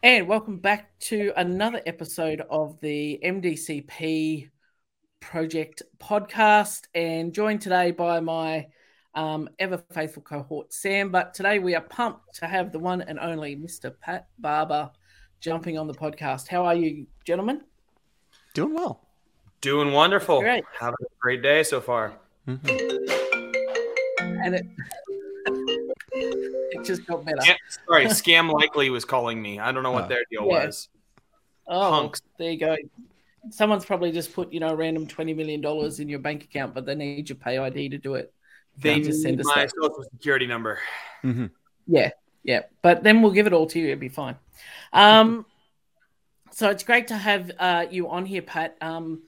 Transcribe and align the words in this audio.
And 0.00 0.28
welcome 0.28 0.58
back 0.58 0.96
to 1.00 1.32
another 1.36 1.82
episode 1.84 2.40
of 2.48 2.78
the 2.80 3.18
MDCP 3.24 4.48
Project 5.18 5.82
podcast. 5.98 6.82
And 6.94 7.32
joined 7.32 7.62
today 7.62 7.90
by 7.90 8.20
my 8.20 8.68
um, 9.16 9.48
ever 9.58 9.82
faithful 9.92 10.22
cohort, 10.22 10.72
Sam. 10.72 11.10
But 11.10 11.34
today 11.34 11.58
we 11.58 11.74
are 11.74 11.80
pumped 11.80 12.36
to 12.36 12.46
have 12.46 12.70
the 12.70 12.78
one 12.78 13.02
and 13.02 13.18
only 13.18 13.56
Mr. 13.56 13.92
Pat 14.00 14.28
Barber 14.38 14.92
jumping 15.40 15.76
on 15.76 15.88
the 15.88 15.94
podcast. 15.94 16.46
How 16.46 16.64
are 16.64 16.76
you, 16.76 17.08
gentlemen? 17.24 17.62
Doing 18.54 18.74
well. 18.74 19.04
Doing 19.60 19.90
wonderful. 19.90 20.38
Great. 20.42 20.62
Having 20.78 21.06
a 21.06 21.18
great 21.20 21.42
day 21.42 21.64
so 21.64 21.80
far. 21.80 22.12
Mm-hmm. 22.46 22.68
And 24.44 24.54
it, 24.54 24.64
it 24.64 25.07
just 26.88 27.06
got 27.06 27.24
better. 27.24 27.38
Yeah, 27.44 27.54
sorry, 27.86 28.06
Scam 28.06 28.52
Likely 28.52 28.90
was 28.90 29.04
calling 29.04 29.40
me. 29.40 29.58
I 29.60 29.70
don't 29.72 29.82
know 29.84 29.92
what 29.92 30.04
Oh. 30.06 30.08
their 30.08 30.24
deal 30.30 30.46
Yeah. 30.46 30.66
was. 30.66 30.88
Oh, 31.68 31.90
Punks. 31.90 32.20
there 32.38 32.50
you 32.50 32.58
go. 32.58 32.76
Someone's 33.50 33.84
probably 33.84 34.10
just 34.10 34.32
put, 34.32 34.52
you 34.52 34.58
know, 34.60 34.70
a 34.70 34.76
random 34.76 35.06
$20 35.06 35.36
million 35.36 35.64
in 36.00 36.08
your 36.08 36.18
bank 36.18 36.44
account, 36.44 36.74
but 36.74 36.84
they 36.86 36.94
need 36.94 37.28
your 37.28 37.36
pay 37.36 37.58
ID 37.58 37.90
to 37.90 37.98
do 37.98 38.14
it. 38.14 38.32
They 38.78 38.94
Can't 38.94 39.04
just 39.04 39.22
send 39.22 39.36
need 39.36 39.40
us 39.40 39.46
my 39.54 39.62
that. 39.62 39.70
social 39.70 40.02
security 40.12 40.46
number. 40.46 40.78
Mm-hmm. 41.24 41.46
Yeah, 41.86 42.10
yeah. 42.42 42.62
But 42.82 43.02
then 43.02 43.22
we'll 43.22 43.32
give 43.32 43.46
it 43.46 43.52
all 43.52 43.66
to 43.66 43.78
you. 43.78 43.86
It'll 43.88 44.00
be 44.00 44.08
fine. 44.08 44.36
Um, 44.92 45.46
so 46.50 46.68
it's 46.70 46.82
great 46.84 47.08
to 47.08 47.16
have 47.16 47.50
uh, 47.58 47.86
you 47.90 48.08
on 48.08 48.26
here, 48.26 48.42
Pat. 48.42 48.76
Um, 48.80 49.22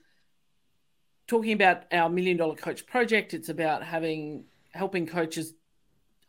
talking 1.27 1.53
about 1.53 1.83
our 1.91 2.09
million 2.09 2.37
dollar 2.37 2.55
coach 2.55 2.85
project, 2.85 3.33
it's 3.33 3.49
about 3.49 3.83
having 3.83 4.45
helping 4.73 5.05
coaches 5.07 5.53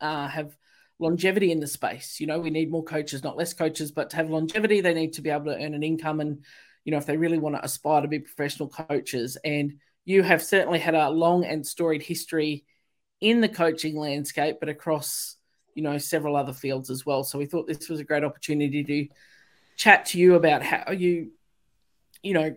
uh, 0.01 0.27
have 0.27 0.55
longevity 1.03 1.51
in 1.51 1.59
the 1.59 1.67
space. 1.67 2.19
You 2.19 2.27
know, 2.27 2.39
we 2.39 2.49
need 2.49 2.71
more 2.71 2.83
coaches, 2.83 3.23
not 3.23 3.37
less 3.37 3.53
coaches, 3.53 3.91
but 3.91 4.09
to 4.09 4.15
have 4.15 4.29
longevity, 4.29 4.81
they 4.81 4.93
need 4.93 5.13
to 5.13 5.21
be 5.21 5.29
able 5.29 5.45
to 5.45 5.55
earn 5.55 5.75
an 5.75 5.83
income 5.83 6.19
and, 6.19 6.43
you 6.85 6.91
know, 6.91 6.97
if 6.97 7.05
they 7.05 7.17
really 7.17 7.37
want 7.37 7.55
to 7.55 7.63
aspire 7.63 8.01
to 8.01 8.07
be 8.07 8.19
professional 8.19 8.69
coaches. 8.69 9.37
And 9.43 9.75
you 10.05 10.23
have 10.23 10.41
certainly 10.41 10.79
had 10.79 10.95
a 10.95 11.09
long 11.09 11.45
and 11.45 11.65
storied 11.65 12.01
history 12.01 12.65
in 13.21 13.41
the 13.41 13.49
coaching 13.49 13.95
landscape, 13.95 14.57
but 14.59 14.69
across, 14.69 15.35
you 15.75 15.83
know, 15.83 15.97
several 15.97 16.35
other 16.35 16.53
fields 16.53 16.89
as 16.89 17.05
well. 17.05 17.23
So 17.23 17.37
we 17.37 17.45
thought 17.45 17.67
this 17.67 17.89
was 17.89 17.99
a 17.99 18.03
great 18.03 18.23
opportunity 18.23 18.83
to 18.83 19.07
chat 19.75 20.07
to 20.07 20.19
you 20.19 20.35
about 20.35 20.63
how 20.63 20.91
you, 20.91 21.31
you 22.21 22.33
know, 22.33 22.55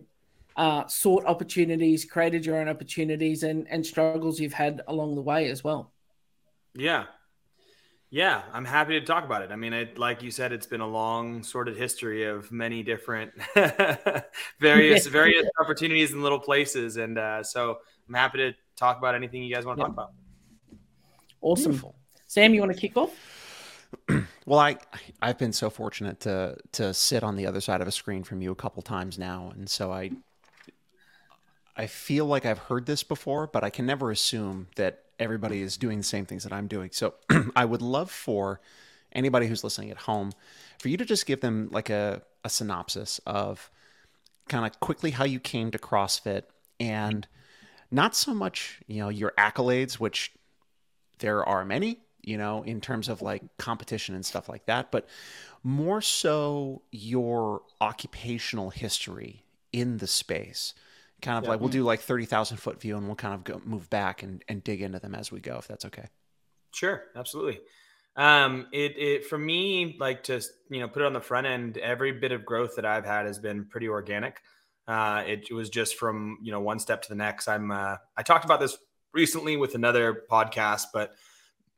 uh, 0.56 0.86
sought 0.86 1.24
opportunities, 1.26 2.04
created 2.04 2.46
your 2.46 2.58
own 2.58 2.68
opportunities, 2.68 3.42
and 3.42 3.68
and 3.68 3.84
struggles 3.84 4.40
you've 4.40 4.54
had 4.54 4.80
along 4.88 5.14
the 5.14 5.22
way 5.22 5.50
as 5.50 5.62
well. 5.62 5.92
Yeah. 6.74 7.04
Yeah, 8.10 8.42
I'm 8.52 8.64
happy 8.64 8.98
to 9.00 9.04
talk 9.04 9.24
about 9.24 9.42
it. 9.42 9.50
I 9.50 9.56
mean, 9.56 9.72
it, 9.72 9.98
like 9.98 10.22
you 10.22 10.30
said, 10.30 10.52
it's 10.52 10.66
been 10.66 10.80
a 10.80 10.86
long, 10.86 11.42
sordid 11.42 11.76
history 11.76 12.24
of 12.24 12.52
many 12.52 12.82
different, 12.84 13.32
various, 14.60 15.06
various 15.08 15.44
opportunities 15.60 16.12
in 16.12 16.22
little 16.22 16.38
places, 16.38 16.96
and 16.98 17.18
uh, 17.18 17.42
so 17.42 17.78
I'm 18.08 18.14
happy 18.14 18.38
to 18.38 18.52
talk 18.76 18.98
about 18.98 19.14
anything 19.16 19.42
you 19.42 19.52
guys 19.52 19.64
want 19.66 19.78
to 19.78 19.82
Yeah. 19.82 19.86
talk 19.86 19.92
about. 19.92 20.10
Awesome, 21.40 21.72
Beautiful. 21.72 21.94
Sam. 22.26 22.54
You 22.54 22.60
want 22.60 22.72
to 22.72 22.78
kick 22.80 22.96
off? 22.96 23.10
Well, 24.46 24.60
I 24.60 24.76
I've 25.20 25.38
been 25.38 25.52
so 25.52 25.70
fortunate 25.70 26.20
to 26.20 26.56
to 26.72 26.94
sit 26.94 27.24
on 27.24 27.34
the 27.34 27.46
other 27.46 27.60
side 27.60 27.80
of 27.80 27.88
a 27.88 27.92
screen 27.92 28.22
from 28.22 28.40
you 28.40 28.52
a 28.52 28.54
couple 28.54 28.80
times 28.80 29.18
now, 29.18 29.50
and 29.52 29.68
so 29.68 29.92
I 29.92 30.12
I 31.76 31.86
feel 31.86 32.26
like 32.26 32.46
I've 32.46 32.58
heard 32.58 32.86
this 32.86 33.02
before, 33.02 33.46
but 33.46 33.64
I 33.64 33.70
can 33.70 33.86
never 33.86 34.10
assume 34.10 34.68
that 34.76 35.02
everybody 35.18 35.62
is 35.62 35.76
doing 35.76 35.98
the 35.98 36.04
same 36.04 36.26
things 36.26 36.44
that 36.44 36.52
I'm 36.52 36.66
doing. 36.66 36.90
So 36.92 37.14
I 37.56 37.64
would 37.64 37.82
love 37.82 38.10
for 38.10 38.60
anybody 39.12 39.46
who's 39.46 39.64
listening 39.64 39.90
at 39.90 39.98
home 39.98 40.32
for 40.78 40.88
you 40.88 40.96
to 40.96 41.04
just 41.04 41.26
give 41.26 41.40
them 41.40 41.68
like 41.70 41.90
a, 41.90 42.22
a 42.44 42.50
synopsis 42.50 43.20
of 43.26 43.70
kind 44.48 44.66
of 44.66 44.78
quickly 44.80 45.10
how 45.10 45.24
you 45.24 45.40
came 45.40 45.70
to 45.70 45.78
CrossFit 45.78 46.42
and 46.78 47.26
not 47.90 48.14
so 48.14 48.34
much, 48.34 48.80
you 48.86 49.00
know, 49.00 49.08
your 49.08 49.32
accolades, 49.38 49.94
which 49.94 50.32
there 51.18 51.44
are 51.44 51.64
many, 51.64 52.00
you 52.22 52.36
know, 52.36 52.62
in 52.62 52.80
terms 52.80 53.08
of 53.08 53.22
like 53.22 53.42
competition 53.56 54.14
and 54.14 54.26
stuff 54.26 54.48
like 54.48 54.66
that, 54.66 54.90
but 54.90 55.08
more 55.62 56.00
so 56.00 56.82
your 56.90 57.62
occupational 57.80 58.70
history 58.70 59.44
in 59.72 59.98
the 59.98 60.06
space. 60.06 60.74
Kind 61.22 61.38
of 61.38 61.44
Yeah. 61.44 61.50
like 61.50 61.60
we'll 61.60 61.70
do 61.70 61.82
like 61.82 62.00
30,000 62.00 62.58
foot 62.58 62.80
view 62.80 62.96
and 62.96 63.06
we'll 63.06 63.16
kind 63.16 63.34
of 63.34 63.42
go 63.44 63.60
move 63.64 63.88
back 63.88 64.22
and, 64.22 64.44
and 64.48 64.62
dig 64.62 64.82
into 64.82 64.98
them 64.98 65.14
as 65.14 65.32
we 65.32 65.40
go, 65.40 65.56
if 65.56 65.66
that's 65.66 65.84
okay. 65.86 66.06
Sure, 66.72 67.04
absolutely. 67.16 67.60
Um, 68.16 68.66
it, 68.72 68.96
it 68.98 69.26
for 69.26 69.38
me, 69.38 69.96
like 70.00 70.24
to 70.24 70.40
you 70.70 70.80
know, 70.80 70.88
put 70.88 71.02
it 71.02 71.06
on 71.06 71.12
the 71.12 71.20
front 71.20 71.46
end. 71.46 71.78
Every 71.78 72.12
bit 72.12 72.32
of 72.32 72.44
growth 72.44 72.76
that 72.76 72.86
I've 72.86 73.04
had 73.04 73.26
has 73.26 73.38
been 73.38 73.66
pretty 73.66 73.88
organic. 73.88 74.40
Uh, 74.88 75.22
it, 75.26 75.52
was 75.52 75.68
just 75.68 75.96
from 75.96 76.38
you 76.42 76.52
know 76.52 76.60
one 76.60 76.78
step 76.78 77.02
to 77.02 77.08
the 77.08 77.14
next. 77.14 77.48
I'm 77.48 77.70
uh, 77.70 77.96
I 78.16 78.22
talked 78.22 78.44
about 78.44 78.60
this 78.60 78.78
recently 79.12 79.56
with 79.56 79.74
another 79.74 80.22
podcast, 80.30 80.84
but 80.94 81.14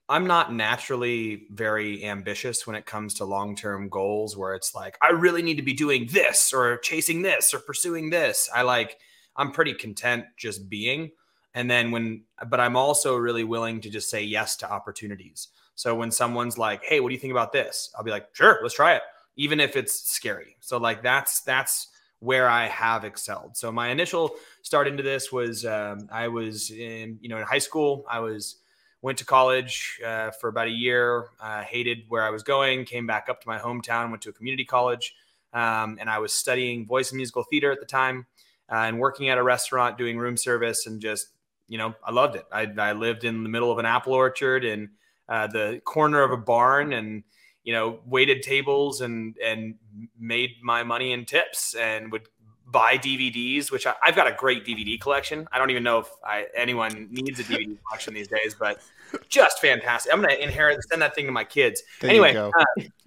I'm 0.08 0.26
not 0.26 0.52
naturally 0.52 1.46
very 1.50 2.04
ambitious 2.04 2.66
when 2.66 2.76
it 2.76 2.86
comes 2.86 3.14
to 3.14 3.24
long 3.24 3.56
term 3.56 3.88
goals. 3.88 4.36
Where 4.36 4.54
it's 4.54 4.74
like 4.74 4.96
I 5.02 5.10
really 5.10 5.42
need 5.42 5.56
to 5.56 5.62
be 5.62 5.72
doing 5.72 6.06
this 6.12 6.52
or 6.52 6.76
chasing 6.78 7.22
this 7.22 7.52
or 7.54 7.58
pursuing 7.58 8.10
this. 8.10 8.48
I 8.54 8.62
like 8.62 8.98
I'm 9.38 9.52
pretty 9.52 9.72
content 9.72 10.24
just 10.36 10.68
being. 10.68 11.12
And 11.54 11.70
then 11.70 11.90
when, 11.90 12.24
but 12.48 12.60
I'm 12.60 12.76
also 12.76 13.16
really 13.16 13.44
willing 13.44 13.80
to 13.80 13.90
just 13.90 14.10
say 14.10 14.22
yes 14.22 14.56
to 14.58 14.70
opportunities. 14.70 15.48
So 15.74 15.94
when 15.94 16.10
someone's 16.10 16.58
like, 16.58 16.84
"Hey, 16.84 17.00
what 17.00 17.08
do 17.08 17.14
you 17.14 17.20
think 17.20 17.30
about 17.30 17.52
this?" 17.52 17.90
I'll 17.96 18.04
be 18.04 18.10
like, 18.10 18.28
"Sure, 18.32 18.58
let's 18.62 18.74
try 18.74 18.94
it," 18.96 19.02
even 19.36 19.60
if 19.60 19.76
it's 19.76 20.10
scary. 20.10 20.56
So 20.60 20.76
like 20.76 21.02
that's 21.02 21.40
that's 21.40 21.88
where 22.20 22.48
I 22.48 22.66
have 22.66 23.04
excelled. 23.04 23.56
So 23.56 23.70
my 23.70 23.88
initial 23.88 24.34
start 24.62 24.88
into 24.88 25.02
this 25.02 25.30
was 25.30 25.64
um, 25.64 26.08
I 26.10 26.28
was 26.28 26.70
in 26.70 27.18
you 27.20 27.28
know 27.28 27.38
in 27.38 27.44
high 27.44 27.58
school. 27.58 28.04
I 28.10 28.20
was 28.20 28.56
went 29.02 29.16
to 29.18 29.24
college 29.24 30.00
uh, 30.04 30.32
for 30.32 30.48
about 30.48 30.66
a 30.66 30.72
year. 30.72 31.26
Uh, 31.40 31.62
hated 31.62 31.98
where 32.08 32.24
I 32.24 32.30
was 32.30 32.42
going. 32.42 32.84
Came 32.84 33.06
back 33.06 33.28
up 33.28 33.40
to 33.42 33.48
my 33.48 33.58
hometown. 33.58 34.10
Went 34.10 34.22
to 34.22 34.30
a 34.30 34.32
community 34.32 34.64
college, 34.64 35.14
um, 35.52 35.96
and 36.00 36.10
I 36.10 36.18
was 36.18 36.32
studying 36.32 36.86
voice 36.86 37.10
and 37.10 37.16
musical 37.16 37.44
theater 37.44 37.70
at 37.70 37.80
the 37.80 37.86
time, 37.86 38.26
and 38.68 38.98
working 38.98 39.28
at 39.28 39.38
a 39.38 39.42
restaurant 39.42 39.98
doing 39.98 40.18
room 40.18 40.36
service, 40.36 40.86
and 40.86 41.00
just 41.00 41.28
you 41.68 41.78
know 41.78 41.94
I 42.04 42.12
loved 42.12 42.36
it. 42.36 42.46
I, 42.52 42.68
I 42.78 42.92
lived 42.92 43.24
in 43.24 43.42
the 43.42 43.48
middle 43.48 43.70
of 43.70 43.78
an 43.78 43.86
apple 43.86 44.12
orchard 44.12 44.64
and 44.64 44.88
uh, 45.28 45.46
the 45.46 45.80
corner 45.84 46.22
of 46.22 46.32
a 46.32 46.36
barn 46.36 46.92
and 46.92 47.22
you 47.62 47.72
know 47.72 48.00
waited 48.06 48.42
tables 48.42 49.00
and 49.02 49.36
and 49.44 49.74
made 50.18 50.52
my 50.62 50.82
money 50.82 51.12
in 51.12 51.24
tips 51.26 51.74
and 51.74 52.10
would 52.10 52.28
buy 52.66 52.98
DVDs 52.98 53.70
which 53.70 53.86
I, 53.86 53.94
I've 54.02 54.16
got 54.16 54.26
a 54.26 54.32
great 54.32 54.64
DVD 54.64 55.00
collection. 55.00 55.46
I 55.52 55.58
don't 55.58 55.70
even 55.70 55.82
know 55.82 55.98
if 55.98 56.08
I, 56.24 56.46
anyone 56.54 57.08
needs 57.10 57.40
a 57.40 57.44
DVD 57.44 57.76
collection 57.86 58.14
these 58.14 58.28
days 58.28 58.54
but 58.58 58.80
just 59.28 59.60
fantastic. 59.60 60.12
I'm 60.12 60.22
gonna 60.22 60.34
inherit 60.34 60.82
send 60.84 61.02
that 61.02 61.14
thing 61.14 61.26
to 61.26 61.32
my 61.32 61.44
kids. 61.44 61.82
There 62.00 62.08
anyway 62.10 62.34
uh, 62.34 62.50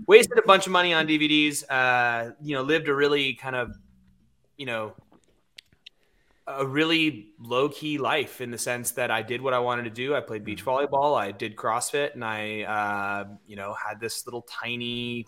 wasted 0.06 0.38
a 0.38 0.44
bunch 0.44 0.68
of 0.68 0.72
money 0.72 0.94
on 0.94 1.08
DVDs 1.08 1.64
uh, 1.70 2.32
you 2.42 2.56
know 2.56 2.62
lived 2.62 2.88
a 2.88 2.94
really 2.94 3.34
kind 3.34 3.56
of 3.56 3.76
you 4.58 4.68
know 4.68 4.94
a 6.58 6.66
really 6.66 7.30
low 7.40 7.70
key 7.70 7.98
life 7.98 8.42
in 8.42 8.52
the 8.52 8.58
sense 8.58 8.92
that 8.92 9.12
I 9.12 9.22
did 9.22 9.42
what 9.42 9.54
I 9.54 9.60
wanted 9.60 9.84
to 9.84 9.90
do. 9.90 10.16
I 10.16 10.22
played 10.22 10.44
beach 10.44 10.64
volleyball, 10.64 11.20
I 11.20 11.32
did 11.32 11.56
CrossFit, 11.56 12.14
and 12.14 12.24
I, 12.24 12.64
uh, 12.64 13.26
you 13.48 13.56
know, 13.56 13.74
had 13.74 14.00
this 14.00 14.26
little 14.26 14.42
tiny 14.44 15.26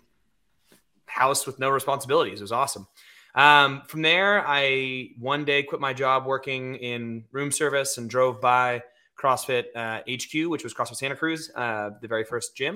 house 1.05 1.45
with 1.45 1.59
no 1.59 1.69
responsibilities. 1.69 2.39
It 2.39 2.43
was 2.43 2.51
awesome. 2.51 2.87
Um, 3.35 3.81
from 3.87 4.01
there, 4.01 4.45
I 4.47 5.09
one 5.19 5.45
day 5.45 5.63
quit 5.63 5.81
my 5.81 5.93
job 5.93 6.25
working 6.25 6.75
in 6.75 7.25
room 7.31 7.51
service 7.51 7.97
and 7.97 8.09
drove 8.09 8.39
by 8.39 8.83
CrossFit 9.19 9.65
uh, 9.75 10.01
HQ, 10.09 10.49
which 10.49 10.63
was 10.63 10.73
CrossFit 10.73 10.97
Santa 10.97 11.15
Cruz, 11.15 11.51
uh, 11.55 11.91
the 12.01 12.07
very 12.07 12.23
first 12.23 12.55
gym. 12.55 12.75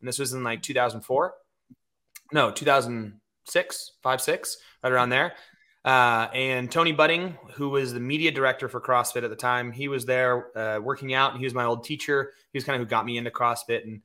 And 0.00 0.08
this 0.08 0.18
was 0.18 0.32
in 0.32 0.44
like 0.44 0.62
2004. 0.62 1.34
No, 2.32 2.50
2006, 2.50 3.92
five, 4.02 4.20
six, 4.20 4.58
right 4.82 4.92
around 4.92 5.10
there. 5.10 5.34
Uh, 5.88 6.28
and 6.34 6.70
Tony 6.70 6.92
Budding, 6.92 7.38
who 7.54 7.70
was 7.70 7.94
the 7.94 8.00
media 8.00 8.30
director 8.30 8.68
for 8.68 8.78
CrossFit 8.78 9.24
at 9.24 9.30
the 9.30 9.36
time, 9.36 9.72
he 9.72 9.88
was 9.88 10.04
there 10.04 10.54
uh, 10.54 10.78
working 10.80 11.14
out, 11.14 11.30
and 11.30 11.40
he 11.40 11.46
was 11.46 11.54
my 11.54 11.64
old 11.64 11.82
teacher. 11.82 12.34
He 12.52 12.58
was 12.58 12.64
kind 12.64 12.78
of 12.78 12.86
who 12.86 12.90
got 12.90 13.06
me 13.06 13.16
into 13.16 13.30
CrossFit. 13.30 13.84
And 13.84 14.02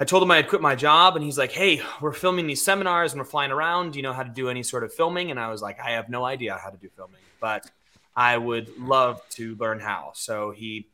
I 0.00 0.06
told 0.06 0.22
him 0.22 0.30
I 0.30 0.36
had 0.36 0.48
quit 0.48 0.62
my 0.62 0.74
job, 0.74 1.14
and 1.14 1.22
he's 1.22 1.36
like, 1.36 1.52
"Hey, 1.52 1.82
we're 2.00 2.14
filming 2.14 2.46
these 2.46 2.64
seminars, 2.64 3.12
and 3.12 3.20
we're 3.20 3.26
flying 3.26 3.50
around. 3.50 3.92
Do 3.92 3.98
you 3.98 4.02
know 4.02 4.14
how 4.14 4.22
to 4.22 4.30
do 4.30 4.48
any 4.48 4.62
sort 4.62 4.82
of 4.82 4.94
filming?" 4.94 5.30
And 5.30 5.38
I 5.38 5.50
was 5.50 5.60
like, 5.60 5.78
"I 5.78 5.90
have 5.90 6.08
no 6.08 6.24
idea 6.24 6.56
how 6.56 6.70
to 6.70 6.78
do 6.78 6.88
filming, 6.96 7.20
but 7.38 7.70
I 8.16 8.38
would 8.38 8.74
love 8.78 9.20
to 9.32 9.56
learn 9.56 9.80
how." 9.80 10.12
So 10.14 10.52
he 10.52 10.88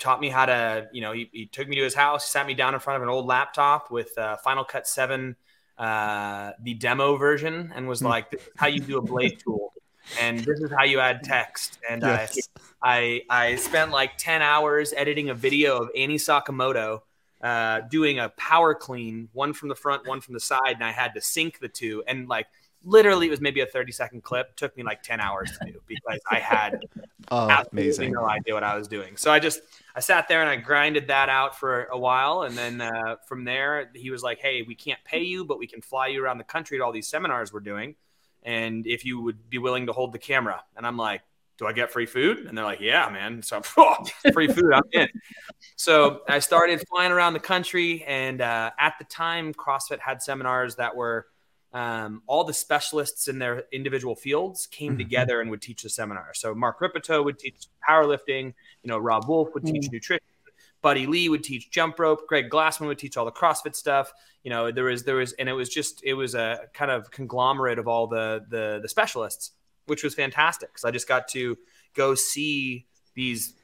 taught 0.00 0.20
me 0.20 0.28
how 0.28 0.46
to, 0.46 0.88
you 0.92 1.02
know, 1.02 1.12
he, 1.12 1.30
he 1.32 1.46
took 1.46 1.68
me 1.68 1.76
to 1.76 1.84
his 1.84 1.94
house, 1.94 2.28
sat 2.28 2.48
me 2.48 2.54
down 2.54 2.74
in 2.74 2.80
front 2.80 2.96
of 2.96 3.04
an 3.04 3.08
old 3.08 3.26
laptop 3.26 3.92
with 3.92 4.18
uh, 4.18 4.38
Final 4.38 4.64
Cut 4.64 4.88
Seven 4.88 5.36
uh, 5.78 6.52
the 6.62 6.74
demo 6.74 7.16
version 7.16 7.72
and 7.74 7.86
was 7.88 8.00
Hmm. 8.00 8.06
like, 8.06 8.30
"This 8.30 8.42
is 8.42 8.48
how 8.56 8.66
you 8.68 8.80
do 8.80 8.98
a 8.98 9.02
blade 9.02 9.38
tool, 9.44 9.72
and 10.20 10.38
this 10.38 10.60
is 10.60 10.70
how 10.70 10.84
you 10.84 11.00
add 11.00 11.22
text." 11.22 11.78
And 11.88 12.02
Yes. 12.02 12.48
I, 12.82 13.22
I, 13.30 13.48
I 13.50 13.56
spent 13.56 13.90
like 13.90 14.16
ten 14.18 14.42
hours 14.42 14.92
editing 14.96 15.30
a 15.30 15.34
video 15.34 15.82
of 15.82 15.90
Annie 15.96 16.16
Sakamoto 16.18 17.02
uh, 17.42 17.80
doing 17.90 18.18
a 18.18 18.30
power 18.30 18.74
clean, 18.74 19.28
one 19.32 19.52
from 19.52 19.68
the 19.68 19.74
front, 19.74 20.06
one 20.06 20.20
from 20.20 20.34
the 20.34 20.40
side, 20.40 20.74
and 20.74 20.84
I 20.84 20.92
had 20.92 21.14
to 21.14 21.20
sync 21.20 21.58
the 21.58 21.68
two. 21.68 22.02
And 22.06 22.28
like 22.28 22.46
literally, 22.84 23.26
it 23.26 23.30
was 23.30 23.40
maybe 23.40 23.60
a 23.60 23.66
30 23.66 23.92
second 23.92 24.22
clip. 24.22 24.54
took 24.56 24.76
me 24.76 24.82
like 24.82 25.02
10 25.02 25.20
hours 25.20 25.50
to 25.58 25.72
do 25.72 25.80
because 25.86 26.20
I 26.30 26.38
had 26.38 26.80
Oh, 27.30 27.50
absolutely 27.50 27.82
amazing. 27.82 28.12
no 28.12 28.28
idea 28.28 28.54
what 28.54 28.62
I 28.62 28.76
was 28.76 28.86
doing. 28.86 29.16
So 29.16 29.32
I 29.32 29.40
just 29.40 29.60
I 29.96 30.00
sat 30.00 30.28
there 30.28 30.40
and 30.42 30.48
I 30.50 30.56
grinded 30.56 31.08
that 31.08 31.28
out 31.28 31.58
for 31.58 31.84
a 31.86 31.98
while, 31.98 32.42
and 32.42 32.56
then 32.56 32.80
uh, 32.80 33.16
from 33.26 33.44
there 33.44 33.90
he 33.94 34.10
was 34.10 34.22
like, 34.22 34.38
"Hey, 34.38 34.62
we 34.62 34.74
can't 34.76 35.02
pay 35.04 35.22
you, 35.24 35.44
but 35.44 35.58
we 35.58 35.66
can 35.66 35.80
fly 35.82 36.06
you 36.08 36.22
around 36.22 36.38
the 36.38 36.44
country 36.44 36.78
to 36.78 36.84
all 36.84 36.92
these 36.92 37.08
seminars 37.08 37.52
we're 37.52 37.60
doing, 37.60 37.96
and 38.44 38.86
if 38.86 39.04
you 39.04 39.20
would 39.20 39.50
be 39.50 39.58
willing 39.58 39.86
to 39.86 39.92
hold 39.92 40.12
the 40.12 40.18
camera." 40.20 40.62
And 40.76 40.86
I'm 40.86 40.96
like, 40.96 41.22
"Do 41.58 41.66
I 41.66 41.72
get 41.72 41.90
free 41.90 42.06
food?" 42.06 42.46
And 42.46 42.56
they're 42.56 42.64
like, 42.64 42.80
"Yeah, 42.80 43.08
man." 43.08 43.42
So 43.42 43.60
I'm 43.76 44.32
free 44.32 44.46
food, 44.48 44.72
I'm 44.72 44.82
in. 44.92 45.08
So 45.74 46.20
I 46.28 46.38
started 46.38 46.80
flying 46.88 47.10
around 47.10 47.32
the 47.32 47.40
country, 47.40 48.04
and 48.06 48.40
uh, 48.40 48.70
at 48.78 48.94
the 48.98 49.04
time, 49.06 49.52
CrossFit 49.54 49.98
had 49.98 50.22
seminars 50.22 50.76
that 50.76 50.94
were 50.94 51.26
um, 51.72 52.22
all 52.26 52.44
the 52.44 52.54
specialists 52.54 53.28
in 53.28 53.38
their 53.38 53.64
individual 53.72 54.14
fields 54.16 54.66
came 54.66 54.94
Mhm. 54.94 54.98
together 54.98 55.40
and 55.40 55.50
would 55.50 55.60
teach 55.60 55.82
the 55.82 55.90
seminar. 55.90 56.32
So 56.34 56.54
Mark 56.54 56.80
Rippetoe 56.80 57.22
would 57.22 57.38
teach 57.38 57.56
powerlifting, 57.86 58.54
you 58.82 58.88
know, 58.88 58.98
Robb 58.98 59.28
Wolf 59.28 59.52
would 59.54 59.64
teach 59.66 59.90
nutrition, 59.90 60.24
Buddy 60.80 61.06
Lee 61.06 61.28
would 61.28 61.42
teach 61.42 61.70
jump 61.70 61.98
rope, 61.98 62.26
Greg 62.28 62.48
Glassman 62.48 62.86
would 62.86 62.98
teach 62.98 63.16
all 63.16 63.24
the 63.24 63.32
CrossFit 63.32 63.74
stuff. 63.74 64.12
You 64.44 64.50
know, 64.50 64.70
there 64.70 64.84
was 64.84 65.04
there 65.04 65.16
was 65.16 65.32
and 65.34 65.48
it 65.48 65.52
was 65.54 65.68
just 65.68 66.02
it 66.04 66.14
was 66.14 66.34
a 66.34 66.68
kind 66.72 66.90
of 66.90 67.10
conglomerate 67.10 67.78
of 67.78 67.88
all 67.88 68.06
the 68.06 68.44
the 68.48 68.78
the 68.80 68.88
specialists, 68.88 69.52
which 69.86 70.04
was 70.04 70.14
fantastic 70.14 70.70
because 70.70 70.84
I 70.84 70.90
just 70.92 71.08
got 71.08 71.28
to 71.28 71.58
go 71.94 72.14
see 72.14 72.86
these 73.14 73.54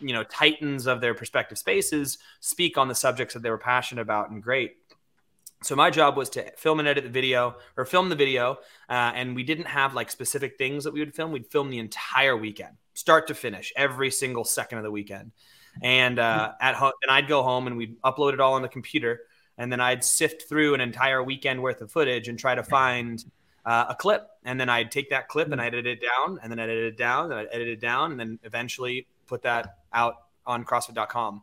you 0.00 0.12
know 0.12 0.22
titans 0.24 0.86
of 0.86 1.00
their 1.00 1.12
respective 1.14 1.58
spaces 1.58 2.18
speak 2.40 2.78
on 2.78 2.86
the 2.86 2.94
subjects 2.94 3.34
that 3.34 3.42
they 3.42 3.50
were 3.50 3.58
passionate 3.58 4.02
about 4.02 4.30
and 4.30 4.40
great 4.42 4.76
so 5.62 5.74
my 5.74 5.90
job 5.90 6.16
was 6.16 6.30
to 6.30 6.50
film 6.56 6.78
and 6.78 6.86
edit 6.86 7.04
the 7.04 7.10
video 7.10 7.56
or 7.76 7.84
film 7.84 8.08
the 8.08 8.16
video 8.16 8.58
uh, 8.88 9.12
and 9.14 9.34
we 9.34 9.42
didn't 9.42 9.66
have 9.66 9.94
like 9.94 10.10
specific 10.10 10.56
things 10.56 10.84
that 10.84 10.92
we 10.92 11.00
would 11.00 11.14
film. 11.14 11.32
We'd 11.32 11.46
film 11.46 11.70
the 11.70 11.78
entire 11.78 12.36
weekend 12.36 12.76
start 12.94 13.26
to 13.28 13.34
finish 13.34 13.72
every 13.76 14.10
single 14.10 14.44
second 14.44 14.78
of 14.78 14.84
the 14.84 14.90
weekend. 14.90 15.32
And 15.82 16.18
uh, 16.18 16.52
at 16.60 16.74
home 16.74 16.92
and 17.02 17.10
i'd 17.10 17.28
go 17.28 17.42
home 17.42 17.66
and 17.66 17.76
we'd 17.76 18.00
upload 18.02 18.32
it 18.34 18.40
all 18.40 18.54
on 18.54 18.62
the 18.62 18.68
computer 18.68 19.22
and 19.58 19.70
then 19.70 19.80
i'd 19.80 20.02
sift 20.02 20.48
through 20.48 20.74
an 20.74 20.80
entire 20.80 21.22
weekend 21.22 21.62
worth 21.62 21.80
of 21.80 21.90
footage 21.92 22.28
and 22.28 22.38
try 22.38 22.54
to 22.54 22.62
find 22.62 23.24
uh, 23.64 23.86
a 23.90 23.94
clip. 23.94 24.28
And 24.44 24.60
then 24.60 24.68
i'd 24.68 24.90
take 24.90 25.10
that 25.10 25.28
clip 25.28 25.50
and 25.50 25.60
i'd 25.60 25.74
edit 25.74 25.86
it 25.86 26.00
down 26.00 26.38
and 26.42 26.50
then 26.50 26.60
i'd 26.60 26.70
edit 26.70 26.84
it 26.84 26.96
down 26.96 27.32
and 27.32 27.34
i'd 27.34 27.48
edit 27.52 27.68
it 27.68 27.80
down 27.80 28.12
and 28.12 28.20
then 28.20 28.38
eventually 28.44 29.06
put 29.26 29.42
that 29.42 29.78
out 29.92 30.14
on 30.46 30.64
crossfit.com 30.64 31.42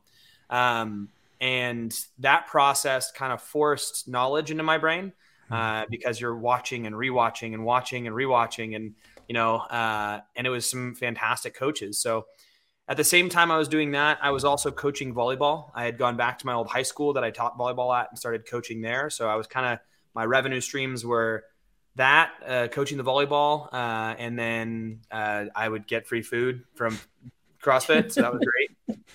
um, 0.50 1.10
and 1.42 1.94
that 2.20 2.48
process 2.48 3.12
kind 3.12 3.34
of 3.34 3.42
forced 3.42 4.08
knowledge 4.08 4.52
into 4.52 4.64
my 4.64 4.78
brain 4.78 5.14
uh, 5.52 5.86
because 5.90 6.20
you're 6.20 6.36
watching 6.36 6.88
and 6.88 6.96
rewatching 6.96 7.54
and 7.54 7.64
watching 7.64 8.08
and 8.08 8.16
rewatching 8.16 8.76
and 8.76 8.96
you 9.28 9.34
know 9.34 9.58
uh, 9.58 10.20
and 10.36 10.48
it 10.48 10.50
was 10.50 10.70
some 10.70 10.96
fantastic 10.96 11.56
coaches. 11.56 12.00
So 12.00 12.26
at 12.88 12.98
the 12.98 13.04
same 13.04 13.30
time 13.30 13.50
i 13.50 13.58
was 13.58 13.68
doing 13.68 13.90
that 13.94 14.20
i 14.22 14.30
was 14.30 14.46
also 14.46 14.72
coaching 14.72 15.14
volleyball. 15.14 15.72
I 15.74 15.86
had 15.86 15.98
gone 15.98 16.18
back 16.18 16.38
to 16.40 16.46
my 16.46 16.54
old 16.54 16.68
high 16.68 16.84
school 16.84 17.14
that 17.14 17.24
i 17.24 17.32
taught 17.32 17.58
volleyball 17.58 17.98
at 18.00 18.10
and 18.12 18.20
started 18.20 18.48
coaching 18.48 18.82
there. 18.82 19.10
So 19.10 19.28
i 19.28 19.36
was 19.36 19.48
kind 19.48 19.74
of 19.74 19.80
my 20.14 20.24
revenue 20.24 20.62
streams 20.62 21.04
were 21.04 21.46
that 21.96 22.34
uh, 22.46 22.68
coaching 22.68 22.98
the 22.98 23.04
volleyball 23.04 23.74
uh, 23.74 24.16
and 24.20 24.38
then 24.38 25.02
uh, 25.12 25.46
i 25.56 25.68
would 25.68 25.88
get 25.88 26.08
free 26.08 26.22
food 26.22 26.64
from 26.76 27.00
crossfit. 27.66 28.12
So 28.12 28.22
that 28.22 28.34
was 28.34 28.42
great. 28.44 29.00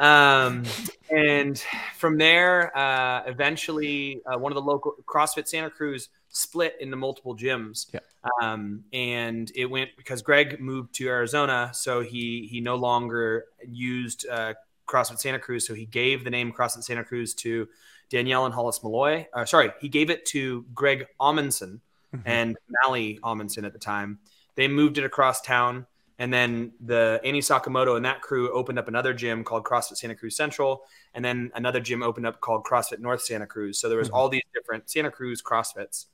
Um, 0.00 0.62
and 1.10 1.62
from 1.96 2.18
there, 2.18 2.76
uh, 2.76 3.22
eventually, 3.26 4.20
uh, 4.26 4.38
one 4.38 4.52
of 4.52 4.56
the 4.56 4.62
local 4.62 4.94
CrossFit 5.06 5.48
Santa 5.48 5.70
Cruz 5.70 6.08
split 6.28 6.76
into 6.80 6.96
multiple 6.96 7.36
gyms. 7.36 7.86
Yeah. 7.92 8.00
Um, 8.42 8.84
and 8.92 9.50
it 9.54 9.66
went 9.66 9.90
because 9.96 10.22
Greg 10.22 10.60
moved 10.60 10.94
to 10.96 11.08
Arizona, 11.08 11.70
so 11.72 12.00
he 12.00 12.46
he 12.50 12.60
no 12.60 12.74
longer 12.76 13.46
used 13.66 14.26
uh, 14.28 14.54
CrossFit 14.86 15.18
Santa 15.18 15.38
Cruz. 15.38 15.66
So 15.66 15.74
he 15.74 15.86
gave 15.86 16.24
the 16.24 16.30
name 16.30 16.52
CrossFit 16.52 16.84
Santa 16.84 17.04
Cruz 17.04 17.34
to 17.36 17.68
Danielle 18.10 18.44
and 18.46 18.54
Hollis 18.54 18.82
Malloy. 18.82 19.26
Uh, 19.32 19.44
sorry, 19.44 19.70
he 19.80 19.88
gave 19.88 20.10
it 20.10 20.24
to 20.26 20.64
Greg 20.74 21.06
Amundson 21.20 21.80
Mhm. 22.14 22.22
and 22.24 22.56
Mally 22.82 23.18
Amundson 23.22 23.64
at 23.66 23.74
the 23.74 23.78
time. 23.78 24.18
They 24.54 24.66
moved 24.66 24.96
it 24.96 25.04
across 25.04 25.42
town. 25.42 25.86
And 26.20 26.32
then 26.32 26.72
the 26.84 27.20
Annie 27.24 27.40
Sakamoto 27.40 27.96
and 27.96 28.04
that 28.04 28.22
crew 28.22 28.50
opened 28.52 28.78
up 28.78 28.88
another 28.88 29.14
gym 29.14 29.44
called 29.44 29.64
CrossFit 29.64 29.96
Santa 29.98 30.16
Cruz 30.16 30.36
Central. 30.36 30.82
And 31.14 31.24
then 31.24 31.52
another 31.54 31.78
gym 31.80 32.02
opened 32.02 32.26
up 32.26 32.40
called 32.40 32.64
CrossFit 32.64 32.98
North 32.98 33.22
Santa 33.22 33.46
Cruz. 33.46 33.78
So 33.78 33.88
there 33.88 33.98
was 33.98 34.08
Mhm. 34.10 34.14
all 34.14 34.28
these 34.28 34.42
different 34.52 34.90
Santa 34.90 35.10
Cruz 35.12 35.40
CrossFits. 35.42 36.06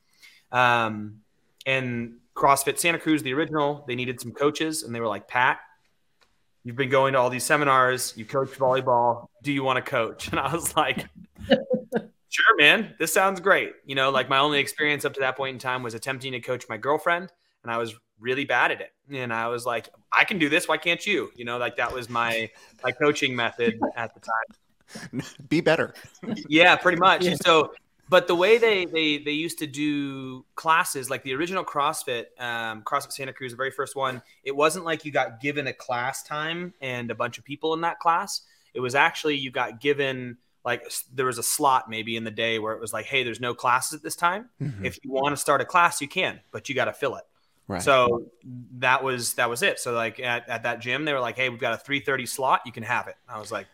Um, 0.52 1.22
and 1.66 2.18
CrossFit 2.36 2.78
Santa 2.78 2.98
Cruz, 2.98 3.22
the 3.22 3.32
original, 3.32 3.84
they 3.88 3.94
needed 3.94 4.20
some 4.20 4.32
coaches. 4.32 4.82
And 4.82 4.94
they 4.94 5.00
were 5.00 5.06
like, 5.08 5.26
Pat, 5.26 5.60
you've 6.64 6.76
been 6.76 6.90
going 6.90 7.14
to 7.14 7.18
all 7.18 7.30
these 7.30 7.44
seminars. 7.44 8.12
You 8.16 8.26
coach 8.26 8.50
volleyball. 8.50 9.28
Do 9.42 9.52
you 9.52 9.62
want 9.64 9.82
to 9.82 9.90
coach? 9.90 10.28
And 10.32 10.38
I 10.38 10.52
was 10.52 10.76
like, 10.76 11.06
sure, 12.28 12.56
man. 12.58 12.94
This 12.98 13.12
sounds 13.12 13.40
great. 13.40 13.72
You 13.86 13.94
know, 13.94 14.10
like 14.10 14.28
my 14.28 14.38
only 14.38 14.58
experience 14.58 15.04
up 15.04 15.14
to 15.14 15.20
that 15.20 15.36
point 15.36 15.54
in 15.54 15.58
time 15.58 15.82
was 15.82 15.94
attempting 15.94 16.32
to 16.32 16.40
coach 16.40 16.66
my 16.68 16.76
girlfriend. 16.76 17.32
And 17.62 17.72
I 17.72 17.78
was 17.78 17.94
really 18.20 18.44
bad 18.44 18.70
at 18.72 18.80
it. 18.80 18.92
And 19.12 19.32
I 19.32 19.48
was 19.48 19.66
like, 19.66 19.88
I 20.12 20.24
can 20.24 20.38
do 20.38 20.48
this. 20.48 20.68
Why 20.68 20.76
can't 20.76 21.04
you? 21.06 21.30
You 21.34 21.44
know, 21.44 21.58
like 21.58 21.76
that 21.76 21.92
was 21.92 22.08
my 22.08 22.50
my 22.82 22.92
coaching 22.92 23.34
method 23.36 23.80
at 23.96 24.14
the 24.14 24.20
time. 24.20 25.22
Be 25.48 25.60
better. 25.60 25.94
Yeah, 26.48 26.76
pretty 26.76 26.98
much. 26.98 27.24
Yeah. 27.24 27.36
So, 27.42 27.72
but 28.08 28.26
the 28.26 28.34
way 28.34 28.58
they 28.58 28.84
they 28.86 29.18
they 29.18 29.32
used 29.32 29.58
to 29.58 29.66
do 29.66 30.44
classes, 30.54 31.10
like 31.10 31.22
the 31.22 31.34
original 31.34 31.64
CrossFit, 31.64 32.26
um, 32.38 32.82
CrossFit 32.82 33.12
Santa 33.12 33.32
Cruz, 33.32 33.52
the 33.52 33.56
very 33.56 33.70
first 33.70 33.96
one, 33.96 34.22
it 34.42 34.54
wasn't 34.54 34.84
like 34.84 35.04
you 35.04 35.12
got 35.12 35.40
given 35.40 35.66
a 35.66 35.72
class 35.72 36.22
time 36.22 36.74
and 36.80 37.10
a 37.10 37.14
bunch 37.14 37.38
of 37.38 37.44
people 37.44 37.74
in 37.74 37.80
that 37.82 37.98
class. 37.98 38.42
It 38.74 38.80
was 38.80 38.94
actually 38.94 39.36
you 39.36 39.50
got 39.50 39.80
given 39.80 40.38
like 40.64 40.90
there 41.12 41.26
was 41.26 41.38
a 41.38 41.42
slot 41.42 41.90
maybe 41.90 42.16
in 42.16 42.24
the 42.24 42.30
day 42.30 42.58
where 42.58 42.72
it 42.72 42.80
was 42.80 42.92
like, 42.92 43.04
hey, 43.04 43.22
there's 43.22 43.40
no 43.40 43.54
classes 43.54 43.94
at 43.94 44.02
this 44.02 44.16
time. 44.16 44.48
Mhm. 44.60 44.84
If 44.84 44.98
you 45.04 45.12
want 45.12 45.30
to 45.30 45.36
start 45.36 45.60
a 45.60 45.64
class, 45.64 46.00
you 46.00 46.08
can, 46.08 46.40
but 46.52 46.68
you 46.68 46.74
got 46.74 46.86
to 46.86 46.92
fill 46.92 47.16
it. 47.16 47.24
Right. 47.66 47.82
So 47.82 48.26
that 48.78 49.02
was 49.02 49.34
that 49.34 49.48
was 49.48 49.62
it. 49.62 49.78
So 49.78 49.92
like 49.92 50.20
at, 50.20 50.48
at 50.48 50.64
that 50.64 50.80
gym, 50.80 51.04
they 51.04 51.12
were 51.12 51.20
like, 51.20 51.36
"Hey, 51.36 51.48
we've 51.48 51.60
got 51.60 51.72
a 51.74 51.82
3:30 51.82 52.28
slot. 52.28 52.60
You 52.66 52.72
can 52.72 52.82
have 52.82 53.08
it." 53.08 53.16
I 53.28 53.38
was 53.38 53.50
like, 53.50 53.66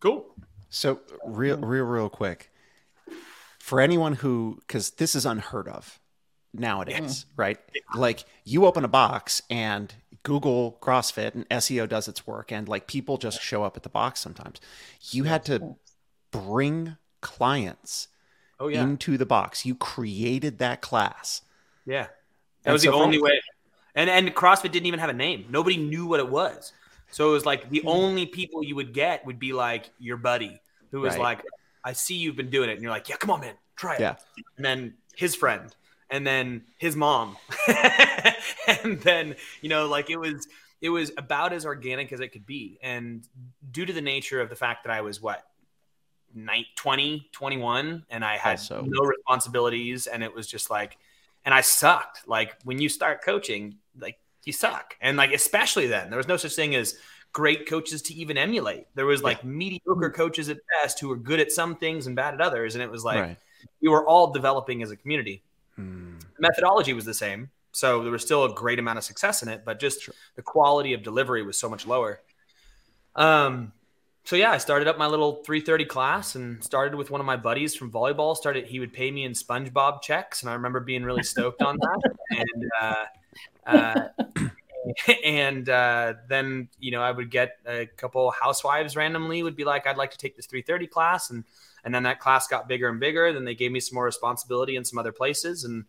"Cool." 0.00 0.26
So 0.70 1.00
real, 1.24 1.56
real, 1.58 1.84
real 1.84 2.08
quick, 2.10 2.50
for 3.58 3.80
anyone 3.80 4.14
who, 4.14 4.58
because 4.66 4.90
this 4.90 5.14
is 5.14 5.24
unheard 5.24 5.68
of 5.68 5.98
nowadays, 6.52 7.26
right? 7.36 7.58
Like 7.94 8.24
you 8.44 8.66
open 8.66 8.84
a 8.84 8.88
box 8.88 9.40
and 9.48 9.94
Google 10.24 10.76
CrossFit 10.82 11.34
and 11.34 11.48
SEO 11.48 11.88
does 11.88 12.08
its 12.08 12.26
work, 12.26 12.50
and 12.50 12.68
like 12.68 12.86
people 12.86 13.18
just 13.18 13.40
show 13.40 13.62
up 13.62 13.76
at 13.76 13.82
the 13.84 13.88
box 13.88 14.20
sometimes. 14.20 14.60
You 15.10 15.24
had 15.24 15.44
to 15.44 15.76
bring 16.32 16.96
clients 17.20 18.08
Oh 18.60 18.68
yeah, 18.68 18.82
into 18.82 19.16
the 19.16 19.26
box. 19.26 19.64
You 19.64 19.74
created 19.76 20.58
that 20.58 20.80
class. 20.82 21.42
yeah. 21.86 22.08
That 22.68 22.72
was 22.74 22.82
so 22.82 22.90
the 22.92 22.96
only 22.96 23.20
way. 23.20 23.40
And 23.94 24.08
and 24.08 24.28
CrossFit 24.34 24.70
didn't 24.70 24.86
even 24.86 25.00
have 25.00 25.10
a 25.10 25.14
name. 25.14 25.46
Nobody 25.50 25.76
knew 25.76 26.06
what 26.06 26.20
it 26.20 26.28
was. 26.28 26.72
So 27.10 27.28
it 27.30 27.32
was 27.32 27.46
like 27.46 27.64
Hmm. 27.64 27.70
the 27.70 27.82
only 27.86 28.26
people 28.26 28.62
you 28.62 28.76
would 28.76 28.92
get 28.94 29.24
would 29.26 29.38
be 29.38 29.52
like 29.52 29.90
your 29.98 30.16
buddy 30.16 30.60
who 30.90 31.00
was 31.00 31.14
Right. 31.14 31.22
like, 31.22 31.42
"I 31.84 31.92
see 31.94 32.14
you've 32.16 32.36
been 32.36 32.50
doing 32.50 32.70
it," 32.70 32.74
and 32.74 32.82
you're 32.82 32.92
like, 32.92 33.08
"Yeah, 33.08 33.16
come 33.16 33.30
on, 33.30 33.40
man, 33.40 33.54
try 33.76 33.94
it." 33.96 34.00
Yeah. 34.00 34.16
And 34.56 34.64
then 34.64 34.94
his 35.16 35.34
friend, 35.34 35.74
and 36.10 36.26
then 36.26 36.64
his 36.76 36.94
mom, 36.96 37.36
and 38.68 39.00
then 39.02 39.36
you 39.62 39.68
know, 39.68 39.86
like 39.88 40.10
it 40.10 40.16
was 40.18 40.46
it 40.80 40.90
was 40.90 41.10
about 41.16 41.52
as 41.52 41.66
organic 41.66 42.12
as 42.12 42.20
it 42.20 42.28
could 42.28 42.46
be. 42.46 42.78
And 42.82 43.26
due 43.72 43.84
to 43.86 43.92
the 43.92 44.00
nature 44.00 44.40
of 44.40 44.48
the 44.48 44.56
fact 44.56 44.84
that 44.84 44.92
I 44.92 45.00
was 45.00 45.20
what 45.20 45.44
night 46.34 46.66
20 46.76 47.26
21 47.32 48.04
and 48.10 48.22
i 48.22 48.36
had 48.36 48.50
Also- 48.50 48.82
no 48.86 49.00
responsibilities 49.00 50.06
and 50.06 50.22
it 50.22 50.32
was 50.32 50.46
just 50.46 50.68
like 50.68 50.98
and 51.44 51.54
i 51.54 51.60
sucked. 51.60 52.26
Like 52.26 52.56
when 52.64 52.78
you 52.78 52.88
start 52.88 53.22
coaching 53.22 53.76
like 54.00 54.18
you 54.44 54.52
suck. 54.52 54.96
And 55.00 55.16
like 55.16 55.32
especially 55.32 55.86
then 55.86 56.10
there 56.10 56.16
was 56.16 56.28
no 56.28 56.36
such 56.36 56.54
thing 56.54 56.74
as 56.74 56.96
great 57.32 57.68
coaches 57.68 58.02
to 58.02 58.14
even 58.14 58.38
emulate. 58.38 58.86
There 58.94 59.06
was 59.06 59.22
like 59.22 59.44
mediocre 59.44 60.10
coaches 60.10 60.48
at 60.48 60.58
best 60.80 60.98
who 61.00 61.08
were 61.08 61.16
good 61.16 61.40
at 61.40 61.52
some 61.52 61.76
things 61.76 62.06
and 62.06 62.16
bad 62.16 62.34
at 62.34 62.40
others. 62.40 62.74
And 62.74 62.82
it 62.82 62.90
was 62.90 63.04
like 63.04 63.20
right. 63.20 63.36
we 63.82 63.88
were 63.88 64.06
all 64.06 64.32
developing 64.32 64.82
as 64.82 64.90
a 64.90 64.96
community. 64.96 65.42
Hmm. 65.76 66.14
methodology 66.40 66.92
was 66.92 67.04
the 67.04 67.14
same. 67.14 67.50
So 67.70 68.02
there 68.02 68.10
was 68.10 68.22
still 68.22 68.44
a 68.44 68.52
great 68.52 68.80
amount 68.80 68.98
of 68.98 69.04
success 69.04 69.42
in 69.42 69.48
it 69.48 69.64
but 69.64 69.78
just 69.78 70.02
Sure. 70.02 70.14
the 70.34 70.42
quality 70.42 70.94
of 70.94 71.02
delivery 71.02 71.42
was 71.42 71.58
so 71.58 71.68
much 71.68 71.86
lower. 71.86 72.20
Um 73.14 73.72
so 74.28 74.36
yeah 74.36 74.50
i 74.50 74.58
started 74.58 74.86
up 74.86 74.98
my 74.98 75.06
little 75.06 75.42
330 75.44 75.84
class 75.86 76.34
and 76.34 76.62
started 76.62 76.94
with 76.94 77.10
one 77.10 77.20
of 77.20 77.26
my 77.26 77.36
buddies 77.36 77.74
from 77.74 77.90
volleyball 77.90 78.36
started 78.36 78.66
he 78.66 78.78
would 78.78 78.92
pay 78.92 79.10
me 79.10 79.24
in 79.24 79.32
spongebob 79.32 80.02
checks 80.02 80.42
and 80.42 80.50
i 80.50 80.52
remember 80.52 80.80
being 80.80 81.02
really 81.02 81.22
stoked 81.22 81.62
on 81.62 81.78
that 81.78 82.12
and 82.30 82.70
uh, 82.80 83.04
uh, 83.66 84.08
and 85.24 85.68
uh, 85.68 86.14
then 86.28 86.68
you 86.78 86.90
know 86.90 87.02
I 87.02 87.10
would 87.10 87.30
get 87.30 87.58
a 87.66 87.86
couple 87.86 88.30
housewives 88.30 88.96
randomly 88.96 89.42
would 89.42 89.56
be 89.56 89.64
like, 89.64 89.86
I'd 89.86 89.96
like 89.96 90.10
to 90.12 90.18
take 90.18 90.36
this 90.36 90.46
330 90.46 90.86
class, 90.86 91.30
and 91.30 91.44
and 91.84 91.94
then 91.94 92.02
that 92.04 92.20
class 92.20 92.48
got 92.48 92.68
bigger 92.68 92.88
and 92.88 93.00
bigger. 93.00 93.32
Then 93.32 93.44
they 93.44 93.54
gave 93.54 93.72
me 93.72 93.80
some 93.80 93.94
more 93.94 94.04
responsibility 94.04 94.76
in 94.76 94.84
some 94.84 94.98
other 94.98 95.12
places, 95.12 95.64
and 95.64 95.84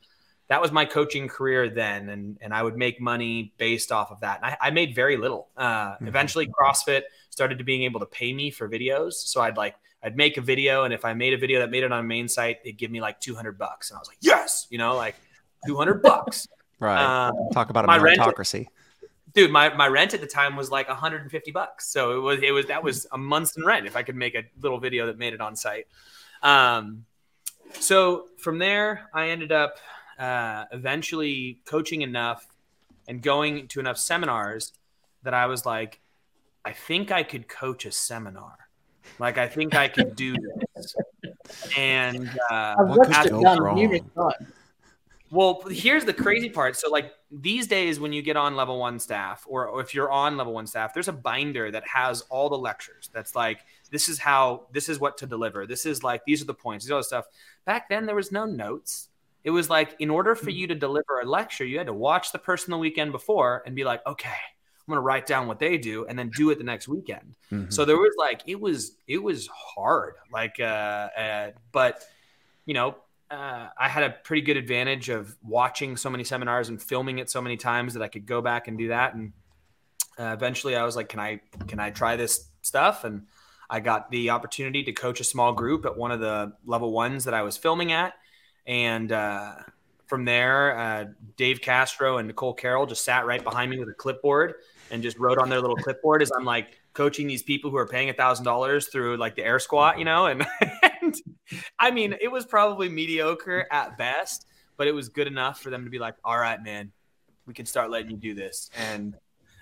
that 0.47 0.61
was 0.61 0.71
my 0.71 0.85
coaching 0.85 1.27
career 1.27 1.69
then. 1.69 2.09
And 2.09 2.37
and 2.41 2.53
I 2.53 2.61
would 2.63 2.77
make 2.77 2.99
money 2.99 3.53
based 3.57 3.91
off 3.91 4.11
of 4.11 4.19
that. 4.21 4.37
And 4.43 4.45
I, 4.45 4.67
I 4.67 4.71
made 4.71 4.95
very 4.95 5.17
little. 5.17 5.47
Uh, 5.55 5.93
mm-hmm. 5.93 6.07
Eventually, 6.07 6.47
CrossFit 6.47 7.03
started 7.39 7.57
to 7.57 7.63
being 7.63 7.83
able 7.83 8.01
to 8.01 8.05
pay 8.05 8.33
me 8.33 8.51
for 8.51 8.67
videos, 8.67 9.13
so 9.13 9.39
I'd 9.39 9.55
like 9.55 9.75
I'd 10.03 10.17
make 10.17 10.35
a 10.35 10.41
video, 10.41 10.83
and 10.83 10.93
if 10.93 11.05
I 11.05 11.13
made 11.13 11.33
a 11.33 11.37
video 11.37 11.59
that 11.59 11.71
made 11.71 11.83
it 11.83 11.91
on 11.91 11.99
a 11.99 12.03
main 12.03 12.27
site, 12.27 12.63
they'd 12.65 12.77
give 12.77 12.91
me 12.91 12.99
like 12.99 13.21
200 13.21 13.57
bucks, 13.57 13.89
and 13.89 13.97
I 13.97 13.99
was 13.99 14.09
like, 14.09 14.17
yes, 14.19 14.67
you 14.69 14.77
know, 14.77 14.95
like 14.95 15.15
200 15.65 16.01
bucks. 16.09 16.47
right. 16.79 17.27
Um, 17.27 17.33
Talk 17.53 17.69
about 17.69 17.85
a 17.85 17.87
meritocracy. 17.87 18.67
dude, 19.33 19.51
my, 19.51 19.73
my 19.75 19.87
rent 19.87 20.13
at 20.13 20.19
the 20.19 20.27
time 20.27 20.57
was 20.57 20.69
like 20.69 20.89
150 20.89 21.51
bucks. 21.51 21.87
So 21.89 22.17
it 22.17 22.21
was, 22.21 22.41
it 22.41 22.51
was, 22.51 22.65
that 22.67 22.83
was 22.83 23.07
a 23.11 23.17
month's 23.17 23.55
in 23.57 23.65
rent 23.65 23.85
if 23.85 23.95
I 23.95 24.03
could 24.03 24.15
make 24.15 24.35
a 24.35 24.43
little 24.61 24.79
video 24.79 25.05
that 25.07 25.17
made 25.17 25.33
it 25.33 25.41
on 25.41 25.55
site. 25.55 25.87
Um, 26.41 27.05
so 27.79 28.27
from 28.37 28.57
there, 28.57 29.09
I 29.13 29.29
ended 29.29 29.51
up 29.51 29.77
uh, 30.17 30.65
eventually 30.71 31.59
coaching 31.65 32.01
enough 32.01 32.47
and 33.07 33.21
going 33.21 33.67
to 33.69 33.79
enough 33.79 33.97
seminars 33.97 34.73
that 35.23 35.33
I 35.33 35.45
was 35.47 35.65
like, 35.65 35.99
I 36.65 36.73
think 36.73 37.11
I 37.11 37.23
could 37.23 37.47
coach 37.47 37.85
a 37.85 37.91
seminar. 37.91 38.57
Like 39.17 39.37
I 39.37 39.47
think 39.47 39.75
I 39.75 39.87
could 39.87 40.15
do 40.15 40.35
this. 40.75 40.95
And 41.77 42.29
uh, 42.51 42.75
what 42.77 43.11
could 43.11 43.31
go 43.31 43.57
wrong? 43.57 43.99
Well, 45.31 45.61
here's 45.69 46.05
the 46.05 46.13
crazy 46.13 46.49
part. 46.49 46.75
So, 46.75 46.89
like 46.89 47.11
these 47.29 47.67
days, 47.67 47.99
when 47.99 48.11
you 48.11 48.23
get 48.23 48.35
on 48.35 48.55
level 48.55 48.79
one 48.79 48.97
staff, 48.99 49.45
or 49.47 49.79
if 49.79 49.93
you're 49.93 50.09
on 50.09 50.37
level 50.37 50.53
one 50.53 50.65
staff, 50.65 50.93
there's 50.93 51.07
a 51.07 51.13
binder 51.13 51.69
that 51.69 51.87
has 51.87 52.21
all 52.29 52.49
the 52.49 52.57
lectures. 52.57 53.11
That's 53.13 53.35
like, 53.35 53.59
this 53.91 54.09
is 54.09 54.17
how, 54.17 54.65
this 54.71 54.89
is 54.89 54.99
what 54.99 55.17
to 55.19 55.27
deliver. 55.27 55.67
This 55.67 55.85
is 55.85 56.03
like, 56.03 56.23
these 56.25 56.41
are 56.41 56.45
the 56.45 56.55
points, 56.55 56.85
these 56.85 56.91
are 56.91 56.99
the 56.99 57.03
stuff. 57.03 57.25
Back 57.65 57.89
then, 57.89 58.07
there 58.07 58.15
was 58.15 58.31
no 58.31 58.45
notes. 58.45 59.09
It 59.43 59.51
was 59.51 59.69
like, 59.69 59.95
in 59.99 60.09
order 60.09 60.33
for 60.33 60.49
you 60.49 60.65
to 60.65 60.73
deliver 60.73 61.19
a 61.21 61.25
lecture, 61.25 61.63
you 61.63 61.77
had 61.77 61.87
to 61.87 61.93
watch 61.93 62.31
the 62.31 62.39
person 62.39 62.71
the 62.71 62.77
weekend 62.79 63.11
before 63.11 63.61
and 63.67 63.75
be 63.75 63.83
like, 63.83 64.01
okay, 64.07 64.37
I'm 64.89 64.95
gonna 64.95 65.01
write 65.01 65.27
down 65.27 65.47
what 65.47 65.59
they 65.59 65.77
do 65.77 66.05
and 66.07 66.17
then 66.17 66.29
do 66.29 66.49
it 66.49 66.57
the 66.57 66.63
next 66.63 66.87
weekend. 66.87 67.35
Mm-hmm. 67.51 67.69
So 67.69 67.85
there 67.85 67.97
was 67.97 68.15
like, 68.17 68.41
it 68.47 68.59
was, 68.59 68.97
it 69.07 69.21
was 69.21 69.47
hard. 69.47 70.15
Like, 70.31 70.59
uh, 70.59 70.63
uh 70.63 71.51
but 71.71 72.03
you 72.65 72.73
know, 72.73 72.95
uh, 73.31 73.67
I 73.77 73.87
had 73.87 74.03
a 74.03 74.09
pretty 74.09 74.41
good 74.41 74.57
advantage 74.57 75.09
of 75.09 75.35
watching 75.43 75.97
so 75.97 76.09
many 76.09 76.23
seminars 76.23 76.69
and 76.69 76.81
filming 76.81 77.19
it 77.19 77.29
so 77.29 77.41
many 77.41 77.57
times 77.57 77.93
that 77.93 78.01
I 78.01 78.07
could 78.07 78.25
go 78.25 78.41
back 78.41 78.67
and 78.67 78.77
do 78.77 78.87
that. 78.87 79.13
And 79.13 79.33
uh, 80.17 80.33
eventually, 80.33 80.75
I 80.75 80.83
was 80.83 80.95
like, 80.95 81.09
"Can 81.09 81.19
I 81.19 81.39
can 81.67 81.79
I 81.79 81.91
try 81.91 82.15
this 82.15 82.47
stuff?" 82.61 83.03
And 83.03 83.27
I 83.69 83.79
got 83.79 84.09
the 84.09 84.31
opportunity 84.31 84.83
to 84.83 84.91
coach 84.91 85.19
a 85.19 85.23
small 85.23 85.53
group 85.53 85.85
at 85.85 85.95
one 85.95 86.11
of 86.11 86.19
the 86.19 86.53
level 86.65 86.91
ones 86.91 87.25
that 87.25 87.33
I 87.33 87.43
was 87.43 87.55
filming 87.55 87.91
at. 87.91 88.13
And 88.65 89.11
uh, 89.11 89.55
from 90.07 90.25
there, 90.25 90.77
uh, 90.77 91.05
Dave 91.37 91.61
Castro 91.61 92.17
and 92.17 92.27
Nicole 92.27 92.55
Carroll 92.55 92.87
just 92.87 93.05
sat 93.05 93.27
right 93.27 93.43
behind 93.43 93.69
me 93.69 93.79
with 93.79 93.89
a 93.89 93.93
clipboard 93.93 94.55
and 94.91 95.03
just 95.03 95.17
wrote 95.17 95.37
on 95.37 95.49
their 95.49 95.61
little 95.61 95.75
clipboard 95.75 96.21
as 96.21 96.31
I'm 96.31 96.45
like 96.45 96.79
coaching 96.93 97.27
these 97.27 97.43
people 97.43 97.69
who 97.69 97.77
are 97.77 97.87
paying 97.87 98.09
a 98.09 98.13
thousand 98.13 98.45
dollars 98.45 98.87
through 98.87 99.17
like 99.17 99.35
the 99.35 99.43
air 99.43 99.59
squat, 99.59 99.99
you 99.99 100.05
know, 100.05 100.25
and 100.25 100.45
and 101.01 101.15
I 101.77 101.91
mean, 101.91 102.15
it 102.21 102.31
was 102.31 102.45
probably 102.45 102.89
mediocre 102.89 103.67
at 103.71 103.97
best, 103.97 104.45
but 104.77 104.87
it 104.87 104.91
was 104.91 105.09
good 105.09 105.27
enough 105.27 105.59
for 105.59 105.69
them 105.69 105.83
to 105.83 105.89
be 105.89 105.99
like, 105.99 106.15
"All 106.23 106.37
right, 106.37 106.61
man, 106.61 106.91
we 107.45 107.53
can 107.53 107.65
start 107.65 107.89
letting 107.89 108.11
you 108.11 108.17
do 108.17 108.33
this." 108.33 108.69
And 108.77 109.15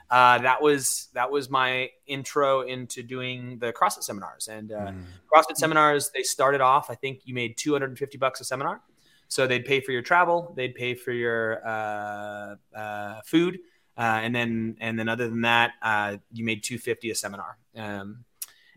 uh, 0.09 0.37
that 0.39 0.61
was 0.61 1.09
that 1.13 1.29
was 1.29 1.49
my 1.49 1.89
intro 2.05 2.61
into 2.61 3.03
doing 3.03 3.59
the 3.59 3.73
CrossFit 3.73 4.03
seminars. 4.03 4.47
And 4.47 4.71
uh, 4.71 4.91
mm. 4.91 5.03
CrossFit 5.33 5.57
seminars, 5.57 6.11
they 6.13 6.23
started 6.23 6.61
off. 6.61 6.89
I 6.89 6.95
think 6.95 7.21
you 7.25 7.33
made 7.33 7.57
250 7.57 8.17
bucks 8.17 8.39
a 8.39 8.45
seminar, 8.45 8.81
so 9.27 9.47
they'd 9.47 9.65
pay 9.65 9.81
for 9.81 9.91
your 9.91 10.01
travel, 10.01 10.53
they'd 10.55 10.75
pay 10.75 10.93
for 10.93 11.11
your 11.11 11.65
uh, 11.67 12.55
uh 12.75 13.21
food, 13.25 13.59
uh, 13.97 14.19
and 14.23 14.35
then 14.35 14.77
and 14.79 14.97
then 14.99 15.09
other 15.09 15.27
than 15.27 15.41
that, 15.41 15.71
uh, 15.81 16.17
you 16.31 16.45
made 16.45 16.63
250 16.63 17.11
a 17.11 17.15
seminar. 17.15 17.57
Um, 17.75 18.25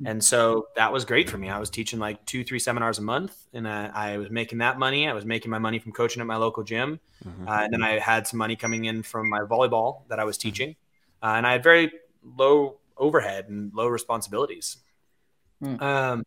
and 0.06 0.24
so 0.24 0.68
that 0.76 0.92
was 0.92 1.04
great 1.04 1.28
for 1.28 1.36
me. 1.36 1.50
I 1.50 1.58
was 1.58 1.68
teaching 1.68 1.98
like 1.98 2.24
two, 2.24 2.42
three 2.42 2.58
seminars 2.58 2.98
a 2.98 3.02
month, 3.02 3.36
and 3.52 3.66
uh, 3.66 3.90
I 3.92 4.16
was 4.16 4.30
making 4.30 4.58
that 4.58 4.78
money. 4.78 5.06
I 5.06 5.12
was 5.12 5.26
making 5.26 5.50
my 5.50 5.58
money 5.58 5.78
from 5.78 5.92
coaching 5.92 6.22
at 6.22 6.26
my 6.26 6.36
local 6.36 6.62
gym, 6.62 7.00
mm-hmm. 7.22 7.46
uh, 7.46 7.64
and 7.64 7.72
then 7.72 7.82
I 7.82 7.98
had 7.98 8.26
some 8.26 8.38
money 8.38 8.56
coming 8.56 8.86
in 8.86 9.02
from 9.02 9.28
my 9.28 9.40
volleyball 9.40 10.08
that 10.08 10.18
I 10.18 10.24
was 10.24 10.38
mm-hmm. 10.38 10.48
teaching, 10.48 10.76
uh, 11.22 11.34
and 11.36 11.46
I 11.46 11.52
had 11.52 11.62
very 11.62 11.92
low 12.24 12.78
overhead 12.96 13.48
and 13.48 13.72
low 13.74 13.88
responsibilities. 13.88 14.78
Mm. 15.62 15.82
Um, 15.82 16.24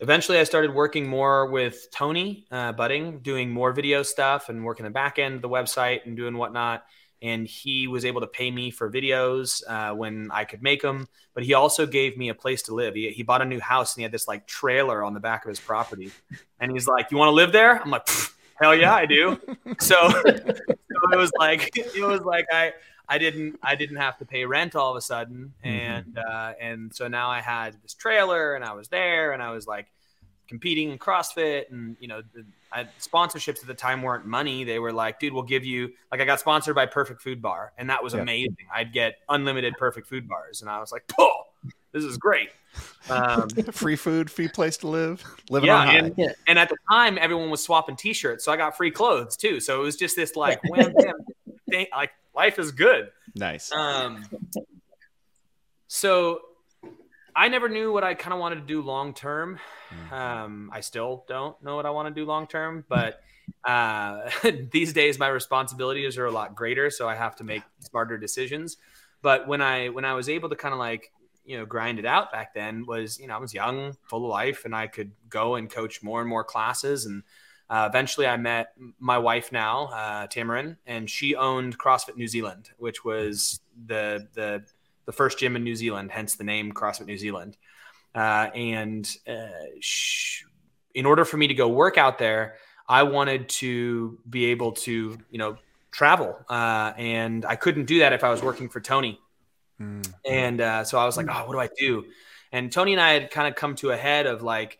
eventually, 0.00 0.38
I 0.38 0.44
started 0.44 0.74
working 0.74 1.08
more 1.08 1.46
with 1.46 1.88
Tony 1.92 2.46
uh, 2.50 2.72
Budding, 2.72 3.20
doing 3.20 3.50
more 3.50 3.72
video 3.72 4.02
stuff 4.02 4.50
and 4.50 4.64
working 4.64 4.84
the 4.84 4.90
back 4.90 5.18
end 5.18 5.36
of 5.36 5.42
the 5.42 5.48
website 5.48 6.04
and 6.04 6.14
doing 6.14 6.36
whatnot 6.36 6.84
and 7.22 7.46
he 7.46 7.88
was 7.88 8.04
able 8.04 8.20
to 8.20 8.26
pay 8.26 8.50
me 8.50 8.70
for 8.70 8.90
videos 8.90 9.62
uh, 9.68 9.94
when 9.94 10.30
I 10.32 10.44
could 10.44 10.62
make 10.62 10.82
them. 10.82 11.08
But 11.34 11.44
he 11.44 11.54
also 11.54 11.86
gave 11.86 12.16
me 12.16 12.28
a 12.28 12.34
place 12.34 12.62
to 12.62 12.74
live. 12.74 12.94
He, 12.94 13.10
he 13.10 13.22
bought 13.22 13.42
a 13.42 13.44
new 13.44 13.60
house 13.60 13.94
and 13.94 14.00
he 14.00 14.02
had 14.02 14.12
this 14.12 14.28
like 14.28 14.46
trailer 14.46 15.02
on 15.04 15.14
the 15.14 15.20
back 15.20 15.44
of 15.44 15.48
his 15.48 15.60
property, 15.60 16.10
and 16.60 16.70
he's 16.72 16.86
like, 16.86 17.10
"You 17.10 17.16
want 17.16 17.28
to 17.28 17.34
live 17.34 17.52
there?" 17.52 17.80
I'm 17.80 17.90
like, 17.90 18.08
"Hell 18.60 18.74
yeah, 18.74 18.94
I 18.94 19.06
do." 19.06 19.40
so, 19.80 19.96
so 20.10 21.12
it 21.12 21.16
was 21.16 21.30
like 21.38 21.76
it 21.76 22.06
was 22.06 22.20
like 22.20 22.46
I 22.52 22.72
I 23.08 23.18
didn't 23.18 23.58
I 23.62 23.74
didn't 23.74 23.96
have 23.96 24.18
to 24.18 24.24
pay 24.24 24.44
rent 24.44 24.74
all 24.74 24.90
of 24.90 24.96
a 24.96 25.02
sudden, 25.02 25.52
mm-hmm. 25.64 25.68
and 25.68 26.06
mm-hmm. 26.14 26.30
uh, 26.30 26.52
and 26.60 26.94
so 26.94 27.08
now 27.08 27.28
I 27.30 27.40
had 27.40 27.76
this 27.82 27.94
trailer 27.94 28.54
and 28.54 28.64
I 28.64 28.72
was 28.72 28.88
there 28.88 29.32
and 29.32 29.42
I 29.42 29.50
was 29.50 29.66
like 29.66 29.86
competing 30.48 30.90
in 30.90 30.98
CrossFit 30.98 31.70
and 31.70 31.96
you 32.00 32.08
know 32.08 32.22
the, 32.34 32.44
I, 32.72 32.88
sponsorships 33.00 33.60
at 33.60 33.66
the 33.66 33.74
time 33.74 34.02
weren't 34.02 34.26
money. 34.26 34.64
They 34.64 34.78
were 34.78 34.92
like, 34.92 35.18
dude, 35.18 35.32
we'll 35.32 35.42
give 35.42 35.64
you 35.64 35.92
like 36.10 36.20
I 36.20 36.24
got 36.24 36.40
sponsored 36.40 36.74
by 36.74 36.86
Perfect 36.86 37.22
Food 37.22 37.42
Bar, 37.42 37.72
and 37.78 37.90
that 37.90 38.02
was 38.02 38.14
yeah. 38.14 38.20
amazing. 38.20 38.56
I'd 38.74 38.92
get 38.92 39.18
unlimited 39.28 39.74
Perfect 39.78 40.08
Food 40.08 40.28
Bars, 40.28 40.60
and 40.60 40.70
I 40.70 40.80
was 40.80 40.92
like, 40.92 41.04
oh, 41.18 41.46
this 41.92 42.04
is 42.04 42.16
great. 42.16 42.50
Um, 43.08 43.48
free 43.72 43.96
food, 43.96 44.30
free 44.30 44.48
place 44.48 44.76
to 44.78 44.88
live, 44.88 45.24
living 45.50 45.68
yeah, 45.68 45.90
and, 45.90 46.14
yeah. 46.16 46.32
and 46.46 46.58
at 46.58 46.68
the 46.68 46.76
time, 46.90 47.18
everyone 47.18 47.50
was 47.50 47.62
swapping 47.62 47.96
T-shirts, 47.96 48.44
so 48.44 48.52
I 48.52 48.56
got 48.56 48.76
free 48.76 48.90
clothes 48.90 49.36
too. 49.36 49.60
So 49.60 49.80
it 49.80 49.84
was 49.84 49.96
just 49.96 50.16
this 50.16 50.36
like, 50.36 50.60
wham, 50.68 50.92
wham, 50.92 51.86
like 51.92 52.10
life 52.34 52.58
is 52.58 52.72
good. 52.72 53.10
Nice. 53.34 53.72
Um, 53.72 54.24
so 55.88 56.40
I 57.36 57.48
never 57.48 57.68
knew 57.68 57.92
what 57.92 58.02
I 58.02 58.14
kind 58.14 58.32
of 58.32 58.40
wanted 58.40 58.56
to 58.56 58.60
do 58.62 58.80
long 58.80 59.12
term. 59.12 59.58
Mm-hmm. 59.90 60.14
Um, 60.14 60.70
I 60.72 60.80
still 60.80 61.24
don't 61.28 61.62
know 61.62 61.76
what 61.76 61.84
I 61.84 61.90
want 61.90 62.08
to 62.08 62.14
do 62.14 62.24
long 62.24 62.46
term, 62.46 62.84
but 62.88 63.20
uh, 63.62 64.30
these 64.72 64.94
days 64.94 65.18
my 65.18 65.28
responsibilities 65.28 66.16
are 66.16 66.26
a 66.26 66.30
lot 66.30 66.54
greater, 66.56 66.90
so 66.90 67.08
I 67.08 67.14
have 67.14 67.36
to 67.36 67.44
make 67.44 67.62
smarter 67.80 68.16
decisions. 68.16 68.78
But 69.20 69.46
when 69.46 69.60
I 69.60 69.90
when 69.90 70.06
I 70.06 70.14
was 70.14 70.28
able 70.28 70.48
to 70.48 70.56
kind 70.56 70.72
of 70.72 70.78
like 70.78 71.12
you 71.44 71.58
know 71.58 71.66
grind 71.66 71.98
it 71.98 72.06
out 72.06 72.32
back 72.32 72.54
then 72.54 72.86
was 72.86 73.20
you 73.20 73.26
know 73.26 73.34
I 73.34 73.38
was 73.38 73.52
young, 73.52 73.96
full 74.02 74.24
of 74.24 74.30
life, 74.30 74.64
and 74.64 74.74
I 74.74 74.86
could 74.86 75.12
go 75.28 75.56
and 75.56 75.70
coach 75.70 76.02
more 76.02 76.20
and 76.20 76.28
more 76.28 76.42
classes. 76.42 77.04
And 77.04 77.22
uh, 77.68 77.86
eventually, 77.90 78.26
I 78.26 78.36
met 78.36 78.72
my 78.98 79.18
wife 79.18 79.52
now, 79.52 79.86
uh, 79.86 80.26
Tamarin, 80.28 80.76
and 80.86 81.10
she 81.10 81.34
owned 81.34 81.78
CrossFit 81.78 82.16
New 82.16 82.28
Zealand, 82.28 82.70
which 82.78 83.04
was 83.04 83.60
the 83.86 84.26
the 84.34 84.64
the 85.06 85.12
first 85.12 85.38
gym 85.38 85.56
in 85.56 85.64
New 85.64 85.74
Zealand, 85.74 86.10
hence 86.10 86.34
the 86.34 86.44
name 86.44 86.72
CrossFit 86.72 87.06
New 87.06 87.16
Zealand. 87.16 87.56
Uh, 88.14 88.48
and 88.54 89.08
uh, 89.28 89.48
sh- 89.80 90.42
in 90.94 91.06
order 91.06 91.24
for 91.24 91.36
me 91.36 91.46
to 91.48 91.54
go 91.54 91.68
work 91.68 91.96
out 91.96 92.18
there, 92.18 92.56
I 92.88 93.04
wanted 93.04 93.48
to 93.48 94.18
be 94.28 94.46
able 94.46 94.72
to, 94.72 95.18
you 95.30 95.38
know, 95.38 95.56
travel. 95.90 96.36
Uh, 96.48 96.92
and 96.96 97.44
I 97.44 97.56
couldn't 97.56 97.86
do 97.86 98.00
that 98.00 98.12
if 98.12 98.22
I 98.24 98.30
was 98.30 98.42
working 98.42 98.68
for 98.68 98.80
Tony. 98.80 99.20
Mm. 99.80 100.12
And 100.28 100.60
uh, 100.60 100.84
so 100.84 100.98
I 100.98 101.04
was 101.04 101.16
like, 101.16 101.26
oh, 101.30 101.46
what 101.46 101.52
do 101.52 101.60
I 101.60 101.68
do? 101.78 102.04
And 102.52 102.72
Tony 102.72 102.92
and 102.92 103.00
I 103.00 103.12
had 103.12 103.30
kind 103.30 103.48
of 103.48 103.54
come 103.54 103.74
to 103.76 103.90
a 103.90 103.96
head 103.96 104.26
of 104.26 104.42
like, 104.42 104.78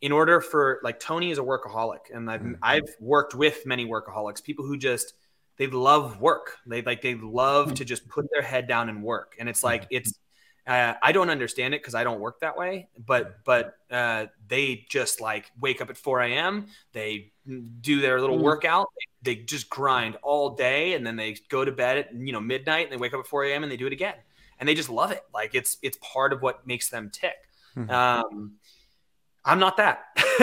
in 0.00 0.12
order 0.12 0.40
for 0.40 0.80
like 0.84 1.00
Tony 1.00 1.30
is 1.30 1.38
a 1.38 1.42
workaholic, 1.42 2.14
and 2.14 2.30
I've, 2.30 2.40
mm-hmm. 2.40 2.54
I've 2.62 2.94
worked 3.00 3.34
with 3.34 3.64
many 3.64 3.86
workaholics, 3.86 4.42
people 4.42 4.66
who 4.66 4.76
just 4.76 5.14
they 5.56 5.66
love 5.66 6.20
work. 6.20 6.58
They 6.66 6.82
like 6.82 7.02
they 7.02 7.14
love 7.14 7.74
to 7.74 7.84
just 7.84 8.08
put 8.08 8.26
their 8.30 8.42
head 8.42 8.68
down 8.68 8.88
and 8.88 9.02
work. 9.02 9.36
And 9.38 9.48
it's 9.48 9.64
like 9.64 9.86
it's 9.90 10.18
uh, 10.66 10.94
I 11.00 11.12
don't 11.12 11.30
understand 11.30 11.74
it 11.74 11.80
because 11.80 11.94
I 11.94 12.02
don't 12.02 12.20
work 12.20 12.40
that 12.40 12.56
way. 12.56 12.88
But 12.98 13.44
but 13.44 13.76
uh, 13.90 14.26
they 14.48 14.84
just 14.88 15.20
like 15.20 15.50
wake 15.60 15.80
up 15.80 15.90
at 15.90 15.96
4 15.96 16.20
a.m. 16.22 16.66
They 16.92 17.32
do 17.80 18.00
their 18.00 18.20
little 18.20 18.38
mm. 18.38 18.42
workout. 18.42 18.88
They, 19.22 19.34
they, 19.34 19.42
just 19.42 19.70
grind 19.70 20.16
all 20.22 20.50
day, 20.50 20.94
and 20.94 21.06
then 21.06 21.16
they 21.16 21.36
go 21.48 21.64
to 21.64 21.72
bed 21.72 21.98
at 21.98 22.14
you 22.14 22.32
know 22.32 22.40
midnight, 22.40 22.86
and 22.86 22.92
they 22.92 22.96
wake 22.96 23.14
up 23.14 23.20
at 23.20 23.26
4 23.26 23.44
a.m. 23.44 23.62
and 23.62 23.70
they 23.70 23.76
do 23.76 23.86
it 23.86 23.92
again. 23.92 24.16
And 24.58 24.68
they 24.68 24.74
just 24.74 24.90
love 24.90 25.12
it. 25.12 25.22
Like 25.32 25.54
it's 25.54 25.78
it's 25.82 25.98
part 26.02 26.32
of 26.32 26.42
what 26.42 26.66
makes 26.66 26.88
them 26.90 27.10
tick. 27.10 27.36
Mm-hmm. 27.76 27.90
Um, 27.90 28.52
I'm 29.44 29.60
not 29.60 29.76
that. 29.76 30.06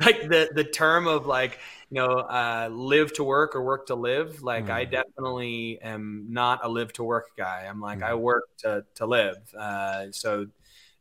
like 0.00 0.22
the 0.28 0.50
the 0.54 0.64
term 0.64 1.06
of 1.06 1.26
like 1.26 1.58
you 1.90 2.00
know 2.00 2.20
uh, 2.20 2.68
live 2.72 3.12
to 3.14 3.24
work 3.24 3.56
or 3.56 3.62
work 3.62 3.86
to 3.86 3.94
live. 3.94 4.42
Like 4.42 4.66
mm. 4.66 4.70
I 4.70 4.84
definitely 4.84 5.80
am 5.82 6.26
not 6.30 6.60
a 6.64 6.68
live 6.68 6.92
to 6.94 7.04
work 7.04 7.30
guy. 7.36 7.66
I'm 7.68 7.80
like 7.80 8.00
mm. 8.00 8.04
I 8.04 8.14
work 8.14 8.44
to 8.58 8.84
to 8.96 9.06
live. 9.06 9.38
Uh, 9.58 10.06
so 10.12 10.46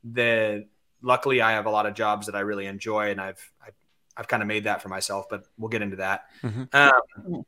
the 0.04 0.68
luckily 1.02 1.42
I 1.42 1.52
have 1.52 1.68
a 1.68 1.70
lot 1.70 1.86
of 1.86 1.94
jobs 1.94 2.26
that 2.26 2.36
I 2.36 2.42
really 2.42 2.66
enjoy, 2.66 3.12
and 3.12 3.22
I've 3.22 3.52
I've, 3.66 3.76
I've 4.18 4.28
kind 4.28 4.42
of 4.42 4.48
made 4.48 4.64
that 4.64 4.82
for 4.82 4.90
myself. 4.90 5.28
But 5.30 5.46
we'll 5.58 5.70
get 5.70 5.84
into 5.84 5.98
that. 5.98 6.26
Mm-hmm. 6.42 6.64
Um, 6.74 7.46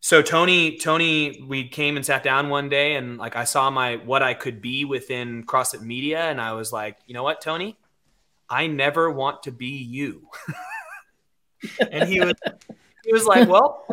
so 0.00 0.20
Tony, 0.20 0.78
Tony, 0.78 1.44
we 1.46 1.68
came 1.68 1.96
and 1.96 2.04
sat 2.04 2.22
down 2.22 2.48
one 2.48 2.68
day, 2.70 2.94
and 2.94 3.18
like 3.18 3.36
I 3.36 3.44
saw 3.44 3.70
my 3.70 3.96
what 3.96 4.22
I 4.22 4.32
could 4.32 4.62
be 4.62 4.86
within 4.86 5.44
CrossFit 5.44 5.82
Media, 5.82 6.22
and 6.22 6.40
I 6.40 6.54
was 6.54 6.72
like, 6.72 6.96
you 7.06 7.12
know 7.12 7.22
what, 7.22 7.42
Tony, 7.42 7.76
I 8.48 8.66
never 8.66 9.10
want 9.10 9.42
to 9.44 9.52
be 9.52 9.68
you. 9.68 10.28
and 11.90 12.08
he 12.08 12.20
was, 12.20 12.34
he 13.04 13.12
was 13.12 13.24
like, 13.26 13.48
well, 13.48 13.86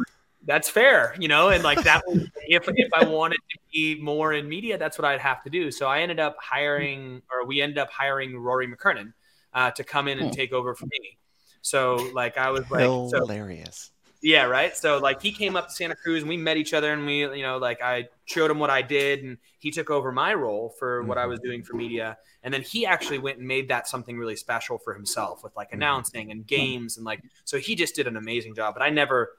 that's 0.46 0.70
fair, 0.70 1.16
you 1.20 1.28
know, 1.28 1.50
and 1.50 1.64
like 1.64 1.84
that 1.84 2.02
was 2.08 2.28
if 2.48 2.68
if 2.68 2.90
I 2.94 3.06
wanted 3.06 3.38
to 3.52 3.60
be 3.72 4.00
more 4.02 4.34
in 4.34 4.50
media, 4.50 4.78
that's 4.78 4.98
what 4.98 5.06
I'd 5.06 5.20
have 5.20 5.44
to 5.44 5.50
do. 5.50 5.70
So 5.72 5.88
I 5.88 6.00
ended 6.00 6.20
up 6.20 6.38
hiring, 6.42 7.22
or 7.32 7.46
we 7.46 7.62
ended 7.62 7.78
up 7.78 7.92
hiring 7.92 8.38
Rory 8.38 8.68
McKernan 8.68 9.14
uh, 9.54 9.72
to 9.72 9.84
come 9.84 10.08
in 10.08 10.20
and 10.20 10.30
hmm. 10.30 10.34
take 10.36 10.54
over 10.54 10.74
for 10.74 10.86
me. 10.86 11.18
So 11.62 12.10
like 12.14 12.38
I 12.38 12.50
was 12.52 12.70
like 12.72 12.82
hilarious. 12.82 13.92
So, 13.94 13.99
yeah, 14.22 14.44
right. 14.44 14.76
So 14.76 14.98
like 14.98 15.22
he 15.22 15.32
came 15.32 15.56
up 15.56 15.70
to 15.70 15.74
Santa 15.74 15.96
Cruz 15.96 16.24
and 16.24 16.30
we 16.30 16.36
met 16.36 16.58
each 16.58 16.74
other 16.74 16.92
and 16.92 17.06
we, 17.06 17.20
you 17.20 17.42
know, 17.42 17.58
like 17.58 17.82
I 17.82 18.10
showed 18.26 18.52
him 18.52 18.60
what 18.60 18.70
I 18.70 18.82
did 18.82 19.24
and 19.24 19.38
he 19.60 19.72
took 19.72 19.90
over 19.90 20.12
my 20.12 20.34
role 20.34 20.70
for 20.78 21.04
what 21.04 21.18
I 21.18 21.26
was 21.26 21.40
doing 21.40 21.64
for 21.64 21.76
media. 21.76 22.18
And 22.44 22.54
then 22.54 22.62
he 22.62 22.86
actually 22.86 23.20
went 23.20 23.38
and 23.38 23.48
made 23.48 23.70
that 23.70 23.88
something 23.88 24.18
really 24.18 24.36
special 24.36 24.78
for 24.78 24.94
himself 24.94 25.44
with 25.44 25.56
like 25.56 25.72
announcing 25.72 26.32
and 26.32 26.46
games 26.46 26.98
and 26.98 27.06
like 27.06 27.22
so 27.46 27.58
he 27.58 27.76
just 27.76 27.96
did 27.96 28.08
an 28.08 28.18
amazing 28.18 28.56
job. 28.56 28.74
But 28.74 28.84
I 28.84 28.90
never 28.90 29.32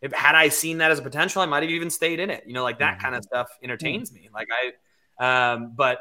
if 0.00 0.12
had 0.12 0.36
I 0.36 0.50
seen 0.50 0.78
that 0.78 0.92
as 0.92 1.00
a 1.00 1.02
potential, 1.02 1.42
I 1.42 1.46
might 1.46 1.64
have 1.64 1.70
even 1.70 1.90
stayed 1.90 2.20
in 2.20 2.30
it. 2.30 2.44
You 2.46 2.52
know, 2.52 2.62
like 2.62 2.78
that 2.78 3.00
kind 3.00 3.16
of 3.16 3.24
stuff 3.24 3.48
entertains 3.60 4.12
me. 4.12 4.28
Like 4.32 4.48
I 5.18 5.54
um 5.54 5.72
but 5.74 5.98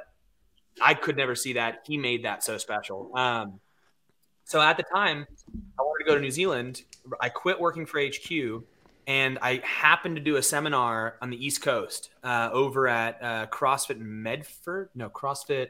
I 0.79 0.93
could 0.93 1.17
never 1.17 1.33
see 1.33 1.53
that. 1.53 1.83
He 1.87 1.97
made 1.97 2.25
that 2.25 2.43
so 2.43 2.59
special. 2.59 3.17
Um 3.17 3.59
so 4.47 4.61
at 4.61 4.77
the 4.77 4.83
time, 4.83 5.27
I 5.77 5.81
wanted 5.81 6.05
to 6.05 6.09
go 6.09 6.15
to 6.15 6.21
New 6.21 6.31
Zealand. 6.31 6.83
I 7.19 7.29
quit 7.29 7.59
working 7.59 7.85
for 7.85 7.99
HQ 7.99 8.63
and 9.07 9.39
I 9.41 9.61
happened 9.63 10.17
to 10.17 10.21
do 10.21 10.35
a 10.35 10.43
seminar 10.43 11.15
on 11.21 11.29
the 11.29 11.43
East 11.43 11.61
Coast 11.61 12.09
uh, 12.23 12.49
over 12.51 12.87
at 12.87 13.17
uh, 13.21 13.47
CrossFit 13.47 13.99
Medford. 13.99 14.89
No, 14.93 15.09
CrossFit 15.09 15.69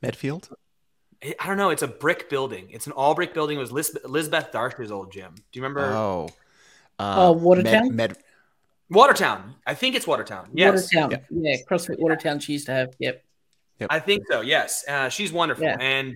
Medfield. 0.00 0.48
I 1.22 1.46
don't 1.46 1.56
know. 1.56 1.70
It's 1.70 1.82
a 1.82 1.88
brick 1.88 2.30
building. 2.30 2.68
It's 2.70 2.86
an 2.86 2.92
all 2.92 3.14
brick 3.14 3.34
building. 3.34 3.56
It 3.56 3.60
was 3.60 3.72
Liz- 3.72 3.98
Elizabeth 4.04 4.52
Darsh's 4.52 4.92
old 4.92 5.10
gym. 5.10 5.34
Do 5.34 5.58
you 5.58 5.62
remember? 5.62 5.92
Oh, 5.92 6.28
uh, 6.98 7.30
uh 7.30 7.32
Watertown. 7.32 7.96
Med, 7.96 8.10
Med, 8.10 8.18
Watertown. 8.90 9.54
I 9.66 9.74
think 9.74 9.96
it's 9.96 10.06
Watertown. 10.06 10.48
Yes. 10.52 10.94
Watertown. 10.94 11.22
Yeah. 11.30 11.50
yeah. 11.50 11.56
CrossFit 11.68 11.98
Watertown. 11.98 12.38
She 12.38 12.52
used 12.52 12.66
to 12.66 12.72
have. 12.72 12.94
Yep. 13.00 13.24
Yep. 13.80 13.88
I 13.90 13.98
think 13.98 14.24
so. 14.30 14.42
Yes. 14.42 14.84
Uh, 14.86 15.08
she's 15.08 15.32
wonderful. 15.32 15.64
Yeah. 15.64 15.76
And 15.80 16.14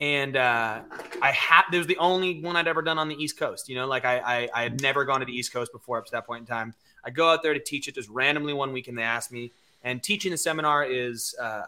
and 0.00 0.36
uh, 0.36 0.80
I 1.20 1.30
had 1.30 1.62
there 1.70 1.78
was 1.78 1.86
the 1.86 1.98
only 1.98 2.40
one 2.40 2.56
I'd 2.56 2.68
ever 2.68 2.82
done 2.82 2.98
on 2.98 3.08
the 3.08 3.22
East 3.22 3.38
Coast. 3.38 3.68
You 3.68 3.76
know, 3.76 3.86
like 3.86 4.04
I, 4.04 4.18
I, 4.18 4.48
I 4.54 4.62
had 4.62 4.80
never 4.80 5.04
gone 5.04 5.20
to 5.20 5.26
the 5.26 5.36
East 5.36 5.52
Coast 5.52 5.72
before 5.72 5.98
up 5.98 6.06
to 6.06 6.12
that 6.12 6.26
point 6.26 6.40
in 6.40 6.46
time. 6.46 6.74
I 7.04 7.10
go 7.10 7.28
out 7.30 7.42
there 7.42 7.54
to 7.54 7.60
teach 7.60 7.88
it 7.88 7.94
just 7.94 8.08
randomly 8.08 8.52
one 8.52 8.72
weekend. 8.72 8.96
They 8.96 9.02
asked 9.02 9.32
me, 9.32 9.52
and 9.82 10.02
teaching 10.02 10.30
the 10.30 10.38
seminar 10.38 10.84
is 10.84 11.34
uh, 11.40 11.62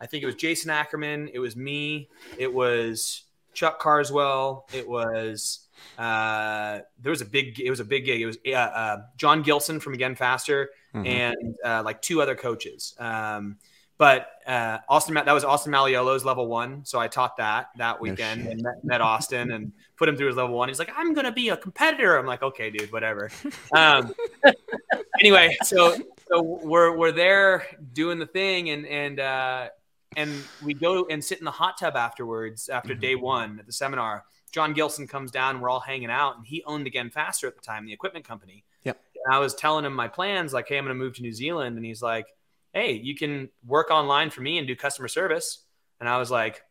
I 0.00 0.06
think 0.06 0.22
it 0.22 0.26
was 0.26 0.34
Jason 0.34 0.70
Ackerman, 0.70 1.30
it 1.32 1.38
was 1.38 1.56
me, 1.56 2.08
it 2.36 2.52
was 2.52 3.22
Chuck 3.54 3.78
Carswell, 3.78 4.66
it 4.72 4.88
was 4.88 5.68
uh, 5.98 6.80
there 7.00 7.10
was 7.10 7.20
a 7.20 7.26
big 7.26 7.58
it 7.60 7.70
was 7.70 7.80
a 7.80 7.84
big 7.84 8.04
gig. 8.04 8.20
It 8.20 8.26
was 8.26 8.38
uh, 8.46 8.50
uh 8.50 9.02
John 9.16 9.42
Gilson 9.42 9.80
from 9.80 9.94
Again 9.94 10.14
Faster 10.14 10.70
mm-hmm. 10.94 11.06
and 11.06 11.56
uh, 11.64 11.82
like 11.84 12.02
two 12.02 12.20
other 12.20 12.34
coaches. 12.34 12.94
Um, 12.98 13.58
but 14.02 14.30
uh, 14.48 14.78
Austin, 14.88 15.14
that 15.14 15.32
was 15.32 15.44
Austin 15.44 15.72
Malleolo's 15.72 16.24
level 16.24 16.48
one. 16.48 16.84
So 16.84 16.98
I 16.98 17.06
taught 17.06 17.36
that 17.36 17.68
that 17.76 18.00
weekend 18.00 18.44
no 18.44 18.50
and 18.50 18.60
met, 18.60 18.84
met, 18.84 19.00
Austin 19.00 19.52
and 19.52 19.70
put 19.96 20.08
him 20.08 20.16
through 20.16 20.26
his 20.26 20.34
level 20.34 20.56
one. 20.56 20.66
He's 20.66 20.80
like, 20.80 20.90
I'm 20.96 21.14
going 21.14 21.24
to 21.24 21.30
be 21.30 21.50
a 21.50 21.56
competitor. 21.56 22.16
I'm 22.16 22.26
like, 22.26 22.42
okay, 22.42 22.68
dude, 22.68 22.90
whatever. 22.90 23.30
Um, 23.72 24.12
anyway, 25.20 25.56
so, 25.62 25.96
so 26.26 26.42
we're, 26.42 26.96
we're 26.96 27.12
there 27.12 27.64
doing 27.92 28.18
the 28.18 28.26
thing 28.26 28.70
and, 28.70 28.86
and, 28.86 29.20
uh, 29.20 29.68
and 30.16 30.32
we 30.64 30.74
go 30.74 31.06
and 31.08 31.24
sit 31.24 31.38
in 31.38 31.44
the 31.44 31.52
hot 31.52 31.78
tub 31.78 31.94
afterwards 31.94 32.68
after 32.68 32.96
day 32.96 33.14
mm-hmm. 33.14 33.22
one 33.22 33.58
at 33.60 33.66
the 33.66 33.72
seminar. 33.72 34.24
John 34.50 34.72
Gilson 34.72 35.06
comes 35.06 35.30
down, 35.30 35.60
we're 35.60 35.70
all 35.70 35.78
hanging 35.78 36.10
out, 36.10 36.38
and 36.38 36.44
he 36.44 36.64
owned 36.64 36.88
Again 36.88 37.08
Faster 37.08 37.46
at 37.46 37.54
the 37.54 37.62
time, 37.62 37.86
the 37.86 37.92
equipment 37.92 38.24
company. 38.24 38.64
Yep. 38.82 39.00
And 39.26 39.32
I 39.32 39.38
was 39.38 39.54
telling 39.54 39.84
him 39.84 39.94
my 39.94 40.08
plans, 40.08 40.52
like, 40.52 40.66
hey, 40.66 40.76
I'm 40.76 40.86
going 40.86 40.98
to 40.98 41.00
move 41.00 41.14
to 41.14 41.22
New 41.22 41.32
Zealand. 41.32 41.76
And 41.76 41.86
he's 41.86 42.02
like, 42.02 42.26
hey, 42.72 42.92
you 42.92 43.14
can 43.14 43.48
work 43.66 43.90
online 43.90 44.30
for 44.30 44.40
me 44.40 44.58
and 44.58 44.66
do 44.66 44.74
customer 44.74 45.08
service. 45.08 45.64
And 46.00 46.08
I 46.08 46.18
was 46.18 46.30
like, 46.30 46.62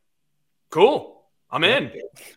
cool, 0.69 1.23
I'm 1.49 1.63
in. 1.63 1.91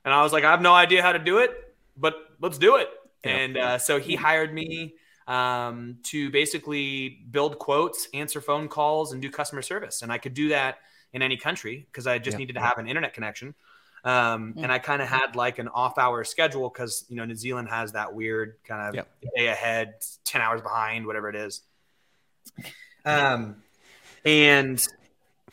And 0.04 0.14
I 0.14 0.22
was 0.22 0.32
like, 0.32 0.44
I 0.44 0.50
have 0.50 0.62
no 0.62 0.74
idea 0.74 1.02
how 1.02 1.12
to 1.12 1.18
do 1.18 1.38
it, 1.38 1.50
but 1.96 2.14
let's 2.40 2.58
do 2.58 2.76
it. 2.76 2.88
And 3.24 3.56
uh, 3.56 3.78
so 3.78 3.98
he 3.98 4.14
hired 4.14 4.52
me 4.52 4.94
um, 5.26 5.96
to 6.04 6.30
basically 6.30 7.24
build 7.30 7.58
quotes, 7.58 8.08
answer 8.12 8.40
phone 8.40 8.68
calls, 8.68 9.12
and 9.12 9.22
do 9.22 9.30
customer 9.30 9.62
service. 9.62 10.02
And 10.02 10.12
I 10.12 10.18
could 10.18 10.34
do 10.34 10.48
that 10.48 10.78
in 11.12 11.22
any 11.22 11.36
country 11.36 11.86
because 11.90 12.06
I 12.06 12.18
just 12.18 12.36
needed 12.36 12.54
to 12.54 12.60
have 12.60 12.76
an 12.78 12.86
internet 12.86 13.14
connection. 13.14 13.54
Um, 14.04 14.54
and 14.58 14.70
I 14.70 14.78
kind 14.78 15.00
of 15.00 15.08
had 15.08 15.34
like 15.34 15.58
an 15.58 15.68
off 15.68 15.96
hour 15.96 16.24
schedule 16.24 16.68
because, 16.68 17.06
you 17.08 17.16
know, 17.16 17.24
New 17.24 17.36
Zealand 17.36 17.70
has 17.70 17.92
that 17.92 18.12
weird 18.12 18.56
kind 18.64 18.98
of 18.98 19.06
day 19.34 19.46
ahead, 19.46 19.94
10 20.24 20.42
hours 20.42 20.60
behind, 20.60 21.06
whatever 21.06 21.30
it 21.30 21.36
is. 21.36 21.62
Um, 23.04 23.56
and 24.24 24.86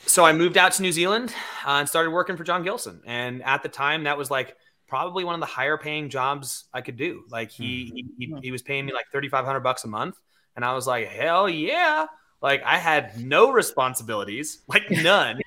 so 0.06 0.26
I 0.26 0.34
moved 0.34 0.58
out 0.58 0.74
to 0.74 0.82
New 0.82 0.92
Zealand 0.92 1.34
uh, 1.66 1.72
and 1.72 1.90
started 1.90 2.12
working 2.12 2.38
for 2.38 2.44
John 2.44 2.64
Gilson. 2.64 3.02
And 3.06 3.44
at 3.44 3.64
the 3.64 3.70
time, 3.70 4.06
that 4.06 4.18
was 4.18 4.32
like 4.32 4.56
probably 4.88 5.24
one 5.24 5.36
of 5.36 5.40
the 5.40 5.48
higher 5.48 5.78
paying 5.78 6.10
jobs 6.10 6.66
I 6.74 6.82
could 6.82 6.98
do. 6.98 7.24
Like 7.30 7.52
he 7.52 7.86
mm-hmm. 7.86 7.96
he, 7.96 8.26
he, 8.26 8.36
he 8.44 8.52
was 8.52 8.62
paying 8.62 8.86
me 8.86 8.94
like 8.94 9.06
thirty 9.12 9.30
five 9.30 9.46
hundred 9.46 9.62
bucks 9.62 9.84
a 9.84 9.88
month, 9.88 10.16
and 10.56 10.66
I 10.66 10.74
was 10.74 10.88
like, 10.88 11.08
hell 11.08 11.50
yeah! 11.50 12.08
Like 12.42 12.64
I 12.64 12.78
had 12.78 13.20
no 13.20 13.52
responsibilities, 13.52 14.62
like 14.68 14.90
none. 14.90 15.38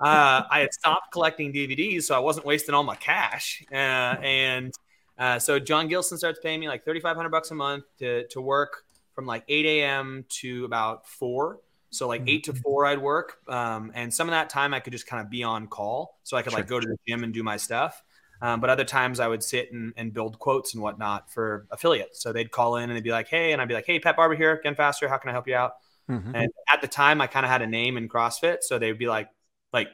uh, 0.00 0.42
I 0.50 0.60
had 0.60 0.74
stopped 0.74 1.12
collecting 1.12 1.52
DVDs, 1.52 2.02
so 2.04 2.14
I 2.14 2.18
wasn't 2.18 2.46
wasting 2.46 2.74
all 2.74 2.82
my 2.82 2.96
cash. 2.96 3.64
Uh, 3.72 3.74
and 3.74 4.72
uh, 5.18 5.38
so 5.38 5.58
John 5.58 5.88
Gilson 5.88 6.18
starts 6.18 6.40
paying 6.42 6.60
me 6.60 6.68
like 6.68 6.84
thirty 6.84 7.00
five 7.00 7.16
hundred 7.16 7.30
bucks 7.30 7.50
a 7.50 7.54
month 7.54 7.84
to 8.00 8.26
to 8.28 8.40
work 8.40 8.83
from 9.14 9.26
like 9.26 9.44
8 9.48 9.66
a.m. 9.66 10.24
to 10.40 10.64
about 10.64 11.06
4. 11.06 11.60
So 11.90 12.08
like 12.08 12.22
8 12.26 12.44
to 12.44 12.52
mm-hmm. 12.52 12.62
4 12.62 12.86
I'd 12.86 12.98
work. 12.98 13.38
Um, 13.48 13.92
and 13.94 14.12
some 14.12 14.28
of 14.28 14.32
that 14.32 14.50
time 14.50 14.74
I 14.74 14.80
could 14.80 14.92
just 14.92 15.06
kind 15.06 15.24
of 15.24 15.30
be 15.30 15.42
on 15.42 15.68
call. 15.68 16.18
So 16.24 16.36
I 16.36 16.42
could 16.42 16.52
sure. 16.52 16.60
like 16.60 16.68
go 16.68 16.80
to 16.80 16.86
the 16.86 16.96
gym 17.06 17.22
and 17.22 17.32
do 17.32 17.42
my 17.42 17.56
stuff. 17.56 18.02
Um, 18.42 18.60
but 18.60 18.68
other 18.68 18.84
times 18.84 19.20
I 19.20 19.28
would 19.28 19.42
sit 19.42 19.72
and, 19.72 19.92
and, 19.96 20.12
build 20.12 20.38
quotes 20.38 20.74
and 20.74 20.82
whatnot 20.82 21.30
for 21.30 21.66
affiliates. 21.70 22.20
So 22.20 22.32
they'd 22.32 22.50
call 22.50 22.76
in 22.76 22.90
and 22.90 22.96
they'd 22.96 23.04
be 23.04 23.12
like, 23.12 23.28
hey, 23.28 23.52
and 23.52 23.62
I'd 23.62 23.68
be 23.68 23.74
like, 23.74 23.86
hey, 23.86 24.00
Pat 24.00 24.16
Barber 24.16 24.34
here, 24.34 24.54
Again 24.54 24.74
Faster. 24.74 25.08
How 25.08 25.18
can 25.18 25.30
I 25.30 25.32
help 25.32 25.46
you 25.46 25.54
out? 25.54 25.74
Mm-hmm. 26.10 26.34
And 26.34 26.52
at 26.70 26.82
the 26.82 26.88
time 26.88 27.20
I 27.20 27.26
kind 27.26 27.46
of 27.46 27.50
had 27.50 27.62
a 27.62 27.66
name 27.66 27.96
in 27.96 28.08
CrossFit. 28.08 28.58
So 28.62 28.78
they'd 28.78 28.98
be 28.98 29.06
like, 29.06 29.28
like 29.72 29.88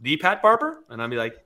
the 0.00 0.16
Pat 0.16 0.42
Barber? 0.42 0.82
And 0.88 1.00
I'd 1.00 1.10
be 1.10 1.16
like, 1.16 1.36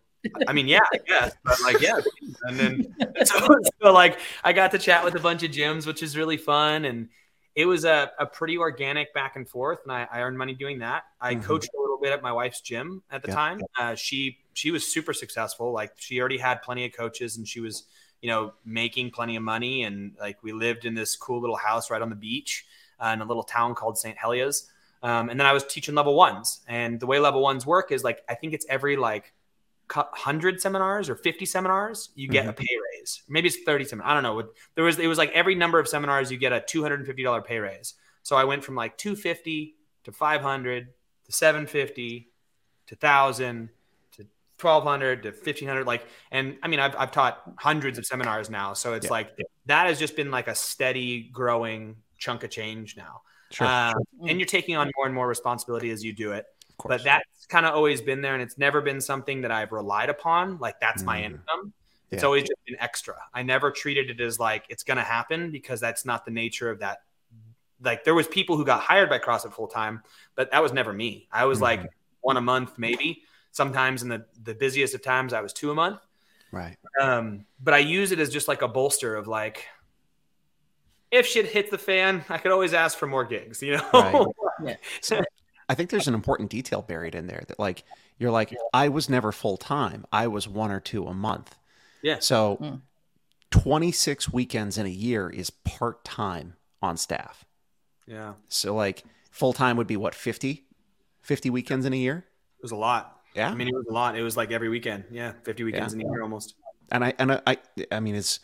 I 0.47 0.53
mean, 0.53 0.67
yeah, 0.67 0.81
I 0.93 0.99
guess, 1.07 1.33
but 1.45 1.61
like, 1.63 1.81
yeah. 1.81 2.01
And 2.43 2.59
then, 2.59 2.95
so, 3.25 3.49
so, 3.83 3.93
like, 3.93 4.19
I 4.43 4.53
got 4.53 4.73
to 4.73 4.79
chat 4.79 5.05
with 5.05 5.15
a 5.15 5.21
bunch 5.21 5.43
of 5.43 5.51
gyms, 5.51 5.87
which 5.87 6.03
is 6.03 6.17
really 6.17 6.37
fun. 6.37 6.85
And 6.85 7.09
it 7.55 7.67
was 7.67 7.85
a, 7.85 8.11
a 8.19 8.27
pretty 8.27 8.59
organic 8.59 9.15
back 9.15 9.37
and 9.37 9.49
forth. 9.49 9.79
And 9.85 9.93
I, 9.93 10.07
I 10.11 10.21
earned 10.21 10.39
money 10.39 10.55
doing 10.55 10.81
that. 10.81 11.05
I 11.21 11.35
mm-hmm. 11.35 11.45
coached 11.45 11.71
a 11.77 11.81
little 11.81 11.99
bit 12.01 12.13
at 12.13 12.23
my 12.23 12.33
wife's 12.33 12.61
gym 12.61 13.03
at 13.11 13.23
the 13.23 13.29
yeah. 13.29 13.35
time. 13.35 13.61
Uh, 13.79 13.95
she, 13.95 14.39
she 14.55 14.71
was 14.71 14.87
super 14.87 15.13
successful. 15.13 15.73
Like, 15.73 15.93
she 15.97 16.21
already 16.21 16.39
had 16.39 16.63
plenty 16.63 16.85
of 16.85 16.93
coaches 16.93 17.37
and 17.37 17.47
she 17.47 17.61
was, 17.61 17.85
you 18.21 18.29
know, 18.29 18.53
making 18.65 19.13
plenty 19.13 19.37
of 19.37 19.43
money. 19.43 19.85
And 19.85 20.13
like, 20.21 20.43
we 20.43 20.53
lived 20.53 20.85
in 20.85 20.95
this 20.95 21.17
cool 21.17 21.41
little 21.41 21.57
house 21.57 21.91
right 21.91 22.03
on 22.03 22.11
the 22.11 22.17
beach 22.17 22.67
uh, 23.01 23.09
in 23.09 23.21
a 23.21 23.25
little 23.25 23.45
town 23.45 23.75
called 23.75 23.99
St. 23.99 24.17
Heliers. 24.17 24.65
Um, 25.03 25.29
and 25.29 25.39
then 25.39 25.47
I 25.47 25.53
was 25.53 25.65
teaching 25.65 25.95
level 25.95 26.15
ones. 26.17 26.61
And 26.67 26.99
the 26.99 27.07
way 27.07 27.21
level 27.21 27.41
ones 27.41 27.65
work 27.65 27.93
is 27.93 28.03
like, 28.03 28.23
I 28.29 28.35
think 28.35 28.53
it's 28.53 28.67
every 28.69 28.97
like, 28.97 29.33
100 29.95 30.61
seminars 30.61 31.09
or 31.09 31.15
50 31.17 31.47
seminars, 31.47 32.11
you 32.15 32.29
get 32.29 32.43
mm-hmm. 32.43 32.51
a 32.51 32.53
pay 32.53 32.77
raise. 32.95 33.23
Maybe 33.29 33.49
it's 33.49 33.59
30 33.65 33.85
seminars. 33.85 34.11
I 34.11 34.15
don't 34.15 34.23
know. 34.23 34.49
There 34.75 34.85
was 34.85 34.99
it 34.99 35.07
was 35.07 35.19
like 35.19 35.31
every 35.33 35.55
number 35.55 35.79
of 35.79 35.89
seminars 35.89 36.31
you 36.31 36.39
get 36.39 36.53
a 36.53 36.61
$250 36.61 37.45
pay 37.45 37.59
raise. 37.59 37.95
So 38.23 38.37
I 38.37 38.45
went 38.45 38.65
from 38.65 38.75
like 38.75 38.99
250 38.99 39.77
to 40.05 40.13
500 40.13 40.89
to 41.25 41.33
750 41.33 42.31
to 42.89 42.95
1000 42.95 43.69
to 44.13 44.27
1200 44.61 45.23
to 45.23 45.29
1500 45.31 45.87
like 45.87 46.07
and 46.31 46.57
I 46.63 46.69
mean 46.69 46.81
I've 46.81 46.97
I've 46.97 47.13
taught 47.13 47.43
hundreds 47.57 47.99
of 47.99 48.07
seminars 48.07 48.51
now. 48.51 48.75
So 48.75 48.95
it's 48.95 49.07
yeah. 49.07 49.13
like 49.13 49.31
that 49.67 49.87
has 49.87 49.99
just 49.99 50.17
been 50.17 50.31
like 50.31 50.49
a 50.49 50.55
steady 50.55 51.23
growing 51.33 51.97
chunk 52.19 52.43
of 52.43 52.51
change 52.51 52.97
now. 52.97 53.23
Sure, 53.51 53.67
uh, 53.67 53.93
sure. 53.93 54.29
And 54.29 54.39
you're 54.39 54.47
taking 54.47 54.77
on 54.77 54.91
more 54.97 55.07
and 55.07 55.15
more 55.15 55.27
responsibility 55.27 55.91
as 55.91 56.05
you 56.05 56.13
do 56.13 56.33
it. 56.33 56.47
But 56.87 57.03
that's 57.03 57.47
kind 57.47 57.67
of 57.67 57.75
always 57.75 58.01
been 58.01 58.21
there, 58.21 58.35
and 58.35 58.43
it's 58.43 58.59
never 58.59 58.81
been 58.81 59.01
something 59.01 59.41
that 59.43 59.51
I've 59.51 59.73
relied 59.73 60.11
upon. 60.11 60.59
Like 60.59 60.79
that's 60.81 61.03
my 61.03 61.21
Mm. 61.21 61.25
income. 61.25 61.73
Yeah. 62.11 62.15
It's 62.17 62.25
always 62.25 62.43
just 62.43 62.65
been 62.67 62.77
extra. 62.81 63.17
I 63.35 63.43
never 63.43 63.71
treated 63.71 64.09
it 64.11 64.21
as 64.21 64.39
like 64.39 64.65
it's 64.69 64.83
going 64.83 64.97
to 64.97 65.03
happen 65.03 65.51
because 65.51 65.81
that's 65.81 66.05
not 66.05 66.25
the 66.25 66.31
nature 66.31 66.71
of 66.71 66.79
that. 66.81 67.03
Like 67.83 68.05
there 68.05 68.15
was 68.15 68.27
people 68.27 68.57
who 68.57 68.65
got 68.65 68.81
hired 68.81 69.09
by 69.11 69.19
CrossFit 69.19 69.53
full 69.53 69.67
time, 69.69 70.03
but 70.35 70.51
that 70.53 70.63
was 70.63 70.73
never 70.73 70.93
me. 70.93 71.29
I 71.33 71.45
was 71.45 71.61
like 71.61 71.81
Mhm. 71.81 71.89
one 72.23 72.37
a 72.37 72.41
month, 72.41 72.79
maybe. 72.79 73.25
Sometimes 73.51 74.03
in 74.03 74.09
the 74.09 74.25
the 74.43 74.55
busiest 74.55 74.95
of 74.95 75.03
times, 75.03 75.33
I 75.33 75.41
was 75.41 75.53
two 75.53 75.71
a 75.71 75.75
month. 75.75 76.01
Right. 76.51 76.77
Um, 77.01 77.45
but 77.61 77.75
I 77.75 77.79
use 77.79 78.11
it 78.13 78.19
as 78.21 78.31
just 78.31 78.49
like 78.49 78.63
a 78.63 78.69
bolster 78.69 79.15
of 79.17 79.27
like, 79.29 79.67
if 81.11 81.27
shit 81.27 81.47
hits 81.47 81.71
the 81.71 81.79
fan, 81.79 82.25
I 82.31 82.39
could 82.39 82.53
always 82.53 82.73
ask 82.73 82.97
for 82.97 83.07
more 83.07 83.25
gigs. 83.25 83.63
You 83.63 83.77
know? 83.93 84.33
I 85.69 85.75
think 85.75 85.91
there's 85.91 86.09
an 86.09 86.15
important 86.15 86.51
detail 86.51 86.83
buried 86.83 87.15
in 87.15 87.27
there 87.27 87.43
that 87.49 87.59
like 87.59 87.85
you're 88.19 88.31
like 88.31 88.55
I 88.73 88.89
was 88.89 89.09
never 89.09 89.33
full 89.33 89.57
time. 89.57 90.07
I 90.13 90.27
was 90.27 90.49
one 90.49 90.71
or 90.71 90.81
two 90.81 91.07
a 91.07 91.15
month. 91.15 91.55
Yeah. 92.03 92.19
So 92.21 92.57
Mm. 92.61 92.81
26 93.51 94.33
weekends 94.33 94.77
in 94.79 94.87
a 94.87 94.91
year 94.91 95.31
is 95.31 95.51
part 95.51 96.05
time 96.05 96.55
on 96.83 96.97
staff. 96.97 97.45
yeah, 98.07 98.35
So 98.49 98.75
like 98.75 99.05
full 99.31 99.53
time 99.53 99.77
would 99.79 99.87
be 99.87 99.97
what 99.97 100.15
50 100.15 100.67
50 101.23 101.51
weekends 101.51 101.85
in 101.87 101.93
a 101.93 101.97
year? 101.97 102.25
it 102.59 102.63
was 102.63 102.73
a 102.73 102.77
lot. 102.77 103.21
Yeah. 103.35 103.51
I 103.51 103.55
mean, 103.55 103.69
it 103.69 103.75
was 103.75 103.87
a 103.89 103.93
lot. 103.93 104.17
It 104.17 104.23
was 104.23 104.37
like 104.37 104.51
every 104.51 104.69
weekend. 104.69 105.05
Yeah, 105.11 105.33
fifty 105.45 105.63
weekends 105.65 105.93
in 105.95 106.01
a 106.01 106.05
year 106.05 106.23
almost. 106.23 106.55
and 106.91 107.05
I 107.05 107.13
and 107.19 107.33
I, 107.33 107.41
I 107.47 107.59
I 107.93 108.01
mean 108.01 108.15
it's 108.17 108.41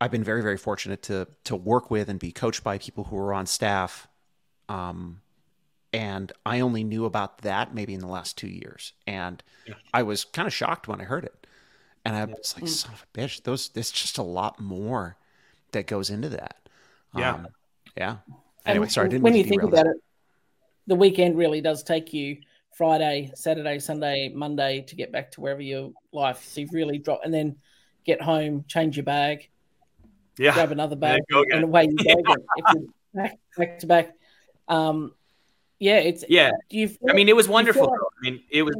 I've 0.00 0.10
been 0.10 0.22
very 0.24 0.42
very 0.42 0.56
fortunate 0.58 1.02
to 1.04 1.26
to 1.44 1.56
work 1.56 1.90
with 1.90 2.08
and 2.08 2.18
be 2.20 2.32
coached 2.32 2.62
by 2.62 2.78
people 2.78 3.04
who 3.04 3.16
are 3.18 3.32
on 3.32 3.46
staff, 3.46 4.06
um, 4.68 5.20
and 5.94 6.32
I 6.44 6.60
only 6.60 6.84
knew 6.84 7.04
about 7.04 7.38
that 7.42 7.74
maybe 7.74 7.94
in 7.94 8.00
the 8.00 8.06
last 8.08 8.36
two 8.36 8.48
years, 8.48 8.92
and 9.06 9.42
Yeah. 9.66 9.74
I 9.92 10.02
was 10.02 10.24
kind 10.24 10.46
of 10.46 10.52
shocked 10.52 10.88
when 10.88 11.00
I 11.00 11.04
heard 11.04 11.24
it, 11.24 11.46
and 12.04 12.16
I 12.16 12.24
was 12.24 12.54
like, 12.56 12.64
Mm. 12.64 12.68
son 12.68 12.92
of 12.92 13.06
a 13.14 13.18
bitch, 13.18 13.42
those 13.44 13.68
there's 13.70 13.90
just 13.90 14.18
a 14.18 14.22
lot 14.22 14.58
more 14.60 15.16
that 15.72 15.86
goes 15.86 16.10
into 16.10 16.28
that. 16.30 16.56
Yeah. 17.16 17.34
Um, 17.34 17.48
yeah. 17.96 18.16
And 18.28 18.36
Anyway, 18.66 18.88
sorry, 18.88 19.06
I 19.06 19.10
didn't 19.10 19.22
when 19.22 19.32
mean 19.34 19.38
you 19.38 19.44
to 19.44 19.48
think 19.50 19.62
about 19.62 19.86
it, 19.86 19.96
the 20.86 20.94
weekend 20.96 21.36
really 21.38 21.60
does 21.60 21.82
take 21.82 22.12
you 22.12 22.38
Friday, 22.76 23.30
Saturday, 23.34 23.78
Sunday, 23.78 24.28
Monday 24.34 24.80
to 24.82 24.96
get 24.96 25.12
back 25.12 25.30
to 25.32 25.40
wherever 25.40 25.62
your 25.62 25.92
life. 26.12 26.42
So 26.44 26.60
you've 26.60 26.72
really 26.72 26.98
dropped, 26.98 27.24
and 27.24 27.32
then 27.32 27.56
get 28.04 28.20
home, 28.20 28.64
change 28.66 28.96
your 28.96 29.04
bag, 29.04 29.48
Yeah, 30.38 30.54
grab 30.54 30.72
another 30.72 30.96
bag, 30.96 31.20
and 31.30 31.64
away 31.64 31.84
you 31.84 31.96
go. 31.96 32.34
you're 32.74 32.82
back, 33.14 33.38
back 33.56 33.78
to 33.78 33.86
back, 33.86 34.14
um, 34.68 35.14
yeah, 35.78 35.96
it's 35.98 36.24
yeah. 36.28 36.50
Do 36.70 36.78
you? 36.78 36.88
Feel, 36.88 37.10
I 37.10 37.12
mean, 37.12 37.28
it 37.28 37.36
was 37.36 37.48
wonderful. 37.48 37.90
like- 37.90 38.00
I 38.00 38.30
mean, 38.30 38.42
it 38.50 38.62
was. 38.62 38.76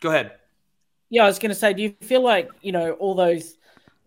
Go 0.00 0.10
ahead. 0.10 0.32
yeah, 1.10 1.24
I 1.24 1.26
was 1.26 1.38
going 1.38 1.50
to 1.50 1.54
say, 1.56 1.72
do 1.72 1.82
you 1.82 1.94
feel 2.00 2.22
like 2.22 2.50
you 2.62 2.72
know 2.72 2.92
all 2.92 3.14
those 3.14 3.56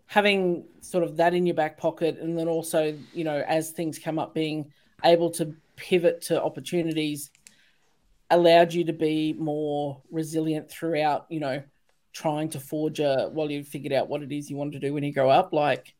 having 0.05 0.65
sort 0.81 1.03
of 1.03 1.17
that 1.17 1.33
in 1.33 1.45
your 1.45 1.55
back 1.55 1.77
pocket, 1.77 2.17
and 2.19 2.37
then 2.37 2.47
also 2.47 2.97
you 3.13 3.23
know 3.23 3.43
as 3.47 3.71
things 3.71 3.99
come 3.99 4.17
up, 4.19 4.33
being 4.33 4.71
able 5.03 5.29
to 5.31 5.55
pivot 5.75 6.21
to 6.21 6.41
opportunities 6.41 7.31
allowed 8.29 8.73
you 8.73 8.85
to 8.85 8.93
be 8.93 9.33
more 9.33 10.01
resilient 10.09 10.69
throughout, 10.69 11.25
you 11.29 11.39
know, 11.39 11.61
trying 12.13 12.49
to 12.49 12.59
forge 12.59 12.99
a 12.99 13.29
while 13.33 13.51
you 13.51 13.63
figured 13.63 13.91
out 13.91 14.07
what 14.07 14.21
it 14.23 14.31
is 14.31 14.49
you 14.49 14.55
want 14.55 14.71
to 14.71 14.79
do 14.79 14.93
when 14.93 15.03
you 15.03 15.13
grow 15.13 15.29
up. 15.29 15.51
Like 15.51 15.93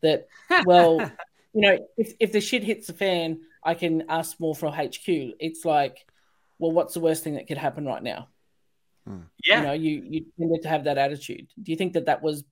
that, 0.00 0.26
well, 0.64 1.00
you 1.52 1.60
know, 1.60 1.78
if, 1.96 2.14
if 2.18 2.32
the 2.32 2.40
shit 2.40 2.62
hits 2.64 2.86
the 2.86 2.94
fan, 2.94 3.40
I 3.64 3.74
can 3.74 4.04
ask 4.08 4.38
more 4.38 4.54
from 4.54 4.72
HQ. 4.72 5.06
It's 5.06 5.64
like, 5.64 6.06
well, 6.58 6.72
what's 6.72 6.94
the 6.94 7.00
worst 7.00 7.24
thing 7.24 7.34
that 7.34 7.46
could 7.46 7.58
happen 7.58 7.86
right 7.86 8.02
now? 8.02 8.28
Yeah, 9.44 9.58
You 9.60 9.66
know, 9.66 9.72
you 9.72 10.02
you 10.08 10.26
tended 10.38 10.62
to 10.62 10.68
have 10.68 10.84
that 10.84 10.96
attitude. 10.98 11.48
Do 11.62 11.70
you 11.72 11.76
think 11.76 11.92
that 11.92 12.06
that 12.06 12.22
was 12.22 12.44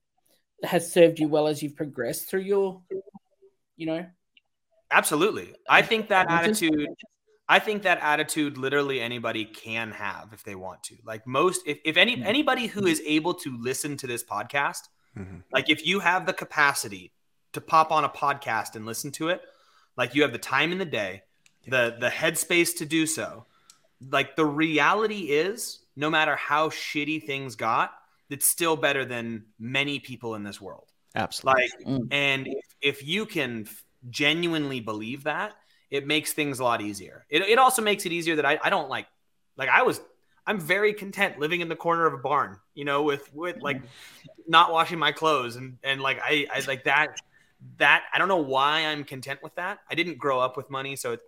has 0.63 0.91
served 0.91 1.19
you 1.19 1.27
well 1.27 1.47
as 1.47 1.61
you've 1.63 1.75
progressed 1.75 2.29
through 2.29 2.41
your, 2.41 2.81
you 3.75 3.85
know, 3.87 4.05
absolutely. 4.91 5.53
I 5.67 5.81
think 5.81 6.09
that 6.09 6.29
attitude. 6.29 6.87
I 7.49 7.59
think 7.59 7.83
that 7.83 7.99
attitude 8.01 8.57
literally 8.57 9.01
anybody 9.01 9.43
can 9.45 9.91
have 9.91 10.29
if 10.31 10.43
they 10.43 10.55
want 10.55 10.81
to. 10.83 10.95
Like 11.03 11.27
most, 11.27 11.61
if, 11.67 11.79
if 11.83 11.97
any 11.97 12.17
Yeah. 12.17 12.25
anybody 12.25 12.67
who 12.67 12.85
is 12.85 13.01
able 13.05 13.33
to 13.35 13.57
listen 13.57 13.97
to 13.97 14.07
this 14.07 14.23
podcast, 14.23 14.87
Mhm. 15.17 15.43
like 15.51 15.69
if 15.69 15.85
you 15.85 15.99
have 15.99 16.25
the 16.25 16.33
capacity 16.33 17.11
to 17.51 17.59
pop 17.61 17.91
on 17.91 18.03
a 18.05 18.09
podcast 18.09 18.75
and 18.75 18.85
listen 18.85 19.11
to 19.13 19.29
it, 19.29 19.41
like 19.97 20.15
you 20.15 20.21
have 20.23 20.31
the 20.31 20.37
time 20.37 20.71
in 20.71 20.77
the 20.77 20.85
day, 20.85 21.23
the 21.67 21.95
the 21.99 22.09
headspace 22.09 22.77
to 22.77 22.85
do 22.85 23.05
so. 23.05 23.45
Like 24.11 24.35
the 24.35 24.45
reality 24.45 25.31
is, 25.31 25.79
no 25.95 26.09
matter 26.09 26.35
how 26.35 26.69
shitty 26.69 27.25
things 27.25 27.55
got, 27.55 27.93
it's 28.29 28.47
still 28.47 28.75
better 28.75 29.05
than 29.05 29.45
many 29.59 29.99
people 29.99 30.35
in 30.35 30.43
this 30.43 30.59
world. 30.59 30.89
Absolutely. 31.15 31.61
Like, 31.61 31.87
Mm. 31.87 32.07
and 32.11 32.47
if, 32.47 32.65
if 32.81 33.07
you 33.07 33.25
can 33.25 33.65
f- 33.67 33.83
genuinely 34.09 34.79
believe 34.79 35.23
that, 35.23 35.53
it 35.91 36.07
makes 36.07 36.33
things 36.33 36.59
a 36.59 36.63
lot 36.63 36.81
easier. 36.81 37.25
It, 37.29 37.43
it 37.43 37.59
also 37.59 37.81
makes 37.81 38.05
it 38.05 38.11
easier 38.11 38.35
that 38.37 38.45
I, 38.45 38.59
I 38.63 38.69
don't 38.71 38.89
like, 38.89 39.05
like 39.55 39.69
I 39.69 39.83
was, 39.83 40.01
I'm 40.45 40.59
very 40.59 40.93
content 40.93 41.39
living 41.39 41.61
in 41.61 41.69
the 41.69 41.75
corner 41.75 42.05
of 42.05 42.13
a 42.13 42.17
barn, 42.17 42.59
you 42.73 42.83
know, 42.83 43.03
with, 43.03 43.31
with 43.33 43.61
like 43.61 43.81
not 44.47 44.73
washing 44.73 44.97
my 44.99 45.11
clothes 45.11 45.55
and, 45.55 45.77
and 45.83 46.01
like, 46.01 46.19
I, 46.21 46.47
I 46.53 46.61
like 46.67 46.85
that, 46.85 47.21
that, 47.77 48.03
I 48.13 48.17
don't 48.17 48.27
know 48.27 48.37
why 48.37 48.85
I'm 48.85 49.03
content 49.03 49.39
with 49.43 49.55
that. 49.55 49.79
I 49.89 49.95
didn't 49.95 50.17
grow 50.17 50.39
up 50.39 50.57
with 50.57 50.69
money. 50.69 50.95
So, 50.95 51.13
it, 51.13 51.21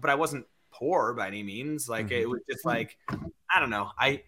but 0.00 0.10
I 0.10 0.14
wasn't 0.14 0.46
poor 0.72 1.12
by 1.14 1.26
any 1.26 1.42
means. 1.42 1.88
Like 1.88 2.08
Mhm. 2.08 2.20
it 2.22 2.26
was 2.28 2.40
just 2.50 2.64
like, 2.64 2.96
I 3.08 3.58
don't 3.60 3.70
know. 3.70 3.90
I, 3.98 4.22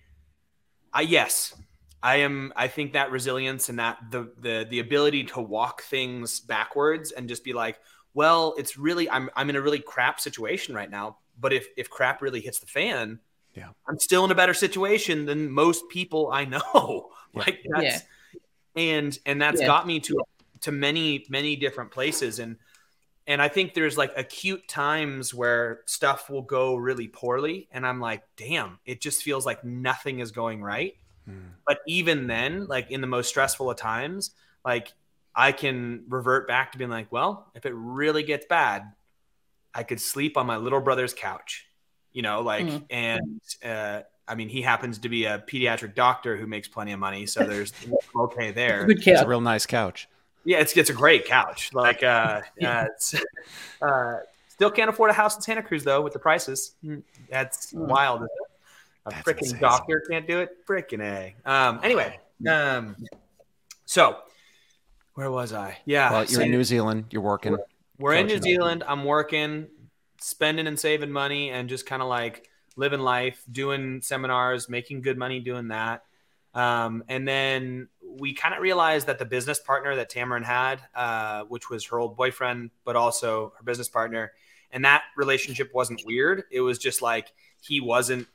I, 0.93 1.03
yes, 1.03 1.55
I 2.03 2.17
am. 2.17 2.53
I 2.57 2.69
think 2.69 2.93
that 2.95 3.11
resilience 3.13 3.69
and 3.69 3.79
that 3.79 3.99
the 4.11 4.33
the 4.39 4.67
the 4.69 4.81
ability 4.81 5.25
to 5.25 5.41
walk 5.41 5.83
things 5.83 6.41
backwards 6.41 7.13
and 7.13 7.29
just 7.29 7.45
be 7.45 7.53
like, 7.53 7.79
well, 8.13 8.55
it's 8.59 8.77
really 8.77 9.09
I'm 9.09 9.31
I'm 9.37 9.49
in 9.51 9.57
a 9.57 9.61
really 9.61 9.79
crap 9.79 10.21
situation 10.21 10.75
right 10.75 10.91
now. 10.91 11.19
But 11.41 11.53
if 11.53 11.69
if 11.77 11.89
crap 11.89 12.21
really 12.21 12.41
hits 12.41 12.59
the 12.59 12.67
fan, 12.67 13.21
Yeah. 13.55 13.69
I'm 13.89 13.99
still 14.01 14.25
in 14.25 14.31
a 14.33 14.35
better 14.35 14.53
situation 14.53 15.25
than 15.27 15.51
most 15.51 15.89
people 15.91 16.31
I 16.33 16.45
know. 16.45 17.11
Yeah. 17.35 17.39
like 17.47 17.61
that's 17.71 18.05
Yeah. 18.35 18.43
and 18.77 19.19
and 19.25 19.41
that's 19.41 19.61
Yeah. 19.61 19.67
got 19.69 19.87
me 19.87 20.01
to 20.01 20.21
to 20.63 20.73
many 20.73 21.25
many 21.29 21.57
different 21.57 21.91
places 21.91 22.39
and 22.39 22.57
and 23.27 23.41
I 23.41 23.47
think 23.49 23.75
there's 23.75 23.97
like 23.97 24.13
acute 24.17 24.67
times 24.67 25.33
where 25.33 25.83
stuff 25.87 26.29
will 26.29 26.43
go 26.43 26.75
really 26.75 27.07
poorly 27.07 27.69
and 27.71 27.87
I'm 27.87 28.01
like, 28.01 28.25
damn, 28.37 28.81
it 28.85 29.01
just 29.01 29.23
feels 29.23 29.47
like 29.47 29.63
nothing 29.63 30.19
is 30.19 30.31
going 30.33 30.63
right 30.63 30.95
Mm. 31.31 31.51
but 31.65 31.79
even 31.87 32.27
then 32.27 32.67
like 32.67 32.91
in 32.91 33.01
the 33.01 33.07
most 33.07 33.29
stressful 33.29 33.71
of 33.71 33.77
times 33.77 34.33
like 34.65 34.93
i 35.37 35.53
can 35.53 36.03
revert 36.09 36.49
back 36.49 36.73
to 36.73 36.79
being 36.79 36.91
like 36.91 37.13
well 37.13 37.47
if 37.55 37.65
it 37.65 37.73
really 37.77 38.25
gets 38.25 38.45
bad 38.47 38.91
i 39.73 39.85
could 39.85 40.01
sleep 40.01 40.37
on 40.37 40.49
my 40.49 40.57
little 40.57 40.81
brother's 40.81 41.15
couch 41.15 41.69
you 42.11 42.23
know 42.23 42.41
like 42.41 42.67
Mhm. 42.67 42.85
and 42.91 43.41
uh 43.65 44.01
i 44.27 44.35
mean 44.35 44.49
he 44.49 44.63
happens 44.63 44.99
to 44.99 45.09
be 45.09 45.25
a 45.27 45.39
pediatric 45.39 45.95
doctor 45.95 46.37
who 46.37 46.49
makes 46.49 46.67
plenty 46.67 46.91
of 46.91 46.99
money 46.99 47.25
so 47.27 47.45
there's 47.45 47.73
okay 48.17 48.51
there 48.51 48.85
good 48.87 49.07
It's 49.07 49.23
a 49.23 49.29
real 49.29 49.41
nice 49.41 49.65
couch. 49.65 50.09
Yeah 50.45 50.59
it's 50.61 50.77
it's 50.77 50.91
a 50.91 50.95
great 50.95 51.25
couch. 51.27 51.71
Like 51.73 52.03
uh, 52.03 52.43
uh 52.63 52.87
uh 53.83 54.17
still 54.49 54.71
can't 54.71 54.91
afford 54.91 55.11
a 55.11 55.13
house 55.15 55.37
in 55.37 55.43
santa 55.43 55.63
cruz 55.63 55.85
though 55.85 56.01
with 56.03 56.13
the 56.13 56.19
prices. 56.19 56.75
That's 57.31 57.73
Mm. 57.73 57.87
wild 57.89 58.23
a 59.07 59.11
freaking 59.11 59.59
doctor 59.59 60.03
can't 60.09 60.27
do 60.29 60.41
it? 60.41 60.65
Freaking 60.67 61.01
a. 61.03 61.35
Um 61.45 61.81
anyway 61.83 62.19
um 62.49 62.97
so 63.85 64.19
where 65.15 65.31
was 65.31 65.53
i? 65.53 65.77
Yeah 65.85 66.11
Well, 66.13 66.25
you're 66.25 66.43
in 66.43 66.51
New 66.51 66.65
Zealand. 66.65 67.07
You're 67.11 67.23
working. 67.23 67.57
we're 67.99 68.15
in 68.15 68.27
new 68.27 68.41
zealand. 68.41 68.83
I'm 68.87 69.05
working 69.05 69.69
spending 70.21 70.67
and 70.69 70.79
saving 70.79 71.11
money 71.11 71.51
and 71.51 71.69
just 71.69 71.85
kind 71.87 72.01
of 72.03 72.09
like 72.09 72.49
living 72.77 73.01
life 73.01 73.43
doing 73.51 74.01
seminars 74.03 74.69
making 74.69 75.03
good 75.03 75.19
money 75.19 75.41
doing 75.41 75.69
that 75.69 76.03
um, 76.55 77.05
and 77.09 77.27
then 77.27 77.89
we 78.03 78.35
kind 78.35 78.55
of 78.55 78.61
realized 78.61 79.07
that 79.07 79.19
the 79.19 79.25
business 79.25 79.59
partner 79.59 79.97
that 79.97 80.11
Tamarin 80.11 80.45
had, 80.45 80.81
uh, 80.95 81.45
which 81.45 81.71
was 81.71 81.85
her 81.87 81.99
old 81.99 82.17
boyfriend, 82.17 82.71
but 82.85 82.97
also 82.97 83.53
her 83.57 83.63
business 83.63 83.89
partner, 83.89 84.33
and 84.71 84.85
that 84.85 85.03
relationship 85.17 85.71
wasn't 85.75 86.03
weird. 86.05 86.45
It 86.51 86.61
was 86.61 86.79
just 86.79 87.03
like 87.03 87.33
he 87.61 87.81
wasn't 87.81 88.27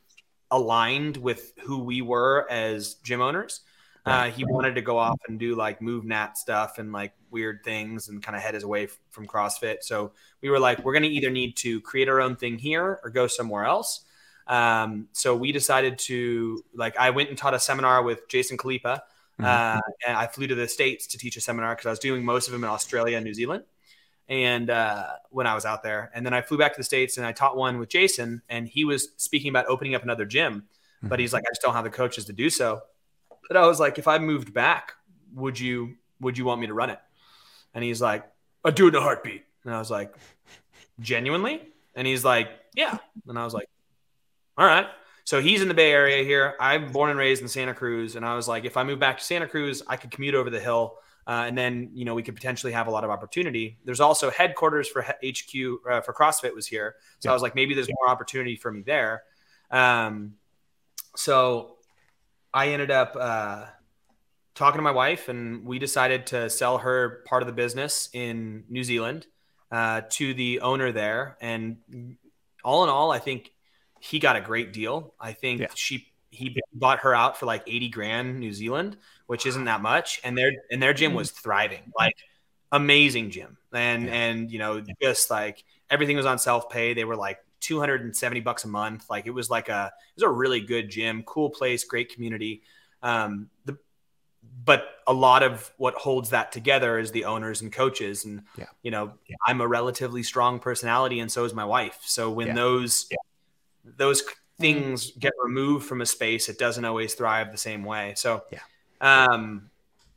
aligned 0.51 1.17
with 1.17 1.53
who 1.63 1.79
we 1.79 2.01
were 2.01 2.47
as 2.49 2.95
gym 2.95 3.21
owners. 3.21 3.61
Uh, 4.07 4.31
he 4.31 4.45
wanted 4.45 4.73
to 4.73 4.81
go 4.81 4.97
off 4.97 5.19
and 5.27 5.37
do 5.37 5.53
like 5.53 5.81
MovNat 5.81 6.37
stuff 6.37 6.77
and 6.77 6.93
like 6.93 7.11
weird 7.29 7.61
things 7.65 8.07
and 8.07 8.23
kind 8.23 8.37
of 8.37 8.41
head 8.41 8.53
his 8.53 8.63
away 8.63 8.85
f- 8.85 8.97
from 9.09 9.27
CrossFit. 9.27 9.83
So 9.83 10.13
we 10.41 10.49
were 10.49 10.59
like, 10.59 10.85
we're 10.85 10.93
going 10.93 11.03
to 11.03 11.09
either 11.09 11.29
need 11.29 11.57
to 11.57 11.81
create 11.81 12.07
our 12.07 12.21
own 12.21 12.37
thing 12.37 12.57
here 12.57 13.01
or 13.03 13.09
go 13.09 13.27
somewhere 13.27 13.65
else. 13.65 14.05
Um, 14.47 15.07
so 15.13 15.35
we 15.35 15.51
decided 15.51 15.99
to 15.99 16.63
like, 16.73 16.97
I 16.97 17.09
went 17.11 17.29
and 17.29 17.37
taught 17.37 17.53
a 17.53 17.59
seminar 17.59 18.01
with 18.03 18.27
Jason 18.29 18.57
Khalipa. 18.57 19.01
Mhm. 19.39 19.45
Uh, 19.45 19.81
and 20.07 20.17
I 20.17 20.27
flew 20.27 20.47
to 20.47 20.55
the 20.55 20.67
States 20.67 21.05
to 21.07 21.17
teach 21.17 21.37
a 21.37 21.41
seminar 21.41 21.75
because 21.75 21.85
I 21.85 21.89
was 21.91 21.99
doing 21.99 22.25
most 22.25 22.47
of 22.47 22.53
them 22.53 22.63
in 22.63 22.69
Australia 22.69 23.17
and 23.17 23.25
New 23.25 23.33
Zealand. 23.33 23.63
and 24.29 24.69
uh, 24.69 25.05
when 25.29 25.47
I 25.47 25.53
was 25.55 25.63
out 25.65 25.83
there, 25.83 26.11
and 26.13 26.25
then 26.25 26.33
I 26.33 26.41
flew 26.41 26.57
back 26.57 26.73
to 26.73 26.79
the 26.79 26.83
states 26.83 27.15
and 27.17 27.25
I 27.25 27.31
taught 27.31 27.55
one 27.55 27.77
with 27.79 27.87
Jason, 27.87 28.41
and 28.49 28.67
he 28.67 28.83
was 28.83 29.09
speaking 29.15 29.49
about 29.49 29.67
opening 29.67 29.95
up 29.95 30.03
another 30.03 30.25
gym, 30.25 30.63
but 31.01 31.11
Mm-hmm. 31.11 31.19
he's 31.21 31.31
like, 31.33 31.43
I 31.47 31.51
just 31.51 31.61
don't 31.61 31.73
have 31.75 31.85
the 31.85 31.89
coaches 31.91 32.25
to 32.25 32.33
do 32.33 32.49
so. 32.49 32.81
But 33.47 33.55
I 33.55 33.65
was 33.67 33.79
like, 33.79 33.97
if 33.99 34.07
I 34.07 34.17
moved 34.17 34.53
back, 34.53 34.93
would 35.33 35.57
you 35.59 35.95
would 36.19 36.37
you 36.37 36.43
want 36.45 36.59
me 36.59 36.67
to 36.67 36.73
run 36.73 36.89
it? 36.89 36.99
And 37.73 37.83
he's 37.83 38.01
like, 38.01 38.25
I'd 38.65 38.75
do 38.75 38.85
it 38.87 38.89
in 38.89 38.95
a 38.95 39.01
heartbeat. 39.01 39.45
And 39.63 39.73
I 39.73 39.79
was 39.79 39.91
like, 39.91 40.13
genuinely? 40.99 41.61
And 41.95 42.07
he's 42.07 42.25
like, 42.25 42.49
yeah. 42.75 42.97
And 43.27 43.37
I 43.37 43.43
was 43.45 43.53
like, 43.53 43.67
all 44.57 44.65
right. 44.65 44.87
So 45.23 45.41
he's 45.41 45.61
in 45.61 45.67
the 45.67 45.73
Bay 45.73 45.91
Area 45.91 46.23
here. 46.23 46.55
I'm 46.59 46.91
born 46.91 47.09
and 47.09 47.19
raised 47.19 47.41
in 47.41 47.49
Santa 47.49 47.73
Cruz, 47.73 48.15
and 48.15 48.25
I 48.25 48.35
was 48.35 48.47
like, 48.47 48.63
if 48.63 48.77
I 48.77 48.83
move 48.83 48.99
back 48.99 49.17
to 49.17 49.23
Santa 49.23 49.47
Cruz, 49.47 49.83
I 49.87 49.97
could 49.97 50.09
commute 50.09 50.35
over 50.35 50.49
the 50.49 50.59
hill, 50.59 50.99
uh, 51.27 51.43
and 51.45 51.57
then 51.57 51.89
you 51.93 52.05
know 52.05 52.15
we 52.15 52.23
could 52.23 52.35
potentially 52.35 52.71
have 52.71 52.87
a 52.87 52.91
lot 52.91 53.03
of 53.03 53.09
opportunity. 53.09 53.77
There's 53.83 53.99
also 53.99 54.29
headquarters 54.29 54.87
for 54.87 55.01
HQ 55.01 55.53
uh, 55.89 56.01
for 56.01 56.13
CrossFit 56.13 56.55
was 56.55 56.65
here, 56.65 56.95
so 57.19 57.27
Yeah. 57.27 57.31
I 57.31 57.33
was 57.33 57.41
like, 57.41 57.55
maybe 57.55 57.73
there's 57.73 57.89
more 57.89 58.09
opportunity 58.09 58.55
for 58.55 58.71
me 58.71 58.83
there. 58.85 59.23
Um, 59.69 60.35
so 61.15 61.75
I 62.53 62.69
ended 62.69 62.89
up 62.89 63.17
uh, 63.19 63.65
talking 64.55 64.77
to 64.77 64.81
my 64.83 64.91
wife, 64.91 65.27
and 65.27 65.65
we 65.65 65.77
decided 65.77 66.27
to 66.27 66.49
sell 66.49 66.77
her 66.77 67.21
part 67.25 67.43
of 67.43 67.47
the 67.47 67.53
business 67.53 68.09
in 68.13 68.63
New 68.69 68.83
Zealand 68.85 69.27
uh, 69.71 70.01
to 70.11 70.33
the 70.33 70.61
owner 70.61 70.93
there. 70.93 71.37
And 71.41 71.77
all 72.63 72.83
in 72.83 72.89
all, 72.89 73.11
I 73.11 73.19
think 73.19 73.51
he 73.99 74.19
got 74.19 74.35
a 74.35 74.41
great 74.41 74.73
deal. 74.73 75.13
I 75.19 75.33
think 75.33 75.61
Yeah. 75.61 75.67
she 75.75 76.07
he 76.29 76.55
bought 76.73 76.99
her 76.99 77.15
out 77.15 77.37
for 77.39 77.45
like 77.45 77.63
80 77.67 77.89
grand 77.89 78.39
New 78.39 78.51
Zealand, 78.53 78.97
which 79.27 79.45
isn't 79.45 79.63
that 79.65 79.81
much. 79.81 80.19
And 80.23 80.37
their 80.37 80.51
and 80.71 80.81
their 80.81 80.93
gym 80.93 81.13
was 81.13 81.31
thriving, 81.31 81.91
like 81.97 82.15
amazing 82.71 83.31
gym. 83.31 83.57
And 83.73 84.05
Yeah. 84.05 84.13
and 84.13 84.51
you 84.51 84.59
know, 84.59 84.81
just 85.01 85.29
like 85.31 85.63
everything 85.89 86.17
was 86.17 86.25
on 86.25 86.37
self-pay. 86.39 86.93
They 86.93 87.05
were 87.05 87.15
like 87.15 87.39
270 87.61 88.41
bucks 88.41 88.65
a 88.65 88.67
month. 88.67 89.09
Like 89.09 89.25
it 89.25 89.31
was 89.31 89.49
like 89.49 89.69
a 89.69 89.91
it 89.95 90.15
was 90.21 90.23
a 90.23 90.29
really 90.29 90.61
good 90.61 90.89
gym, 90.89 91.23
cool 91.23 91.49
place, 91.49 91.83
great 91.85 92.13
community. 92.13 92.61
Um 93.01 93.49
the 93.65 93.77
but 94.63 94.85
a 95.07 95.13
lot 95.13 95.43
of 95.43 95.71
what 95.77 95.95
holds 95.95 96.29
that 96.29 96.51
together 96.51 96.99
is 96.99 97.11
the 97.11 97.25
owners 97.25 97.61
and 97.61 97.71
coaches 97.71 98.25
and 98.25 98.43
Yeah. 98.57 98.65
you 98.81 98.91
know 98.91 99.13
i'm 99.45 99.61
a 99.61 99.67
relatively 99.67 100.23
strong 100.23 100.59
personality 100.59 101.19
and 101.19 101.31
so 101.31 101.43
is 101.43 101.53
my 101.53 101.65
wife 101.65 101.99
so 102.05 102.29
when 102.31 102.47
Yeah. 102.47 102.53
those 102.53 103.07
those 103.97 104.23
things 104.59 105.11
get 105.19 105.33
removed 105.41 105.85
from 105.85 106.01
a 106.01 106.05
space 106.05 106.49
it 106.49 106.57
doesn't 106.57 106.83
always 106.85 107.13
thrive 107.13 107.51
the 107.51 107.57
same 107.57 107.83
way 107.83 108.13
so 108.15 108.43
Yeah. 108.51 108.59
um 109.01 109.69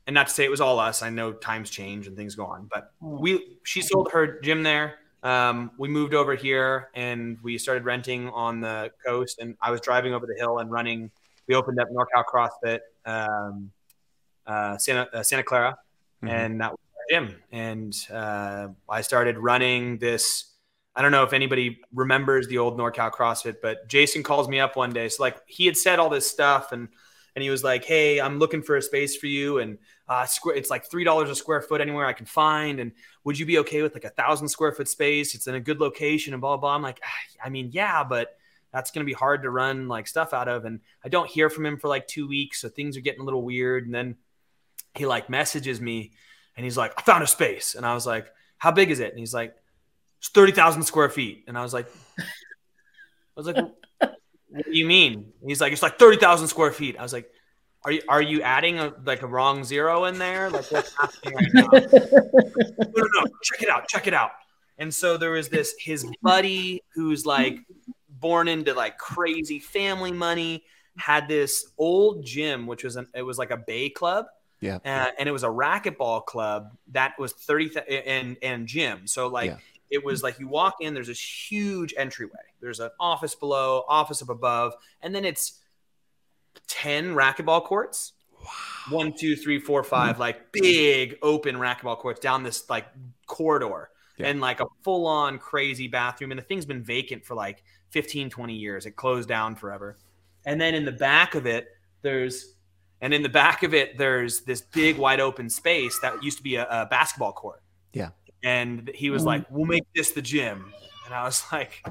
and 0.06 0.14
not 0.14 0.28
to 0.28 0.32
say 0.32 0.44
it 0.44 0.50
was 0.50 0.60
all 0.62 0.78
us 0.78 1.02
i 1.02 1.10
know 1.10 1.32
times 1.32 1.68
change 1.70 2.06
and 2.06 2.16
things 2.16 2.34
go 2.34 2.46
on 2.46 2.66
but 2.72 2.92
we 3.00 3.58
she 3.64 3.82
sold 3.82 4.10
her 4.12 4.40
gym 4.40 4.62
there 4.62 4.94
um, 5.22 5.72
we 5.76 5.86
moved 5.88 6.14
over 6.14 6.34
here 6.34 6.88
and 6.94 7.36
we 7.42 7.58
started 7.58 7.84
renting 7.84 8.30
on 8.30 8.60
the 8.60 8.90
coast 9.04 9.38
and 9.38 9.56
i 9.60 9.70
was 9.70 9.82
driving 9.82 10.14
over 10.14 10.26
the 10.26 10.34
hill 10.38 10.58
and 10.58 10.70
running 10.70 11.10
we 11.46 11.54
opened 11.54 11.78
up 11.78 11.88
norcal 11.90 12.24
crossfit 12.24 12.80
um, 13.04 13.70
uh, 14.46 14.78
santa, 14.78 15.06
uh, 15.12 15.22
santa 15.22 15.42
clara 15.42 15.76
Mhm. 16.22 16.28
and 16.30 16.60
that 16.60 16.70
was 16.72 16.78
our 16.96 17.20
gym 17.20 17.42
and 17.52 17.94
uh, 18.10 18.68
i 18.88 19.02
started 19.02 19.36
running 19.38 19.98
this 19.98 20.49
i 20.94 21.02
don't 21.02 21.12
know 21.12 21.22
if 21.22 21.32
anybody 21.32 21.80
remembers 21.94 22.46
the 22.48 22.58
old 22.58 22.78
norcal 22.78 23.10
crossfit 23.10 23.56
but 23.62 23.88
jason 23.88 24.22
calls 24.22 24.48
me 24.48 24.60
up 24.60 24.76
one 24.76 24.92
day 24.92 25.08
so 25.08 25.22
like 25.22 25.38
he 25.46 25.66
had 25.66 25.76
said 25.76 25.98
all 25.98 26.08
this 26.08 26.28
stuff 26.28 26.72
and 26.72 26.88
and 27.36 27.42
he 27.42 27.50
was 27.50 27.62
like 27.62 27.84
hey 27.84 28.20
i'm 28.20 28.38
looking 28.38 28.62
for 28.62 28.76
a 28.76 28.82
space 28.82 29.16
for 29.16 29.26
you 29.26 29.58
and 29.58 29.78
uh, 30.10 30.26
square, 30.26 30.56
it's 30.56 30.70
like 30.70 30.90
three 30.90 31.04
dollars 31.04 31.30
a 31.30 31.34
square 31.36 31.62
foot 31.62 31.80
anywhere 31.80 32.04
I 32.04 32.12
can 32.12 32.26
find. 32.26 32.80
And 32.80 32.90
would 33.22 33.38
you 33.38 33.46
be 33.46 33.58
okay 33.58 33.80
with 33.80 33.94
like 33.94 34.04
a 34.04 34.10
thousand 34.10 34.48
square 34.48 34.72
foot 34.72 34.88
space? 34.88 35.36
It's 35.36 35.46
in 35.46 35.54
a 35.54 35.60
good 35.60 35.80
location 35.80 36.34
and 36.34 36.40
blah 36.40 36.56
blah. 36.56 36.74
I'm 36.74 36.82
like, 36.82 37.00
"Ah, 37.04 37.46
I 37.46 37.48
mean, 37.48 37.70
yeah, 37.72 38.02
but 38.02 38.36
that's 38.72 38.90
gonna 38.90 39.04
be 39.04 39.12
hard 39.12 39.44
to 39.44 39.50
run 39.50 39.86
like 39.86 40.08
stuff 40.08 40.34
out 40.34 40.48
of. 40.48 40.64
And 40.64 40.80
I 41.04 41.08
don't 41.08 41.30
hear 41.30 41.48
from 41.48 41.64
him 41.64 41.78
for 41.78 41.86
like 41.86 42.08
two 42.08 42.26
weeks, 42.26 42.60
so 42.60 42.68
things 42.68 42.96
are 42.96 43.00
getting 43.00 43.20
a 43.20 43.24
little 43.24 43.44
weird. 43.44 43.84
And 43.84 43.94
then 43.94 44.16
he 44.96 45.06
like 45.06 45.30
messages 45.30 45.80
me, 45.80 46.10
and 46.56 46.64
he's 46.64 46.76
like, 46.76 46.92
I 46.98 47.02
found 47.02 47.22
a 47.22 47.28
space, 47.28 47.76
and 47.76 47.86
I 47.86 47.94
was 47.94 48.04
like, 48.04 48.26
How 48.58 48.72
big 48.72 48.90
is 48.90 48.98
it? 48.98 49.10
And 49.10 49.18
he's 49.18 49.32
like, 49.32 49.54
It's 50.20 50.28
thirty 50.28 50.52
thousand 50.52 50.84
square 50.84 51.08
feet, 51.08 51.44
and 51.48 51.58
I 51.58 51.62
was 51.62 51.74
like, 51.74 51.88
I 52.18 52.22
was 53.34 53.46
like, 53.46 53.56
What 53.56 54.64
do 54.64 54.78
you 54.78 54.86
mean? 54.86 55.32
He's 55.44 55.60
like, 55.60 55.72
It's 55.72 55.82
like 55.82 55.98
thirty 55.98 56.16
thousand 56.16 56.48
square 56.48 56.72
feet. 56.72 56.96
I 56.98 57.02
was 57.02 57.12
like. 57.12 57.28
Are 57.82 57.92
you, 57.92 58.02
are 58.10 58.20
you 58.20 58.42
adding 58.42 58.78
a, 58.78 58.92
like 59.06 59.22
a 59.22 59.26
wrong 59.26 59.64
zero 59.64 60.04
in 60.04 60.18
there? 60.18 60.50
Like 60.50 60.70
what's 60.70 60.94
happening 60.94 61.34
right 61.34 61.48
now? 61.54 61.62
no, 61.72 61.80
no, 61.80 63.06
no, 63.14 63.24
check 63.42 63.62
it 63.62 63.70
out, 63.70 63.88
check 63.88 64.06
it 64.06 64.12
out. 64.12 64.32
And 64.76 64.94
so 64.94 65.16
there 65.16 65.30
was 65.30 65.48
this 65.48 65.74
his 65.78 66.06
buddy 66.20 66.82
who's 66.94 67.24
like 67.24 67.58
born 68.10 68.48
into 68.48 68.74
like 68.74 68.98
crazy 68.98 69.58
family 69.58 70.12
money 70.12 70.64
had 70.98 71.26
this 71.26 71.72
old 71.78 72.22
gym, 72.22 72.66
which 72.66 72.84
was 72.84 72.96
an 72.96 73.06
it 73.14 73.22
was 73.22 73.38
like 73.38 73.50
a 73.50 73.56
bay 73.56 73.88
club. 73.88 74.26
Yeah. 74.60 74.76
Uh, 74.84 75.12
and 75.18 75.26
it 75.26 75.32
was 75.32 75.42
a 75.42 75.48
racquetball 75.48 76.26
club 76.26 76.76
that 76.92 77.18
was 77.18 77.32
30 77.32 77.68
th- 77.70 78.02
and 78.06 78.36
and 78.42 78.66
gym. 78.66 79.06
So 79.06 79.28
like 79.28 79.52
Yeah. 79.52 79.56
It 79.90 80.04
was 80.04 80.22
like 80.22 80.38
you 80.38 80.48
walk 80.48 80.76
in, 80.80 80.94
there's 80.94 81.08
this 81.08 81.50
huge 81.50 81.94
entryway. 81.96 82.32
There's 82.60 82.80
an 82.80 82.90
office 83.00 83.34
below, 83.34 83.84
office 83.88 84.22
up 84.22 84.28
above, 84.28 84.74
and 85.02 85.14
then 85.14 85.24
it's 85.24 85.60
10 86.68 87.14
racquetball 87.14 87.64
courts. 87.64 88.12
One, 88.88 89.12
two, 89.16 89.36
three, 89.36 89.58
four, 89.58 89.84
five, 89.84 90.18
like 90.18 90.50
big 90.52 91.16
open 91.22 91.56
racquetball 91.56 91.98
courts 91.98 92.20
down 92.20 92.42
this 92.42 92.68
like 92.70 92.86
corridor 93.26 93.90
Yeah. 94.16 94.28
and 94.28 94.40
like 94.40 94.60
a 94.60 94.66
full 94.82 95.06
on 95.06 95.38
crazy 95.38 95.88
bathroom. 95.88 96.30
And 96.32 96.38
the 96.38 96.44
thing's 96.44 96.64
been 96.64 96.82
vacant 96.82 97.24
for 97.24 97.34
like 97.34 97.62
15, 97.90 98.30
20 98.30 98.54
years. 98.54 98.86
It 98.86 98.92
closed 98.96 99.28
down 99.28 99.56
forever. 99.56 99.98
And 100.46 100.58
then 100.58 100.74
in 100.74 100.86
the 100.86 100.92
back 100.92 101.34
of 101.34 101.46
it, 101.46 101.68
there's, 102.00 102.54
and 103.02 103.12
in 103.12 103.22
the 103.22 103.28
back 103.28 103.62
of 103.62 103.74
it, 103.74 103.98
there's 103.98 104.40
this 104.42 104.62
big 104.62 104.96
wide 104.96 105.20
open 105.20 105.50
space 105.50 105.98
that 106.00 106.22
used 106.22 106.38
to 106.38 106.42
be 106.42 106.56
a, 106.56 106.66
a 106.66 106.86
basketball 106.86 107.32
court. 107.32 107.62
Yeah. 107.92 108.10
And 108.42 108.90
he 108.94 109.10
was 109.10 109.22
Mhm. 109.22 109.26
like, 109.26 109.44
we'll 109.50 109.66
make 109.66 109.84
this 109.94 110.12
the 110.12 110.22
gym. 110.22 110.72
And 111.04 111.14
I 111.14 111.24
was 111.24 111.42
like, 111.52 111.82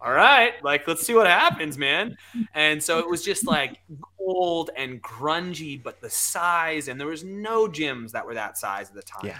all 0.00 0.12
right, 0.12 0.54
like, 0.64 0.88
let's 0.88 1.06
see 1.06 1.14
what 1.14 1.26
happens, 1.26 1.78
man. 1.78 2.16
And 2.54 2.82
so 2.82 2.98
it 2.98 3.08
was 3.08 3.22
just 3.24 3.46
like 3.46 3.78
old 4.18 4.70
and 4.76 5.00
grungy, 5.02 5.80
but 5.80 6.00
the 6.00 6.10
size, 6.10 6.88
and 6.88 6.98
there 6.98 7.06
was 7.06 7.22
no 7.22 7.68
gyms 7.68 8.10
that 8.12 8.26
were 8.26 8.34
that 8.34 8.58
size 8.58 8.88
at 8.88 8.94
the 8.96 9.02
time. 9.02 9.26
Yeah. 9.26 9.38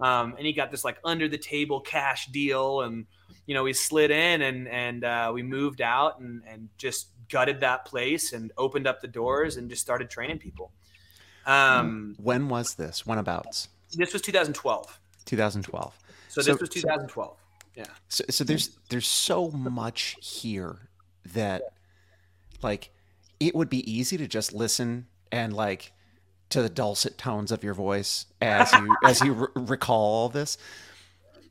Um, 0.00 0.34
and 0.36 0.46
he 0.46 0.52
got 0.52 0.70
this 0.70 0.84
like 0.84 0.98
under 1.04 1.28
the 1.28 1.38
table 1.38 1.80
cash 1.80 2.26
deal, 2.26 2.82
and 2.82 3.06
you 3.46 3.54
know 3.54 3.62
we 3.62 3.72
slid 3.72 4.10
in 4.10 4.42
and 4.42 4.66
and 4.68 5.04
uh, 5.04 5.30
we 5.32 5.42
moved 5.42 5.80
out 5.80 6.18
and 6.20 6.42
and 6.46 6.68
just 6.78 7.08
gutted 7.28 7.60
that 7.60 7.84
place 7.84 8.32
and 8.32 8.52
opened 8.58 8.86
up 8.88 9.00
the 9.00 9.06
doors 9.08 9.56
and 9.56 9.70
just 9.70 9.82
started 9.82 10.10
training 10.10 10.38
people. 10.38 10.72
Um, 11.46 12.14
When 12.18 12.48
was 12.48 12.74
this? 12.74 13.06
When 13.06 13.18
Whenabouts? 13.18 13.68
this 13.96 14.12
was 14.12 14.22
2012. 14.22 15.00
2012. 15.26 15.98
So 16.28 16.40
this 16.40 16.46
So- 16.46 16.56
was 16.60 16.68
2012. 16.68 17.36
So, 18.08 18.24
so 18.30 18.44
there's 18.44 18.78
there's 18.88 19.06
so 19.06 19.50
much 19.50 20.16
here 20.20 20.88
that 21.32 21.62
like 22.62 22.90
it 23.40 23.54
would 23.54 23.68
be 23.68 23.88
easy 23.90 24.16
to 24.16 24.28
just 24.28 24.52
listen 24.52 25.06
and 25.32 25.52
like 25.52 25.92
to 26.50 26.62
the 26.62 26.68
dulcet 26.68 27.18
tones 27.18 27.50
of 27.50 27.64
your 27.64 27.74
voice 27.74 28.26
as 28.40 28.72
you 28.72 28.96
as 29.04 29.20
you 29.22 29.34
r- 29.34 29.50
recall 29.56 30.14
all 30.14 30.28
this. 30.28 30.56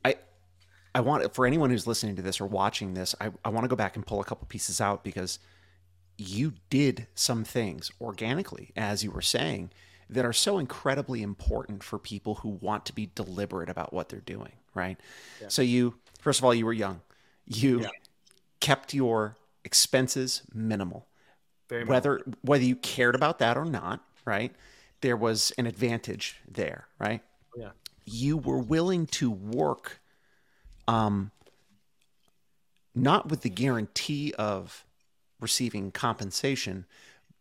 I 0.02 0.14
I 0.94 1.00
want 1.00 1.34
for 1.34 1.44
anyone 1.46 1.68
who's 1.68 1.86
listening 1.86 2.16
to 2.16 2.22
this 2.22 2.40
or 2.40 2.46
watching 2.46 2.94
this, 2.94 3.14
I, 3.20 3.30
I 3.44 3.50
want 3.50 3.64
to 3.64 3.68
go 3.68 3.76
back 3.76 3.94
and 3.96 4.06
pull 4.06 4.20
a 4.20 4.24
couple 4.24 4.46
pieces 4.46 4.80
out 4.80 5.04
because 5.04 5.38
you 6.16 6.54
did 6.70 7.06
some 7.14 7.44
things 7.44 7.90
organically, 8.00 8.70
as 8.76 9.04
you 9.04 9.10
were 9.10 9.20
saying, 9.20 9.70
that 10.10 10.24
are 10.24 10.32
so 10.32 10.58
incredibly 10.58 11.22
important 11.22 11.82
for 11.82 11.98
people 11.98 12.36
who 12.36 12.50
want 12.60 12.86
to 12.86 12.92
be 12.92 13.10
deliberate 13.14 13.68
about 13.68 13.92
what 13.92 14.08
they're 14.08 14.20
doing, 14.20 14.52
right? 14.74 14.98
Yeah. 15.40 15.48
So 15.48 15.62
you 15.62 15.94
first 16.20 16.40
of 16.40 16.44
all, 16.44 16.54
you 16.54 16.64
were 16.64 16.72
young. 16.72 17.00
You 17.46 17.80
Yeah. 17.82 17.88
kept 18.60 18.94
your 18.94 19.36
expenses 19.64 20.42
minimal. 20.52 21.06
Very. 21.68 21.84
Whether 21.84 22.20
whether 22.42 22.64
you 22.64 22.76
cared 22.76 23.14
about 23.14 23.38
that 23.38 23.56
or 23.56 23.64
not, 23.64 24.04
right? 24.24 24.54
There 25.00 25.16
was 25.16 25.52
an 25.58 25.66
advantage 25.66 26.36
there, 26.50 26.88
right? 26.98 27.22
Yeah. 27.56 27.70
You 28.04 28.36
were 28.36 28.58
willing 28.58 29.06
to 29.08 29.30
work 29.30 30.00
um 30.86 31.30
not 32.94 33.28
with 33.28 33.40
the 33.42 33.50
guarantee 33.50 34.32
of 34.34 34.84
receiving 35.40 35.90
compensation, 35.90 36.86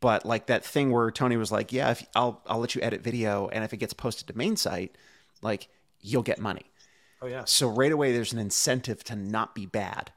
but 0.03 0.25
like 0.25 0.47
that 0.47 0.65
thing 0.65 0.91
where 0.91 1.09
Tony 1.11 1.37
was 1.37 1.49
like, 1.49 1.71
"Yeah, 1.71 1.91
if 1.91 2.05
I'll 2.13 2.41
I'll 2.45 2.59
let 2.59 2.75
you 2.75 2.81
edit 2.81 3.01
video, 3.01 3.47
and 3.47 3.63
if 3.63 3.71
it 3.71 3.77
gets 3.77 3.93
posted 3.93 4.27
to 4.27 4.37
main 4.37 4.57
site, 4.57 4.97
like 5.41 5.69
you'll 6.01 6.23
get 6.23 6.39
money." 6.39 6.65
Oh 7.21 7.27
yeah. 7.27 7.43
So 7.45 7.69
right 7.69 7.91
away, 7.91 8.11
there's 8.11 8.33
an 8.33 8.39
incentive 8.39 9.01
to 9.05 9.15
not 9.15 9.55
be 9.55 9.65
bad. 9.65 10.11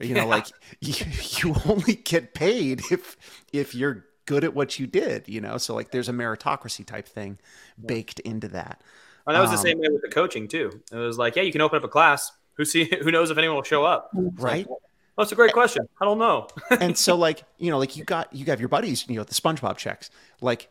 You 0.00 0.14
know, 0.14 0.22
Yeah. 0.22 0.26
like 0.36 0.46
you, 0.80 0.94
you 1.42 1.54
only 1.66 1.96
get 1.96 2.32
paid 2.32 2.80
if 2.90 3.16
if 3.52 3.74
you're 3.74 4.06
good 4.24 4.44
at 4.44 4.54
what 4.54 4.78
you 4.78 4.86
did. 4.86 5.28
You 5.28 5.42
know, 5.42 5.58
so 5.58 5.74
like 5.74 5.90
there's 5.90 6.08
a 6.08 6.12
meritocracy 6.12 6.86
type 6.86 7.06
thing 7.06 7.38
baked 7.84 8.18
into 8.20 8.48
that. 8.48 8.80
Oh, 9.26 9.32
that 9.34 9.40
was 9.42 9.50
the 9.50 9.56
Um, 9.58 9.62
same 9.62 9.78
way 9.78 9.88
with 9.90 10.00
the 10.00 10.08
coaching 10.08 10.48
too. 10.48 10.80
It 10.90 10.96
was 10.96 11.18
like, 11.18 11.36
yeah, 11.36 11.42
you 11.42 11.52
can 11.52 11.60
open 11.60 11.76
up 11.76 11.84
a 11.84 11.88
class. 11.88 12.32
Who 12.54 12.64
see? 12.64 12.84
Who 13.02 13.10
knows 13.10 13.30
if 13.30 13.36
anyone 13.36 13.56
will 13.56 13.62
show 13.62 13.84
up? 13.84 14.08
Right. 14.14 14.66
Like, 14.66 14.78
that's 15.18 15.32
a 15.32 15.34
great 15.34 15.52
question. 15.52 15.86
I 16.00 16.04
don't 16.04 16.18
know. 16.18 16.48
and 16.70 16.96
so 16.96 17.16
like 17.16 17.44
you 17.58 17.70
know 17.70 17.78
like 17.78 17.96
you 17.96 18.04
got 18.04 18.32
you 18.32 18.46
have 18.46 18.60
your 18.60 18.68
buddies 18.68 19.06
you 19.08 19.16
know 19.16 19.24
the 19.24 19.34
spongebob 19.34 19.76
checks. 19.76 20.10
Like 20.40 20.70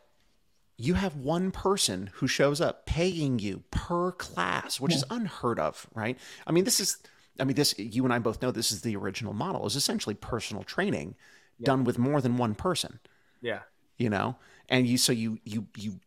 you 0.76 0.94
have 0.94 1.16
one 1.16 1.50
person 1.50 2.10
who 2.14 2.26
shows 2.26 2.60
up 2.60 2.86
paying 2.86 3.38
you 3.38 3.62
per 3.70 4.12
class 4.12 4.80
which 4.80 4.94
is 4.94 5.04
unheard 5.10 5.58
of 5.58 5.86
right? 5.94 6.18
I 6.46 6.52
mean 6.52 6.64
this 6.64 6.80
is 6.80 6.98
i 7.40 7.44
mean 7.44 7.54
this 7.54 7.72
you 7.78 8.02
and 8.04 8.12
i 8.12 8.18
both 8.18 8.42
know 8.42 8.50
this 8.50 8.72
is 8.72 8.82
the 8.82 8.96
original 8.96 9.32
model 9.32 9.64
is 9.64 9.76
essentially 9.76 10.14
personal 10.14 10.64
training 10.64 11.14
done 11.62 11.84
with 11.84 11.98
more 11.98 12.20
than 12.20 12.36
one 12.36 12.54
person. 12.54 13.00
Yeah. 13.40 13.60
you 13.96 14.10
know? 14.10 14.36
And 14.68 14.86
you 14.86 14.98
so 14.98 15.12
you 15.12 15.38
you 15.44 15.66
you 15.76 16.00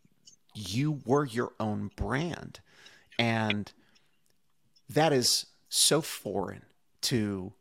you 0.54 1.00
were 1.04 1.24
your 1.24 1.52
own 1.58 1.90
brand. 1.96 2.60
And 3.18 3.72
that 4.88 5.12
is 5.12 5.46
so 5.68 6.00
foreign 6.00 6.62
to 7.02 7.52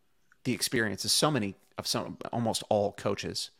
the 0.43 0.53
experience 0.53 1.05
of 1.05 1.11
so 1.11 1.29
many 1.31 1.55
of 1.77 1.85
some 1.87 2.17
almost 2.31 2.63
all 2.69 2.93
coaches 2.93 3.51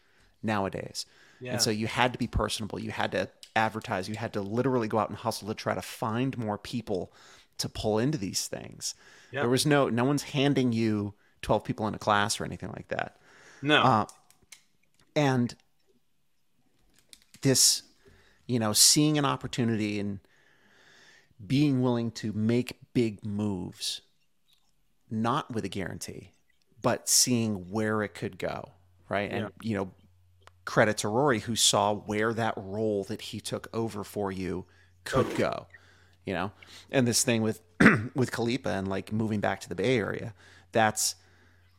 nowadays 0.44 1.06
Yeah. 1.40 1.54
and 1.54 1.62
so 1.62 1.70
you 1.70 1.88
had 1.88 2.12
to 2.14 2.20
be 2.20 2.28
personable 2.28 2.80
you 2.80 2.92
had 2.92 3.12
to 3.14 3.30
advertise 3.56 4.08
you 4.10 4.16
had 4.16 4.34
to 4.34 4.42
literally 4.42 4.88
go 4.88 4.98
out 5.00 5.10
and 5.10 5.18
hustle 5.18 5.48
to 5.48 5.54
try 5.54 5.74
to 5.76 5.82
find 5.82 6.38
more 6.38 6.58
people 6.58 7.12
to 7.58 7.70
pull 7.70 8.00
into 8.00 8.18
these 8.18 8.48
things 8.48 8.96
Yeah. 9.32 9.42
there 9.42 9.50
was 9.50 9.66
no 9.66 9.90
no 9.90 10.04
one's 10.04 10.24
handing 10.24 10.72
you 10.74 11.14
12 11.42 11.64
people 11.64 11.88
in 11.88 11.94
a 11.94 12.00
class 12.00 12.40
or 12.40 12.46
anything 12.46 12.70
like 12.70 12.88
that 12.90 13.18
no. 13.62 13.82
uh, 13.82 14.06
and 15.16 15.54
this, 17.42 17.84
you 18.48 18.60
know, 18.60 18.74
seeing 18.74 19.18
an 19.18 19.26
opportunity 19.26 20.00
and 20.00 20.20
being 21.46 21.82
willing 21.82 22.12
to 22.12 22.32
make 22.34 22.78
big 22.94 23.26
moves, 23.26 24.02
not 25.10 25.52
with 25.54 25.66
a 25.66 25.70
guarantee, 25.70 26.32
but 26.82 27.08
seeing 27.10 27.70
where 27.72 28.02
it 28.04 28.14
could 28.14 28.38
go, 28.38 28.72
right? 29.10 29.32
And, 29.32 29.52
you 29.62 29.76
know, 29.78 29.92
credit 30.66 30.98
to 31.00 31.08
Rory 31.08 31.40
who 31.40 31.56
saw 31.56 31.94
where 31.94 32.34
that 32.34 32.54
role 32.58 33.04
that 33.06 33.22
he 33.22 33.40
took 33.40 33.68
over 33.74 34.04
for 34.04 34.32
you 34.32 34.66
could 35.04 35.36
go, 35.36 35.68
you 36.26 36.34
know? 36.34 36.52
And 36.92 37.08
this 37.08 37.24
thing 37.24 37.42
with, 37.42 37.62
with 38.16 38.32
Khalipa 38.32 38.68
and 38.70 38.88
like 38.88 39.12
moving 39.12 39.40
back 39.40 39.60
to 39.62 39.70
the 39.70 39.76
Bay 39.76 39.98
Area, 39.98 40.34
that's, 40.72 41.16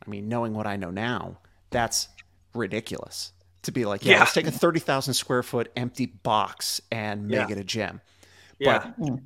I 0.05 0.09
mean, 0.09 0.27
knowing 0.29 0.53
what 0.53 0.67
I 0.67 0.75
know 0.75 0.91
now, 0.91 1.39
that's 1.69 2.07
ridiculous 2.53 3.31
to 3.63 3.71
be 3.71 3.85
like, 3.85 4.05
yeah, 4.05 4.13
Yeah. 4.13 4.19
let's 4.19 4.33
take 4.33 4.47
a 4.47 4.51
30,000 4.51 5.13
square 5.13 5.43
foot 5.43 5.71
empty 5.75 6.05
box 6.05 6.81
and 6.91 7.27
make 7.27 7.47
Yeah. 7.49 7.55
it 7.55 7.57
a 7.57 7.63
gym. 7.63 8.01
yeah. 8.59 8.91
But, 8.97 9.19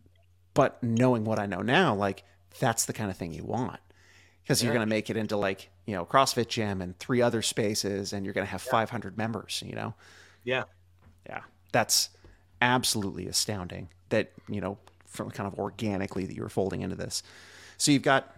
but 0.53 0.83
knowing 0.83 1.23
what 1.25 1.39
I 1.39 1.45
know 1.45 1.61
now, 1.61 1.93
like 1.95 2.23
that's 2.59 2.85
the 2.85 2.93
kind 2.93 3.09
of 3.11 3.17
thing 3.17 3.33
you 3.33 3.43
want 3.43 3.79
because 4.47 4.63
you're 4.63 4.71
going 4.71 4.85
to 4.85 4.89
make 4.89 5.09
it 5.09 5.17
into 5.17 5.35
like, 5.35 5.69
you 5.85 5.93
know, 5.93 6.05
CrossFit 6.05 6.47
gym 6.47 6.81
and 6.81 6.97
three 6.99 7.21
other 7.21 7.41
spaces 7.41 8.13
and 8.13 8.25
you're 8.25 8.33
going 8.33 8.47
to 8.47 8.51
have 8.51 8.61
500 8.61 9.17
members, 9.17 9.61
you 9.65 9.75
know? 9.75 9.93
yeah. 10.45 10.63
Yeah. 11.27 11.41
That's 11.73 12.09
absolutely 12.61 13.27
astounding 13.27 13.89
that, 14.07 14.31
you 14.47 14.61
know, 14.61 14.77
from 15.05 15.31
kind 15.31 15.51
of 15.51 15.59
organically 15.59 16.25
that 16.25 16.33
you 16.33 16.43
were 16.43 16.49
folding 16.49 16.81
into 16.81 16.95
this. 16.95 17.23
So 17.75 17.91
you've 17.91 18.03
got 18.03 18.37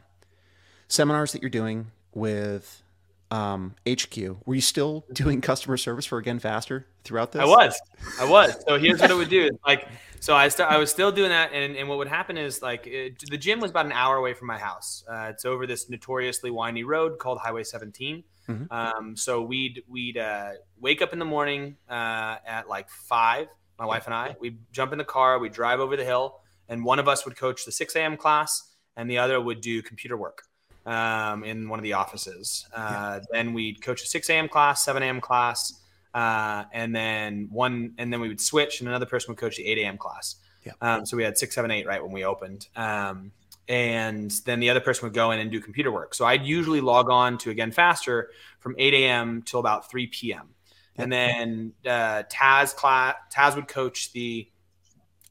seminars 0.88 1.32
that 1.34 1.44
you're 1.44 1.52
doing 1.52 1.92
with 2.16 2.82
um, 3.32 3.76
HQ. 3.88 4.18
Were 4.46 4.56
you 4.56 4.62
still 4.62 5.06
doing 5.14 5.42
customer 5.42 5.78
service 5.78 6.06
for 6.06 6.18
Again 6.18 6.40
Faster 6.40 6.88
throughout 7.04 7.32
this? 7.32 7.42
I 7.42 7.46
was, 7.46 7.80
I 8.20 8.26
was. 8.26 8.64
So 8.68 8.78
here's 8.78 9.00
what 9.00 9.12
it 9.12 9.16
would 9.16 9.30
do: 9.30 9.48
It's 9.48 9.66
like, 9.66 9.88
so 10.20 10.36
I 10.36 10.48
st- 10.48 10.70
I 10.70 10.78
was 10.78 10.90
still 10.90 11.12
doing 11.12 11.30
that, 11.30 11.52
and, 11.54 11.76
and 11.76 11.88
what 11.88 11.98
would 11.98 12.08
happen 12.08 12.38
is 12.38 12.62
like 12.62 12.88
it, 12.88 13.24
the 13.30 13.38
gym 13.38 13.60
was 13.60 13.72
about 13.72 13.86
an 13.86 13.92
hour 13.92 14.18
away 14.18 14.34
from 14.34 14.48
my 14.48 14.58
house. 14.58 15.04
Uh, 15.10 15.28
it's 15.30 15.46
over 15.46 15.68
this 15.68 15.90
notoriously 15.90 16.52
windy 16.52 16.84
road 16.84 17.20
called 17.20 17.40
Highway 17.40 17.64
17. 17.64 18.24
Mhm. 18.48 18.72
Um, 18.72 19.16
so 19.16 19.42
we'd 19.42 19.84
we'd 19.88 20.18
uh, 20.18 20.52
wake 20.80 21.02
up 21.02 21.14
in 21.14 21.20
the 21.20 21.26
morning 21.26 21.78
uh, 21.90 22.38
at 22.46 22.68
like 22.68 22.90
five. 22.90 23.48
My 23.78 23.86
wife 23.86 24.08
and 24.08 24.14
I, 24.14 24.36
we'd 24.42 24.60
jump 24.74 24.92
in 24.92 24.98
the 24.98 25.06
car, 25.06 25.40
we 25.40 25.48
drive 25.48 25.80
over 25.80 25.96
the 25.96 26.04
hill, 26.04 26.42
and 26.68 26.84
one 26.84 27.00
of 27.00 27.08
us 27.08 27.24
would 27.24 27.38
coach 27.38 27.64
the 27.64 27.72
6 27.72 27.96
a.m. 27.96 28.18
class, 28.18 28.76
and 28.98 29.10
the 29.10 29.18
other 29.18 29.40
would 29.40 29.62
do 29.62 29.82
computer 29.82 30.18
work 30.18 30.44
um, 30.90 31.44
in 31.44 31.70
one 31.70 31.78
of 31.78 31.84
the 31.84 31.94
offices. 31.94 32.66
Uh, 32.76 33.20
Then 33.32 33.54
we'd 33.54 33.82
coach 33.82 34.02
a 34.02 34.08
6 34.08 34.30
a.m. 34.30 34.50
class, 34.50 34.84
7 34.84 35.04
a.m. 35.04 35.22
class, 35.22 35.80
uh, 36.16 36.64
and 36.74 36.96
then 36.96 37.48
one, 37.52 37.94
and 38.00 38.12
then 38.12 38.20
we 38.20 38.28
would 38.28 38.42
switch, 38.42 38.80
and 38.80 38.90
another 38.90 39.06
person 39.06 39.32
would 39.32 39.38
coach 39.38 39.58
the 39.58 39.68
8 39.68 39.78
a.m. 39.78 39.98
class. 39.98 40.36
Yeah. 40.66 40.74
Um, 40.82 41.06
so 41.06 41.16
we 41.16 41.24
had 41.24 41.38
six, 41.38 41.56
seven, 41.56 41.72
eight 41.72 41.86
right 41.86 42.02
when 42.02 42.12
we 42.12 42.26
opened. 42.26 42.68
Um, 42.76 43.32
and 43.70 44.32
then 44.46 44.60
the 44.60 44.72
other 44.72 44.80
person 44.80 45.06
would 45.06 45.14
go 45.14 45.30
in 45.30 45.40
and 45.40 45.52
do 45.52 45.62
computer 45.62 45.92
work. 45.92 46.16
So 46.16 46.26
I'd 46.26 46.44
usually 46.44 46.82
log 46.82 47.10
on 47.12 47.38
to 47.40 47.52
again 47.52 47.72
faster 47.72 48.32
from 48.60 48.76
8 48.78 48.94
a.m. 48.96 49.44
till 49.44 49.60
about 49.60 49.92
3 49.92 50.08
p.m. 50.08 50.50
And 50.98 51.12
then 51.12 51.74
uh, 51.86 52.24
Taz 52.24 52.76
class, 52.76 53.16
Taz 53.34 53.56
would 53.56 53.68
coach 53.68 54.12
the. 54.12 54.50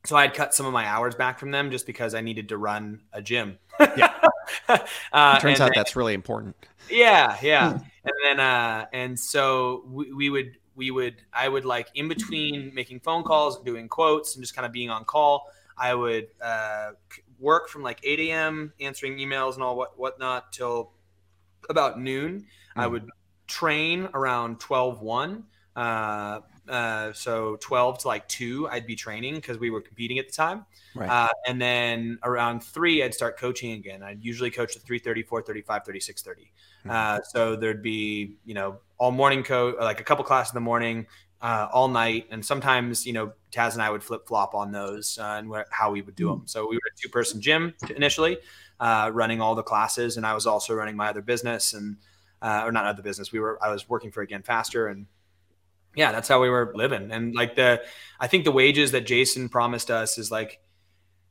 So 0.06 0.16
I'd 0.16 0.32
cut 0.32 0.54
some 0.54 0.64
of 0.64 0.72
my 0.72 0.86
hours 0.86 1.16
back 1.16 1.38
from 1.38 1.50
them 1.50 1.70
just 1.70 1.84
because 1.84 2.14
I 2.14 2.20
needed 2.20 2.48
to 2.50 2.56
run 2.56 3.00
a 3.12 3.20
gym. 3.20 3.58
Yeah. 3.96 4.14
uh, 5.12 5.38
Turns 5.40 5.60
and 5.60 5.68
out 5.68 5.72
that's 5.74 5.96
really 5.96 6.14
important. 6.14 6.56
yeah, 6.90 7.36
yeah. 7.42 7.78
And 8.04 8.12
then 8.24 8.40
uh 8.40 8.86
and 8.92 9.18
so 9.18 9.84
we, 9.88 10.12
we 10.12 10.30
would 10.30 10.56
we 10.74 10.90
would 10.90 11.16
I 11.32 11.48
would 11.48 11.64
like 11.64 11.88
in 11.94 12.08
between 12.08 12.72
making 12.74 13.00
phone 13.00 13.22
calls 13.24 13.56
and 13.56 13.66
doing 13.66 13.88
quotes 13.88 14.34
and 14.36 14.42
just 14.42 14.54
kind 14.54 14.64
of 14.64 14.72
being 14.72 14.90
on 14.90 15.04
call, 15.04 15.50
I 15.76 15.94
would 15.94 16.28
uh 16.40 16.92
work 17.38 17.68
from 17.68 17.82
like 17.82 18.00
8 18.02 18.18
a.m. 18.20 18.72
answering 18.80 19.18
emails 19.18 19.54
and 19.54 19.62
all 19.62 19.76
what 19.76 19.98
whatnot 19.98 20.52
till 20.52 20.92
about 21.68 22.00
noon. 22.00 22.46
I 22.76 22.86
Mm. 22.86 22.90
would 22.92 23.08
train 23.46 24.08
around 24.14 24.60
12 24.60 25.00
1. 25.00 25.44
Uh, 25.76 26.40
uh, 26.68 27.12
so 27.12 27.56
12 27.60 27.98
to 27.98 28.08
like 28.08 28.28
2 28.28 28.68
i'd 28.68 28.86
be 28.86 28.94
training 28.94 29.34
because 29.34 29.58
we 29.58 29.70
were 29.70 29.80
competing 29.80 30.18
at 30.18 30.26
the 30.26 30.32
time. 30.32 30.64
Right. 30.94 31.08
uh, 31.08 31.28
and 31.46 31.60
then 31.60 32.18
around 32.22 32.60
3 32.60 33.02
i'd 33.02 33.14
start 33.14 33.38
coaching 33.38 33.72
again. 33.72 34.02
I'd 34.02 34.24
usually 34.24 34.50
coach 34.50 34.76
at 34.76 34.82
3.30 34.82 35.26
4.30 35.26 35.64
5.30 35.64 35.96
6.30 35.96 36.90
uh, 36.90 37.20
so 37.22 37.56
there'd 37.56 37.82
be 37.82 38.36
you 38.44 38.54
know 38.54 38.78
all 38.98 39.10
morning 39.10 39.42
coach 39.42 39.76
like 39.80 40.00
a 40.00 40.04
couple 40.04 40.24
classes 40.24 40.52
in 40.52 40.56
the 40.56 40.60
morning 40.60 41.06
uh, 41.40 41.68
all 41.72 41.88
night. 41.88 42.26
And 42.30 42.44
sometimes 42.44 43.06
you 43.06 43.12
know 43.12 43.32
taz 43.50 43.72
and 43.72 43.82
i 43.82 43.90
would 43.90 44.02
flip 44.02 44.26
flop 44.26 44.54
on 44.54 44.72
those 44.72 45.18
uh, 45.18 45.36
and 45.38 45.52
how 45.70 45.90
we 45.90 46.02
would 46.02 46.16
do 46.16 46.28
them. 46.28 46.42
So 46.46 46.68
we 46.68 46.76
were 46.76 46.90
a 46.92 47.00
two 47.00 47.08
person 47.08 47.40
gym 47.40 47.74
initially 47.96 48.38
uh, 48.80 49.10
running 49.12 49.40
all 49.40 49.54
the 49.54 49.62
classes. 49.62 50.16
And 50.16 50.26
i 50.26 50.34
was 50.34 50.46
also 50.46 50.74
running 50.74 50.96
my 50.96 51.08
other 51.08 51.22
business 51.22 51.74
and 51.74 51.96
uh, 52.40 52.62
or 52.64 52.72
not 52.72 52.84
other 52.84 53.02
business. 53.02 53.32
We 53.32 53.40
were 53.40 53.58
i 53.62 53.70
was 53.70 53.88
working 53.88 54.10
for 54.10 54.22
again 54.22 54.42
faster 54.42 54.88
and 54.88 55.06
yeah 55.96 56.12
that's 56.12 56.28
how 56.28 56.40
we 56.40 56.48
were 56.50 56.72
living 56.74 57.10
and 57.10 57.34
like 57.34 57.54
the 57.56 57.82
i 58.20 58.26
think 58.26 58.44
the 58.44 58.52
wages 58.52 58.92
that 58.92 59.06
jason 59.06 59.48
promised 59.48 59.90
us 59.90 60.18
is 60.18 60.30
like 60.30 60.60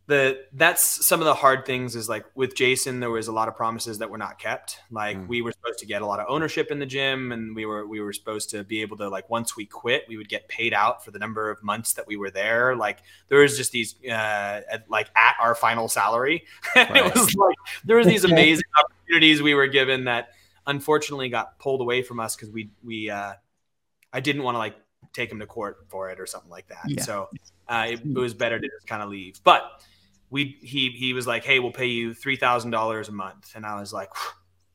the 0.07 0.39
that's 0.53 1.05
some 1.05 1.19
of 1.19 1.25
the 1.25 1.33
hard 1.33 1.65
things 1.65 1.93
is 1.95 2.07
like 2.07 2.25
with 2.33 2.55
jason 2.55 3.01
there 3.01 3.09
was 3.09 3.27
a 3.27 3.31
lot 3.31 3.49
of 3.49 3.55
promises 3.57 3.97
that 3.97 4.09
were 4.09 4.17
not 4.17 4.39
kept 4.39 4.79
like 4.89 5.17
Mm. 5.17 5.27
we 5.27 5.41
were 5.41 5.51
supposed 5.51 5.79
to 5.79 5.85
get 5.85 6.01
a 6.01 6.05
lot 6.05 6.21
of 6.21 6.27
ownership 6.29 6.71
in 6.71 6.79
the 6.79 6.85
gym 6.85 7.33
and 7.33 7.53
we 7.53 7.65
were 7.65 7.85
we 7.85 7.99
were 7.99 8.13
supposed 8.13 8.49
to 8.51 8.63
be 8.63 8.81
able 8.81 8.95
to 8.97 9.09
like 9.09 9.29
once 9.29 9.57
we 9.57 9.65
quit 9.65 10.05
we 10.07 10.15
would 10.15 10.29
get 10.29 10.47
paid 10.47 10.73
out 10.73 11.03
for 11.03 11.11
the 11.11 11.19
number 11.19 11.49
of 11.49 11.61
months 11.61 11.91
that 11.93 12.07
we 12.07 12.15
were 12.15 12.31
there 12.31 12.73
like 12.75 12.99
there 13.27 13.39
was 13.39 13.57
just 13.57 13.73
these 13.73 13.95
uh 14.05 14.61
at, 14.71 14.89
like 14.89 15.09
at 15.17 15.35
our 15.41 15.53
final 15.55 15.89
salary 15.89 16.45
Right. 16.75 16.95
it 17.05 17.13
was 17.13 17.35
like 17.35 17.57
there 17.83 17.97
was 17.97 18.07
these 18.07 18.23
amazing 18.31 18.63
opportunities 18.79 19.41
we 19.41 19.55
were 19.55 19.67
given 19.67 20.05
that 20.05 20.29
unfortunately 20.65 21.27
got 21.27 21.59
pulled 21.59 21.81
away 21.81 22.01
from 22.01 22.21
us 22.21 22.33
because 22.35 22.49
we 22.49 22.69
we 22.81 23.09
uh 23.09 23.33
I 24.13 24.19
didn't 24.19 24.43
want 24.43 24.55
to 24.55 24.59
like 24.59 24.75
take 25.13 25.31
him 25.31 25.39
to 25.39 25.45
court 25.45 25.85
for 25.89 26.09
it 26.09 26.19
or 26.19 26.25
something 26.25 26.49
like 26.49 26.67
that. 26.67 26.79
Yeah. 26.87 27.01
So 27.01 27.29
uh, 27.67 27.87
it, 27.89 28.01
it 28.05 28.17
was 28.17 28.33
better 28.33 28.59
to 28.59 28.67
just 28.67 28.87
kind 28.87 29.01
of 29.01 29.09
leave. 29.09 29.39
But 29.43 29.63
we 30.29 30.57
he 30.61 30.89
he 30.91 31.13
was 31.13 31.27
like, 31.27 31.43
hey, 31.43 31.59
we'll 31.59 31.71
pay 31.71 31.87
you 31.87 32.13
three 32.13 32.35
thousand 32.35 32.71
dollars 32.71 33.09
a 33.09 33.13
month, 33.13 33.53
and 33.55 33.65
I 33.65 33.79
was 33.79 33.93
like, 33.93 34.09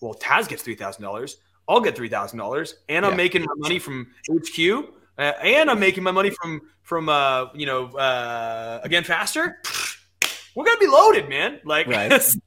well, 0.01 0.14
Taz 0.14 0.49
gets 0.49 0.62
three 0.62 0.75
thousand 0.75 1.03
dollars. 1.03 1.37
I'll 1.68 1.81
get 1.81 1.95
three 1.95 2.09
thousand 2.09 2.38
dollars, 2.38 2.77
and 2.88 3.05
I'm 3.05 3.12
Yeah. 3.12 3.16
making 3.16 3.42
my 3.42 3.55
money 3.57 3.79
from 3.79 4.09
HQ, 4.31 4.88
uh, 5.18 5.21
and 5.21 5.71
I'm 5.71 5.79
making 5.79 6.03
my 6.03 6.11
money 6.11 6.31
from 6.31 6.61
from 6.83 7.09
uh, 7.09 7.47
you 7.55 7.66
know 7.66 7.87
uh, 7.92 8.81
again 8.83 9.05
faster. 9.05 9.61
We're 10.55 10.65
gonna 10.65 10.79
be 10.79 10.87
loaded, 10.87 11.29
man. 11.29 11.61
Like, 11.64 11.87
Right. 11.89 12.20
so- 12.22 12.39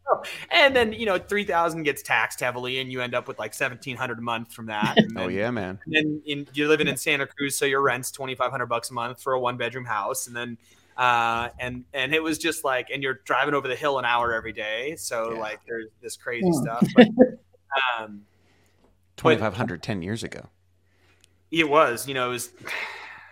and 0.52 0.76
then 0.76 0.94
you 0.94 1.06
know, 1.06 1.18
three 1.18 1.44
thousand 1.44 1.84
gets 1.84 2.02
taxed 2.02 2.40
heavily, 2.40 2.80
and 2.80 2.92
you 2.92 3.02
end 3.02 3.14
up 3.16 3.28
with 3.28 3.38
like 3.40 3.54
seventeen 3.54 3.96
hundred 3.98 4.20
a 4.20 4.22
month 4.22 4.54
from 4.54 4.68
that. 4.68 4.96
And 4.98 5.18
Oh 5.18 5.28
yeah, 5.28 5.52
man. 5.52 5.80
and 5.86 5.94
then 5.96 6.22
in, 6.26 6.48
you're 6.54 6.68
living 6.68 6.88
in 6.88 6.98
Santa 6.98 7.26
Cruz, 7.28 7.58
so 7.58 7.66
your 7.66 7.82
rent's 7.82 8.12
twenty 8.12 8.36
five 8.36 8.52
hundred 8.52 8.68
bucks 8.68 8.90
a 8.90 8.94
month 8.94 9.22
for 9.22 9.34
a 9.34 9.40
one 9.40 9.58
bedroom 9.58 9.86
house, 9.86 10.28
and 10.28 10.36
then 10.36 10.58
uh, 10.98 11.50
and 11.60 11.84
and 11.94 12.14
it 12.16 12.24
was 12.24 12.38
just 12.38 12.64
like, 12.64 12.88
and 12.94 13.04
you're 13.04 13.20
driving 13.26 13.54
over 13.54 13.68
the 13.68 13.76
hill 13.76 14.00
an 14.00 14.06
hour 14.06 14.34
every 14.34 14.54
day, 14.54 14.96
so 14.98 15.34
Yeah. 15.34 15.40
like 15.40 15.60
there's 15.68 15.88
this 16.02 16.16
crazy 16.16 16.48
Mm. 16.50 16.54
stuff. 16.62 16.88
But, 16.96 17.08
um, 18.00 18.22
Twenty 19.18 19.38
five 19.40 19.54
hundred 19.56 19.82
ten 19.84 20.02
years 20.02 20.24
ago. 20.24 20.50
it 21.52 21.68
was, 21.70 22.08
you 22.08 22.14
know, 22.14 22.28
it 22.30 22.34
was 22.34 22.52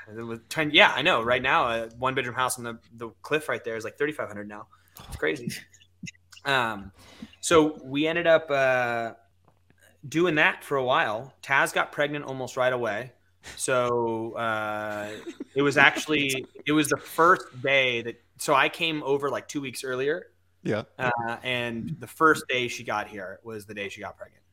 It 0.08 0.22
was 0.22 0.39
trying, 0.49 0.72
yeah, 0.72 0.91
I 0.95 1.01
know. 1.01 1.22
Right 1.22 1.41
now, 1.41 1.68
a 1.68 1.88
one 1.97 2.16
bedroom 2.16 2.36
house 2.36 2.58
on 2.58 2.64
the, 2.64 2.80
the 2.95 3.10
cliff 3.22 3.49
right 3.49 3.64
there 3.64 3.76
is 3.76 3.84
like 3.84 3.97
3,500 3.97 4.47
now. 4.47 4.68
It's 5.08 5.16
crazy. 5.16 5.51
um, 6.45 6.91
so 7.41 7.80
we 7.84 8.08
ended 8.08 8.28
up 8.28 8.49
uh, 8.51 9.14
doing 10.08 10.36
that 10.36 10.64
for 10.64 10.78
a 10.78 10.84
while. 10.84 11.34
Taz 11.41 11.74
got 11.74 11.91
pregnant 11.91 12.26
almost 12.26 12.58
right 12.58 12.74
away. 12.74 13.12
So 13.58 14.34
uh, 14.34 15.10
it 15.54 15.62
was 15.62 15.78
actually 15.78 16.45
it 16.66 16.72
was 16.72 16.88
the 16.88 16.97
first 16.97 17.62
day 17.62 18.01
that. 18.04 18.22
So 18.38 18.54
I 18.54 18.70
came 18.70 19.04
over 19.04 19.30
like 19.30 19.47
two 19.47 19.62
weeks 19.62 19.84
earlier. 19.84 20.28
Yeah. 20.64 20.84
Uh, 20.97 21.38
and 21.43 21.95
the 21.99 22.08
first 22.08 22.45
day 22.47 22.68
she 22.68 22.84
got 22.84 23.08
here 23.08 23.39
was 23.43 23.66
the 23.66 23.74
day 23.74 23.89
she 23.89 24.01
got 24.01 24.18
pregnant. 24.18 24.43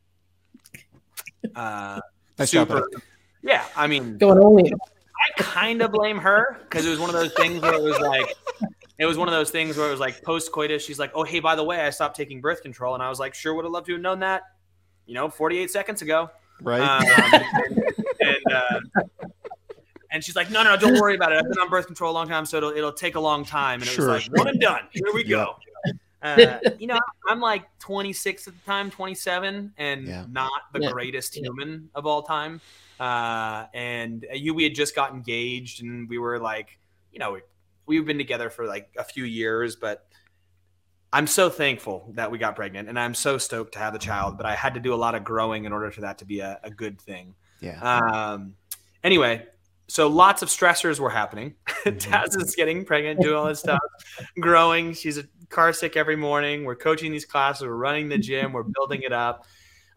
Uh, 1.54 2.00
Nice 2.38 2.50
super. 2.50 2.80
buddy. 2.80 3.02
Yeah, 3.42 3.64
I 3.76 3.86
mean, 3.86 4.18
Going 4.18 4.38
only. 4.38 4.72
I 5.20 5.42
kind 5.42 5.82
of 5.82 5.92
blame 5.92 6.18
her 6.18 6.58
because 6.62 6.86
it 6.86 6.90
was 6.90 6.98
one 6.98 7.10
of 7.10 7.14
those 7.14 7.32
things 7.34 7.60
where 7.60 7.74
it 7.74 7.82
was 7.82 7.98
like, 7.98 8.34
it 8.98 9.06
was 9.06 9.18
one 9.18 9.28
of 9.28 9.32
those 9.32 9.50
things 9.50 9.76
where 9.76 9.88
it 9.88 9.90
was 9.90 10.00
like 10.00 10.22
post 10.22 10.50
coitus. 10.52 10.84
She's 10.84 10.98
like, 10.98 11.12
"Oh, 11.14 11.22
hey, 11.24 11.40
by 11.40 11.54
the 11.56 11.64
way, 11.64 11.80
I 11.80 11.90
stopped 11.90 12.16
taking 12.16 12.40
birth 12.40 12.62
control," 12.62 12.94
and 12.94 13.02
I 13.02 13.08
was 13.08 13.18
like, 13.18 13.34
"Sure, 13.34 13.54
would 13.54 13.64
have 13.64 13.72
loved 13.72 13.86
to 13.86 13.92
have 13.92 14.00
known 14.02 14.20
that, 14.20 14.42
you 15.06 15.14
know, 15.14 15.28
48 15.28 15.70
seconds 15.70 16.02
ago." 16.02 16.30
Right. 16.62 16.80
Um, 16.80 17.42
and 18.20 18.52
uh, 18.52 18.80
and 20.10 20.24
she's 20.24 20.36
like, 20.36 20.50
"No, 20.50 20.62
no, 20.62 20.76
don't 20.76 21.00
worry 21.00 21.14
about 21.14 21.32
it. 21.32 21.36
I've 21.38 21.48
been 21.48 21.58
on 21.58 21.70
birth 21.70 21.86
control 21.86 22.12
a 22.12 22.14
long 22.14 22.28
time, 22.28 22.44
so 22.46 22.56
it'll 22.58 22.70
it'll 22.70 22.92
take 22.92 23.14
a 23.14 23.20
long 23.20 23.44
time." 23.44 23.80
And 23.80 23.88
it 23.88 23.94
Sure. 23.94 24.08
was 24.12 24.28
like 24.28 24.38
one 24.38 24.48
and 24.48 24.60
done. 24.60 24.82
Here 24.92 25.04
we 25.14 25.24
go. 25.24 25.56
Uh, 26.22 26.58
you 26.78 26.86
know, 26.86 26.98
I'm 27.28 27.40
like 27.40 27.64
26 27.78 28.46
at 28.48 28.52
the 28.54 28.60
time, 28.66 28.90
27, 28.90 29.72
and 29.78 30.06
Yeah. 30.06 30.26
not 30.30 30.50
the 30.74 30.80
Yeah. 30.82 30.90
greatest 30.90 31.34
Yeah. 31.36 31.44
human 31.44 31.88
of 31.94 32.04
all 32.04 32.22
time. 32.22 32.60
Uh, 33.00 33.66
and 33.72 34.26
you, 34.34 34.52
we 34.54 34.62
had 34.64 34.74
just 34.74 34.94
got 34.94 35.12
engaged, 35.12 35.82
and 35.82 36.08
we 36.08 36.18
were 36.18 36.38
like, 36.38 36.78
you 37.12 37.18
know, 37.18 37.32
we, 37.32 37.40
we've 37.86 38.04
been 38.06 38.18
together 38.18 38.50
for 38.50 38.66
like 38.66 38.90
a 38.98 39.04
few 39.04 39.24
years, 39.24 39.74
but 39.74 40.06
I'm 41.12 41.26
so 41.26 41.50
thankful 41.50 42.12
that 42.14 42.30
we 42.30 42.38
got 42.38 42.54
pregnant, 42.54 42.88
and 42.88 42.98
I'm 42.98 43.14
so 43.14 43.38
stoked 43.38 43.72
to 43.72 43.78
have 43.80 43.92
the 43.92 43.98
child. 43.98 44.36
But 44.36 44.46
I 44.46 44.54
had 44.54 44.74
to 44.74 44.80
do 44.80 44.94
a 44.94 44.96
lot 44.96 45.14
of 45.14 45.24
growing 45.24 45.64
in 45.64 45.72
order 45.72 45.90
for 45.90 46.02
that 46.02 46.18
to 46.18 46.24
be 46.24 46.40
a, 46.40 46.60
a 46.62 46.70
good 46.70 47.00
thing. 47.00 47.34
yeah. 47.60 47.80
Um, 47.80 48.54
anyway, 49.02 49.46
so 49.88 50.06
lots 50.06 50.42
of 50.42 50.48
stressors 50.50 51.00
were 51.00 51.10
happening. 51.10 51.54
Mhm. 51.80 51.98
Taz 51.98 52.38
is 52.38 52.54
getting 52.54 52.84
pregnant, 52.84 53.20
doing 53.22 53.34
all 53.34 53.46
this 53.46 53.60
stuff, 53.60 53.80
growing. 54.38 54.92
She's 54.92 55.16
a 55.16 55.24
car 55.48 55.72
sick 55.72 55.96
every 55.96 56.14
morning. 56.14 56.64
We're 56.64 56.76
coaching 56.76 57.10
these 57.10 57.24
classes, 57.24 57.66
we're 57.66 57.74
running 57.74 58.10
the 58.10 58.18
gym, 58.18 58.52
we're 58.52 58.64
building 58.64 59.00
it 59.00 59.14
up, 59.14 59.46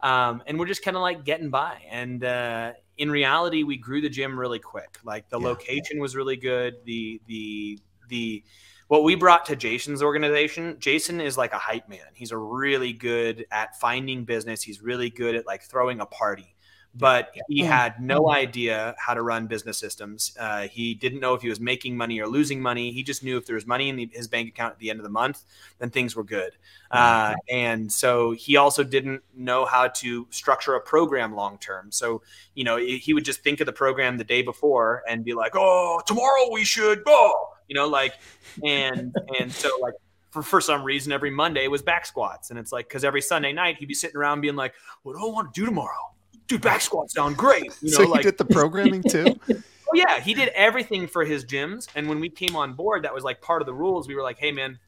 um, 0.00 0.42
and 0.46 0.58
we're 0.58 0.64
just 0.66 0.82
kind 0.82 0.96
of 0.96 1.02
like 1.02 1.24
getting 1.26 1.50
by. 1.50 1.82
And 1.90 2.24
uh, 2.24 2.72
in 2.98 3.10
reality, 3.10 3.62
we 3.62 3.76
grew 3.76 4.00
the 4.00 4.08
gym 4.08 4.38
really 4.38 4.58
quick. 4.58 4.98
Like 5.04 5.28
the 5.28 5.40
Yeah. 5.40 5.46
location 5.48 5.98
was 5.98 6.14
really 6.16 6.36
good. 6.36 6.76
The 6.84 7.20
the 7.26 7.78
the 8.08 8.44
what 8.88 9.02
we 9.02 9.14
brought 9.14 9.46
to 9.46 9.56
Jason's 9.56 10.02
organization, 10.02 10.76
Jason 10.78 11.20
is 11.20 11.38
like 11.38 11.52
a 11.52 11.58
hype 11.58 11.88
man. 11.88 12.06
He's 12.12 12.32
a 12.32 12.36
really 12.38 12.92
good 12.92 13.46
at 13.50 13.78
finding 13.80 14.24
business. 14.24 14.62
He's 14.62 14.82
really 14.82 15.10
good 15.10 15.34
at 15.34 15.46
like 15.46 15.62
throwing 15.62 16.00
a 16.00 16.06
party. 16.06 16.53
But 16.96 17.34
he 17.48 17.60
had 17.60 18.00
no 18.00 18.30
idea 18.30 18.94
how 18.98 19.14
to 19.14 19.22
run 19.22 19.48
business 19.48 19.78
systems. 19.78 20.36
Uh, 20.38 20.68
he 20.68 20.94
didn't 20.94 21.18
know 21.18 21.34
if 21.34 21.42
he 21.42 21.48
was 21.48 21.58
making 21.58 21.96
money 21.96 22.20
or 22.20 22.28
losing 22.28 22.60
money. 22.62 22.92
He 22.92 23.02
just 23.02 23.24
knew 23.24 23.36
if 23.36 23.46
there 23.46 23.56
was 23.56 23.66
money 23.66 23.88
in 23.88 23.96
the, 23.96 24.08
his 24.12 24.28
bank 24.28 24.48
account 24.48 24.74
at 24.74 24.78
the 24.78 24.90
end 24.90 25.00
of 25.00 25.04
the 25.04 25.10
month, 25.10 25.42
then 25.78 25.90
things 25.90 26.14
were 26.14 26.22
good. 26.22 26.52
Uh, 26.94 27.34
and 27.50 27.92
so 27.92 28.30
he 28.30 28.56
also 28.56 28.84
didn't 28.84 29.20
know 29.36 29.64
how 29.64 29.88
to 29.88 30.26
structure 30.30 30.74
a 30.74 30.80
program 30.80 31.34
long 31.34 31.58
term. 31.58 31.90
So 31.90 32.22
you 32.54 32.62
know 32.62 32.76
he 32.76 33.12
would 33.12 33.24
just 33.24 33.42
think 33.42 33.60
of 33.60 33.66
the 33.66 33.72
program 33.72 34.16
the 34.16 34.24
day 34.24 34.42
before 34.42 35.02
and 35.08 35.24
be 35.24 35.34
like, 35.34 35.52
"Oh, 35.56 36.00
tomorrow 36.06 36.50
we 36.52 36.64
should 36.64 37.02
go," 37.04 37.48
you 37.68 37.74
know, 37.74 37.88
like, 37.88 38.14
and 38.62 39.12
and 39.40 39.50
so 39.50 39.70
like 39.80 39.94
for, 40.30 40.42
for 40.42 40.60
some 40.60 40.84
reason 40.84 41.12
every 41.12 41.30
Monday 41.30 41.66
was 41.66 41.82
back 41.82 42.06
squats, 42.06 42.50
and 42.50 42.58
it's 42.58 42.70
like 42.70 42.88
because 42.88 43.02
every 43.02 43.22
Sunday 43.22 43.52
night 43.52 43.76
he'd 43.78 43.86
be 43.86 43.94
sitting 43.94 44.16
around 44.16 44.40
being 44.40 44.56
like, 44.56 44.74
"What 45.02 45.14
do 45.14 45.26
I 45.26 45.32
want 45.32 45.52
to 45.52 45.60
do 45.60 45.66
tomorrow?" 45.66 46.13
Dude, 46.46 46.60
back 46.60 46.80
squats 46.80 47.14
sound 47.14 47.36
great. 47.36 47.72
You 47.80 47.90
know, 47.90 47.96
so 47.96 48.02
you 48.02 48.08
like 48.08 48.22
did 48.22 48.38
the 48.38 48.44
programming 48.44 49.02
too? 49.02 49.38
Oh, 49.86 49.96
yeah, 49.96 50.18
he 50.18 50.34
did 50.34 50.48
everything 50.54 51.06
for 51.06 51.24
his 51.24 51.44
gyms. 51.44 51.88
And 51.94 52.08
when 52.08 52.18
we 52.18 52.28
came 52.28 52.56
on 52.56 52.72
board, 52.72 53.04
that 53.04 53.14
was 53.14 53.22
like 53.22 53.40
part 53.40 53.62
of 53.62 53.66
the 53.66 53.74
rules. 53.74 54.08
We 54.08 54.14
were 54.14 54.22
like, 54.22 54.38
hey, 54.38 54.50
man, 54.50 54.78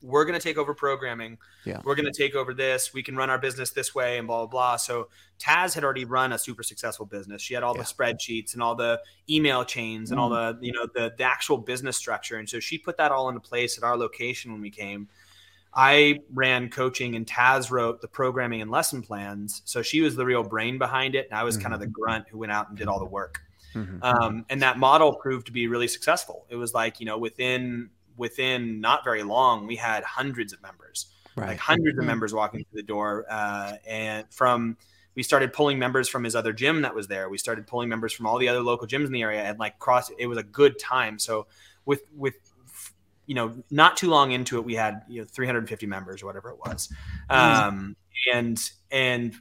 we're 0.00 0.24
going 0.24 0.38
to 0.38 0.42
take 0.42 0.56
over 0.56 0.74
programming. 0.74 1.38
Yeah. 1.64 1.80
We're 1.84 1.96
going 1.96 2.10
to 2.10 2.16
take 2.16 2.34
over 2.34 2.54
this. 2.54 2.94
We 2.94 3.02
can 3.02 3.16
run 3.16 3.30
our 3.30 3.38
business 3.38 3.70
this 3.70 3.94
way 3.94 4.18
and 4.18 4.26
blah, 4.26 4.38
blah, 4.38 4.46
blah. 4.46 4.76
So 4.76 5.08
Taz 5.38 5.74
had 5.74 5.84
already 5.84 6.04
run 6.04 6.32
a 6.32 6.38
super 6.38 6.62
successful 6.62 7.06
business. 7.06 7.42
She 7.42 7.54
had 7.54 7.62
all 7.62 7.76
Yeah. 7.76 7.82
the 7.82 7.88
spreadsheets 7.88 8.54
and 8.54 8.62
all 8.62 8.74
the 8.74 9.00
email 9.28 9.64
chains 9.64 10.10
and 10.10 10.20
all 10.20 10.30
mm. 10.30 10.60
the, 10.60 10.66
you 10.66 10.72
know, 10.72 10.86
the, 10.94 11.12
the 11.16 11.24
actual 11.24 11.58
business 11.58 11.96
structure. 11.96 12.36
And 12.36 12.48
so 12.48 12.60
she 12.60 12.78
put 12.78 12.96
that 12.98 13.10
all 13.10 13.28
into 13.28 13.40
place 13.40 13.76
at 13.76 13.84
our 13.84 13.96
location 13.96 14.52
when 14.52 14.60
we 14.60 14.70
came. 14.70 15.08
I 15.74 16.20
ran 16.32 16.70
coaching 16.70 17.16
and 17.16 17.26
Taz 17.26 17.70
wrote 17.70 18.00
the 18.00 18.08
programming 18.08 18.62
and 18.62 18.70
lesson 18.70 19.02
plans. 19.02 19.62
So 19.64 19.82
she 19.82 20.00
was 20.00 20.16
the 20.16 20.24
real 20.24 20.42
brain 20.42 20.78
behind 20.78 21.14
it. 21.14 21.28
And 21.30 21.38
I 21.38 21.44
was 21.44 21.56
kind 21.56 21.74
of 21.74 21.80
the 21.80 21.86
grunt 21.86 22.26
who 22.30 22.38
went 22.38 22.52
out 22.52 22.68
and 22.68 22.78
did 22.78 22.88
all 22.88 22.98
the 22.98 23.04
work 23.04 23.40
Mhm. 23.74 24.02
um, 24.02 24.46
and 24.48 24.62
that 24.62 24.78
model 24.78 25.14
proved 25.16 25.46
to 25.46 25.52
be 25.52 25.66
really 25.68 25.88
successful. 25.88 26.46
It 26.48 26.56
was 26.56 26.72
like 26.72 26.98
you 26.98 27.04
know 27.06 27.18
within 27.18 27.90
within 28.16 28.80
not 28.80 29.04
very 29.04 29.22
long 29.22 29.66
we 29.66 29.76
had 29.76 30.02
hundreds 30.02 30.54
of 30.54 30.62
members, 30.62 31.06
Right. 31.36 31.48
like 31.48 31.58
hundreds 31.58 31.98
of 31.98 32.04
Mhm. 32.04 32.06
members 32.06 32.32
walking 32.32 32.64
through 32.64 32.80
the 32.80 32.86
door, 32.86 33.26
uh, 33.28 33.76
and 33.86 34.24
from 34.32 34.78
we 35.14 35.22
started 35.22 35.52
pulling 35.52 35.78
members 35.78 36.08
from 36.08 36.24
his 36.24 36.34
other 36.34 36.52
gym 36.54 36.80
that 36.82 36.94
was 36.94 37.08
there. 37.08 37.28
We 37.28 37.36
started 37.38 37.66
pulling 37.66 37.88
members 37.90 38.12
from 38.14 38.26
all 38.26 38.38
the 38.38 38.48
other 38.48 38.60
local 38.62 38.86
gyms 38.86 39.06
in 39.06 39.12
the 39.12 39.22
area, 39.22 39.42
and 39.42 39.58
like 39.58 39.78
cross. 39.78 40.10
It 40.18 40.26
was 40.26 40.38
a 40.38 40.42
good 40.42 40.78
time. 40.78 41.18
So 41.18 41.46
with 41.84 42.04
with 42.14 42.36
you 43.26 43.34
know 43.34 43.62
not 43.70 43.96
too 43.96 44.08
long 44.08 44.32
into 44.32 44.56
it, 44.58 44.64
we 44.64 44.74
had 44.74 45.02
you 45.08 45.20
know 45.22 45.26
350 45.30 45.86
members 45.86 46.22
or 46.22 46.26
whatever 46.26 46.50
it 46.50 46.58
was, 46.58 46.88
um, 47.30 47.96
and 48.32 48.58
and 48.90 49.34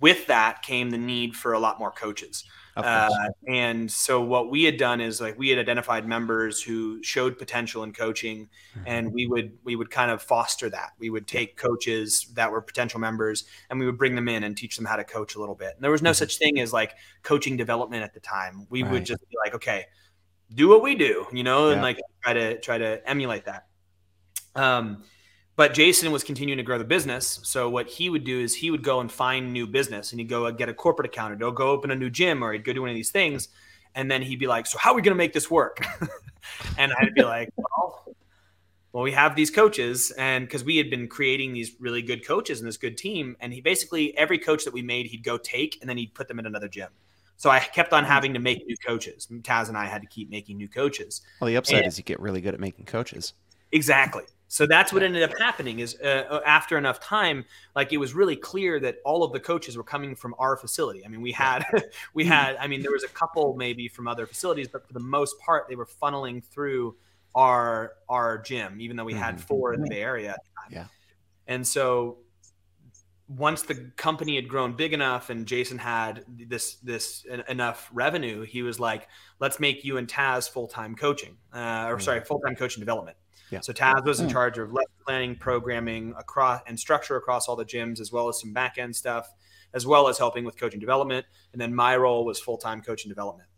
with 0.00 0.26
that 0.26 0.62
came 0.62 0.90
the 0.90 0.98
need 0.98 1.34
for 1.34 1.52
a 1.54 1.58
lot 1.58 1.78
more 1.78 1.90
coaches. 1.90 2.44
Uh, 2.76 3.08
and 3.48 3.90
so 3.90 4.20
what 4.20 4.50
we 4.50 4.64
had 4.64 4.76
done 4.76 5.00
is 5.00 5.18
like 5.18 5.38
we 5.38 5.48
had 5.48 5.58
identified 5.58 6.06
members 6.06 6.62
who 6.62 7.02
showed 7.02 7.38
potential 7.38 7.82
in 7.84 7.90
coaching, 7.94 8.50
Mhm. 8.76 8.82
and 8.84 9.12
we 9.14 9.26
would 9.26 9.56
we 9.64 9.76
would 9.76 9.90
kind 9.90 10.10
of 10.10 10.20
foster 10.22 10.68
that. 10.68 10.90
We 10.98 11.08
would 11.08 11.26
take 11.26 11.56
coaches 11.56 12.26
that 12.34 12.52
were 12.52 12.60
potential 12.60 13.00
members, 13.00 13.44
and 13.70 13.80
we 13.80 13.86
would 13.86 13.96
bring 13.96 14.14
them 14.14 14.28
in 14.28 14.44
and 14.44 14.54
teach 14.54 14.76
them 14.76 14.84
how 14.84 14.96
to 14.96 15.04
coach 15.04 15.36
a 15.36 15.40
little 15.40 15.54
bit. 15.54 15.72
And 15.74 15.82
there 15.82 15.90
was 15.90 16.02
no 16.02 16.10
Mhm. 16.10 16.16
such 16.16 16.36
thing 16.36 16.60
as 16.60 16.74
like 16.74 16.96
coaching 17.22 17.56
development 17.56 18.02
at 18.02 18.12
the 18.12 18.20
time. 18.20 18.66
We 18.68 18.82
Right. 18.82 18.92
would 18.92 19.06
just 19.06 19.22
be 19.30 19.36
like, 19.42 19.54
okay, 19.54 19.86
do 20.54 20.68
what 20.68 20.82
we 20.82 20.94
do, 20.94 21.26
you 21.32 21.42
know, 21.42 21.70
and 21.70 21.82
like 21.82 22.00
try 22.22 22.32
to 22.32 22.60
try 22.60 22.78
to 22.78 23.08
emulate 23.08 23.44
that. 23.46 23.66
Um, 24.54 25.04
but 25.56 25.72
Jason 25.72 26.12
was 26.12 26.22
continuing 26.22 26.58
to 26.58 26.62
grow 26.62 26.76
the 26.76 26.84
business. 26.84 27.40
So 27.42 27.70
what 27.70 27.88
he 27.88 28.10
would 28.10 28.24
do 28.24 28.40
is 28.40 28.54
he 28.54 28.70
would 28.70 28.82
go 28.82 29.00
and 29.00 29.10
find 29.10 29.52
new 29.52 29.66
business 29.66 30.12
and 30.12 30.20
he'd 30.20 30.28
go 30.28 30.50
get 30.52 30.68
a 30.68 30.74
corporate 30.74 31.06
account 31.06 31.32
or 31.32 31.46
he'd 31.46 31.54
go 31.54 31.70
open 31.70 31.90
a 31.90 31.96
new 31.96 32.10
gym 32.10 32.44
or 32.44 32.52
he'd 32.52 32.64
go 32.64 32.74
do 32.74 32.82
one 32.82 32.90
of 32.90 32.96
these 32.96 33.10
things. 33.10 33.48
And 33.94 34.10
then 34.10 34.20
he'd 34.20 34.38
be 34.38 34.46
like, 34.46 34.66
so 34.66 34.76
how 34.76 34.92
are 34.92 34.96
we 34.96 35.00
going 35.00 35.14
to 35.14 35.18
make 35.18 35.32
this 35.32 35.50
work? 35.50 35.82
and 36.78 36.92
I'd 36.92 37.14
be 37.14 37.22
like, 37.22 37.48
well, 37.56 38.04
well, 38.92 39.02
we 39.02 39.12
have 39.12 39.34
these 39.34 39.50
coaches 39.50 40.10
and 40.18 40.46
because 40.46 40.62
we 40.62 40.76
had 40.76 40.90
been 40.90 41.08
creating 41.08 41.54
these 41.54 41.72
really 41.80 42.02
good 42.02 42.26
coaches 42.26 42.60
and 42.60 42.68
this 42.68 42.76
good 42.76 42.98
team. 42.98 43.34
And 43.40 43.52
he 43.52 43.62
basically, 43.62 44.16
every 44.18 44.38
coach 44.38 44.64
that 44.66 44.74
we 44.74 44.82
made, 44.82 45.06
he'd 45.06 45.24
go 45.24 45.38
take 45.38 45.78
and 45.80 45.88
then 45.88 45.96
he'd 45.96 46.14
put 46.14 46.28
them 46.28 46.38
in 46.38 46.44
another 46.44 46.68
gym. 46.68 46.88
So 47.36 47.50
I 47.50 47.60
kept 47.60 47.92
on 47.92 48.04
having 48.04 48.32
to 48.34 48.40
make 48.40 48.66
new 48.66 48.76
coaches. 48.86 49.28
Taz 49.42 49.68
and 49.68 49.76
I 49.76 49.84
had 49.86 50.00
to 50.02 50.08
keep 50.08 50.30
making 50.30 50.56
new 50.56 50.68
coaches. 50.68 51.22
Well, 51.40 51.48
the 51.48 51.56
upside 51.56 51.78
and- 51.80 51.86
is 51.86 51.98
you 51.98 52.04
get 52.04 52.18
really 52.20 52.40
good 52.40 52.54
at 52.54 52.60
making 52.60 52.86
coaches. 52.86 53.34
Exactly. 53.72 54.22
So 54.48 54.64
that's 54.64 54.92
what 54.92 55.02
ended 55.02 55.24
up 55.24 55.36
happening 55.40 55.80
is 55.80 56.00
uh, 56.00 56.40
after 56.46 56.78
enough 56.78 57.00
time, 57.00 57.44
like 57.74 57.92
it 57.92 57.96
was 57.96 58.14
really 58.14 58.36
clear 58.36 58.78
that 58.78 58.98
all 59.04 59.24
of 59.24 59.32
the 59.32 59.40
coaches 59.40 59.76
were 59.76 59.82
coming 59.82 60.14
from 60.14 60.36
our 60.38 60.56
facility. 60.56 61.04
I 61.04 61.08
mean, 61.08 61.20
we 61.20 61.32
had, 61.32 61.64
we 62.14 62.24
had, 62.24 62.56
I 62.56 62.68
mean, 62.68 62.80
there 62.80 62.92
was 62.92 63.02
a 63.02 63.08
couple 63.08 63.56
maybe 63.56 63.88
from 63.88 64.06
other 64.06 64.24
facilities, 64.24 64.68
but 64.68 64.86
for 64.86 64.92
the 64.92 65.00
most 65.00 65.38
part, 65.40 65.66
they 65.68 65.74
were 65.74 65.84
funneling 66.00 66.44
through 66.44 66.94
our 67.34 67.94
our 68.08 68.38
gym, 68.38 68.80
even 68.80 68.96
though 68.96 69.04
we 69.04 69.14
had 69.14 69.36
Mhm. 69.36 69.40
four 69.40 69.74
in 69.74 69.80
the 69.82 69.88
Bay 69.90 70.00
Area 70.00 70.30
at 70.30 70.40
the 70.44 70.50
time. 70.62 70.70
Yeah. 70.72 70.86
And 71.48 71.66
so 71.66 72.18
once 73.28 73.62
the 73.62 73.74
company 73.96 74.36
had 74.36 74.48
grown 74.48 74.74
big 74.76 74.92
enough 74.92 75.30
and 75.30 75.46
Jason 75.46 75.78
had 75.78 76.24
this 76.28 76.76
this 76.76 77.26
en- 77.28 77.42
enough 77.48 77.90
revenue, 77.92 78.42
he 78.42 78.62
was 78.62 78.78
like, 78.78 79.08
"Let's 79.40 79.58
make 79.58 79.84
you 79.84 79.96
and 79.96 80.06
Taz 80.06 80.48
full 80.48 80.68
time 80.68 80.94
coaching, 80.94 81.36
uh, 81.52 81.86
or 81.88 81.96
Mm. 81.96 82.02
sorry, 82.02 82.20
full 82.24 82.40
time 82.40 82.54
coaching 82.54 82.80
development." 82.80 83.16
Yeah. 83.50 83.60
So 83.60 83.72
Taz 83.72 84.04
was 84.04 84.20
in 84.20 84.28
Mm. 84.28 84.32
charge 84.32 84.58
of 84.58 84.72
lesson 84.72 84.92
planning, 85.04 85.36
programming 85.36 86.14
across 86.16 86.62
and 86.66 86.78
structure 86.78 87.16
across 87.16 87.48
all 87.48 87.56
the 87.56 87.64
gyms, 87.64 88.00
as 88.00 88.12
well 88.12 88.28
as 88.28 88.40
some 88.40 88.52
back 88.52 88.78
end 88.78 88.94
stuff, 88.94 89.28
as 89.72 89.86
well 89.86 90.08
as 90.08 90.18
helping 90.18 90.44
with 90.44 90.56
coaching 90.56 90.80
development. 90.80 91.26
And 91.52 91.60
then 91.60 91.74
my 91.74 91.96
role 91.96 92.24
was 92.24 92.40
full 92.40 92.58
time 92.58 92.80
coaching 92.82 93.08
development. 93.08 93.48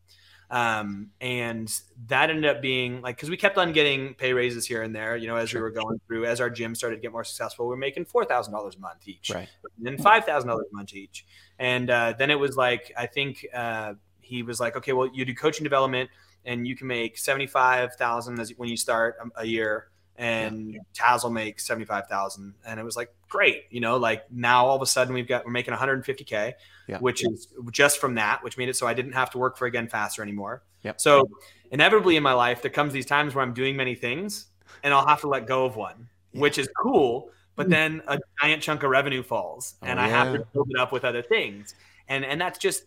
Um, 0.50 1.10
and 1.20 1.70
that 2.06 2.30
ended 2.30 2.46
up 2.46 2.62
being 2.62 3.02
like 3.02 3.16
because 3.16 3.28
we 3.28 3.36
kept 3.36 3.58
on 3.58 3.72
getting 3.72 4.14
pay 4.14 4.32
raises 4.32 4.66
here 4.66 4.82
and 4.82 4.94
there, 4.94 5.16
you 5.16 5.26
know, 5.26 5.36
as 5.36 5.50
Sure. 5.50 5.60
we 5.60 5.62
were 5.62 5.70
going 5.70 6.00
through, 6.06 6.24
as 6.24 6.40
our 6.40 6.48
gym 6.48 6.74
started 6.74 6.96
to 6.96 7.02
get 7.02 7.12
more 7.12 7.24
successful, 7.24 7.68
we 7.68 7.74
are 7.74 7.78
making 7.78 8.06
four 8.06 8.24
thousand 8.24 8.54
dollars 8.54 8.76
a 8.76 8.78
month 8.80 9.06
each 9.06 9.30
Right. 9.30 9.48
and 9.76 9.86
then 9.86 9.98
five 9.98 10.24
thousand 10.24 10.48
dollars 10.48 10.66
a 10.72 10.76
month 10.76 10.94
each. 10.94 11.26
And 11.58 11.90
uh, 11.90 12.14
then 12.18 12.30
it 12.30 12.38
was 12.38 12.56
like 12.56 12.92
I 12.96 13.06
think 13.06 13.46
uh, 13.52 13.94
he 14.20 14.42
was 14.42 14.58
like, 14.58 14.76
okay, 14.76 14.92
well, 14.92 15.10
you 15.12 15.24
do 15.24 15.34
coaching 15.34 15.64
development 15.64 16.08
and 16.44 16.66
you 16.66 16.76
can 16.76 16.86
make 16.86 17.18
75,000 17.18 18.54
when 18.56 18.68
you 18.68 18.76
start 18.76 19.16
a, 19.36 19.42
a 19.42 19.44
year 19.44 19.88
and 20.18 20.74
yeah. 20.74 20.80
Taz 20.94 21.22
will 21.22 21.30
make 21.30 21.60
75,000. 21.60 22.52
And 22.66 22.80
it 22.80 22.82
was 22.82 22.96
like, 22.96 23.14
great. 23.28 23.66
You 23.70 23.80
know, 23.80 23.96
like 23.96 24.30
now 24.32 24.66
all 24.66 24.74
of 24.74 24.82
a 24.82 24.86
sudden 24.86 25.14
we've 25.14 25.28
got, 25.28 25.46
we're 25.46 25.52
making 25.52 25.74
150K, 25.74 26.54
yeah. 26.88 26.98
which 26.98 27.24
is 27.24 27.48
just 27.70 28.00
from 28.00 28.16
that, 28.16 28.42
which 28.42 28.58
made 28.58 28.68
it 28.68 28.74
so 28.76 28.86
I 28.86 28.94
didn't 28.94 29.12
have 29.12 29.30
to 29.30 29.38
work 29.38 29.56
for 29.56 29.66
again 29.66 29.86
faster 29.86 30.20
anymore. 30.20 30.64
Yep. 30.82 31.00
So 31.00 31.30
inevitably 31.70 32.16
in 32.16 32.24
my 32.24 32.32
life, 32.32 32.62
there 32.62 32.70
comes 32.70 32.92
these 32.92 33.06
times 33.06 33.34
where 33.34 33.44
I'm 33.44 33.54
doing 33.54 33.76
many 33.76 33.94
things 33.94 34.46
and 34.82 34.92
I'll 34.92 35.06
have 35.06 35.20
to 35.20 35.28
let 35.28 35.46
go 35.46 35.64
of 35.64 35.76
one, 35.76 36.08
yeah. 36.32 36.40
which 36.40 36.58
is 36.58 36.68
cool. 36.76 37.30
But 37.54 37.66
hmm. 37.66 37.72
then 37.72 38.02
a 38.08 38.18
giant 38.40 38.62
chunk 38.62 38.82
of 38.82 38.90
revenue 38.90 39.22
falls 39.22 39.76
and 39.82 40.00
oh, 40.00 40.02
I 40.02 40.08
have 40.08 40.32
to 40.32 40.44
build 40.52 40.68
it 40.70 40.78
up 40.78 40.90
with 40.90 41.04
other 41.04 41.22
things. 41.22 41.76
And, 42.08 42.24
and 42.24 42.40
that's 42.40 42.58
just, 42.58 42.84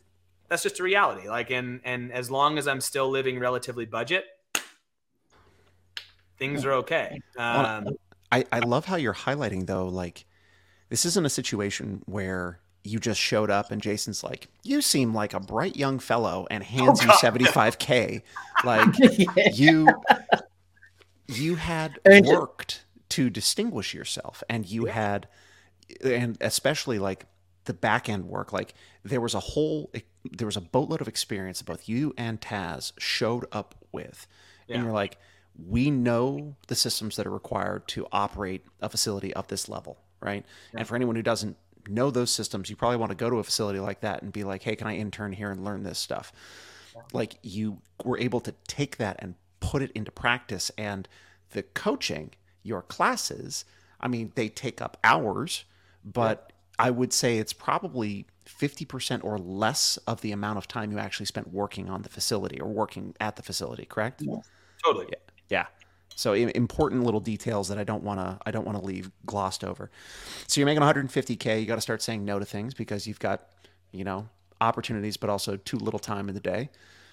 that's 0.49 0.63
just 0.63 0.81
a 0.81 0.83
reality. 0.83 1.29
Like, 1.29 1.49
and, 1.49 1.79
and 1.85 2.11
as 2.11 2.29
long 2.29 2.57
as 2.57 2.67
I'm 2.67 2.81
still 2.81 3.09
living 3.09 3.39
relatively 3.39 3.85
budget, 3.85 4.25
things 6.41 6.65
are 6.65 6.73
okay. 6.73 7.21
Um, 7.37 7.89
I, 8.31 8.43
I 8.51 8.59
love 8.59 8.85
how 8.85 8.95
you're 8.95 9.13
highlighting 9.13 9.67
though, 9.67 9.87
like 9.87 10.25
this 10.89 11.05
isn't 11.05 11.25
a 11.25 11.29
situation 11.29 12.01
where 12.07 12.59
you 12.83 12.97
just 12.97 13.19
showed 13.19 13.51
up 13.51 13.69
and 13.69 13.79
Jason's 13.79 14.23
like, 14.23 14.47
you 14.63 14.81
seem 14.81 15.13
like 15.13 15.35
a 15.35 15.39
bright 15.39 15.75
young 15.75 15.99
fellow 15.99 16.47
and 16.49 16.63
hands 16.75 16.99
oh, 17.03 17.05
you 17.05 17.11
75k. 17.11 18.23
like 18.65 18.87
yeah. 19.37 19.49
you, 19.53 19.87
you 21.27 21.55
had 21.55 21.99
worked 22.25 22.85
to 23.09 23.29
distinguish 23.29 23.93
yourself 23.93 24.41
and 24.49 24.65
you 24.65 24.87
yeah. 24.87 24.93
had, 24.93 25.27
and 26.03 26.37
especially 26.41 26.97
like 26.97 27.27
the 27.65 27.73
back 27.73 28.09
end 28.09 28.25
work, 28.25 28.51
like 28.51 28.73
there 29.03 29.21
was 29.21 29.35
a 29.35 29.39
whole, 29.39 29.91
there 30.23 30.47
was 30.47 30.57
a 30.57 30.61
boatload 30.61 31.01
of 31.01 31.07
experience 31.07 31.59
that 31.59 31.65
both 31.65 31.87
you 31.87 32.15
and 32.17 32.41
Taz 32.41 32.93
showed 32.97 33.45
up 33.51 33.75
with. 33.91 34.25
Yeah. 34.67 34.77
And 34.77 34.85
you're 34.85 34.93
like, 34.93 35.19
we 35.67 35.91
know 35.91 36.55
the 36.67 36.75
systems 36.75 37.15
that 37.15 37.27
are 37.27 37.31
required 37.31 37.87
to 37.89 38.07
operate 38.11 38.65
a 38.81 38.89
facility 38.89 39.33
of 39.33 39.47
this 39.47 39.69
level, 39.69 39.97
right? 40.19 40.45
Yeah. 40.73 40.79
And 40.79 40.87
for 40.87 40.95
anyone 40.95 41.15
who 41.15 41.21
doesn't 41.21 41.57
know 41.87 42.11
those 42.11 42.31
systems, 42.31 42.69
you 42.69 42.75
probably 42.75 42.97
want 42.97 43.11
to 43.11 43.15
go 43.15 43.29
to 43.29 43.37
a 43.37 43.43
facility 43.43 43.79
like 43.79 44.01
that 44.01 44.21
and 44.21 44.31
be 44.31 44.43
like, 44.43 44.63
hey, 44.63 44.75
can 44.75 44.87
I 44.87 44.95
intern 44.95 45.33
here 45.33 45.51
and 45.51 45.63
learn 45.63 45.83
this 45.83 45.99
stuff? 45.99 46.31
Yeah. 46.95 47.01
Like 47.13 47.35
you 47.41 47.79
were 48.03 48.17
able 48.17 48.39
to 48.41 48.53
take 48.67 48.97
that 48.97 49.17
and 49.19 49.35
put 49.59 49.81
it 49.81 49.91
into 49.91 50.11
practice. 50.11 50.71
And 50.77 51.07
the 51.51 51.63
coaching, 51.63 52.31
your 52.63 52.81
classes, 52.81 53.65
I 53.99 54.07
mean, 54.07 54.31
they 54.35 54.49
take 54.49 54.81
up 54.81 54.97
hours, 55.03 55.65
but 56.03 56.51
yeah. 56.79 56.85
I 56.87 56.91
would 56.91 57.13
say 57.13 57.37
it's 57.37 57.53
probably 57.53 58.25
50% 58.45 59.23
or 59.23 59.37
less 59.37 59.97
of 60.07 60.21
the 60.21 60.31
amount 60.31 60.57
of 60.57 60.67
time 60.67 60.91
you 60.91 60.99
actually 60.99 61.27
spent 61.27 61.53
working 61.53 61.89
on 61.89 62.01
the 62.01 62.09
facility 62.09 62.59
or 62.59 62.67
working 62.67 63.15
at 63.19 63.35
the 63.35 63.43
facility, 63.43 63.85
correct? 63.85 64.21
Yeah. 64.21 64.37
Totally. 64.83 65.07
Yeah. 65.09 65.17
Yeah. 65.51 65.67
So 66.15 66.33
important 66.33 67.03
little 67.03 67.19
details 67.19 67.67
that 67.69 67.77
I 67.77 67.83
don't 67.83 68.03
want 68.03 68.19
to 68.19 68.39
I 68.45 68.51
don't 68.51 68.65
want 68.65 68.77
to 68.79 68.83
leave 68.83 69.11
glossed 69.25 69.63
over. 69.63 69.89
So 70.47 70.61
you're 70.61 70.65
making 70.65 70.83
150k. 70.83 71.59
You 71.59 71.65
got 71.65 71.75
to 71.75 71.81
start 71.81 72.01
saying 72.01 72.25
no 72.25 72.39
to 72.39 72.45
things 72.45 72.73
because 72.73 73.07
you've 73.07 73.19
got 73.19 73.47
you 73.91 74.03
know 74.03 74.27
opportunities, 74.59 75.17
but 75.17 75.29
also 75.29 75.57
too 75.57 75.77
little 75.77 75.99
time 75.99 76.29
in 76.29 76.35
the 76.35 76.41
day. 76.41 76.69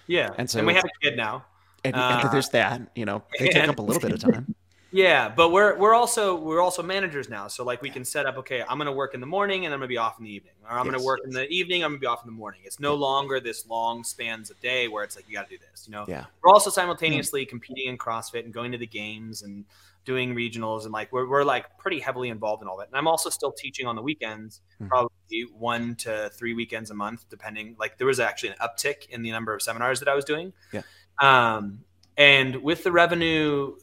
Yeah, 0.07 0.29
and 0.37 0.49
so 0.49 0.59
and 0.59 0.67
we 0.67 0.73
have 0.73 0.83
a 0.83 1.03
kid 1.03 1.17
now. 1.17 1.45
And, 1.83 1.95
uh, 1.95 2.21
and 2.23 2.31
there's 2.31 2.49
that. 2.49 2.81
You 2.95 3.05
know, 3.05 3.23
they 3.39 3.49
take 3.49 3.67
up 3.67 3.79
a 3.79 3.81
little 3.81 4.01
bit 4.01 4.11
of 4.11 4.19
time. 4.19 4.55
Yeah, 4.91 5.29
but 5.29 5.51
we're 5.51 5.77
we're 5.77 5.93
also 5.93 6.35
we're 6.35 6.61
also 6.61 6.81
managers 6.81 7.29
now. 7.29 7.47
So 7.47 7.63
like 7.63 7.81
we 7.81 7.89
can 7.89 8.03
set 8.03 8.25
up, 8.25 8.37
okay, 8.37 8.63
I'm 8.67 8.77
gonna 8.77 8.91
work 8.91 9.13
in 9.13 9.19
the 9.19 9.27
morning 9.27 9.65
and 9.65 9.73
I'm 9.73 9.79
gonna 9.79 9.87
be 9.87 9.97
off 9.97 10.17
in 10.17 10.25
the 10.25 10.31
evening. 10.31 10.53
Or 10.63 10.71
I'm 10.71 10.85
yes. 10.85 10.95
gonna 10.95 11.05
work 11.05 11.19
in 11.23 11.31
the 11.31 11.47
evening, 11.49 11.83
I'm 11.83 11.91
gonna 11.91 11.99
be 11.99 12.07
off 12.07 12.23
in 12.23 12.27
the 12.27 12.37
morning. 12.37 12.61
It's 12.63 12.79
no 12.79 12.95
longer 12.95 13.39
this 13.39 13.67
long 13.67 14.03
spans 14.03 14.49
of 14.49 14.59
day 14.61 14.87
where 14.87 15.03
it's 15.03 15.15
like 15.15 15.27
you 15.27 15.35
gotta 15.35 15.49
do 15.49 15.57
this, 15.57 15.87
you 15.87 15.91
know? 15.91 16.05
Yeah. 16.07 16.25
We're 16.43 16.51
also 16.51 16.69
simultaneously 16.69 17.45
competing 17.45 17.87
in 17.87 17.97
CrossFit 17.97 18.45
and 18.45 18.53
going 18.53 18.71
to 18.71 18.77
the 18.77 18.87
games 18.87 19.43
and 19.43 19.65
doing 20.05 20.33
regionals 20.33 20.85
and 20.85 20.91
like 20.91 21.11
we're, 21.11 21.27
we're 21.27 21.43
like 21.43 21.77
pretty 21.77 21.99
heavily 21.99 22.29
involved 22.29 22.63
in 22.63 22.67
all 22.67 22.77
that. 22.77 22.87
And 22.87 22.95
I'm 22.95 23.07
also 23.07 23.29
still 23.29 23.51
teaching 23.51 23.85
on 23.85 23.95
the 23.95 24.01
weekends, 24.01 24.61
mm-hmm. 24.75 24.87
probably 24.87 25.11
one 25.55 25.95
to 25.97 26.31
three 26.33 26.55
weekends 26.55 26.89
a 26.89 26.95
month, 26.95 27.25
depending. 27.29 27.75
Like 27.79 27.99
there 27.99 28.07
was 28.07 28.19
actually 28.19 28.49
an 28.49 28.55
uptick 28.59 29.09
in 29.09 29.21
the 29.21 29.29
number 29.29 29.53
of 29.53 29.61
seminars 29.61 29.99
that 29.99 30.09
I 30.09 30.15
was 30.15 30.25
doing. 30.25 30.53
Yeah. 30.71 30.81
Um, 31.21 31.81
and 32.17 32.57
with 32.57 32.83
the 32.83 32.91
revenue 32.91 33.75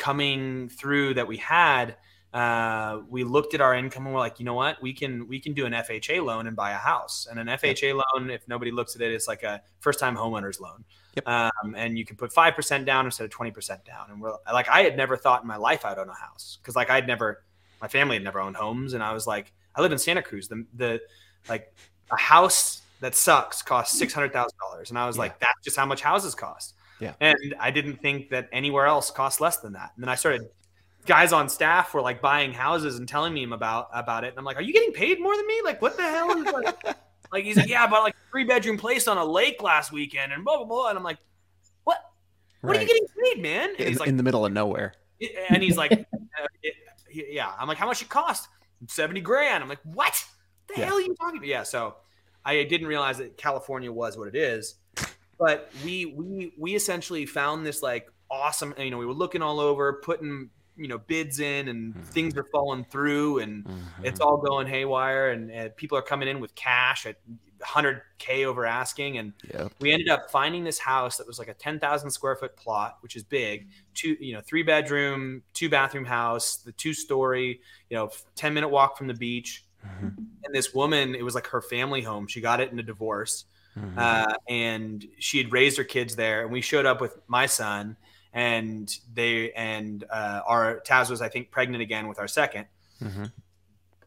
coming 0.00 0.70
through 0.70 1.14
that 1.14 1.28
we 1.28 1.36
had, 1.36 1.94
uh, 2.32 3.00
we 3.08 3.22
looked 3.22 3.54
at 3.54 3.60
our 3.60 3.74
income 3.74 4.06
and 4.06 4.14
we're 4.14 4.20
like, 4.20 4.40
you 4.40 4.46
know 4.46 4.54
what, 4.54 4.80
we 4.80 4.92
can 4.92 5.28
we 5.28 5.38
can 5.38 5.52
do 5.52 5.66
an 5.66 5.72
FHA 5.72 6.24
loan 6.24 6.46
and 6.46 6.56
buy 6.56 6.70
a 6.70 6.76
house. 6.76 7.28
And 7.30 7.38
an 7.38 7.46
FHA 7.46 7.92
loan, 7.94 8.30
if 8.30 8.48
nobody 8.48 8.70
looks 8.70 8.96
at 8.96 9.02
it, 9.02 9.12
it's 9.12 9.28
like 9.28 9.42
a 9.42 9.60
first 9.80 10.00
time 10.00 10.16
homeowners 10.16 10.58
loan. 10.58 10.84
Yep. 11.16 11.28
Um, 11.28 11.74
and 11.76 11.98
you 11.98 12.04
can 12.04 12.16
put 12.16 12.32
five 12.32 12.54
percent 12.54 12.86
down 12.86 13.04
instead 13.04 13.24
of 13.24 13.30
twenty 13.30 13.50
percent 13.50 13.84
down. 13.84 14.10
And 14.10 14.20
we're 14.20 14.32
like, 14.52 14.68
I 14.68 14.82
had 14.82 14.96
never 14.96 15.16
thought 15.16 15.42
in 15.42 15.48
my 15.48 15.56
life 15.56 15.84
I'd 15.84 15.98
own 15.98 16.08
a 16.08 16.14
house 16.14 16.58
because 16.62 16.74
like 16.74 16.88
I'd 16.88 17.06
never, 17.06 17.44
my 17.82 17.88
family 17.88 18.16
had 18.16 18.24
never 18.24 18.40
owned 18.40 18.56
homes, 18.56 18.94
and 18.94 19.02
I 19.02 19.12
was 19.12 19.26
like, 19.26 19.52
I 19.74 19.82
live 19.82 19.92
in 19.92 19.98
Santa 19.98 20.22
Cruz. 20.22 20.48
The 20.48 20.64
the 20.74 21.00
like 21.48 21.74
a 22.10 22.16
house 22.16 22.82
that 23.00 23.14
sucks 23.14 23.60
costs 23.60 23.98
six 23.98 24.14
hundred 24.14 24.32
thousand 24.32 24.56
dollars, 24.60 24.90
and 24.90 24.98
I 24.98 25.06
was 25.06 25.16
yeah. 25.16 25.22
like, 25.22 25.40
that's 25.40 25.60
just 25.64 25.76
how 25.76 25.86
much 25.86 26.00
houses 26.00 26.34
cost. 26.34 26.74
Yeah. 27.00 27.14
And 27.20 27.54
I 27.58 27.70
didn't 27.70 27.96
think 27.96 28.30
that 28.30 28.48
anywhere 28.52 28.86
else 28.86 29.10
cost 29.10 29.40
less 29.40 29.58
than 29.58 29.72
that. 29.72 29.92
And 29.94 30.02
then 30.02 30.08
I 30.08 30.14
started 30.14 30.48
guys 31.06 31.32
on 31.32 31.48
staff 31.48 31.94
were 31.94 32.02
like 32.02 32.20
buying 32.20 32.52
houses 32.52 32.98
and 32.98 33.08
telling 33.08 33.32
me 33.32 33.44
about 33.44 33.88
about 33.92 34.24
it. 34.24 34.28
And 34.28 34.38
I'm 34.38 34.44
like, 34.44 34.56
are 34.56 34.62
you 34.62 34.72
getting 34.72 34.92
paid 34.92 35.20
more 35.20 35.34
than 35.36 35.46
me? 35.46 35.60
Like, 35.64 35.80
what 35.80 35.96
the 35.96 36.02
hell 36.02 36.30
is 36.30 36.52
like 36.52 36.84
like 37.32 37.44
he's 37.44 37.56
like, 37.56 37.68
yeah, 37.68 37.84
I 37.84 37.86
bought 37.86 38.02
like 38.02 38.16
three 38.30 38.44
bedroom 38.44 38.76
place 38.76 39.08
on 39.08 39.16
a 39.18 39.24
lake 39.24 39.62
last 39.62 39.92
weekend 39.92 40.32
and 40.32 40.44
blah 40.44 40.56
blah 40.58 40.66
blah. 40.66 40.88
And 40.88 40.98
I'm 40.98 41.04
like, 41.04 41.18
what? 41.84 41.98
What 42.60 42.70
right. 42.70 42.78
are 42.78 42.82
you 42.82 42.88
getting 42.88 43.06
paid, 43.24 43.42
man? 43.42 43.70
And 43.78 43.88
he's 43.88 44.00
like, 44.00 44.08
in 44.08 44.16
the 44.16 44.22
middle 44.22 44.44
of 44.44 44.52
nowhere. 44.52 44.94
And 45.50 45.62
he's 45.62 45.76
like, 45.76 45.92
uh, 45.92 46.46
yeah. 47.10 47.52
I'm 47.58 47.68
like, 47.68 47.78
how 47.78 47.86
much 47.86 48.02
it 48.02 48.08
cost? 48.08 48.48
Seventy 48.88 49.20
grand. 49.20 49.62
I'm 49.62 49.68
like, 49.68 49.80
what? 49.84 50.24
The 50.68 50.74
yeah. 50.80 50.86
hell 50.86 50.96
are 50.96 51.00
you 51.00 51.14
talking 51.14 51.38
about? 51.38 51.46
Yeah. 51.46 51.62
So 51.62 51.96
I 52.44 52.62
didn't 52.64 52.86
realize 52.86 53.18
that 53.18 53.36
California 53.36 53.90
was 53.90 54.16
what 54.16 54.28
it 54.28 54.36
is 54.36 54.76
but 55.40 55.72
we 55.84 56.06
we 56.06 56.52
we 56.56 56.74
essentially 56.76 57.26
found 57.26 57.66
this 57.66 57.82
like 57.82 58.12
awesome 58.30 58.74
you 58.78 58.90
know 58.90 58.98
we 58.98 59.06
were 59.06 59.14
looking 59.14 59.42
all 59.42 59.58
over 59.58 59.94
putting 59.94 60.50
you 60.76 60.86
know 60.86 60.98
bids 60.98 61.40
in 61.40 61.68
and 61.68 61.94
mm-hmm. 61.94 62.02
things 62.04 62.36
are 62.36 62.44
falling 62.44 62.84
through 62.84 63.38
and 63.40 63.64
mm-hmm. 63.64 64.04
it's 64.04 64.20
all 64.20 64.36
going 64.38 64.66
haywire 64.66 65.30
and, 65.30 65.50
and, 65.50 65.74
people 65.76 65.96
are 65.98 66.02
coming 66.02 66.28
in 66.28 66.40
with 66.40 66.54
cash 66.54 67.06
at 67.06 67.16
100k 67.60 68.46
over 68.46 68.64
asking 68.64 69.18
and 69.18 69.32
yep. 69.52 69.72
we 69.80 69.92
ended 69.92 70.08
up 70.08 70.30
finding 70.30 70.64
this 70.64 70.78
house 70.78 71.18
that 71.18 71.26
was 71.26 71.38
like 71.38 71.48
a 71.48 71.54
10,000 71.54 72.10
square 72.10 72.34
foot 72.34 72.56
plot 72.56 72.96
which 73.00 73.16
is 73.16 73.22
big 73.22 73.68
two 73.94 74.16
you 74.20 74.32
know 74.32 74.40
three 74.40 74.62
bedroom 74.62 75.42
two 75.52 75.68
bathroom 75.68 76.06
house 76.06 76.56
the 76.58 76.72
two 76.72 76.94
story 76.94 77.60
you 77.90 77.96
know 77.96 78.08
10 78.36 78.54
minute 78.54 78.68
walk 78.68 78.96
from 78.96 79.06
the 79.06 79.14
beach 79.14 79.66
mm-hmm. 79.86 80.06
and 80.44 80.54
this 80.54 80.72
woman 80.72 81.14
it 81.14 81.22
was 81.22 81.34
like 81.34 81.48
her 81.48 81.60
family 81.60 82.00
home 82.00 82.26
she 82.26 82.40
got 82.40 82.60
it 82.60 82.72
in 82.72 82.78
a 82.78 82.82
divorce 82.82 83.44
Mm-hmm. 83.78 83.98
Uh, 83.98 84.34
and 84.48 85.06
she 85.18 85.38
had 85.38 85.52
raised 85.52 85.76
her 85.78 85.84
kids 85.84 86.16
there, 86.16 86.42
and 86.42 86.50
we 86.50 86.60
showed 86.60 86.86
up 86.86 87.00
with 87.00 87.16
my 87.28 87.46
son, 87.46 87.96
and 88.32 88.94
they 89.14 89.52
and 89.52 90.04
uh, 90.10 90.40
our 90.46 90.80
Taz 90.86 91.10
was 91.10 91.20
I 91.22 91.28
think 91.28 91.50
pregnant 91.50 91.82
again 91.82 92.06
with 92.08 92.18
our 92.18 92.26
2nd 92.26 92.66
mm-hmm. 93.02 93.24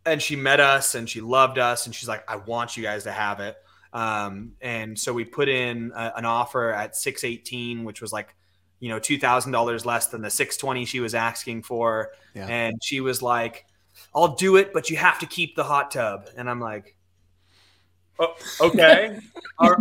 and 0.06 0.22
she 0.22 0.38
met 0.38 0.62
us 0.62 0.96
and 0.96 1.10
she 1.10 1.22
loved 1.22 1.58
us, 1.60 1.86
and 1.86 1.96
she's 1.96 2.08
like, 2.08 2.30
I 2.30 2.38
want 2.38 2.78
you 2.78 2.84
guys 2.84 3.04
to 3.04 3.12
have 3.12 3.40
it. 3.40 3.58
Um, 3.94 4.54
and 4.60 4.98
so 4.98 5.14
we 5.14 5.24
put 5.24 5.48
in 5.48 5.92
a, 5.96 6.14
an 6.18 6.26
offer 6.26 6.72
at 6.72 6.96
618, 6.96 7.84
which 7.84 8.02
was 8.02 8.12
like, 8.12 8.36
you 8.80 8.90
know, 8.90 9.00
$2,000 9.00 9.86
less 9.86 10.08
than 10.08 10.22
the 10.22 10.30
620 10.30 10.86
she 10.86 11.00
was 11.00 11.16
asking 11.16 11.64
for. 11.64 12.12
Yeah. 12.34 12.48
And 12.48 12.84
she 12.84 13.00
was 13.00 13.22
like, 13.22 13.66
I'll 14.16 14.36
do 14.36 14.56
it, 14.56 14.74
but 14.74 14.90
you 14.90 14.98
have 14.98 15.20
to 15.20 15.26
keep 15.28 15.56
the 15.56 15.64
hot 15.64 15.92
tub. 15.92 16.28
And 16.36 16.50
I'm 16.50 16.60
like, 16.60 16.93
Oh, 18.20 18.36
okay. 18.62 19.20
Our, 19.60 19.78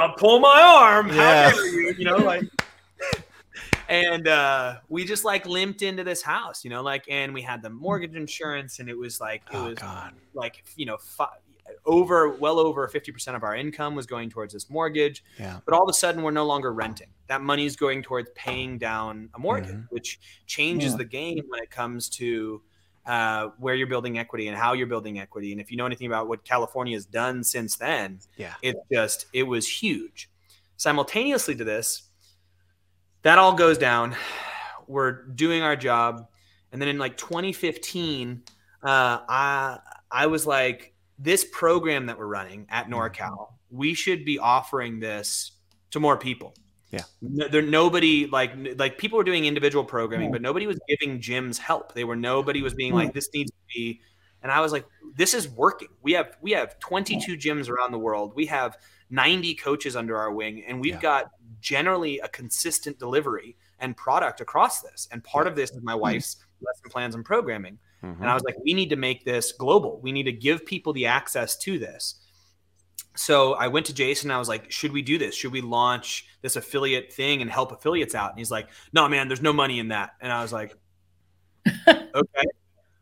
I'll 0.00 0.14
pull 0.16 0.40
my 0.40 0.60
arm. 0.60 1.08
Yeah. 1.08 1.52
You, 1.54 1.94
you 1.98 2.04
know, 2.04 2.16
like 2.16 2.44
and 3.88 4.28
uh, 4.28 4.76
we 4.88 5.04
just 5.04 5.24
like 5.24 5.46
limped 5.46 5.82
into 5.82 6.04
this 6.04 6.22
house, 6.22 6.64
you 6.64 6.70
know, 6.70 6.82
like, 6.82 7.04
and 7.08 7.32
we 7.34 7.42
had 7.42 7.62
the 7.62 7.70
mortgage 7.70 8.14
insurance, 8.14 8.78
and 8.78 8.88
it 8.88 8.96
was 8.96 9.20
like, 9.20 9.42
it 9.52 9.56
oh, 9.56 9.68
was 9.68 9.78
God. 9.78 10.14
like, 10.34 10.64
you 10.76 10.86
know, 10.86 10.98
over 11.86 12.30
well 12.30 12.58
over 12.58 12.88
50% 12.88 13.34
of 13.34 13.42
our 13.42 13.54
income 13.54 13.94
was 13.94 14.06
going 14.06 14.30
towards 14.30 14.52
this 14.52 14.70
mortgage. 14.70 15.24
Yeah. 15.38 15.60
But 15.64 15.74
all 15.74 15.82
of 15.82 15.88
a 15.88 15.94
sudden, 15.94 16.22
we're 16.22 16.30
no 16.30 16.46
longer 16.46 16.72
renting. 16.72 17.08
That 17.28 17.42
money 17.42 17.66
is 17.66 17.76
going 17.76 18.02
towards 18.02 18.30
paying 18.34 18.78
down 18.78 19.30
a 19.34 19.38
mortgage, 19.38 19.70
mm-hmm. 19.70 19.94
which 19.94 20.20
changes 20.46 20.92
yeah. 20.92 20.98
the 20.98 21.04
game 21.04 21.44
when 21.48 21.62
it 21.62 21.70
comes 21.70 22.08
to 22.10 22.62
uh, 23.06 23.48
where 23.58 23.74
you're 23.74 23.86
building 23.86 24.18
equity 24.18 24.48
and 24.48 24.56
how 24.56 24.72
you're 24.72 24.86
building 24.86 25.18
equity. 25.18 25.52
And 25.52 25.60
if 25.60 25.70
you 25.70 25.76
know 25.76 25.86
anything 25.86 26.06
about 26.06 26.28
what 26.28 26.44
California 26.44 26.96
has 26.96 27.06
done 27.06 27.44
since 27.44 27.76
then, 27.76 28.20
yeah, 28.36 28.54
it 28.62 28.76
just 28.92 29.26
it 29.32 29.42
was 29.42 29.68
huge. 29.68 30.30
Simultaneously 30.76 31.54
to 31.54 31.64
this, 31.64 32.04
that 33.22 33.38
all 33.38 33.54
goes 33.54 33.78
down. 33.78 34.16
We're 34.86 35.24
doing 35.26 35.62
our 35.62 35.76
job, 35.76 36.26
and 36.72 36.80
then 36.80 36.88
in 36.88 36.98
like 36.98 37.16
2015, 37.16 38.42
uh, 38.82 38.86
I 39.28 39.78
I 40.10 40.26
was 40.26 40.46
like, 40.46 40.94
this 41.18 41.44
program 41.44 42.06
that 42.06 42.18
we're 42.18 42.26
running 42.26 42.66
at 42.70 42.86
Mm-hmm. 42.86 42.94
NorCal, 42.94 43.52
we 43.70 43.94
should 43.94 44.24
be 44.24 44.38
offering 44.38 45.00
this 45.00 45.52
to 45.90 46.00
more 46.00 46.16
people. 46.16 46.54
Yeah. 46.94 47.02
No, 47.20 47.48
there 47.48 47.62
nobody 47.62 48.26
like 48.26 48.52
like 48.78 48.98
people 48.98 49.16
were 49.18 49.24
doing 49.24 49.44
individual 49.44 49.84
programming, 49.84 50.30
but 50.32 50.42
nobody 50.42 50.66
was 50.66 50.78
giving 50.88 51.20
gyms 51.20 51.58
help. 51.58 51.94
They 51.94 52.04
were 52.04 52.16
nobody 52.16 52.62
was 52.62 52.74
being 52.74 52.92
like 52.94 53.12
this 53.12 53.28
needs 53.34 53.50
to 53.50 53.56
be 53.74 54.00
and 54.42 54.52
I 54.52 54.60
was 54.60 54.72
like 54.72 54.86
this 55.16 55.34
is 55.34 55.48
working. 55.48 55.88
We 56.02 56.12
have 56.12 56.36
we 56.40 56.52
have 56.52 56.78
22 56.78 57.36
gyms 57.36 57.68
around 57.68 57.92
the 57.92 57.98
world. 57.98 58.32
We 58.34 58.46
have 58.46 58.76
90 59.10 59.54
coaches 59.56 59.96
under 59.96 60.16
our 60.16 60.32
wing 60.32 60.64
and 60.66 60.80
we've 60.80 60.94
Yeah. 60.94 61.00
got 61.00 61.30
generally 61.60 62.18
a 62.20 62.28
consistent 62.28 62.98
delivery 62.98 63.56
and 63.80 63.96
product 63.96 64.40
across 64.40 64.82
this. 64.82 65.08
And 65.10 65.22
part 65.24 65.46
of 65.46 65.56
this 65.56 65.70
is 65.70 65.82
my 65.82 65.94
wife's 65.94 66.36
lesson 66.60 66.90
plans 66.90 67.14
and 67.14 67.24
programming. 67.24 67.78
Mhm. 68.02 68.20
And 68.20 68.30
I 68.30 68.34
was 68.34 68.42
like, 68.44 68.56
we 68.64 68.74
need 68.74 68.90
to 68.90 68.96
make 68.96 69.24
this 69.24 69.52
global. 69.52 70.00
We 70.00 70.12
need 70.12 70.24
to 70.24 70.32
give 70.32 70.64
people 70.64 70.92
the 70.92 71.06
access 71.06 71.56
to 71.58 71.78
this. 71.78 72.16
So 73.16 73.54
I 73.54 73.68
went 73.68 73.86
to 73.86 73.94
Jason. 73.94 74.30
And 74.30 74.36
I 74.36 74.38
was 74.38 74.48
like, 74.48 74.70
should 74.70 74.92
we 74.92 75.02
do 75.02 75.18
this? 75.18 75.34
Should 75.34 75.52
we 75.52 75.60
launch 75.60 76.26
this 76.42 76.56
affiliate 76.56 77.12
thing 77.12 77.42
and 77.42 77.50
help 77.50 77.72
affiliates 77.72 78.14
out? 78.14 78.30
And 78.30 78.38
he's 78.38 78.50
like, 78.50 78.68
no, 78.92 79.08
man, 79.08 79.28
there's 79.28 79.42
no 79.42 79.52
money 79.52 79.78
in 79.78 79.88
that. 79.88 80.10
And 80.20 80.32
I 80.32 80.42
was 80.42 80.52
like, 80.52 80.76
okay. 81.88 82.44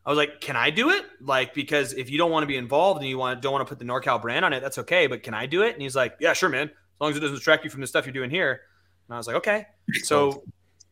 I 0.04 0.10
was 0.10 0.16
like, 0.16 0.40
can 0.40 0.56
I 0.56 0.70
do 0.70 0.90
it? 0.90 1.04
Like, 1.20 1.54
because 1.54 1.92
if 1.92 2.10
you 2.10 2.18
don't 2.18 2.30
want 2.30 2.42
to 2.42 2.48
be 2.48 2.56
involved 2.56 3.00
and 3.00 3.08
you 3.08 3.18
want 3.18 3.40
don't 3.40 3.52
want 3.52 3.66
to 3.66 3.68
put 3.68 3.78
the 3.78 3.84
NorCal 3.84 4.20
brand 4.20 4.44
on 4.44 4.52
it, 4.52 4.60
that's 4.60 4.78
okay. 4.78 5.06
But 5.06 5.22
can 5.22 5.32
I 5.32 5.46
do 5.46 5.62
it? 5.62 5.74
And 5.74 5.82
he's 5.82 5.94
like, 5.94 6.16
yeah, 6.20 6.32
sure, 6.32 6.48
man. 6.48 6.68
As 6.68 7.00
long 7.00 7.10
as 7.10 7.16
it 7.16 7.20
doesn't 7.20 7.36
distract 7.36 7.64
you 7.64 7.70
from 7.70 7.80
the 7.80 7.86
stuff 7.86 8.04
you're 8.04 8.12
doing 8.12 8.30
here. 8.30 8.62
And 9.08 9.14
I 9.14 9.16
was 9.16 9.26
like, 9.26 9.36
okay. 9.36 9.66
So, 10.02 10.42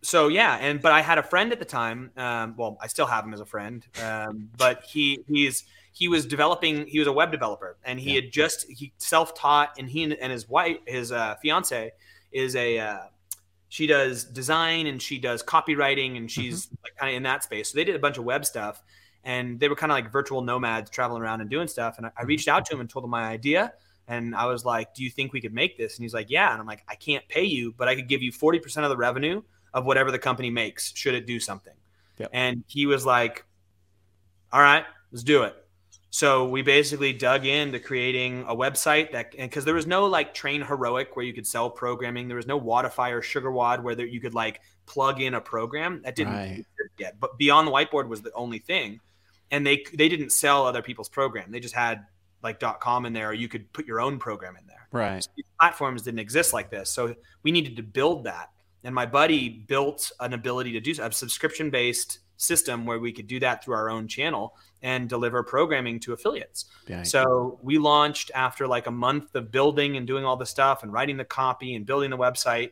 so 0.02 0.28
yeah. 0.28 0.58
And 0.60 0.80
but 0.80 0.92
I 0.92 1.02
had 1.02 1.18
a 1.18 1.22
friend 1.22 1.52
at 1.52 1.58
the 1.58 1.64
time. 1.64 2.12
Um, 2.16 2.54
well, 2.56 2.78
I 2.80 2.86
still 2.86 3.06
have 3.06 3.24
him 3.24 3.34
as 3.34 3.40
a 3.40 3.46
friend. 3.46 3.84
Um, 4.02 4.48
but 4.56 4.84
he 4.84 5.24
he's 5.28 5.64
he 5.93 6.09
was 6.09 6.26
developing. 6.26 6.86
He 6.86 6.99
was 6.99 7.09
a 7.09 7.12
web 7.12 7.32
developer, 7.32 7.76
and 7.84 7.99
he 7.99 8.14
Yeah. 8.14 8.22
had 8.22 8.32
just 8.32 8.66
he 8.70 8.93
self 8.99 9.34
taught, 9.34 9.74
and 9.78 9.88
he 9.88 10.05
and 10.05 10.32
his 10.32 10.49
wife, 10.49 10.78
his 10.86 11.12
uh, 11.12 11.36
fiance, 11.43 11.93
is 12.32 12.57
a 12.57 12.78
uh, 12.78 12.99
she 13.70 13.86
does 13.86 14.24
design 14.24 14.88
and 14.88 15.01
she 15.01 15.16
does 15.18 15.43
copywriting 15.45 16.16
and 16.16 16.28
she's 16.28 16.68
like 16.82 16.95
kind 16.97 17.11
of 17.11 17.16
in 17.16 17.22
that 17.22 17.45
space. 17.45 17.70
So 17.70 17.76
they 17.76 17.84
did 17.84 17.95
a 17.95 18.01
bunch 18.01 18.18
of 18.18 18.24
web 18.24 18.45
stuff 18.45 18.82
and 19.22 19.61
they 19.61 19.68
were 19.68 19.76
kind 19.76 19.93
of 19.93 19.95
like 19.95 20.11
virtual 20.11 20.43
nomads 20.43 20.91
traveling 20.91 21.22
around 21.22 21.41
and 21.41 21.49
doing 21.49 21.68
stuff. 21.68 21.97
And 21.97 22.07
I, 22.07 22.11
I 22.18 22.22
reached 22.24 22.49
out 22.49 22.64
to 22.66 22.74
him 22.74 22.80
and 22.80 22.91
told 22.91 23.05
him 23.05 23.11
my 23.11 23.22
idea. 23.22 23.72
And 24.09 24.34
I 24.34 24.47
was 24.47 24.64
like, 24.64 24.93
Do 24.95 25.05
you 25.05 25.11
think 25.11 25.32
we 25.32 25.41
could 25.41 25.55
make 25.55 25.78
this? 25.78 25.97
And 25.97 26.03
he's 26.03 26.12
like, 26.12 26.30
Yeah. 26.30 26.51
And 26.51 26.61
I'm 26.61 26.66
like, 26.66 26.82
I 26.88 26.97
can't 26.97 27.26
pay 27.28 27.45
you, 27.45 27.72
but 27.76 27.86
I 27.86 27.95
could 27.95 28.09
give 28.09 28.22
you 28.22 28.32
40% 28.32 28.82
of 28.82 28.91
the 28.91 28.97
revenue 28.97 29.41
of 29.72 29.84
whatever 29.86 30.11
the 30.11 30.18
company 30.18 30.51
makes, 30.51 30.93
should 30.97 31.14
it 31.14 31.26
do 31.28 31.38
something. 31.38 31.74
Yep. 32.18 32.30
And 32.32 32.64
he 32.66 32.86
was 32.86 33.07
like, 33.07 33.45
All 34.53 34.61
right, 34.61 34.84
let's 35.12 35.22
do 35.22 35.45
it. 35.45 35.55
So 36.12 36.48
we 36.48 36.62
basically 36.62 37.12
dug 37.12 37.46
into 37.46 37.78
creating 37.78 38.44
a 38.48 38.54
website 38.54 39.12
that, 39.12 39.30
because 39.30 39.64
there 39.64 39.74
was 39.74 39.86
no 39.86 40.06
like 40.06 40.34
Train 40.34 40.61
Heroic 40.61 41.14
where 41.14 41.24
you 41.24 41.32
could 41.32 41.46
sell 41.46 41.70
programming. 41.70 42.26
There 42.26 42.36
was 42.36 42.48
no 42.48 42.61
Wodify 42.61 43.12
or 43.12 43.20
SugarWOD 43.20 43.82
where 43.84 43.94
there, 43.94 44.06
you 44.06 44.20
could 44.20 44.34
like 44.34 44.61
plug 44.86 45.20
in 45.20 45.34
a 45.34 45.40
program 45.40 46.02
that 46.02 46.16
didn't 46.16 46.32
Right. 46.34 46.66
yet. 46.98 47.20
But 47.20 47.38
Beyond 47.38 47.68
the 47.68 47.72
Whiteboard 47.72 48.08
was 48.08 48.22
the 48.22 48.32
only 48.32 48.58
thing, 48.58 48.98
and 49.52 49.64
they 49.64 49.84
they 49.94 50.08
didn't 50.08 50.30
sell 50.30 50.66
other 50.66 50.82
people's 50.82 51.08
program. 51.08 51.52
They 51.52 51.61
just 51.61 51.74
had 51.76 52.04
like 52.42 52.61
.com 52.80 53.06
in 53.06 53.12
there, 53.12 53.28
or 53.28 53.32
you 53.32 53.46
could 53.48 53.72
put 53.72 53.86
your 53.86 54.00
own 54.00 54.18
program 54.18 54.56
in 54.56 54.66
there 54.66 54.88
Right. 54.90 55.24
these 55.36 55.44
platforms 55.61 56.02
didn't 56.02 56.20
exist 56.20 56.52
like 56.52 56.70
this. 56.70 56.90
So 56.90 57.14
we 57.44 57.52
needed 57.52 57.76
to 57.76 57.82
build 57.84 58.24
that. 58.24 58.50
And 58.82 58.94
my 58.94 59.06
buddy 59.06 59.48
built 59.48 60.11
an 60.18 60.32
ability 60.32 60.72
to 60.72 60.80
do 60.80 60.94
a 61.00 61.12
subscription 61.12 61.70
based 61.70 62.18
system 62.41 62.86
where 62.86 62.99
we 62.99 63.12
could 63.12 63.26
do 63.26 63.38
that 63.41 63.62
through 63.62 63.74
our 63.74 63.91
own 63.91 64.09
channel 64.09 64.57
and 64.82 65.09
deliver 65.09 65.43
programming 65.43 66.01
to 66.01 66.12
affiliates. 66.12 66.64
So 67.05 67.59
we 67.62 67.78
launched 67.78 68.30
after 68.34 68.66
like 68.66 68.86
a 68.86 68.91
month 68.91 69.34
of 69.34 69.51
building 69.51 69.97
and 69.97 70.07
doing 70.07 70.24
all 70.24 70.36
the 70.36 70.47
stuff 70.47 70.82
and 70.82 70.93
writing 70.93 71.16
the 71.16 71.24
copy 71.24 71.74
and 71.74 71.84
building 71.84 72.11
the 72.11 72.16
website. 72.16 72.70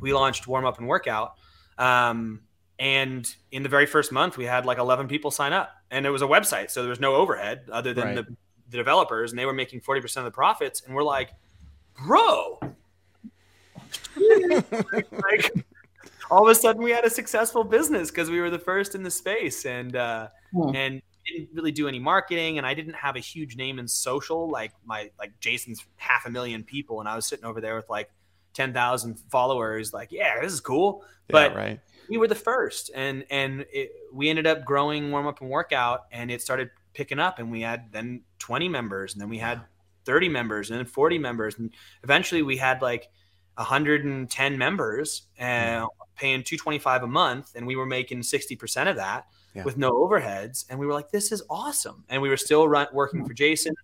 We 0.00 0.12
launched 0.12 0.46
Warm 0.46 0.66
Up 0.66 0.78
and 0.78 0.86
Workout. 0.86 1.34
Um, 1.78 2.42
and 2.78 3.32
in 3.52 3.62
the 3.62 3.68
very 3.68 3.86
first 3.86 4.12
month, 4.12 4.36
we 4.36 4.44
had 4.44 4.66
like 4.66 4.78
11 4.78 5.08
people 5.08 5.30
sign 5.30 5.52
up, 5.52 5.70
and 5.90 6.04
it 6.04 6.10
was 6.10 6.22
a 6.22 6.26
website. 6.26 6.70
So 6.70 6.82
there 6.82 6.90
was 6.90 7.00
no 7.00 7.14
overhead 7.14 7.62
other 7.72 7.94
than 7.94 8.04
Right. 8.04 8.16
the, 8.16 8.36
the 8.70 8.76
developers, 8.76 9.30
and 9.32 9.38
they 9.38 9.46
were 9.46 9.52
making 9.54 9.80
40% 9.80 10.18
of 10.18 10.24
the 10.24 10.30
profits. 10.30 10.82
And 10.84 10.94
we're 10.94 11.04
like, 11.04 11.30
bro, 12.04 12.58
like 14.16 15.52
all 16.30 16.42
of 16.42 16.48
a 16.50 16.54
sudden 16.54 16.82
we 16.82 16.90
had 16.90 17.04
a 17.04 17.10
successful 17.10 17.64
business 17.64 18.10
because 18.10 18.30
we 18.30 18.40
were 18.40 18.50
the 18.50 18.58
first 18.58 18.94
in 18.94 19.02
the 19.02 19.10
space 19.10 19.64
and 19.64 19.96
uh 19.96 20.28
Hmm. 20.54 20.74
and 20.74 21.02
didn't 21.26 21.48
really 21.54 21.72
do 21.72 21.88
any 21.88 21.98
marketing 21.98 22.58
and 22.58 22.66
I 22.66 22.74
didn't 22.74 22.94
have 22.94 23.16
a 23.16 23.20
huge 23.20 23.56
name 23.56 23.78
in 23.78 23.88
social 23.88 24.48
like 24.50 24.72
my 24.84 25.10
like 25.18 25.32
Jason's 25.40 25.84
half 25.96 26.26
a 26.26 26.30
million 26.30 26.62
people 26.62 27.00
and 27.00 27.08
I 27.08 27.16
was 27.16 27.26
sitting 27.26 27.44
over 27.44 27.60
there 27.60 27.74
with 27.76 27.88
like 27.88 28.10
10,000 28.52 29.18
followers 29.30 29.92
like 29.92 30.12
yeah 30.12 30.40
this 30.40 30.52
is 30.52 30.60
cool 30.60 31.02
but 31.28 31.52
yeah, 31.52 31.56
right. 31.56 31.80
we 32.08 32.18
were 32.18 32.28
the 32.28 32.34
first 32.34 32.90
and 32.94 33.24
and 33.30 33.64
it, 33.72 33.90
we 34.12 34.28
ended 34.28 34.46
up 34.46 34.64
growing 34.64 35.10
warm 35.10 35.26
up 35.26 35.40
and 35.40 35.50
workout 35.50 36.04
and 36.12 36.30
it 36.30 36.42
started 36.42 36.70
picking 36.92 37.18
up 37.18 37.38
and 37.38 37.50
we 37.50 37.62
had 37.62 37.90
then 37.90 38.20
20 38.38 38.68
members 38.68 39.14
and 39.14 39.22
then 39.22 39.30
we 39.30 39.38
had 39.38 39.62
30 40.04 40.28
members 40.28 40.70
and 40.70 40.78
then 40.78 40.86
40 40.86 41.18
members 41.18 41.58
and 41.58 41.74
eventually 42.02 42.42
we 42.42 42.58
had 42.58 42.82
like 42.82 43.08
110 43.56 44.58
members 44.58 45.22
and 45.38 45.86
paying 46.16 46.42
225 46.42 47.02
a 47.02 47.06
month 47.06 47.52
and 47.54 47.66
we 47.66 47.76
were 47.76 47.86
making 47.86 48.20
60% 48.20 48.88
of 48.88 48.96
that 48.96 49.26
Yeah. 49.54 49.64
with 49.64 49.76
no 49.76 49.92
overheads 49.92 50.64
and 50.68 50.78
we 50.78 50.86
were 50.86 50.92
like 50.92 51.10
this 51.10 51.32
is 51.32 51.42
awesome 51.48 52.04
and 52.08 52.20
we 52.20 52.28
were 52.28 52.36
still 52.36 52.66
run, 52.68 52.86
working 52.92 53.24
for 53.24 53.34
jason 53.34 53.74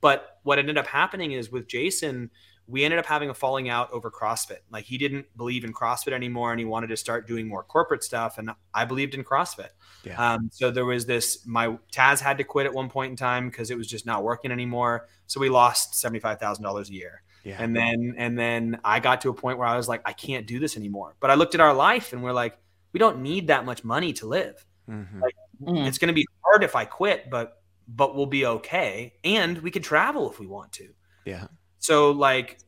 but 0.00 0.38
what 0.42 0.58
ended 0.58 0.78
up 0.78 0.86
happening 0.86 1.32
is 1.32 1.50
with 1.50 1.68
jason 1.68 2.30
we 2.68 2.84
ended 2.84 2.98
up 2.98 3.06
having 3.06 3.28
a 3.28 3.34
falling 3.34 3.68
out 3.68 3.90
over 3.92 4.10
CrossFit. 4.10 4.58
Like 4.70 4.84
he 4.84 4.96
didn't 4.96 5.26
believe 5.36 5.64
in 5.64 5.72
CrossFit 5.72 6.12
anymore 6.12 6.52
and 6.52 6.60
he 6.60 6.64
wanted 6.64 6.86
to 6.88 6.96
start 6.96 7.26
doing 7.26 7.46
more 7.48 7.62
corporate 7.64 8.04
stuff. 8.04 8.38
And 8.38 8.50
I 8.72 8.84
believed 8.84 9.14
in 9.14 9.24
CrossFit. 9.24 9.70
Yeah. 10.04 10.34
Um, 10.34 10.48
so 10.52 10.70
there 10.70 10.84
was 10.84 11.04
this, 11.04 11.44
my 11.44 11.76
Taz 11.92 12.20
had 12.20 12.38
to 12.38 12.44
quit 12.44 12.66
at 12.66 12.72
one 12.72 12.88
point 12.88 13.10
in 13.10 13.16
time 13.16 13.50
because 13.50 13.70
it 13.70 13.76
was 13.76 13.88
just 13.88 14.06
not 14.06 14.22
working 14.22 14.52
anymore. 14.52 15.08
So 15.26 15.40
we 15.40 15.48
lost 15.48 15.94
$75,000 15.94 16.88
a 16.88 16.92
year. 16.92 17.22
Yeah. 17.44 17.56
And 17.62 17.74
then, 17.74 18.14
and 18.18 18.38
then 18.38 18.80
I 18.84 19.00
got 19.00 19.20
to 19.22 19.30
a 19.30 19.34
point 19.34 19.58
where 19.58 19.66
I 19.66 19.76
was 19.76 19.88
like, 19.88 20.02
I 20.04 20.12
can't 20.12 20.46
do 20.46 20.58
this 20.60 20.76
anymore. 20.76 21.16
But 21.20 21.30
I 21.30 21.34
looked 21.34 21.54
at 21.54 21.60
our 21.60 21.74
life 21.74 22.12
and 22.12 22.22
we're 22.22 22.32
like, 22.32 22.56
we 22.92 22.98
don't 22.98 23.20
need 23.22 23.48
that 23.48 23.64
much 23.64 23.82
money 23.84 24.12
to 24.14 24.26
live. 24.26 24.64
Mhm. 24.88 25.20
like- 25.20 25.34
Mm. 25.62 25.86
It's 25.86 25.98
going 25.98 26.08
to 26.08 26.14
be 26.14 26.26
hard 26.44 26.64
if 26.64 26.74
I 26.74 26.84
quit, 26.84 27.30
but, 27.30 27.62
but 27.86 28.16
we'll 28.16 28.26
be 28.26 28.44
okay. 28.46 29.12
And 29.22 29.58
we 29.58 29.70
could 29.70 29.84
travel 29.84 30.28
if 30.28 30.40
we 30.40 30.46
want 30.46 30.72
to. 30.72 30.88
yeah. 31.24 31.46
So 31.78 32.10
like 32.12 32.58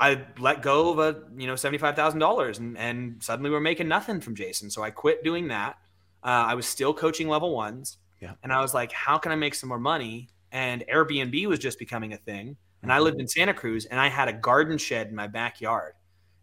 I 0.00 0.24
let 0.38 0.62
go 0.62 0.90
of 0.92 0.98
a 0.98 1.22
you 1.36 1.46
know 1.46 1.56
seventy 1.56 1.76
five 1.78 1.96
thousand 1.96 2.20
dollars 2.20 2.58
and 2.58 2.78
and 2.78 3.22
suddenly 3.22 3.50
we're 3.50 3.60
making 3.60 3.88
nothing 3.88 4.20
from 4.20 4.34
Jason. 4.34 4.70
So 4.70 4.82
I 4.82 4.90
quit 4.90 5.22
doing 5.24 5.48
that. 5.48 5.76
Uh, 6.22 6.28
I 6.48 6.54
was 6.54 6.66
still 6.66 6.94
coaching 6.94 7.28
level 7.28 7.54
ones. 7.54 7.98
Yeah. 8.20 8.34
And 8.42 8.52
I 8.52 8.60
was 8.60 8.72
like, 8.74 8.92
how 8.92 9.18
can 9.18 9.32
I 9.32 9.36
make 9.36 9.54
some 9.54 9.68
more 9.68 9.78
money? 9.78 10.28
And 10.52 10.84
Airbnb 10.92 11.46
was 11.46 11.58
just 11.58 11.78
becoming 11.78 12.12
a 12.14 12.16
thing. 12.16 12.56
And 12.82 12.92
I 12.92 13.00
lived 13.00 13.20
in 13.20 13.26
Santa 13.26 13.54
Cruz 13.54 13.86
and 13.86 13.98
I 13.98 14.08
had 14.08 14.28
a 14.28 14.32
garden 14.32 14.78
shed 14.78 15.08
in 15.08 15.14
my 15.14 15.26
backyard. 15.26 15.94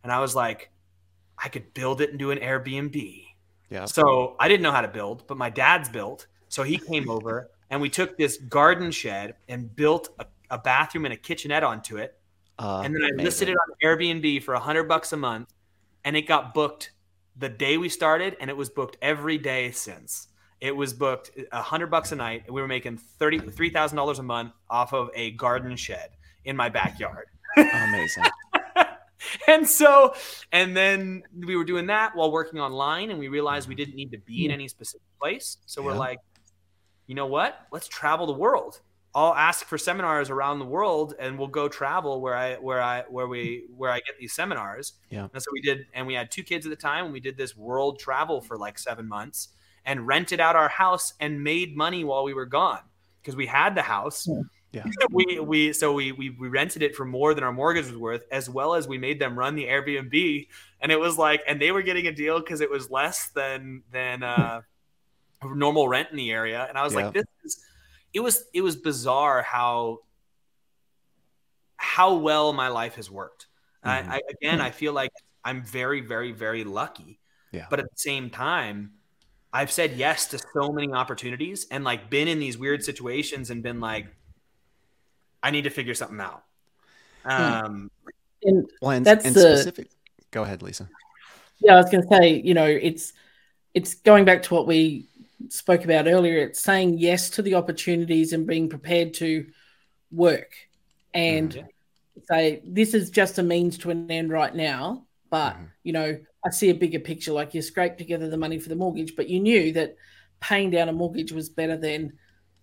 And 0.03 0.11
I 0.11 0.19
was 0.19 0.35
like, 0.35 0.69
I 1.37 1.49
could 1.49 1.73
build 1.73 2.01
it 2.01 2.09
and 2.09 2.19
do 2.19 2.31
an 2.31 2.39
Airbnb. 2.39 3.25
Yeah. 3.69 3.85
So 3.85 4.35
I 4.39 4.47
didn't 4.47 4.63
know 4.63 4.71
how 4.71 4.81
to 4.81 4.87
build, 4.87 5.25
but 5.27 5.37
my 5.37 5.49
dad's 5.49 5.89
built. 5.89 6.27
So 6.49 6.63
he 6.63 6.77
came 6.77 7.09
over 7.09 7.49
and 7.69 7.81
we 7.81 7.89
took 7.89 8.17
this 8.17 8.37
garden 8.37 8.91
shed 8.91 9.35
and 9.47 9.73
built 9.75 10.09
a, 10.19 10.25
a 10.51 10.57
bathroom 10.57 11.05
and 11.05 11.13
a 11.13 11.17
kitchenette 11.17 11.63
onto 11.63 11.97
it. 11.97 12.17
Uh, 12.57 12.81
and 12.85 12.95
then 12.95 13.03
I 13.03 13.21
listed 13.21 13.49
it 13.49 13.55
on 13.55 13.75
Airbnb 13.83 14.43
for 14.43 14.53
a 14.53 14.59
hundred 14.59 14.85
bucks 14.85 15.11
a 15.11 15.17
month, 15.17 15.53
and 16.05 16.15
it 16.15 16.21
got 16.21 16.53
booked 16.53 16.91
the 17.35 17.49
day 17.49 17.77
we 17.77 17.89
started, 17.89 18.37
and 18.39 18.49
it 18.49 18.55
was 18.55 18.69
booked 18.69 18.95
every 19.01 19.37
day 19.37 19.71
since. 19.71 20.29
It 20.61 20.73
was 20.73 20.93
booked 20.93 21.31
a 21.51 21.61
hundred 21.61 21.87
bucks 21.87 22.13
a 22.13 22.15
night, 22.15 22.43
and 22.45 22.55
we 22.55 22.61
were 22.61 22.67
making 22.67 22.95
thirty 22.95 23.39
three 23.39 23.69
thousand 23.69 23.97
dollars 23.97 24.19
a 24.19 24.23
month 24.23 24.53
off 24.69 24.93
of 24.93 25.09
a 25.15 25.31
garden 25.31 25.75
shed 25.75 26.11
in 26.45 26.55
my 26.55 26.69
backyard. 26.69 27.27
Amazing. 27.57 28.23
and 29.47 29.67
so, 29.67 30.13
and 30.51 30.75
then 30.75 31.23
we 31.35 31.55
were 31.55 31.63
doing 31.63 31.87
that 31.87 32.15
while 32.15 32.31
working 32.31 32.59
online, 32.59 33.09
and 33.09 33.19
we 33.19 33.27
realized 33.27 33.67
we 33.67 33.75
didn't 33.75 33.95
need 33.95 34.11
to 34.11 34.19
be 34.19 34.45
in 34.45 34.51
hmm. 34.51 34.55
any 34.55 34.67
specific 34.67 35.07
place. 35.19 35.57
So 35.65 35.81
we're 35.81 35.93
like, 35.93 36.19
you 37.07 37.15
know 37.15 37.27
what? 37.27 37.59
Let's 37.71 37.87
travel 37.87 38.25
the 38.27 38.33
world. 38.33 38.79
I'll 39.13 39.33
ask 39.33 39.65
for 39.65 39.77
seminars 39.77 40.29
around 40.29 40.59
the 40.59 40.65
world, 40.65 41.13
and 41.17 41.39
we'll 41.39 41.47
go 41.47 41.69
travel 41.69 42.19
where 42.19 42.35
I 42.35 42.55
where 42.55 42.81
I 42.81 43.03
where 43.09 43.27
we 43.27 43.65
where 43.75 43.89
I 43.89 43.97
get 43.97 44.15
these 44.19 44.33
seminars. 44.33 44.93
Yeah. 45.09 45.29
And 45.33 45.41
so 45.41 45.51
we 45.53 45.61
did, 45.61 45.85
and 45.93 46.05
we 46.05 46.13
had 46.13 46.29
two 46.29 46.43
kids 46.43 46.65
at 46.65 46.69
the 46.69 46.75
time, 46.75 47.05
and 47.05 47.13
we 47.13 47.21
did 47.21 47.37
this 47.37 47.55
world 47.55 47.97
travel 47.99 48.41
for 48.41 48.57
like 48.57 48.77
seven 48.77 49.07
months, 49.07 49.49
and 49.85 50.05
rented 50.05 50.41
out 50.41 50.57
our 50.57 50.67
house 50.67 51.13
and 51.21 51.41
made 51.41 51.77
money 51.77 52.03
while 52.03 52.25
we 52.25 52.33
were 52.33 52.45
gone 52.45 52.81
because 53.21 53.37
we 53.37 53.45
had 53.45 53.73
the 53.73 53.81
house. 53.81 54.27
Yeah. 54.27 54.41
we 55.11 55.39
we 55.39 55.73
so 55.73 55.93
we, 55.93 56.11
we 56.11 56.29
we 56.31 56.47
rented 56.47 56.81
it 56.81 56.95
for 56.95 57.05
more 57.05 57.33
than 57.33 57.43
our 57.43 57.53
mortgage 57.53 57.85
was 57.85 57.97
worth, 57.97 58.25
as 58.31 58.49
well 58.49 58.75
as 58.75 58.87
we 58.87 58.97
made 58.97 59.19
them 59.19 59.37
run 59.37 59.55
the 59.55 59.65
Airbnb, 59.65 60.47
and 60.81 60.91
it 60.91 60.99
was 60.99 61.17
like, 61.17 61.41
and 61.47 61.61
they 61.61 61.71
were 61.71 61.81
getting 61.81 62.07
a 62.07 62.11
deal 62.11 62.39
because 62.39 62.61
it 62.61 62.69
was 62.69 62.89
less 62.91 63.29
than 63.29 63.83
than 63.91 64.23
uh, 64.33 64.61
normal 65.43 65.87
rent 65.87 66.09
in 66.11 66.17
the 66.17 66.31
area, 66.31 66.65
and 66.67 66.77
I 66.77 66.83
was 66.83 66.93
Yeah. 66.93 67.05
like, 67.05 67.13
this 67.13 67.25
is 67.43 67.63
it 68.13 68.19
was 68.19 68.45
it 68.53 68.61
was 68.61 68.75
bizarre 68.75 69.41
how 69.41 69.99
how 71.77 72.15
well 72.15 72.53
my 72.53 72.69
life 72.69 72.95
has 72.95 73.11
worked. 73.11 73.47
Mm-hmm. 73.85 74.11
I, 74.11 74.15
I, 74.15 74.21
again, 74.29 74.61
I 74.61 74.71
feel 74.71 74.93
like 74.93 75.11
I'm 75.43 75.63
very, 75.63 76.01
very, 76.01 76.31
very 76.31 76.63
lucky. 76.63 77.19
Yeah. 77.51 77.67
But 77.69 77.79
at 77.79 77.85
the 77.85 77.97
same 77.97 78.29
time, 78.29 78.93
I've 79.53 79.71
said 79.71 79.93
yes 79.93 80.27
to 80.27 80.39
so 80.53 80.71
many 80.71 80.91
opportunities 80.91 81.67
and 81.71 81.83
like 81.83 82.09
been 82.09 82.27
in 82.27 82.39
these 82.39 82.57
weird 82.57 82.83
situations 82.83 83.51
and 83.51 83.61
been 83.63 83.79
like, 83.79 84.07
I 85.45 85.51
need 85.51 85.65
to 85.65 85.69
figure 85.69 85.93
something 85.93 86.19
out. 86.19 86.43
Hmm. 87.23 87.29
Um, 87.29 87.91
and, 88.41 88.67
well, 88.81 88.91
and, 88.91 89.05
that's 89.05 89.25
and 89.25 89.35
the, 89.35 89.57
specific. 89.57 89.91
Go 90.31 90.41
ahead, 90.41 90.63
Lisa. 90.63 90.89
Yeah, 91.59 91.73
I 91.73 91.77
was 91.77 91.91
going 91.91 92.01
to 92.01 92.15
say, 92.15 92.41
you 92.41 92.55
know, 92.55 92.65
it's 92.65 93.13
it's 93.75 93.93
going 93.93 94.25
back 94.25 94.41
to 94.43 94.53
what 94.55 94.65
we 94.65 95.07
spoke 95.49 95.83
about 95.83 96.07
earlier. 96.07 96.39
It's 96.39 96.61
saying 96.61 96.97
yes 96.97 97.29
to 97.31 97.43
the 97.43 97.53
opportunities 97.53 98.33
and 98.33 98.47
being 98.47 98.69
prepared 98.69 99.13
to 99.15 99.45
work 100.11 100.51
and 101.13 101.51
mm-hmm. 101.51 102.19
say 102.27 102.63
this 102.65 102.95
is 102.95 103.11
just 103.11 103.37
a 103.37 103.43
means 103.43 103.77
to 103.79 103.91
an 103.91 104.09
end 104.09 104.31
right 104.31 104.53
now. 104.53 105.05
But 105.29 105.53
mm-hmm. 105.53 105.65
you 105.83 105.93
know, 105.93 106.19
I 106.43 106.49
see 106.49 106.71
a 106.71 106.75
bigger 106.75 106.99
picture. 106.99 107.33
Like 107.33 107.53
you 107.53 107.61
scrape 107.61 107.99
together 107.99 108.29
the 108.29 108.37
money 108.37 108.57
for 108.57 108.69
the 108.69 108.75
mortgage, 108.75 109.15
but 109.15 109.29
you 109.29 109.39
knew 109.39 109.73
that 109.73 109.95
paying 110.39 110.71
down 110.71 110.89
a 110.89 110.93
mortgage 110.93 111.31
was 111.31 111.49
better 111.49 111.77
than 111.77 112.13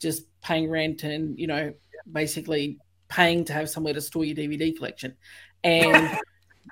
just 0.01 0.25
paying 0.41 0.69
rent 0.69 1.05
and 1.05 1.39
you 1.39 1.47
know 1.47 1.73
basically 2.11 2.79
paying 3.09 3.45
to 3.45 3.53
have 3.53 3.69
somewhere 3.69 3.93
to 3.93 4.01
store 4.01 4.25
your 4.25 4.37
DVD 4.37 4.77
collection. 4.77 5.15
And 5.63 6.19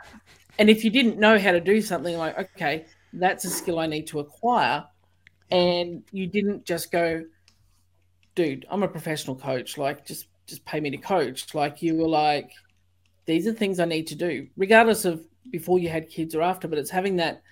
and 0.58 0.70
if 0.70 0.84
you 0.84 0.90
didn't 0.90 1.18
know 1.18 1.38
how 1.38 1.52
to 1.52 1.60
do 1.60 1.80
something 1.82 2.16
like 2.16 2.38
okay, 2.38 2.86
that's 3.12 3.44
a 3.44 3.50
skill 3.50 3.78
I 3.78 3.86
need 3.86 4.06
to 4.08 4.20
acquire, 4.20 4.84
and 5.50 6.02
you 6.12 6.26
didn't 6.26 6.64
just 6.64 6.90
go, 6.90 7.24
dude, 8.34 8.66
I'm 8.70 8.82
a 8.82 8.88
professional 8.88 9.36
coach. 9.36 9.76
Like 9.78 10.06
just 10.06 10.26
just 10.46 10.64
pay 10.64 10.80
me 10.80 10.90
to 10.90 10.96
coach. 10.96 11.54
Like 11.54 11.82
you 11.82 11.96
were 11.96 12.08
like, 12.08 12.50
these 13.26 13.46
are 13.46 13.52
things 13.52 13.78
I 13.78 13.84
need 13.84 14.06
to 14.08 14.14
do, 14.14 14.48
regardless 14.56 15.04
of 15.04 15.24
before 15.50 15.78
you 15.78 15.88
had 15.88 16.08
kids 16.08 16.34
or 16.34 16.42
after. 16.42 16.68
But 16.68 16.78
it's 16.78 16.90
having 16.90 17.16
that, 17.16 17.42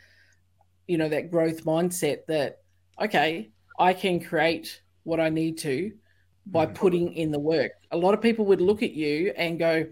you 0.87 0.99
know, 0.99 1.09
that 1.09 1.31
growth 1.31 1.65
mindset 1.65 2.27
that 2.27 2.63
okay, 3.01 3.51
I 3.79 3.93
can 3.93 4.19
create 4.19 4.81
what 5.05 5.21
I 5.21 5.29
need 5.29 5.59
to 5.59 5.93
by 6.51 6.65
mm-hmm. 6.65 6.75
putting 6.75 7.13
in 7.13 7.31
the 7.31 7.39
work. 7.39 7.73
A 7.91 7.97
lot 7.97 8.15
of 8.15 8.21
people 8.21 8.45
would 8.47 8.61
look 8.61 8.83
at 8.83 8.93
you 8.93 9.33
and 9.37 9.59
go, 9.59 9.87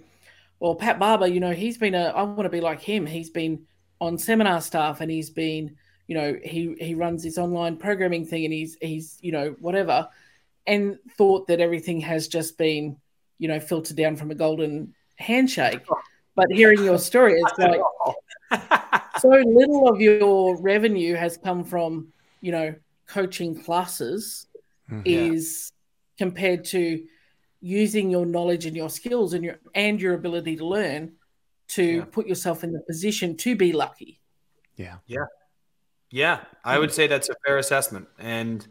well, 0.58 0.74
Pat 0.74 0.98
Barber, 0.98 1.26
you 1.26 1.40
know, 1.40 1.52
he's 1.52 1.76
been 1.76 1.94
a, 1.94 2.06
I 2.06 2.22
want 2.22 2.44
to 2.44 2.48
be 2.48 2.60
like 2.60 2.80
him. 2.80 3.06
He's 3.06 3.30
been 3.30 3.64
on 4.00 4.18
seminar 4.18 4.60
staff 4.60 5.00
and 5.00 5.10
he's 5.10 5.30
been, 5.30 5.76
you 6.06 6.16
know, 6.16 6.36
he, 6.42 6.74
he 6.78 6.94
runs 6.94 7.22
this 7.22 7.38
online 7.38 7.76
programming 7.76 8.24
thing 8.24 8.44
and 8.44 8.54
he's, 8.54 8.76
he's, 8.80 9.18
you 9.20 9.32
know, 9.32 9.54
whatever. 9.60 10.08
And 10.66 10.98
thought 11.16 11.46
that 11.48 11.60
everything 11.60 12.00
has 12.00 12.26
just 12.26 12.58
been, 12.58 12.96
you 13.38 13.48
know, 13.48 13.60
filtered 13.60 13.96
down 13.96 14.16
from 14.16 14.30
a 14.30 14.34
golden 14.34 14.94
handshake. 15.16 15.80
But 16.34 16.50
hearing 16.50 16.82
your 16.82 16.98
story, 16.98 17.40
it's 17.40 17.58
like 17.58 17.80
so 19.18 19.28
little 19.28 19.88
of 19.88 20.00
your 20.00 20.60
revenue 20.60 21.14
has 21.14 21.36
come 21.36 21.64
from, 21.64 22.08
you 22.40 22.52
know, 22.52 22.74
coaching 23.06 23.60
classes 23.62 24.46
mm-hmm. 24.90 25.02
is 25.04 25.72
compared 26.18 26.64
to 26.66 27.04
using 27.60 28.10
your 28.10 28.26
knowledge 28.26 28.66
and 28.66 28.76
your 28.76 28.90
skills 28.90 29.32
and 29.32 29.44
your 29.44 29.58
and 29.74 30.00
your 30.00 30.14
ability 30.14 30.56
to 30.56 30.66
learn 30.66 31.12
to 31.68 31.84
yeah. 31.84 32.04
put 32.04 32.26
yourself 32.26 32.62
in 32.62 32.72
the 32.72 32.80
position 32.80 33.36
to 33.36 33.56
be 33.56 33.72
lucky. 33.72 34.20
Yeah. 34.76 34.96
Yeah. 35.06 35.24
Yeah. 36.10 36.40
I 36.64 36.78
would 36.78 36.92
say 36.92 37.06
that's 37.06 37.28
a 37.28 37.34
fair 37.44 37.58
assessment. 37.58 38.08
And 38.18 38.66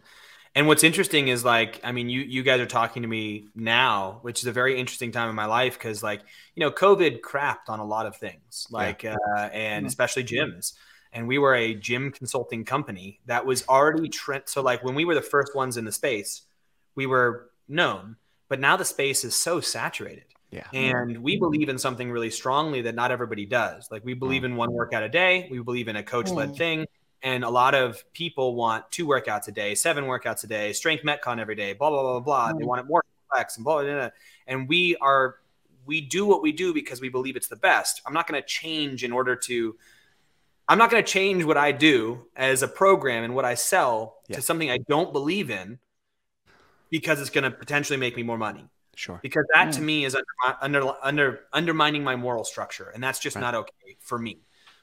and 0.57 0.67
what's 0.67 0.85
interesting 0.85 1.27
is 1.27 1.43
like, 1.43 1.81
I 1.83 1.91
mean, 1.91 2.09
you 2.09 2.21
you 2.21 2.41
guys 2.43 2.61
are 2.61 2.65
talking 2.65 3.01
to 3.01 3.07
me 3.07 3.47
now, 3.55 4.19
which 4.21 4.39
is 4.39 4.47
a 4.47 4.53
very 4.53 4.79
interesting 4.79 5.11
time 5.11 5.29
in 5.29 5.35
my 5.35 5.45
life 5.45 5.77
because 5.77 6.01
like, 6.01 6.21
you 6.55 6.61
know, 6.61 6.71
COVID 6.71 7.19
crapped 7.19 7.67
on 7.67 7.79
a 7.79 7.85
lot 7.85 8.05
of 8.05 8.15
things, 8.15 8.67
like 8.69 9.03
yeah. 9.03 9.15
uh, 9.35 9.49
and 9.51 9.85
especially 9.85 10.23
gyms. 10.23 10.73
And 11.11 11.27
we 11.27 11.37
were 11.37 11.55
a 11.55 11.73
gym 11.73 12.11
consulting 12.11 12.65
company 12.65 13.19
that 13.25 13.45
was 13.45 13.65
already 13.67 14.09
trend. 14.09 14.43
So 14.47 14.61
like 14.61 14.83
when 14.83 14.95
we 14.95 15.05
were 15.05 15.15
the 15.15 15.21
first 15.21 15.55
ones 15.55 15.77
in 15.77 15.85
the 15.85 15.91
space, 15.91 16.43
we 16.95 17.05
were 17.05 17.49
known, 17.67 18.15
but 18.47 18.59
now 18.59 18.77
the 18.77 18.85
space 18.85 19.23
is 19.23 19.35
so 19.35 19.59
saturated. 19.59 20.25
Yeah. 20.51 20.67
And 20.73 21.17
we 21.17 21.37
believe 21.37 21.69
in 21.69 21.77
something 21.77 22.09
really 22.09 22.29
strongly 22.29 22.81
that 22.83 22.95
not 22.95 23.11
everybody 23.11 23.45
does. 23.45 23.89
Like 23.91 24.05
we 24.05 24.13
believe 24.13 24.43
mm. 24.43 24.45
in 24.45 24.55
one 24.55 24.71
workout 24.71 25.03
a 25.03 25.09
day, 25.09 25.47
we 25.51 25.59
believe 25.59 25.87
in 25.87 25.97
a 25.97 26.03
coach 26.03 26.29
led 26.29 26.49
mm. 26.49 26.57
thing. 26.57 26.85
And 27.21 27.43
a 27.43 27.49
lot 27.49 27.73
of 27.73 28.03
people 28.13 28.55
want 28.55 28.89
two 28.91 29.05
workouts 29.05 29.47
a 29.47 29.51
day, 29.51 29.75
seven 29.75 30.05
workouts 30.05 30.43
a 30.43 30.47
day, 30.47 30.71
strength 30.73 31.03
metcon 31.03 31.39
every 31.39 31.55
day, 31.55 31.73
blah, 31.73 31.89
blah, 31.89 32.01
blah, 32.01 32.19
blah. 32.19 32.53
Mm. 32.53 32.59
They 32.59 32.65
want 32.65 32.81
it 32.81 32.87
more 32.87 33.03
complex 33.29 33.57
and 33.57 33.65
blah, 33.65 33.83
blah, 33.83 33.93
blah. 33.93 34.09
And 34.47 34.69
we 34.69 34.95
are, 34.97 35.35
we 35.85 36.01
do 36.01 36.25
what 36.25 36.41
we 36.41 36.51
do 36.51 36.73
because 36.73 37.01
we 37.01 37.09
believe 37.09 37.35
it's 37.35 37.47
the 37.47 37.55
best. 37.57 38.01
I'm 38.05 38.13
not 38.13 38.27
going 38.27 38.41
to 38.41 38.47
change 38.47 39.03
in 39.03 39.11
order 39.11 39.35
to, 39.35 39.75
I'm 40.67 40.77
not 40.77 40.89
going 40.89 41.03
to 41.03 41.11
change 41.11 41.43
what 41.43 41.57
I 41.57 41.71
do 41.71 42.27
as 42.35 42.63
a 42.63 42.67
program 42.67 43.23
and 43.23 43.35
what 43.35 43.45
I 43.45 43.55
sell 43.55 44.19
yeah. 44.27 44.37
to 44.37 44.41
something 44.41 44.71
I 44.71 44.77
don't 44.77 45.11
believe 45.11 45.49
in 45.49 45.79
because 46.95 47.19
it's 47.19 47.29
going 47.29 47.43
to 47.43 47.51
potentially 47.51 47.97
make 47.97 48.15
me 48.15 48.23
more 48.23 48.37
money. 48.37 48.65
Sure. 48.95 49.19
Because 49.21 49.43
that 49.53 49.73
to 49.73 49.81
me 49.81 50.05
is 50.05 50.15
under, 50.15 50.25
under, 50.61 50.93
under 51.03 51.41
undermining 51.51 52.05
my 52.05 52.15
moral 52.15 52.45
structure, 52.45 52.89
and 52.93 53.03
that's 53.03 53.19
just 53.19 53.35
right. 53.35 53.41
not 53.41 53.53
okay 53.53 53.97
for 53.99 54.17
me. 54.17 54.39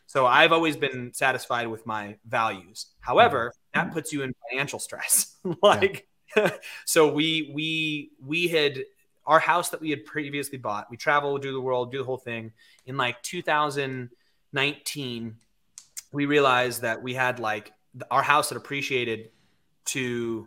So 0.06 0.26
I've 0.26 0.52
always 0.52 0.76
been 0.76 1.14
satisfied 1.14 1.68
with 1.68 1.86
my 1.86 2.16
values. 2.26 2.88
However, 3.00 3.48
mm-hmm. 3.48 3.88
that 3.88 3.94
puts 3.94 4.12
you 4.12 4.24
in 4.24 4.34
financial 4.50 4.78
stress. 4.78 5.38
like, 5.62 6.06
yeah. 6.36 6.50
so 6.84 7.10
we 7.10 7.50
we 7.54 8.10
we 8.22 8.48
had 8.48 8.84
our 9.24 9.38
house 9.38 9.70
that 9.70 9.80
we 9.80 9.88
had 9.88 10.04
previously 10.04 10.58
bought. 10.58 10.90
We 10.90 10.98
travel, 10.98 11.38
do 11.38 11.50
the 11.50 11.62
world, 11.62 11.92
do 11.92 11.96
the 11.96 12.04
whole 12.04 12.18
thing. 12.18 12.52
In 12.84 12.98
like 12.98 13.22
2019, 13.22 15.36
we 16.12 16.26
realized 16.26 16.82
that 16.82 17.02
we 17.02 17.14
had 17.14 17.38
like 17.38 17.72
our 18.10 18.22
house 18.22 18.50
had 18.50 18.58
appreciated 18.58 19.30
to 19.86 20.46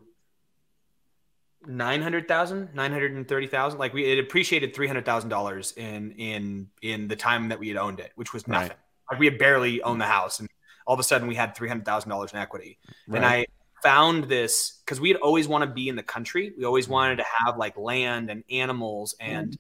900,000, 1.67 2.69
930,000. 2.73 3.79
Like 3.79 3.93
we, 3.93 4.05
it 4.05 4.19
appreciated 4.19 4.73
$300,000 4.73 5.77
in, 5.77 6.11
in, 6.11 6.67
in 6.81 7.07
the 7.07 7.15
time 7.15 7.49
that 7.49 7.59
we 7.59 7.67
had 7.67 7.77
owned 7.77 7.99
it, 7.99 8.11
which 8.15 8.33
was 8.33 8.47
nothing. 8.47 8.69
Right. 8.69 8.77
Like 9.11 9.19
we 9.19 9.25
had 9.25 9.37
barely 9.37 9.81
owned 9.81 10.01
the 10.01 10.05
house 10.05 10.39
and 10.39 10.49
all 10.85 10.93
of 10.93 10.99
a 10.99 11.03
sudden 11.03 11.27
we 11.27 11.35
had 11.35 11.55
$300,000 11.55 12.33
in 12.33 12.39
equity. 12.39 12.77
Right. 13.07 13.17
And 13.17 13.25
I 13.25 13.45
found 13.83 14.25
this 14.25 14.81
cause 14.85 14.99
we'd 14.99 15.17
always 15.17 15.47
want 15.47 15.63
to 15.63 15.69
be 15.69 15.89
in 15.89 15.95
the 15.95 16.03
country. 16.03 16.53
We 16.57 16.65
always 16.65 16.87
wanted 16.87 17.17
to 17.17 17.25
have 17.45 17.57
like 17.57 17.77
land 17.77 18.29
and 18.29 18.43
animals 18.49 19.15
and 19.19 19.51
mm. 19.51 19.57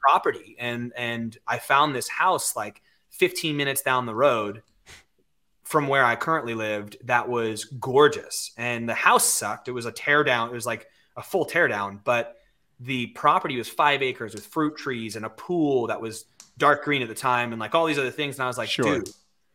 property. 0.00 0.56
And, 0.58 0.92
and 0.96 1.36
I 1.46 1.58
found 1.58 1.94
this 1.94 2.08
house 2.08 2.56
like 2.56 2.82
15 3.10 3.56
minutes 3.56 3.82
down 3.82 4.06
the 4.06 4.14
road 4.14 4.62
from 5.68 5.86
where 5.86 6.04
I 6.04 6.16
currently 6.16 6.54
lived 6.54 6.96
that 7.04 7.28
was 7.28 7.66
gorgeous. 7.66 8.52
And 8.56 8.88
the 8.88 8.94
house 8.94 9.26
sucked. 9.26 9.68
It 9.68 9.72
was 9.72 9.84
a 9.84 9.92
tear 9.92 10.24
down. 10.24 10.48
It 10.48 10.54
was 10.54 10.64
like 10.64 10.86
a 11.18 11.22
full 11.22 11.44
teardown, 11.44 11.98
but 12.04 12.38
the 12.80 13.08
property 13.08 13.56
was 13.56 13.68
five 13.68 14.02
acres 14.02 14.34
with 14.34 14.46
fruit 14.46 14.76
trees 14.76 15.16
and 15.16 15.26
a 15.26 15.30
pool 15.30 15.88
that 15.88 16.00
was 16.00 16.24
dark 16.56 16.84
green 16.84 17.02
at 17.02 17.08
the 17.08 17.14
time 17.14 17.52
and 17.52 17.60
like 17.60 17.74
all 17.74 17.86
these 17.86 17.98
other 17.98 18.10
things. 18.10 18.36
And 18.36 18.44
I 18.44 18.46
was 18.46 18.56
like, 18.56 18.70
sure. 18.70 19.00
dude. 19.00 19.10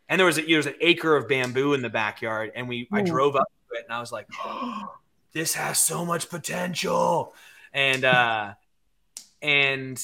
And 0.09 0.19
there 0.19 0.25
was 0.25 0.37
a, 0.37 0.41
there 0.41 0.57
was 0.57 0.65
an 0.65 0.75
acre 0.81 1.15
of 1.15 1.27
bamboo 1.27 1.73
in 1.73 1.81
the 1.81 1.89
backyard, 1.89 2.51
and 2.55 2.67
we 2.67 2.87
I 2.91 3.01
drove 3.01 3.35
up 3.35 3.47
to 3.69 3.79
it 3.79 3.85
and 3.85 3.93
I 3.93 3.99
was 3.99 4.11
like, 4.11 4.27
oh, 4.43 4.93
this 5.31 5.55
has 5.55 5.79
so 5.79 6.05
much 6.05 6.29
potential. 6.29 7.33
And 7.73 8.05
uh 8.05 8.53
and 9.41 10.01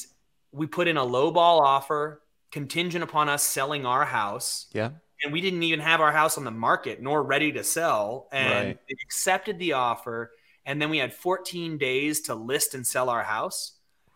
we 0.51 0.65
put 0.65 0.87
in 0.87 0.97
a 0.97 1.03
low 1.03 1.31
ball 1.31 1.59
offer 1.59 2.21
contingent 2.51 3.03
upon 3.03 3.29
us 3.29 3.43
selling 3.43 3.85
our 3.85 4.05
house. 4.05 4.67
Yeah. 4.73 4.91
And 5.23 5.33
we 5.33 5.41
didn't 5.41 5.63
even 5.63 5.81
have 5.81 5.99
our 5.99 6.13
house 6.13 6.37
on 6.37 6.45
the 6.45 6.51
market 6.51 7.01
nor 7.01 7.21
ready 7.21 7.51
to 7.51 7.63
sell. 7.63 8.29
And 8.31 8.67
right. 8.67 8.79
they 8.87 8.95
accepted 9.03 9.59
the 9.59 9.73
offer 9.73 10.31
and 10.69 10.79
then 10.79 10.91
we 10.91 10.99
had 10.99 11.11
14 11.11 11.79
days 11.79 12.21
to 12.21 12.35
list 12.35 12.75
and 12.75 12.85
sell 12.85 13.09
our 13.09 13.23
house. 13.23 13.71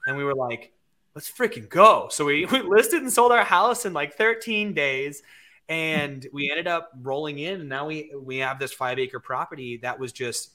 And 0.05 0.15
we 0.15 0.23
were 0.23 0.35
like, 0.35 0.71
let's 1.15 1.29
freaking 1.29 1.67
go. 1.67 2.09
So 2.11 2.25
we, 2.25 2.45
we 2.51 2.61
listed 2.61 3.01
and 3.01 3.11
sold 3.11 3.31
our 3.31 3.43
house 3.43 3.87
in 3.87 3.93
like 3.93 4.13
13 4.13 4.71
days. 4.75 5.23
And 5.67 6.27
we 6.31 6.51
ended 6.51 6.67
up 6.67 6.91
rolling 7.01 7.39
in. 7.39 7.61
And 7.61 7.69
now 7.69 7.87
we 7.87 8.13
we 8.15 8.37
have 8.37 8.59
this 8.59 8.71
five 8.71 8.99
acre 8.99 9.19
property 9.19 9.77
that 9.77 9.97
was 9.97 10.11
just 10.11 10.51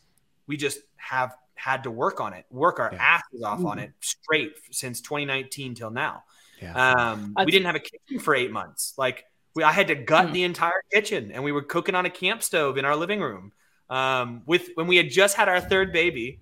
we 0.46 0.56
just 0.56 0.78
have 0.98 1.34
had 1.56 1.82
to 1.82 1.90
work 1.90 2.20
on 2.20 2.32
it, 2.32 2.46
work 2.48 2.78
our 2.78 2.90
yeah. 2.92 3.02
asses 3.02 3.42
off 3.42 3.64
on 3.64 3.80
it 3.80 3.90
straight 3.98 4.52
since 4.70 5.00
2019 5.00 5.74
till 5.74 5.90
now. 5.90 6.22
Yeah. 6.62 6.74
Um, 6.74 7.34
we 7.44 7.50
didn't 7.50 7.66
have 7.66 7.74
a 7.74 7.80
kitchen 7.80 8.20
for 8.20 8.36
eight 8.36 8.52
months. 8.52 8.94
Like 8.96 9.24
we, 9.56 9.64
I 9.64 9.72
had 9.72 9.88
to 9.88 9.96
gut 9.96 10.28
mm. 10.28 10.32
the 10.32 10.44
entire 10.44 10.82
kitchen, 10.92 11.32
and 11.32 11.42
we 11.42 11.50
were 11.50 11.62
cooking 11.62 11.96
on 11.96 12.06
a 12.06 12.10
camp 12.10 12.44
stove 12.44 12.78
in 12.78 12.84
our 12.84 12.94
living 12.94 13.20
room 13.20 13.50
um, 13.90 14.42
with 14.46 14.70
when 14.74 14.86
we 14.86 14.96
had 14.96 15.10
just 15.10 15.36
had 15.36 15.48
our 15.48 15.60
third 15.60 15.92
baby. 15.92 16.40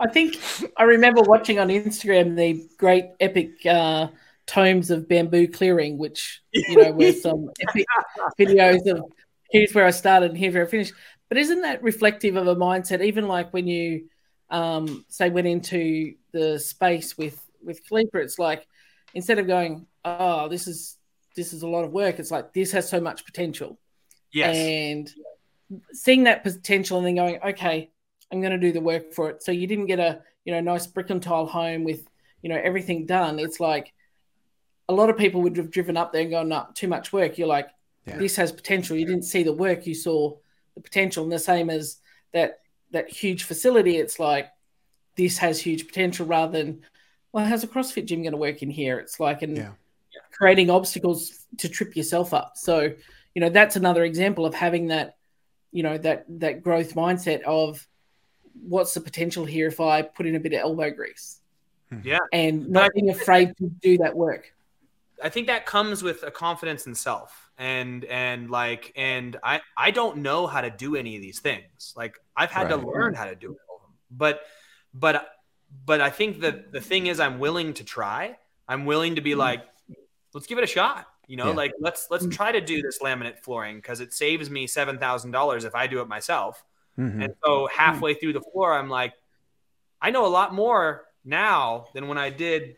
I 0.00 0.08
think 0.10 0.36
I 0.76 0.84
remember 0.84 1.22
watching 1.22 1.58
on 1.58 1.68
Instagram 1.68 2.36
the 2.36 2.68
great 2.78 3.06
epic 3.20 3.64
uh, 3.64 4.08
tomes 4.46 4.90
of 4.90 5.08
bamboo 5.08 5.48
clearing, 5.48 5.98
which 5.98 6.42
you 6.52 6.76
know 6.76 6.92
were 6.92 7.12
some 7.12 7.50
epic 7.68 7.86
videos 8.38 8.86
of 8.86 9.02
here's 9.50 9.72
where 9.74 9.86
I 9.86 9.90
started 9.90 10.30
and 10.30 10.38
here's 10.38 10.54
where 10.54 10.66
I 10.66 10.68
finished. 10.68 10.94
but 11.28 11.38
isn't 11.38 11.62
that 11.62 11.82
reflective 11.82 12.36
of 12.36 12.46
a 12.48 12.56
mindset? 12.56 13.04
Even 13.04 13.28
like 13.28 13.52
when 13.52 13.66
you 13.66 14.08
um, 14.50 15.04
say 15.08 15.30
went 15.30 15.46
into 15.46 16.14
the 16.32 16.58
space 16.58 17.16
with 17.16 17.40
with 17.62 17.80
Khalipa, 17.88 18.16
it's 18.16 18.38
like 18.38 18.66
instead 19.14 19.38
of 19.38 19.46
going, 19.46 19.86
oh, 20.04 20.48
this 20.48 20.66
is 20.66 20.98
this 21.36 21.52
is 21.52 21.62
a 21.62 21.68
lot 21.68 21.84
of 21.84 21.92
work. 21.92 22.18
It's 22.18 22.30
like 22.30 22.52
this 22.52 22.72
has 22.72 22.88
so 22.88 23.00
much 23.00 23.24
potential. 23.24 23.78
Yes. 24.34 24.56
And 24.56 25.14
seeing 25.92 26.24
that 26.24 26.42
potential 26.42 26.98
and 26.98 27.06
then 27.06 27.14
going, 27.14 27.38
okay, 27.42 27.90
I'm 28.30 28.40
going 28.40 28.52
to 28.52 28.58
do 28.58 28.72
the 28.72 28.80
work 28.80 29.12
for 29.12 29.30
it. 29.30 29.42
So 29.42 29.52
you 29.52 29.66
didn't 29.66 29.86
get 29.86 30.00
a 30.00 30.20
you 30.44 30.52
know 30.52 30.60
nice 30.60 30.86
brick 30.86 31.10
and 31.10 31.22
tile 31.22 31.46
home 31.46 31.84
with 31.84 32.06
you 32.42 32.50
know 32.50 32.60
everything 32.62 33.06
done. 33.06 33.38
It's 33.38 33.60
like 33.60 33.92
a 34.88 34.94
lot 34.94 35.10
of 35.10 35.16
people 35.16 35.42
would 35.42 35.56
have 35.56 35.70
driven 35.70 35.96
up 35.96 36.12
there 36.12 36.22
and 36.22 36.30
gone, 36.30 36.48
no, 36.48 36.66
too 36.74 36.88
much 36.88 37.12
work. 37.12 37.38
You're 37.38 37.48
like, 37.48 37.68
yeah. 38.06 38.18
this 38.18 38.36
has 38.36 38.52
potential. 38.52 38.96
You 38.96 39.06
didn't 39.06 39.24
see 39.24 39.42
the 39.42 39.52
work, 39.52 39.86
you 39.86 39.94
saw 39.94 40.36
the 40.74 40.80
potential. 40.80 41.24
And 41.24 41.32
the 41.32 41.38
same 41.38 41.70
as 41.70 41.98
that 42.32 42.60
that 42.90 43.08
huge 43.08 43.44
facility, 43.44 43.96
it's 43.96 44.18
like 44.18 44.50
this 45.16 45.38
has 45.38 45.60
huge 45.60 45.86
potential 45.86 46.26
rather 46.26 46.58
than, 46.58 46.82
well, 47.32 47.46
how's 47.46 47.64
a 47.64 47.68
CrossFit 47.68 48.06
gym 48.06 48.22
going 48.22 48.32
to 48.32 48.38
work 48.38 48.62
in 48.62 48.70
here? 48.70 48.98
It's 48.98 49.20
like 49.20 49.42
and 49.42 49.56
yeah. 49.56 49.70
creating 50.32 50.70
obstacles 50.70 51.46
to 51.58 51.68
trip 51.68 51.96
yourself 51.96 52.34
up. 52.34 52.52
So, 52.56 52.92
you 53.34 53.40
know, 53.40 53.48
that's 53.48 53.76
another 53.76 54.04
example 54.04 54.46
of 54.46 54.54
having 54.54 54.88
that, 54.88 55.16
you 55.72 55.82
know, 55.82 55.98
that 55.98 56.24
that 56.40 56.62
growth 56.62 56.94
mindset 56.94 57.42
of 57.42 57.86
what's 58.62 58.94
the 58.94 59.00
potential 59.00 59.44
here 59.44 59.66
if 59.66 59.80
I 59.80 60.02
put 60.02 60.26
in 60.26 60.36
a 60.36 60.40
bit 60.40 60.52
of 60.52 60.60
elbow 60.60 60.90
grease. 60.90 61.40
Yeah. 62.02 62.18
And 62.32 62.68
not 62.68 62.92
being 62.94 63.10
afraid 63.10 63.56
to 63.58 63.68
do 63.68 63.98
that 63.98 64.16
work. 64.16 64.52
I 65.22 65.28
think 65.28 65.46
that 65.46 65.64
comes 65.64 66.02
with 66.02 66.22
a 66.22 66.30
confidence 66.30 66.86
in 66.86 66.94
self 66.94 67.50
and 67.56 68.04
and 68.06 68.50
like 68.50 68.92
and 68.96 69.36
I 69.42 69.60
I 69.76 69.90
don't 69.90 70.18
know 70.18 70.46
how 70.46 70.60
to 70.60 70.70
do 70.70 70.96
any 70.96 71.16
of 71.16 71.22
these 71.22 71.40
things. 71.40 71.94
Like 71.96 72.18
I've 72.36 72.50
had 72.50 72.70
right. 72.70 72.80
to 72.80 72.86
learn 72.86 73.14
how 73.14 73.26
to 73.26 73.34
do 73.34 73.52
it. 73.52 73.58
But 74.10 74.40
but 74.92 75.28
but 75.84 76.00
I 76.00 76.10
think 76.10 76.40
that 76.40 76.72
the 76.72 76.80
thing 76.80 77.06
is 77.06 77.20
I'm 77.20 77.38
willing 77.38 77.74
to 77.74 77.84
try. 77.84 78.36
I'm 78.68 78.86
willing 78.86 79.16
to 79.16 79.20
be 79.20 79.30
mm-hmm. 79.30 79.40
like 79.40 79.64
let's 80.32 80.46
give 80.46 80.58
it 80.58 80.64
a 80.64 80.68
shot. 80.68 81.06
You 81.26 81.36
know, 81.36 81.48
yeah. 81.48 81.54
like 81.54 81.72
let's 81.80 82.08
let's 82.10 82.26
mm. 82.26 82.32
try 82.32 82.52
to 82.52 82.60
do 82.60 82.82
this 82.82 82.98
laminate 83.00 83.38
flooring 83.38 83.76
because 83.76 84.00
it 84.00 84.12
saves 84.12 84.50
me 84.50 84.66
seven 84.66 84.98
thousand 84.98 85.30
dollars 85.30 85.64
if 85.64 85.74
I 85.74 85.86
do 85.86 86.00
it 86.00 86.08
myself. 86.08 86.64
Mm-hmm. 86.98 87.22
And 87.22 87.34
so 87.44 87.66
mm. 87.66 87.70
halfway 87.70 88.14
through 88.14 88.34
the 88.34 88.40
floor, 88.40 88.72
I'm 88.72 88.88
like, 88.88 89.14
I 90.00 90.10
know 90.10 90.26
a 90.26 90.28
lot 90.28 90.54
more 90.54 91.06
now 91.24 91.86
than 91.94 92.08
when 92.08 92.18
I 92.18 92.30
did 92.30 92.76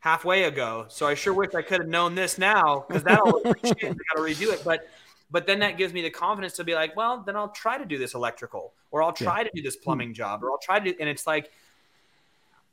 halfway 0.00 0.44
ago. 0.44 0.86
So 0.88 1.06
I 1.06 1.14
sure 1.14 1.34
wish 1.34 1.54
I 1.54 1.62
could 1.62 1.80
have 1.80 1.88
known 1.88 2.14
this 2.14 2.38
now 2.38 2.84
because 2.86 3.02
that'll 3.02 3.42
I 3.44 3.52
got 3.52 3.64
to 3.64 4.20
redo 4.20 4.52
it. 4.52 4.62
But 4.64 4.88
but 5.30 5.46
then 5.46 5.58
that 5.58 5.76
gives 5.76 5.92
me 5.92 6.02
the 6.02 6.10
confidence 6.10 6.54
to 6.54 6.64
be 6.64 6.74
like, 6.74 6.96
well, 6.96 7.22
then 7.26 7.36
I'll 7.36 7.50
try 7.50 7.76
to 7.76 7.84
do 7.84 7.98
this 7.98 8.14
electrical, 8.14 8.72
or 8.90 9.02
I'll 9.02 9.12
try 9.12 9.38
yeah. 9.38 9.44
to 9.44 9.50
do 9.54 9.62
this 9.62 9.76
plumbing 9.76 10.10
mm. 10.10 10.14
job, 10.14 10.42
or 10.42 10.50
I'll 10.50 10.58
try 10.58 10.78
to. 10.78 10.92
Do, 10.92 10.96
and 10.98 11.08
it's 11.08 11.26
like, 11.26 11.50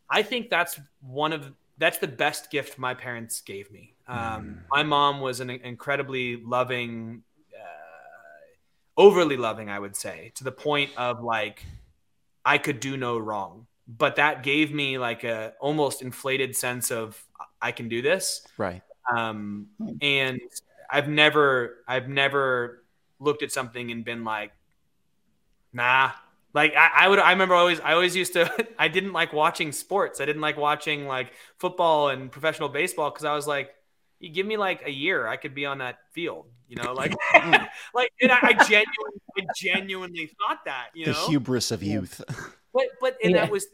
I 0.10 0.22
think 0.22 0.50
that's 0.50 0.80
one 1.02 1.34
of 1.34 1.52
that's 1.78 1.98
the 1.98 2.08
best 2.08 2.52
gift 2.52 2.78
my 2.78 2.94
parents 2.94 3.42
gave 3.42 3.72
me. 3.72 3.95
Um, 4.08 4.18
mm. 4.18 4.58
My 4.70 4.84
mom 4.84 5.20
was 5.20 5.40
an 5.40 5.50
incredibly 5.50 6.38
loving, 6.38 7.24
uh, 7.54 9.02
overly 9.02 9.38
loving, 9.38 9.70
I 9.70 9.80
would 9.80 9.96
say, 9.96 10.32
to 10.36 10.44
the 10.44 10.52
point 10.52 10.92
of 10.98 11.24
like 11.24 11.64
I 12.44 12.58
could 12.58 12.80
do 12.80 12.98
no 12.98 13.18
wrong 13.18 13.68
but 13.88 14.16
that 14.16 14.44
gave 14.44 14.74
me 14.74 14.98
like 14.98 15.24
a 15.24 15.54
almost 15.60 16.02
inflated 16.02 16.56
sense 16.56 16.92
of 16.92 17.22
I 17.62 17.72
can 17.72 17.88
do 17.88 18.02
this. 18.02 18.46
Right. 18.58 18.82
Um, 19.16 19.68
and 20.02 20.40
I've 20.90 21.08
never, 21.08 21.84
I've 21.88 22.10
never 22.10 22.84
looked 23.20 23.44
at 23.44 23.52
something 23.52 23.92
and 23.92 24.04
been 24.04 24.24
like, 24.24 24.52
nah. 25.72 26.12
Like 26.54 26.74
I, 26.76 27.06
I 27.06 27.08
would, 27.08 27.20
I 27.20 27.32
remember 27.32 27.54
always, 27.54 27.80
I 27.80 27.94
always 27.94 28.16
used 28.16 28.34
to, 28.34 28.68
I 28.80 28.88
didn't 28.88 29.14
like 29.14 29.34
watching 29.34 29.72
sports. 29.72 30.20
I 30.20 30.26
didn't 30.26 30.42
like 30.42 30.58
watching 30.58 31.06
like 31.06 31.34
football 31.58 32.10
and 32.10 32.32
professional 32.32 32.70
baseball 32.70 33.12
because 33.12 33.26
I 33.26 33.36
was 33.36 33.46
like, 33.46 33.75
you 34.20 34.30
give 34.30 34.46
me 34.46 34.58
like 34.58 34.84
a 34.86 34.92
year, 34.92 35.28
I 35.28 35.38
could 35.38 35.54
be 35.54 35.66
on 35.66 35.80
that 35.80 36.00
field. 36.12 36.48
You 36.68 36.78
know, 36.78 36.94
like, 36.94 37.14
like, 37.94 38.12
and 38.22 38.32
I, 38.32 38.40
I 38.42 38.54
genuinely, 38.54 39.22
I 39.38 39.44
genuinely 39.56 40.32
thought 40.40 40.66
that. 40.66 40.88
You 40.94 41.06
the 41.06 41.12
know, 41.12 41.28
hubris 41.28 41.72
of 41.72 41.84
youth. 41.84 42.22
but 42.76 42.88
but 43.00 43.18
and 43.24 43.32
yeah. 43.32 43.42
that 43.42 43.52
was 43.52 43.68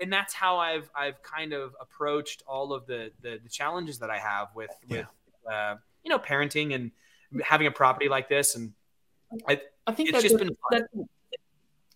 and 0.00 0.12
that's 0.12 0.34
how 0.34 0.56
I've 0.56 0.90
I've 0.94 1.22
kind 1.22 1.52
of 1.52 1.76
approached 1.80 2.42
all 2.46 2.72
of 2.72 2.86
the 2.86 3.12
the, 3.22 3.38
the 3.42 3.48
challenges 3.48 3.98
that 4.00 4.10
I 4.10 4.18
have 4.18 4.48
with 4.54 4.70
yeah. 4.88 4.96
with 4.96 5.06
uh, 5.52 5.74
you 6.02 6.10
know 6.10 6.18
parenting 6.18 6.74
and 6.74 6.90
having 7.44 7.66
a 7.66 7.70
property 7.70 8.08
like 8.08 8.28
this 8.28 8.56
and 8.56 8.72
I, 9.48 9.60
I 9.86 9.92
think 9.92 10.08
it's 10.08 10.22
just 10.22 10.38
been 10.38 10.56
that 10.70 10.88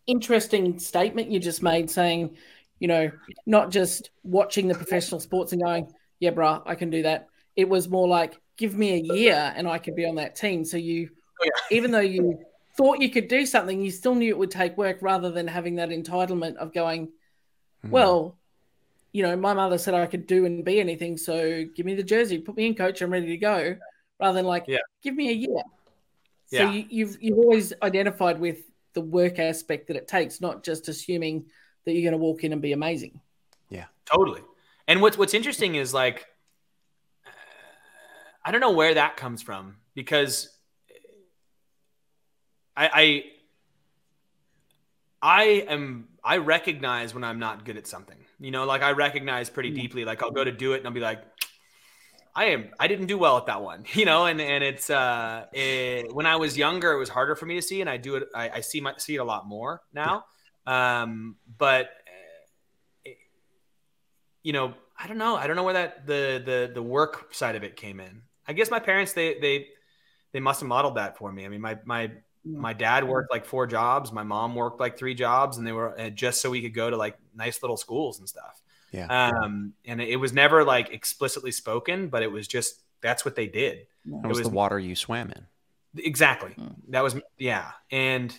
interesting 0.06 0.78
statement 0.78 1.30
you 1.30 1.38
just 1.38 1.62
made 1.62 1.88
saying 1.88 2.36
you 2.78 2.88
know 2.88 3.10
not 3.46 3.70
just 3.70 4.10
watching 4.22 4.68
the 4.68 4.74
professional 4.74 5.20
sports 5.20 5.52
and 5.52 5.62
going 5.62 5.90
yeah 6.18 6.30
bruh 6.30 6.62
I 6.66 6.74
can 6.74 6.90
do 6.90 7.02
that 7.04 7.28
it 7.56 7.68
was 7.68 7.88
more 7.88 8.08
like 8.08 8.40
give 8.56 8.76
me 8.76 8.92
a 8.94 9.14
year 9.14 9.52
and 9.56 9.66
I 9.68 9.78
could 9.78 9.96
be 9.96 10.06
on 10.06 10.16
that 10.16 10.36
team 10.36 10.64
so 10.64 10.76
you 10.76 11.10
oh, 11.40 11.44
yeah. 11.44 11.76
even 11.76 11.90
though 11.90 12.00
you 12.00 12.44
thought 12.80 13.00
you 13.00 13.10
could 13.10 13.28
do 13.28 13.44
something, 13.44 13.82
you 13.82 13.90
still 13.90 14.14
knew 14.14 14.30
it 14.30 14.38
would 14.38 14.50
take 14.50 14.76
work 14.78 14.98
rather 15.00 15.30
than 15.30 15.46
having 15.46 15.76
that 15.76 15.90
entitlement 15.90 16.56
of 16.56 16.72
going, 16.72 17.08
mm. 17.86 17.90
well, 17.90 18.38
you 19.12 19.22
know, 19.22 19.36
my 19.36 19.52
mother 19.52 19.76
said 19.76 19.92
I 19.92 20.06
could 20.06 20.26
do 20.26 20.46
and 20.46 20.64
be 20.64 20.80
anything. 20.80 21.18
So 21.18 21.66
give 21.74 21.84
me 21.84 21.94
the 21.94 22.02
jersey, 22.02 22.38
put 22.38 22.56
me 22.56 22.66
in 22.66 22.74
coach, 22.74 23.02
I'm 23.02 23.12
ready 23.12 23.26
to 23.26 23.36
go. 23.36 23.76
Rather 24.18 24.36
than 24.36 24.46
like, 24.46 24.64
yeah. 24.66 24.78
give 25.02 25.14
me 25.14 25.28
a 25.28 25.32
year. 25.32 25.62
So 26.46 26.56
yeah. 26.56 26.70
you, 26.70 26.86
you've 26.88 27.16
you've 27.20 27.38
always 27.38 27.72
identified 27.82 28.40
with 28.40 28.58
the 28.94 29.00
work 29.00 29.38
aspect 29.38 29.88
that 29.88 29.96
it 29.96 30.08
takes, 30.08 30.40
not 30.40 30.64
just 30.64 30.88
assuming 30.88 31.44
that 31.84 31.92
you're 31.92 32.10
going 32.10 32.18
to 32.18 32.24
walk 32.24 32.44
in 32.44 32.52
and 32.52 32.62
be 32.62 32.72
amazing. 32.72 33.20
Yeah, 33.68 33.86
totally. 34.04 34.42
And 34.88 35.00
what's 35.02 35.18
what's 35.18 35.34
interesting 35.34 35.74
is 35.74 35.92
like, 35.92 36.26
I 38.44 38.50
don't 38.52 38.60
know 38.60 38.72
where 38.72 38.94
that 38.94 39.16
comes 39.16 39.42
from 39.42 39.76
because 39.94 40.48
I, 42.76 42.90
I 42.92 43.24
I 45.22 45.42
am 45.68 46.08
I 46.24 46.38
recognize 46.38 47.14
when 47.14 47.24
I'm 47.24 47.38
not 47.38 47.64
good 47.64 47.76
at 47.76 47.86
something. 47.86 48.16
You 48.38 48.50
know, 48.50 48.64
like 48.64 48.82
I 48.82 48.92
recognize 48.92 49.50
pretty 49.50 49.70
deeply. 49.70 50.04
Like 50.04 50.22
I'll 50.22 50.30
go 50.30 50.44
to 50.44 50.52
do 50.52 50.72
it 50.72 50.78
and 50.78 50.86
I'll 50.86 50.92
be 50.92 51.00
like, 51.00 51.22
I 52.34 52.46
am 52.46 52.70
I 52.78 52.88
didn't 52.88 53.06
do 53.06 53.18
well 53.18 53.36
at 53.36 53.46
that 53.46 53.62
one. 53.62 53.84
You 53.92 54.06
know, 54.06 54.26
and 54.26 54.40
and 54.40 54.64
it's 54.64 54.88
uh 54.88 55.46
it, 55.52 56.14
when 56.14 56.26
I 56.26 56.36
was 56.36 56.56
younger, 56.56 56.92
it 56.92 56.98
was 56.98 57.08
harder 57.10 57.34
for 57.34 57.46
me 57.46 57.56
to 57.56 57.62
see, 57.62 57.80
and 57.80 57.90
I 57.90 57.98
do 57.98 58.16
it. 58.16 58.28
I, 58.34 58.50
I 58.50 58.60
see 58.60 58.80
my 58.80 58.94
see 58.96 59.16
it 59.16 59.18
a 59.18 59.24
lot 59.24 59.46
more 59.46 59.82
now. 59.92 60.24
Um, 60.66 61.36
but 61.58 61.90
it, 63.04 63.18
you 64.42 64.52
know, 64.52 64.74
I 64.98 65.06
don't 65.06 65.18
know. 65.18 65.36
I 65.36 65.46
don't 65.46 65.56
know 65.56 65.64
where 65.64 65.74
that 65.74 66.06
the 66.06 66.42
the 66.44 66.70
the 66.72 66.82
work 66.82 67.34
side 67.34 67.56
of 67.56 67.64
it 67.64 67.76
came 67.76 68.00
in. 68.00 68.22
I 68.50 68.52
guess 68.52 68.68
my 68.68 68.80
parents 68.80 69.12
they 69.12 69.38
they 69.38 69.68
they 70.32 70.40
must 70.40 70.60
have 70.60 70.68
modeled 70.68 70.96
that 70.96 71.16
for 71.16 71.30
me. 71.30 71.46
I 71.46 71.48
mean, 71.48 71.60
my 71.60 71.78
my 71.84 72.10
my 72.44 72.72
dad 72.72 73.06
worked 73.06 73.30
like 73.30 73.44
four 73.44 73.66
jobs. 73.68 74.10
My 74.10 74.24
mom 74.24 74.56
worked 74.56 74.80
like 74.80 74.98
three 74.98 75.14
jobs 75.14 75.56
and 75.56 75.64
they 75.64 75.72
were 75.72 76.10
just 76.14 76.40
so 76.40 76.50
we 76.50 76.60
could 76.60 76.74
go 76.74 76.90
to 76.90 76.96
like 76.96 77.16
nice 77.32 77.62
little 77.62 77.76
schools 77.76 78.18
and 78.18 78.28
stuff. 78.28 78.60
Yeah. 78.90 79.06
Um 79.06 79.74
and 79.84 80.00
it 80.00 80.16
was 80.16 80.32
never 80.32 80.64
like 80.64 80.90
explicitly 80.90 81.52
spoken 81.52 82.08
but 82.08 82.24
it 82.24 82.32
was 82.32 82.48
just 82.48 82.82
that's 83.00 83.24
what 83.24 83.36
they 83.36 83.46
did. 83.46 83.86
It 84.04 84.26
was, 84.26 84.38
was 84.38 84.48
the 84.48 84.54
water 84.54 84.80
you 84.80 84.96
swam 84.96 85.30
in. 85.30 86.04
Exactly. 86.04 86.52
Hmm. 86.52 86.68
that 86.88 87.04
was 87.04 87.16
yeah. 87.38 87.70
And 87.92 88.36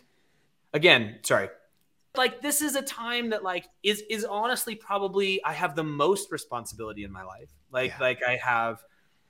again 0.73 1.19
sorry. 1.21 1.47
Like 2.17 2.41
this 2.41 2.61
is 2.61 2.75
a 2.75 2.81
time 2.81 3.29
that 3.29 3.43
like 3.43 3.69
is 3.81 4.03
is 4.09 4.25
honestly 4.25 4.75
probably 4.75 5.41
i 5.45 5.53
have 5.53 5.75
the 5.75 5.83
most 5.83 6.31
responsibility 6.31 7.05
in 7.05 7.11
my 7.13 7.23
life. 7.23 7.49
Like 7.71 7.91
yeah. 7.91 7.97
like 8.01 8.19
i 8.27 8.35
have 8.35 8.83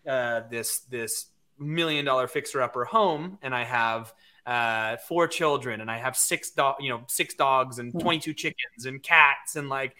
uh 0.07 0.41
this 0.49 0.79
this 0.89 1.27
million 1.59 2.05
dollar 2.05 2.27
fixer 2.27 2.61
upper 2.61 2.85
home 2.85 3.37
and 3.41 3.53
i 3.53 3.63
have 3.63 4.13
uh, 4.45 4.97
four 4.97 5.27
children 5.27 5.81
and 5.81 5.91
I 5.91 5.97
have 5.97 6.15
six 6.15 6.51
dog, 6.51 6.77
you 6.79 6.89
know, 6.89 7.03
six 7.07 7.33
dogs 7.35 7.79
and 7.79 7.91
hmm. 7.91 7.99
22 7.99 8.33
chickens 8.33 8.85
and 8.85 9.01
cats 9.01 9.55
and 9.55 9.69
like, 9.69 9.95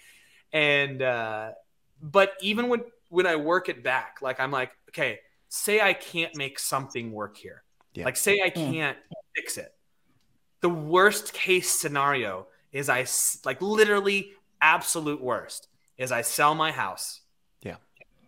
and, 0.51 1.01
uh, 1.01 1.51
but 2.01 2.33
even 2.41 2.67
when, 2.67 2.81
when 3.09 3.27
I 3.27 3.35
work 3.35 3.69
it 3.69 3.83
back, 3.83 4.17
like 4.21 4.39
I'm 4.39 4.51
like, 4.51 4.71
okay, 4.89 5.19
say 5.49 5.79
I 5.79 5.93
can't 5.93 6.35
make 6.35 6.59
something 6.59 7.11
work 7.11 7.37
here. 7.37 7.63
Yeah. 7.93 8.05
Like 8.05 8.17
say 8.17 8.41
I 8.41 8.49
hmm. 8.49 8.71
can't 8.71 8.97
fix 9.35 9.57
it. 9.57 9.73
The 10.61 10.69
worst 10.69 11.33
case 11.33 11.69
scenario 11.69 12.47
is 12.71 12.89
I 12.89 13.05
like 13.45 13.61
literally 13.61 14.31
absolute 14.61 15.21
worst 15.21 15.67
is 15.97 16.11
I 16.11 16.21
sell 16.21 16.55
my 16.55 16.71
house. 16.71 17.20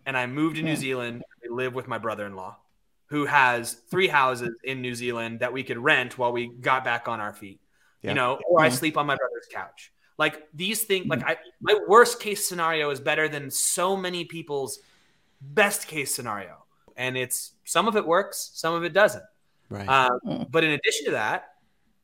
And 0.06 0.16
I 0.16 0.26
moved 0.26 0.56
to 0.56 0.62
New 0.62 0.76
Zealand. 0.76 1.22
I 1.44 1.52
live 1.52 1.74
with 1.74 1.88
my 1.88 1.98
brother-in-law 1.98 2.58
who 3.06 3.26
has 3.26 3.74
three 3.90 4.08
houses 4.08 4.56
in 4.64 4.80
New 4.80 4.94
Zealand 4.94 5.40
that 5.40 5.52
we 5.52 5.62
could 5.62 5.78
rent 5.78 6.18
while 6.18 6.32
we 6.32 6.48
got 6.48 6.84
back 6.84 7.06
on 7.06 7.20
our 7.20 7.32
feet. 7.32 7.60
Yeah. 8.02 8.10
You 8.10 8.14
know, 8.14 8.40
or 8.48 8.60
I 8.60 8.68
mm-hmm. 8.68 8.76
sleep 8.76 8.96
on 8.96 9.06
my 9.06 9.16
brother's 9.16 9.46
couch. 9.50 9.92
Like 10.18 10.42
these 10.54 10.82
things, 10.82 11.06
like 11.06 11.24
I, 11.24 11.36
my 11.60 11.78
worst 11.88 12.20
case 12.20 12.46
scenario 12.46 12.90
is 12.90 13.00
better 13.00 13.28
than 13.28 13.50
so 13.50 13.96
many 13.96 14.24
people's 14.24 14.80
best 15.40 15.86
case 15.86 16.14
scenario. 16.14 16.64
And 16.96 17.16
it's 17.16 17.52
some 17.64 17.88
of 17.88 17.96
it 17.96 18.06
works, 18.06 18.50
some 18.54 18.74
of 18.74 18.84
it 18.84 18.92
doesn't. 18.92 19.24
Right. 19.68 19.88
Uh, 19.88 20.44
but 20.50 20.64
in 20.64 20.70
addition 20.70 21.06
to 21.06 21.10
that, 21.12 21.54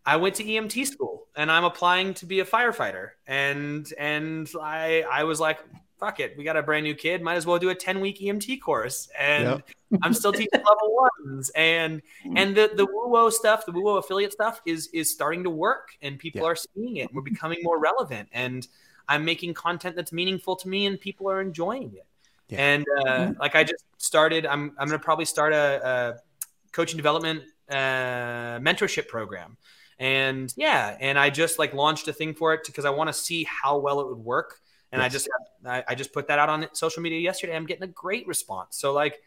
I 0.04 0.16
went 0.16 0.34
to 0.36 0.44
EMT 0.44 0.86
school 0.86 1.26
and 1.36 1.50
I'm 1.52 1.64
applying 1.64 2.14
to 2.14 2.26
be 2.26 2.40
a 2.40 2.44
firefighter. 2.44 3.10
And 3.26 3.92
and 3.98 4.50
I 4.60 5.04
I 5.10 5.24
was 5.24 5.38
like, 5.38 5.58
fuck 6.00 6.18
it, 6.18 6.36
we 6.36 6.42
got 6.42 6.56
a 6.56 6.62
brand 6.62 6.84
new 6.84 6.94
kid, 6.94 7.22
might 7.22 7.36
as 7.36 7.46
well 7.46 7.58
do 7.58 7.68
a 7.68 7.74
10 7.74 8.00
week 8.00 8.18
EMT 8.20 8.60
course. 8.60 9.08
And 9.18 9.44
yep. 9.44 9.68
I'm 10.02 10.14
still 10.14 10.32
teaching 10.32 10.48
level 10.54 10.96
ones. 11.26 11.50
And 11.54 12.02
and 12.34 12.56
the 12.56 12.70
the 12.74 12.86
WUWO 12.86 13.30
stuff, 13.30 13.66
the 13.66 13.72
WUWO 13.72 13.98
affiliate 13.98 14.32
stuff 14.32 14.60
is 14.66 14.88
is 14.92 15.10
starting 15.10 15.44
to 15.44 15.50
work 15.50 15.90
and 16.02 16.18
people 16.18 16.44
are 16.44 16.56
seeing 16.56 16.96
it. 16.96 17.12
We're 17.12 17.22
becoming 17.22 17.58
more 17.62 17.78
relevant. 17.78 18.28
And 18.32 18.66
I'm 19.08 19.24
making 19.24 19.54
content 19.54 19.96
that's 19.96 20.12
meaningful 20.12 20.56
to 20.56 20.68
me 20.68 20.86
and 20.86 21.00
people 21.00 21.30
are 21.30 21.40
enjoying 21.40 21.92
it. 21.94 22.06
Yeah. 22.48 22.58
And 22.58 22.86
uh, 22.98 23.10
mm-hmm. 23.10 23.40
like 23.40 23.54
I 23.54 23.62
just 23.62 23.84
started, 23.98 24.46
I'm 24.46 24.72
I'm 24.78 24.88
gonna 24.88 24.98
probably 24.98 25.26
start 25.26 25.52
a, 25.52 25.86
a 25.86 26.14
coaching 26.72 26.96
development 26.96 27.42
uh, 27.70 28.58
mentorship 28.58 29.06
program 29.06 29.56
and 30.00 30.54
yeah 30.56 30.96
and 30.98 31.18
i 31.18 31.28
just 31.28 31.58
like 31.58 31.74
launched 31.74 32.08
a 32.08 32.12
thing 32.12 32.34
for 32.34 32.54
it 32.54 32.62
because 32.64 32.86
i 32.86 32.90
want 32.90 33.06
to 33.06 33.12
see 33.12 33.44
how 33.44 33.78
well 33.78 34.00
it 34.00 34.08
would 34.08 34.18
work 34.18 34.60
and 34.92 35.00
yes. 35.00 35.04
i 35.04 35.08
just 35.08 35.28
I, 35.66 35.84
I, 35.88 35.94
just 35.94 36.12
put 36.12 36.28
that 36.28 36.38
out 36.38 36.48
on 36.48 36.66
social 36.72 37.02
media 37.02 37.18
yesterday 37.18 37.56
i'm 37.56 37.66
getting 37.66 37.84
a 37.84 37.88
great 37.88 38.26
response 38.26 38.76
so 38.76 38.92
like 38.92 39.20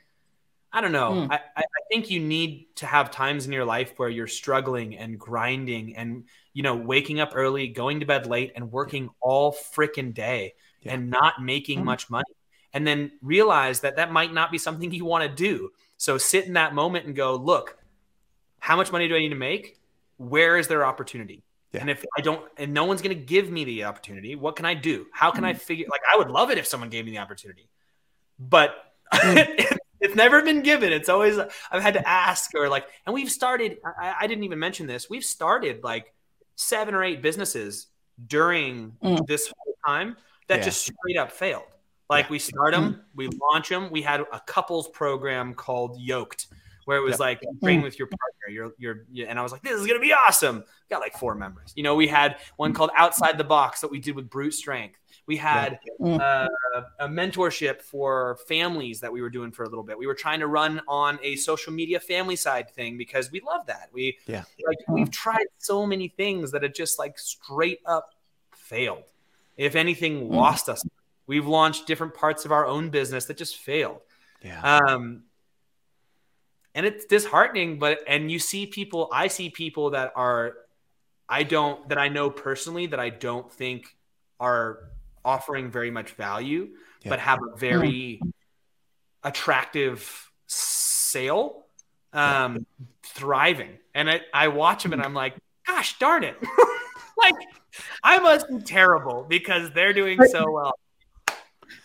i 0.71 0.81
don't 0.81 0.91
know 0.91 1.11
mm. 1.11 1.31
I, 1.31 1.39
I 1.55 1.63
think 1.91 2.09
you 2.09 2.19
need 2.19 2.67
to 2.77 2.85
have 2.85 3.11
times 3.11 3.45
in 3.45 3.51
your 3.51 3.65
life 3.65 3.93
where 3.97 4.09
you're 4.09 4.27
struggling 4.27 4.97
and 4.97 5.19
grinding 5.19 5.95
and 5.95 6.25
you 6.53 6.63
know 6.63 6.75
waking 6.75 7.19
up 7.19 7.31
early 7.35 7.67
going 7.67 7.99
to 7.99 8.05
bed 8.05 8.27
late 8.27 8.51
and 8.55 8.71
working 8.71 9.09
all 9.21 9.53
freaking 9.53 10.13
day 10.13 10.53
yeah. 10.81 10.93
and 10.93 11.09
not 11.09 11.41
making 11.41 11.81
mm. 11.81 11.85
much 11.85 12.09
money 12.09 12.33
and 12.73 12.87
then 12.87 13.11
realize 13.21 13.81
that 13.81 13.97
that 13.97 14.11
might 14.11 14.33
not 14.33 14.51
be 14.51 14.57
something 14.57 14.91
you 14.91 15.05
want 15.05 15.23
to 15.23 15.29
do 15.29 15.69
so 15.97 16.17
sit 16.17 16.45
in 16.45 16.53
that 16.53 16.73
moment 16.73 17.05
and 17.05 17.15
go 17.15 17.35
look 17.35 17.77
how 18.59 18.75
much 18.75 18.91
money 18.91 19.07
do 19.07 19.15
i 19.15 19.19
need 19.19 19.29
to 19.29 19.35
make 19.35 19.79
where 20.17 20.57
is 20.57 20.67
their 20.67 20.85
opportunity? 20.85 21.43
Yeah. 21.73 21.81
And 21.81 21.89
if 21.89 22.05
I 22.15 22.21
don't, 22.21 22.45
and 22.57 22.73
no 22.73 22.85
one's 22.85 23.01
going 23.01 23.17
to 23.17 23.23
give 23.23 23.49
me 23.49 23.63
the 23.63 23.85
opportunity, 23.85 24.35
what 24.35 24.55
can 24.55 24.65
I 24.65 24.75
do? 24.75 25.07
How 25.11 25.31
can 25.31 25.43
mm. 25.43 25.47
I 25.47 25.53
figure? 25.55 25.87
Like, 25.89 26.01
I 26.11 26.17
would 26.17 26.29
love 26.29 26.51
it 26.51 26.59
if 26.59 26.67
someone 26.67 26.89
gave 26.89 27.05
me 27.05 27.11
the 27.11 27.17
opportunity, 27.17 27.67
but 28.37 28.75
mm. 29.11 29.77
it's 29.99 30.15
never 30.15 30.43
been 30.43 30.61
given. 30.61 30.93
It's 30.93 31.09
always 31.09 31.39
I've 31.71 31.81
had 31.81 31.95
to 31.95 32.07
ask 32.07 32.51
or 32.53 32.69
like, 32.69 32.85
and 33.05 33.13
we've 33.13 33.31
started. 33.31 33.77
I, 33.85 34.15
I, 34.21 34.27
didn't 34.27 34.43
even 34.43 34.59
mention 34.59 34.85
this. 34.85 35.09
We've 35.09 35.23
started 35.23 35.83
like 35.83 36.13
seven 36.55 36.93
or 36.93 37.03
eight 37.03 37.21
businesses 37.21 37.87
during 38.27 38.95
mm. 39.03 39.25
this 39.25 39.51
whole 39.57 39.75
time 39.85 40.17
that 40.49 40.59
yeah. 40.59 40.65
just 40.65 40.81
straight 40.81 41.17
up 41.17 41.31
failed. 41.31 41.63
Like 42.09 42.25
yeah. 42.25 42.31
we 42.31 42.39
start 42.39 42.73
them, 42.73 42.93
mm. 42.93 42.99
we 43.15 43.29
launch 43.51 43.69
them. 43.69 43.89
We 43.89 44.01
had 44.03 44.21
a 44.21 44.39
couples 44.45 44.87
program 44.89 45.55
called 45.55 45.99
Yoked 45.99 46.47
where 46.85 46.97
it 46.97 47.01
was 47.01 47.13
yep. 47.13 47.19
like 47.19 47.41
train 47.61 47.81
with 47.81 47.97
your 47.97 48.07
partner. 48.07 48.49
You're, 48.49 48.73
you're, 48.77 49.05
you're, 49.11 49.27
and 49.27 49.39
I 49.39 49.41
was 49.41 49.51
like, 49.51 49.61
this 49.61 49.79
is 49.79 49.87
gonna 49.87 49.99
be 49.99 50.13
awesome. 50.13 50.63
Got 50.89 51.01
like 51.01 51.17
four 51.17 51.35
members. 51.35 51.73
You 51.75 51.83
know, 51.83 51.95
we 51.95 52.07
had 52.07 52.37
one 52.57 52.73
called 52.73 52.91
Outside 52.95 53.37
the 53.37 53.43
Box 53.43 53.81
that 53.81 53.89
we 53.89 53.99
did 53.99 54.15
with 54.15 54.29
Brute 54.29 54.53
Strength. 54.53 54.99
We 55.25 55.37
had 55.37 55.79
mm. 56.01 56.19
uh, 56.19 56.49
a 56.99 57.07
mentorship 57.07 57.81
for 57.81 58.37
families 58.47 58.99
that 58.99 59.11
we 59.11 59.21
were 59.21 59.29
doing 59.29 59.51
for 59.51 59.63
a 59.63 59.69
little 59.69 59.83
bit. 59.83 59.97
We 59.97 60.07
were 60.07 60.15
trying 60.15 60.41
to 60.41 60.47
run 60.47 60.81
on 60.87 61.17
a 61.23 61.37
social 61.37 61.71
media 61.71 61.99
family 61.99 62.35
side 62.35 62.69
thing 62.71 62.97
because 62.97 63.31
we 63.31 63.39
love 63.39 63.65
that. 63.67 63.89
We 63.93 64.17
yeah, 64.27 64.43
like 64.67 64.77
we've 64.89 65.11
tried 65.11 65.45
so 65.59 65.85
many 65.85 66.09
things 66.09 66.51
that 66.51 66.63
have 66.63 66.73
just 66.73 66.99
like 66.99 67.17
straight 67.17 67.79
up 67.85 68.09
failed. 68.53 69.03
If 69.55 69.75
anything, 69.75 70.27
mm. 70.27 70.33
lost 70.33 70.67
us. 70.67 70.83
We've 71.25 71.47
launched 71.47 71.87
different 71.87 72.15
parts 72.15 72.43
of 72.43 72.51
our 72.51 72.65
own 72.65 72.89
business 72.89 73.25
that 73.25 73.37
just 73.37 73.57
failed. 73.57 74.01
Yeah. 74.43 74.61
Um, 74.61 75.23
and 76.75 76.85
it's 76.85 77.05
disheartening 77.05 77.79
but 77.79 77.99
and 78.07 78.31
you 78.31 78.39
see 78.39 78.65
people 78.65 79.09
i 79.11 79.27
see 79.27 79.49
people 79.49 79.91
that 79.91 80.11
are 80.15 80.53
i 81.29 81.43
don't 81.43 81.87
that 81.89 81.97
i 81.97 82.07
know 82.07 82.29
personally 82.29 82.87
that 82.87 82.99
i 82.99 83.09
don't 83.09 83.51
think 83.51 83.95
are 84.39 84.79
offering 85.23 85.71
very 85.71 85.91
much 85.91 86.11
value 86.11 86.69
yeah. 87.01 87.09
but 87.09 87.19
have 87.19 87.39
a 87.41 87.55
very 87.57 88.19
attractive 89.23 90.31
sale 90.47 91.65
um 92.11 92.55
yeah. 92.55 92.85
thriving 93.03 93.77
and 93.95 94.09
I, 94.09 94.21
I 94.33 94.47
watch 94.49 94.83
them 94.83 94.93
and 94.93 95.01
i'm 95.01 95.13
like 95.13 95.35
gosh 95.65 95.97
darn 95.99 96.23
it 96.23 96.35
like 97.17 97.35
i 98.03 98.19
must 98.19 98.49
be 98.49 98.59
terrible 98.59 99.25
because 99.27 99.71
they're 99.71 99.93
doing 99.93 100.19
so 100.25 100.51
well 100.51 100.73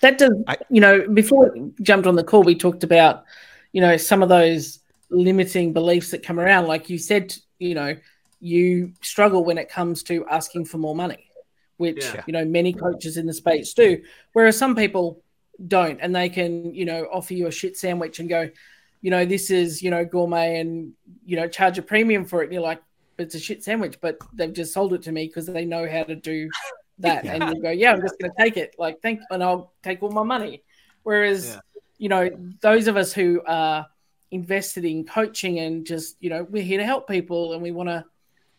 that 0.01 0.19
does 0.19 0.33
you 0.69 0.81
know 0.81 1.07
before 1.09 1.53
we 1.53 1.71
jumped 1.83 2.07
on 2.07 2.17
the 2.17 2.25
call 2.25 2.43
we 2.43 2.55
talked 2.55 2.83
about 2.83 3.25
you 3.73 3.81
know 3.81 3.97
some 3.97 4.23
of 4.23 4.29
those 4.29 4.81
limiting 5.11 5.73
beliefs 5.73 6.11
that 6.11 6.23
come 6.23 6.39
around 6.39 6.67
like 6.67 6.91
you 6.91 6.99
said 6.99 7.35
you 7.59 7.75
know 7.75 7.97
you 8.41 8.93
struggle 9.03 9.45
when 9.45 9.59
it 9.59 9.69
comes 9.69 10.03
to 10.03 10.27
asking 10.29 10.65
for 10.65 10.79
more 10.79 10.95
money 10.95 11.31
which 11.77 12.05
yeah. 12.05 12.23
you 12.27 12.33
know 12.33 12.45
many 12.45 12.73
coaches 12.73 13.17
in 13.17 13.27
the 13.27 13.33
space 13.33 13.73
do 13.75 14.01
whereas 14.33 14.57
some 14.57 14.77
people 14.77 15.23
don't 15.67 15.99
and 16.01 16.15
they 16.15 16.29
can 16.29 16.75
you 16.75 16.85
know 16.85 17.05
offer 17.13 17.35
you 17.35 17.47
a 17.47 17.51
shit 17.51 17.77
sandwich 17.77 18.21
and 18.21 18.29
go 18.29 18.49
you 19.01 19.11
know 19.11 19.25
this 19.25 19.51
is 19.51 19.83
you 19.83 19.91
know 19.91 20.05
gourmet 20.05 20.61
and 20.61 20.93
you 21.25 21.37
know 21.37 21.49
charge 21.49 21.79
a 21.79 21.83
premium 21.83 22.25
for 22.25 22.43
it 22.43 22.45
and 22.45 22.53
you're 22.53 22.63
like 22.63 22.83
it's 23.19 23.35
a 23.35 23.41
shit 23.41 23.65
sandwich 23.65 23.99
but 24.01 24.19
they've 24.35 24.53
just 24.53 24.73
sold 24.73 24.93
it 24.93 25.03
to 25.03 25.11
me 25.11 25.27
because 25.27 25.47
they 25.47 25.65
know 25.65 25.89
how 25.89 26.05
to 26.05 26.15
do 26.15 26.49
that 26.99 27.25
yeah. 27.25 27.33
and 27.41 27.57
you 27.57 27.63
go 27.63 27.71
yeah 27.71 27.93
i'm 27.93 28.01
just 28.01 28.19
going 28.21 28.31
to 28.31 28.43
take 28.43 28.57
it 28.57 28.75
like 28.79 29.01
thank 29.03 29.21
and 29.31 29.43
i'll 29.43 29.73
take 29.83 30.03
all 30.03 30.11
my 30.11 30.23
money 30.23 30.63
whereas 31.03 31.49
yeah. 31.49 31.61
You 31.99 32.09
know 32.09 32.31
those 32.61 32.87
of 32.87 32.97
us 32.97 33.13
who 33.13 33.43
are 33.47 33.87
invested 34.31 34.85
in 34.85 35.05
coaching 35.05 35.59
and 35.59 35.87
just 35.87 36.17
you 36.21 36.31
know 36.31 36.47
we're 36.49 36.63
here 36.63 36.79
to 36.79 36.85
help 36.85 37.09
people 37.09 37.53
and 37.53 37.63
we 37.63 37.71
want 37.71 37.89
to 37.89 38.05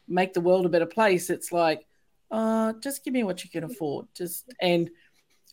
make 0.07 0.33
the 0.33 0.41
world 0.41 0.65
a 0.65 0.69
better 0.69 0.85
place 0.85 1.29
it's 1.29 1.51
like 1.51 1.85
uh 2.31 2.73
just 2.81 3.03
give 3.03 3.13
me 3.13 3.23
what 3.23 3.43
you 3.43 3.49
can 3.49 3.63
afford. 3.63 4.07
Just 4.13 4.51
and 4.61 4.89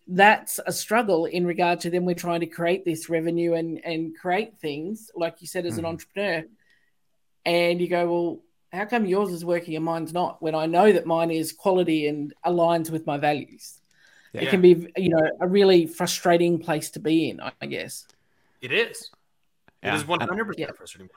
that's 0.08 0.60
a 0.64 0.72
struggle 0.72 1.24
in 1.24 1.46
regard 1.46 1.80
to 1.80 1.90
them. 1.90 2.04
We're 2.04 2.14
trying 2.14 2.40
to 2.40 2.46
create 2.46 2.84
this 2.84 3.08
revenue 3.08 3.54
and 3.54 3.84
and 3.84 4.16
create 4.16 4.58
things 4.58 5.10
like 5.16 5.40
you 5.40 5.46
said 5.46 5.66
as 5.66 5.78
an 5.78 5.84
mm. 5.84 5.88
entrepreneur. 5.88 6.44
And 7.44 7.80
you 7.80 7.88
go 7.88 8.10
well 8.10 8.40
how 8.72 8.84
come 8.84 9.06
yours 9.06 9.30
is 9.30 9.44
working 9.44 9.76
and 9.76 9.84
mine's 9.84 10.12
not? 10.12 10.42
When 10.42 10.54
i 10.54 10.66
know 10.66 10.92
that 10.92 11.06
mine 11.06 11.30
is 11.30 11.52
quality 11.52 12.08
and 12.08 12.34
aligns 12.44 12.90
with 12.90 13.06
my 13.06 13.16
values 13.16 13.80
yeah. 14.36 14.48
it 14.48 14.50
can 14.50 14.60
be 14.60 14.88
you 14.96 15.08
know 15.08 15.30
a 15.40 15.48
really 15.48 15.86
frustrating 15.86 16.58
place 16.58 16.90
to 16.90 17.00
be 17.00 17.30
in 17.30 17.40
i 17.40 17.66
guess 17.66 18.06
it 18.60 18.72
is 18.72 19.10
yeah. 19.82 19.94
It 19.94 19.98
is 19.98 20.04
100% 20.04 20.54
yeah. 20.56 20.66
frustrating 20.76 21.10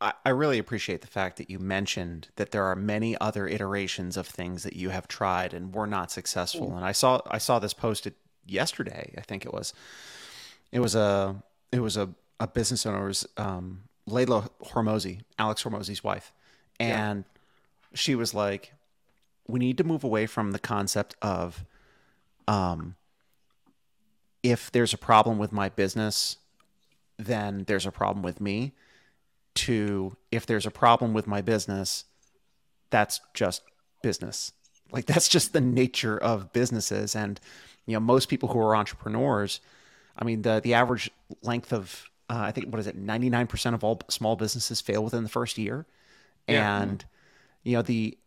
I, 0.00 0.12
I 0.26 0.30
really 0.30 0.58
appreciate 0.58 1.00
the 1.00 1.06
fact 1.06 1.38
that 1.38 1.48
you 1.48 1.58
mentioned 1.58 2.28
that 2.36 2.50
there 2.50 2.64
are 2.64 2.76
many 2.76 3.16
other 3.20 3.46
iterations 3.46 4.16
of 4.16 4.26
things 4.26 4.64
that 4.64 4.74
you 4.74 4.90
have 4.90 5.08
tried 5.08 5.54
and 5.54 5.74
were 5.74 5.86
not 5.86 6.10
successful. 6.10 6.70
Mm. 6.70 6.76
And 6.78 6.84
I 6.84 6.92
saw 6.92 7.20
I 7.30 7.38
saw 7.38 7.60
this 7.60 7.72
posted 7.72 8.14
yesterday. 8.46 9.14
I 9.16 9.20
think 9.20 9.46
it 9.46 9.52
was. 9.52 9.72
It 10.72 10.80
was 10.80 10.94
a 10.94 11.42
it 11.70 11.80
was 11.80 11.96
a, 11.96 12.10
a 12.40 12.48
business 12.48 12.84
owner's 12.84 13.26
um, 13.36 13.84
Leila 14.06 14.50
Hormozi, 14.64 15.20
Alex 15.38 15.62
Hormozi's 15.62 16.02
wife, 16.02 16.32
and 16.80 17.24
yeah. 17.24 17.96
she 17.96 18.14
was 18.14 18.34
like, 18.34 18.72
"We 19.46 19.60
need 19.60 19.78
to 19.78 19.84
move 19.84 20.02
away 20.02 20.26
from 20.26 20.50
the 20.50 20.58
concept 20.58 21.14
of, 21.22 21.64
um, 22.48 22.96
if 24.42 24.70
there's 24.72 24.94
a 24.94 24.98
problem 24.98 25.38
with 25.38 25.52
my 25.52 25.68
business, 25.68 26.36
then 27.18 27.64
there's 27.66 27.86
a 27.86 27.92
problem 27.92 28.22
with 28.22 28.40
me. 28.40 28.72
To 29.54 30.16
if 30.30 30.46
there's 30.46 30.64
a 30.64 30.70
problem 30.70 31.12
with 31.12 31.26
my 31.26 31.42
business 31.42 32.04
that's 32.88 33.20
just 33.34 33.62
business. 34.02 34.52
Like 34.90 35.06
that's 35.12 35.28
just 35.28 35.52
the 35.52 35.60
nature 35.60 36.16
of 36.16 36.52
businesses. 36.52 37.14
And 37.14 37.38
you 37.86 37.94
know 37.94 38.00
most 38.00 38.28
people 38.28 38.48
who 38.48 38.60
are 38.60 38.76
entrepreneurs 38.76 39.60
i 40.16 40.24
mean 40.24 40.42
the 40.42 40.60
the 40.62 40.74
average 40.74 41.10
length 41.42 41.72
of 41.72 42.08
uh, 42.30 42.38
i 42.38 42.50
think 42.50 42.68
what 42.68 42.78
is 42.78 42.86
it 42.86 43.00
99% 43.04 43.74
of 43.74 43.84
all 43.84 44.00
small 44.08 44.36
businesses 44.36 44.80
fail 44.80 45.04
within 45.04 45.22
the 45.22 45.28
first 45.28 45.58
year. 45.58 45.86
Yeah. 46.48 46.82
and 46.82 47.04
you 47.62 47.76
know 47.76 47.82
the 47.82 48.18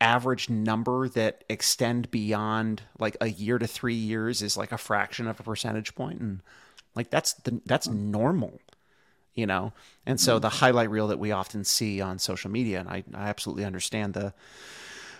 average 0.00 0.48
number 0.48 1.08
that 1.10 1.44
extend 1.48 2.10
beyond 2.10 2.82
like 2.98 3.16
a 3.20 3.28
year 3.28 3.58
to 3.58 3.66
3 3.66 3.94
years 3.94 4.42
is 4.42 4.56
like 4.56 4.72
a 4.72 4.78
fraction 4.78 5.26
of 5.26 5.38
a 5.38 5.42
percentage 5.42 5.94
point 5.94 6.20
and 6.20 6.40
like 6.94 7.10
that's 7.10 7.34
the 7.34 7.60
that's 7.66 7.86
hmm. 7.86 8.10
normal, 8.10 8.60
you 9.34 9.46
know. 9.46 9.72
And 10.06 10.20
so 10.20 10.36
hmm. 10.36 10.40
the 10.40 10.48
highlight 10.48 10.90
reel 10.90 11.08
that 11.08 11.18
we 11.18 11.32
often 11.32 11.64
see 11.64 12.00
on 12.00 12.18
social 12.18 12.50
media, 12.50 12.80
and 12.80 12.88
I, 12.88 13.04
I 13.14 13.28
absolutely 13.28 13.64
understand 13.64 14.14
the 14.14 14.34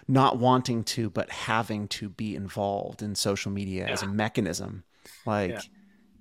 not 0.09 0.39
wanting 0.39 0.83
to 0.83 1.09
but 1.09 1.31
having 1.31 1.87
to 1.87 2.09
be 2.09 2.35
involved 2.35 3.03
in 3.03 3.15
social 3.15 3.53
media 3.53 3.87
yeah. 3.87 3.93
as 3.93 4.03
a 4.03 4.09
mechanism. 4.09 4.83
Like 5.25 5.51
yeah. 5.51 5.61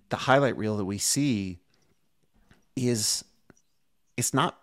the 0.09 0.17
highlight 0.17 0.57
reel 0.57 0.77
that 0.77 0.85
we 0.85 0.97
see 0.99 1.59
is 2.75 3.23
it's 4.15 4.33
not 4.33 4.59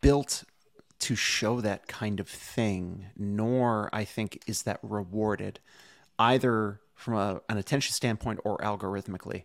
built 0.00 0.44
to 1.02 1.14
show 1.16 1.60
that 1.60 1.88
kind 1.88 2.20
of 2.20 2.28
thing, 2.28 3.06
nor 3.16 3.90
I 3.92 4.04
think 4.04 4.42
is 4.46 4.62
that 4.62 4.78
rewarded 4.82 5.58
either 6.18 6.80
from 6.94 7.14
a, 7.14 7.40
an 7.48 7.58
attention 7.58 7.92
standpoint 7.92 8.40
or 8.44 8.58
algorithmically. 8.58 9.44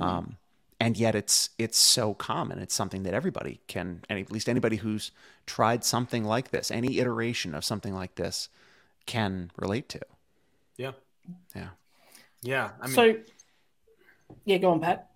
Um, 0.00 0.36
and 0.80 0.96
yet 0.96 1.14
it's 1.14 1.50
it's 1.56 1.78
so 1.78 2.14
common 2.14 2.58
it's 2.58 2.74
something 2.74 3.04
that 3.04 3.14
everybody 3.14 3.60
can 3.68 4.02
and 4.08 4.18
at 4.18 4.32
least 4.32 4.48
anybody 4.48 4.76
who's 4.76 5.12
tried 5.46 5.84
something 5.84 6.24
like 6.24 6.50
this 6.50 6.68
any 6.72 6.98
iteration 6.98 7.54
of 7.54 7.64
something 7.64 7.94
like 7.94 8.16
this 8.16 8.48
can 9.06 9.52
relate 9.56 9.88
to 9.90 10.00
Yeah. 10.76 10.92
yeah 11.54 11.68
Yeah. 12.42 12.70
I 12.80 12.86
mean, 12.86 12.94
so, 12.96 13.16
yeah, 14.44 14.58
go 14.58 14.72
on, 14.72 14.80
Pat. 14.80 15.10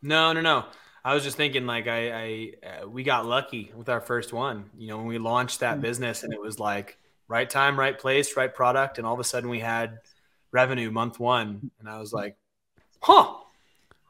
no, 0.00 0.32
no, 0.32 0.40
no. 0.40 0.64
I 1.04 1.14
was 1.14 1.24
just 1.24 1.36
thinking, 1.36 1.66
like, 1.66 1.86
I, 1.86 2.10
I, 2.10 2.52
uh, 2.66 2.88
we 2.88 3.02
got 3.02 3.26
lucky 3.26 3.72
with 3.74 3.88
our 3.88 4.00
first 4.00 4.32
one. 4.32 4.70
You 4.76 4.88
know, 4.88 4.98
when 4.98 5.06
we 5.06 5.18
launched 5.18 5.60
that 5.60 5.78
mm. 5.78 5.82
business, 5.82 6.22
and 6.22 6.32
it 6.32 6.40
was 6.40 6.58
like 6.58 6.98
right 7.28 7.48
time, 7.48 7.78
right 7.78 7.98
place, 7.98 8.36
right 8.36 8.52
product, 8.52 8.98
and 8.98 9.06
all 9.06 9.14
of 9.14 9.20
a 9.20 9.24
sudden 9.24 9.48
we 9.48 9.60
had 9.60 9.98
revenue 10.52 10.90
month 10.90 11.18
one, 11.18 11.70
and 11.78 11.88
I 11.88 11.98
was 11.98 12.12
like, 12.12 12.36
huh, 13.00 13.34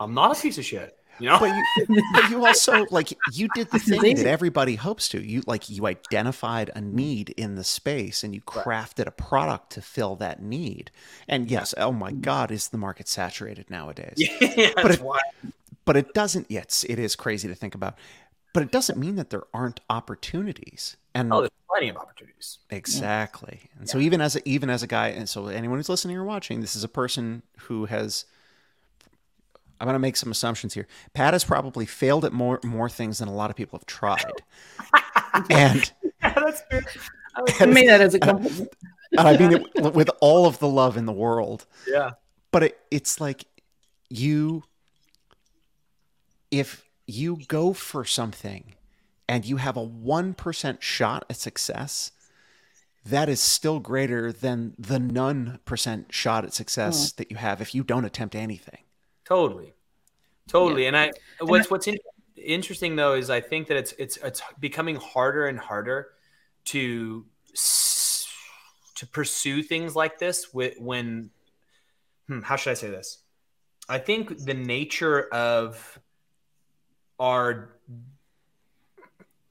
I'm 0.01 0.14
not 0.14 0.36
a 0.36 0.41
piece 0.41 0.59
of 0.59 0.64
shit. 0.64 0.97
You 1.20 1.28
know, 1.28 1.38
but 1.38 1.55
you, 1.55 2.03
but 2.14 2.30
you 2.30 2.47
also 2.47 2.86
like 2.91 3.12
you 3.34 3.49
did 3.55 3.70
the 3.70 3.78
This 3.78 4.01
thing 4.01 4.16
that 4.16 4.26
everybody 4.26 4.74
hopes 4.74 5.07
to. 5.11 5.20
You 5.20 5.43
like 5.47 5.68
you 5.68 5.86
identified 5.86 6.70
a 6.70 6.80
mm. 6.80 6.95
need 6.95 7.30
in 7.30 7.57
the 7.57 7.64
space 7.64 8.24
and 8.24 8.34
you 8.34 8.41
crafted 8.41 9.07
a 9.07 9.11
product 9.11 9.72
to 9.72 9.82
fill 9.82 10.16
that 10.16 10.41
need. 10.41 10.91
And 11.28 11.51
yes 11.51 11.74
oh 11.76 11.93
my 11.93 12.11
mm. 12.11 12.22
god 12.22 12.51
is 12.51 12.68
the 12.68 12.78
market 12.78 13.07
saturated 13.07 13.68
nowadays. 13.68 14.14
Yeah, 14.41 14.70
But 14.74 14.82
that's 14.82 14.95
it- 14.95 15.03
why. 15.03 15.20
But 15.91 15.97
it 15.97 16.14
doesn't 16.14 16.47
yes 16.49 16.84
it 16.88 16.99
is 17.01 17.16
crazy 17.16 17.49
to 17.49 17.55
think 17.55 17.74
about 17.74 17.97
but 18.55 18.62
it 18.62 18.70
doesn't 18.70 18.97
mean 18.99 19.16
that 19.16 19.30
there 19.30 19.43
aren't 19.53 19.80
opportunities 19.91 20.97
and 21.14 21.32
Oh, 21.32 21.41
there's 21.41 21.51
plenty 21.68 21.88
of 21.88 21.97
opportunities. 21.97 22.59
Exactly. 22.70 23.61
And 23.78 23.88
so 23.88 23.99
even 23.99 24.20
as 24.20 24.36
a, 24.36 24.49
even 24.49 24.70
as 24.70 24.84
a 24.84 24.86
guy, 24.86 25.09
and 25.09 25.28
so 25.28 25.49
anyone 25.49 25.76
who's 25.78 25.88
listening 25.88 26.16
or 26.16 26.22
watching, 26.24 26.61
this 26.61 26.76
is 26.76 26.84
a 26.84 26.88
person 26.88 27.43
who 27.62 27.86
has. 27.86 28.26
I'm 29.80 29.86
going 29.86 29.95
to 29.95 29.99
make 29.99 30.16
some 30.16 30.30
assumptions 30.30 30.74
here. 30.74 30.86
Pat 31.14 31.32
has 31.34 31.43
probably 31.43 31.84
failed 31.86 32.24
at 32.24 32.32
more 32.32 32.61
more 32.64 32.88
things 32.88 33.18
than 33.18 33.28
a 33.28 33.34
lot 33.34 33.51
of 33.51 33.57
people 33.57 33.76
have 33.78 33.86
tried, 33.86 34.43
and 35.51 35.91
Yeah, 36.22 36.34
that's 36.34 36.62
good. 36.70 36.84
I 37.36 37.43
was- 37.43 37.61
I 37.62 37.66
mean 37.66 37.86
that 37.88 38.01
as 38.01 38.14
a 38.14 38.18
compliment. 38.30 38.72
and 39.18 39.26
I 39.28 39.36
mean 39.36 39.53
it 39.74 39.95
with 39.95 40.11
all 40.20 40.47
of 40.47 40.59
the 40.61 40.68
love 40.68 40.97
in 40.97 41.07
the 41.07 41.12
world. 41.12 41.66
yeah, 41.88 42.12
But 42.53 42.62
it, 42.64 42.78
it's 42.93 43.20
like 43.20 43.47
you, 44.11 44.62
if 46.51 46.84
you 47.07 47.38
go 47.48 47.72
for 47.72 48.05
something 48.05 48.74
and 49.28 49.44
you 49.44 49.57
have 49.57 49.76
a 49.76 49.86
1% 49.86 50.82
shot 50.82 51.24
at 51.30 51.36
success, 51.36 52.12
that 53.05 53.28
is 53.28 53.40
still 53.40 53.80
greater 53.80 54.32
than 54.32 54.74
the 54.78 54.98
none 54.98 55.61
percent 55.64 56.12
shot 56.12 56.44
at 56.44 56.53
success 56.53 57.12
that 57.12 57.30
you 57.30 57.36
have 57.36 57.61
if 57.61 57.74
you 57.74 57.82
don't 57.82 58.05
attempt 58.05 58.34
anything. 58.34 58.80
totally, 59.24 59.72
totally. 60.48 60.86
And 60.86 60.96
I, 60.96 61.12
what's 61.40 61.70
what's 61.70 61.86
in, 61.86 61.96
interesting 62.36 62.96
though 62.96 63.14
is 63.14 63.30
I 63.30 63.40
think 63.40 63.68
that 63.68 63.76
it's 63.76 63.92
it's 63.92 64.18
it's 64.18 64.42
becoming 64.59 64.96
harder 64.96 65.46
and 65.46 65.59
harder 65.59 66.09
to 66.66 67.24
to 68.96 69.07
pursue 69.07 69.62
things 69.62 69.96
like 69.96 70.18
this 70.18 70.53
with 70.53 70.78
when 70.78 71.30
hmm, 72.26 72.40
how 72.42 72.57
should 72.57 72.72
I 72.72 72.74
say 72.74 72.90
this? 72.90 73.18
I 73.88 73.98
think 73.98 74.44
the 74.44 74.55
nature 74.55 75.22
of 75.32 75.98
our 77.21 77.68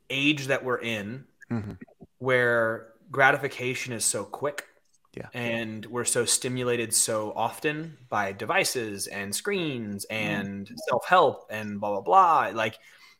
age 0.09 0.47
that 0.47 0.63
we're 0.65 0.79
in, 0.81 1.25
Mhm. 1.51 1.77
where 2.17 2.93
gratification 3.11 3.93
is 3.93 4.03
so 4.05 4.23
quick 4.25 4.67
Yeah. 5.15 5.29
and 5.33 5.85
we're 5.87 6.05
so 6.05 6.25
stimulated 6.25 6.93
so 6.93 7.31
often 7.35 7.97
by 8.09 8.31
devices 8.31 9.07
and 9.07 9.33
screens 9.35 10.05
and 10.09 10.69
self-help 10.89 11.47
and 11.49 11.79
blah 11.79 11.89
blah 11.89 12.01
blah 12.01 12.51
like 12.55 12.77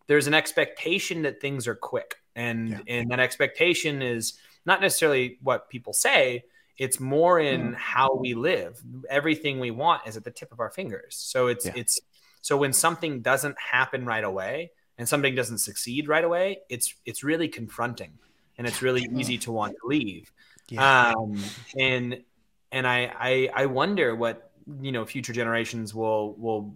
there's 0.08 0.28
an 0.28 0.34
expectation 0.36 1.24
that 1.24 1.42
things 1.42 1.68
are 1.68 1.76
quick 1.76 2.18
and 2.36 2.70
Yeah. 2.70 2.80
and 2.88 3.10
that 3.12 3.20
expectation 3.20 4.02
is 4.04 4.38
not 4.66 4.80
necessarily 4.82 5.40
what 5.42 5.70
people 5.70 5.94
say 5.94 6.44
it's 6.78 7.00
more 7.00 7.40
in 7.40 7.74
how 7.74 8.14
we 8.14 8.36
live 8.36 8.80
everything 9.10 9.60
we 9.60 9.72
want 9.72 10.06
is 10.08 10.16
at 10.16 10.24
the 10.24 10.32
tip 10.32 10.52
of 10.52 10.60
our 10.60 10.70
fingers 10.70 11.16
so 11.16 11.48
it's 11.48 11.66
Yeah. 11.66 11.74
it's 11.76 12.00
so 12.42 12.58
when 12.58 12.74
something 12.74 13.22
doesn't 13.22 13.58
happen 13.60 14.06
right 14.06 14.24
away 14.24 14.72
and 14.98 15.08
something 15.08 15.36
doesn't 15.36 15.60
succeed 15.60 16.08
right 16.08 16.24
away 16.24 16.60
it's 16.70 16.94
it's 17.06 17.24
really 17.24 17.48
confronting 17.48 18.12
and 18.58 18.68
it's 18.68 18.82
really 18.82 19.08
easy 19.16 19.38
to 19.38 19.52
want 19.52 19.74
to 19.82 19.88
leave 19.88 20.32
Yeah. 20.70 21.14
um, 21.14 21.44
and 21.78 22.24
and 22.72 22.86
I, 22.86 23.12
I 23.20 23.50
I 23.64 23.66
wonder 23.66 24.16
what 24.16 24.52
you 24.82 24.92
know 24.92 25.06
future 25.06 25.34
generations 25.34 25.96
will 25.96 26.34
will 26.36 26.76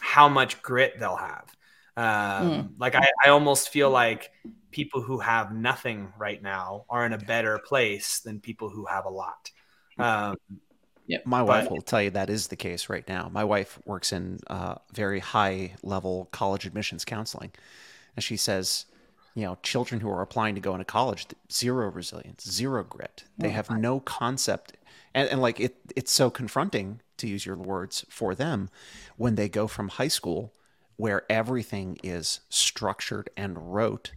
how 0.00 0.28
much 0.28 0.60
grit 0.62 0.98
they'll 1.00 1.16
have. 1.16 1.46
Um, 1.96 2.74
Like 2.78 2.94
I, 2.94 3.06
I 3.24 3.30
almost 3.30 3.70
feel 3.70 3.90
like 3.90 4.30
people 4.70 5.00
who 5.00 5.18
have 5.20 5.54
nothing 5.54 6.12
right 6.18 6.42
now 6.42 6.84
are 6.90 7.06
in 7.06 7.14
a 7.14 7.18
better 7.18 7.58
place 7.58 8.20
than 8.20 8.40
people 8.40 8.68
who 8.68 8.84
have 8.84 9.06
a 9.06 9.10
lot. 9.10 9.50
Um, 9.98 10.36
My 11.24 11.42
wife 11.42 11.70
will 11.70 11.82
tell 11.82 12.02
you 12.02 12.10
that 12.10 12.30
is 12.30 12.48
the 12.48 12.56
case 12.56 12.88
right 12.88 13.06
now. 13.08 13.30
My 13.32 13.44
wife 13.44 13.78
works 13.84 14.12
in 14.12 14.40
uh, 14.48 14.76
very 14.92 15.20
high 15.20 15.74
level 15.82 16.28
college 16.32 16.66
admissions 16.66 17.04
counseling. 17.04 17.52
And 18.16 18.24
she 18.24 18.36
says, 18.36 18.86
you 19.34 19.44
know, 19.44 19.58
children 19.62 20.00
who 20.00 20.08
are 20.10 20.22
applying 20.22 20.54
to 20.54 20.60
go 20.60 20.72
into 20.72 20.84
college, 20.84 21.26
zero 21.52 21.90
resilience, 21.90 22.50
zero 22.50 22.82
grit. 22.82 23.24
They 23.38 23.50
have 23.50 23.70
no 23.70 24.00
concept. 24.00 24.76
And, 25.14 25.28
and 25.28 25.40
like 25.40 25.60
it, 25.60 25.76
it's 25.94 26.12
so 26.12 26.30
confronting, 26.30 27.00
to 27.18 27.28
use 27.28 27.46
your 27.46 27.56
words, 27.56 28.04
for 28.08 28.34
them 28.34 28.68
when 29.16 29.34
they 29.34 29.48
go 29.48 29.66
from 29.66 29.88
high 29.88 30.08
school 30.08 30.52
where 30.96 31.24
everything 31.30 31.98
is 32.02 32.40
structured 32.48 33.28
and 33.36 33.74
rote 33.74 34.12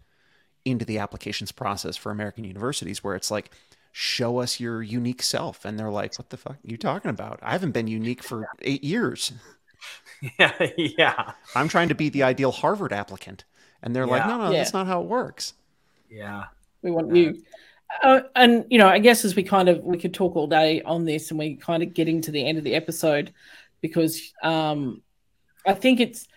into 0.64 0.86
the 0.86 0.98
applications 0.98 1.52
process 1.52 1.98
for 1.98 2.12
American 2.12 2.46
universities 2.46 3.04
where 3.04 3.16
it's 3.16 3.30
like, 3.30 3.52
show 3.92 4.40
us 4.40 4.60
your 4.60 4.82
unique 4.84 5.22
self. 5.22 5.66
And 5.66 5.80
they're 5.80 5.90
like, 5.90 6.18
what 6.18 6.30
the 6.30 6.38
fuck 6.38 6.54
are 6.54 6.60
you 6.64 6.78
talking 6.78 7.10
about? 7.10 7.40
I 7.42 7.52
haven't 7.52 7.72
been 7.72 7.88
unique 7.88 8.24
for 8.24 8.48
eight 8.62 8.84
years. 8.84 9.32
yeah, 10.40 10.54
yeah, 10.78 11.32
I'm 11.56 11.68
trying 11.68 11.90
to 11.90 11.96
be 11.96 12.10
the 12.10 12.24
ideal 12.24 12.52
Harvard 12.52 12.94
applicant. 12.94 13.46
And 13.82 13.96
they're 13.96 14.06
like, 14.08 14.26
no, 14.28 14.38
no, 14.38 14.52
Yeah. 14.52 14.58
that's 14.58 14.74
not 14.74 14.88
how 14.88 15.02
it 15.02 15.08
works. 15.08 15.54
yeah. 16.10 16.46
We 16.82 16.92
want 16.92 17.14
you. 17.16 17.42
Uh, 18.04 18.22
and 18.36 18.66
you 18.70 18.78
know, 18.78 18.88
I 18.88 19.00
guess 19.00 19.26
as 19.26 19.36
we 19.36 19.44
kind 19.44 19.68
of 19.68 19.84
we 19.84 19.98
could 19.98 20.14
talk 20.14 20.36
all 20.36 20.48
day 20.48 20.82
on 20.84 21.06
this, 21.06 21.30
and 21.32 21.40
we're 21.40 21.58
kind 21.58 21.82
of 21.84 21.94
getting 21.94 22.22
to 22.22 22.32
the 22.32 22.46
end 22.46 22.58
of 22.58 22.64
the 22.64 22.76
episode 22.76 23.34
because 23.82 24.32
um, 24.44 25.02
I 25.66 25.74
think 25.74 26.00
it's 26.00 26.28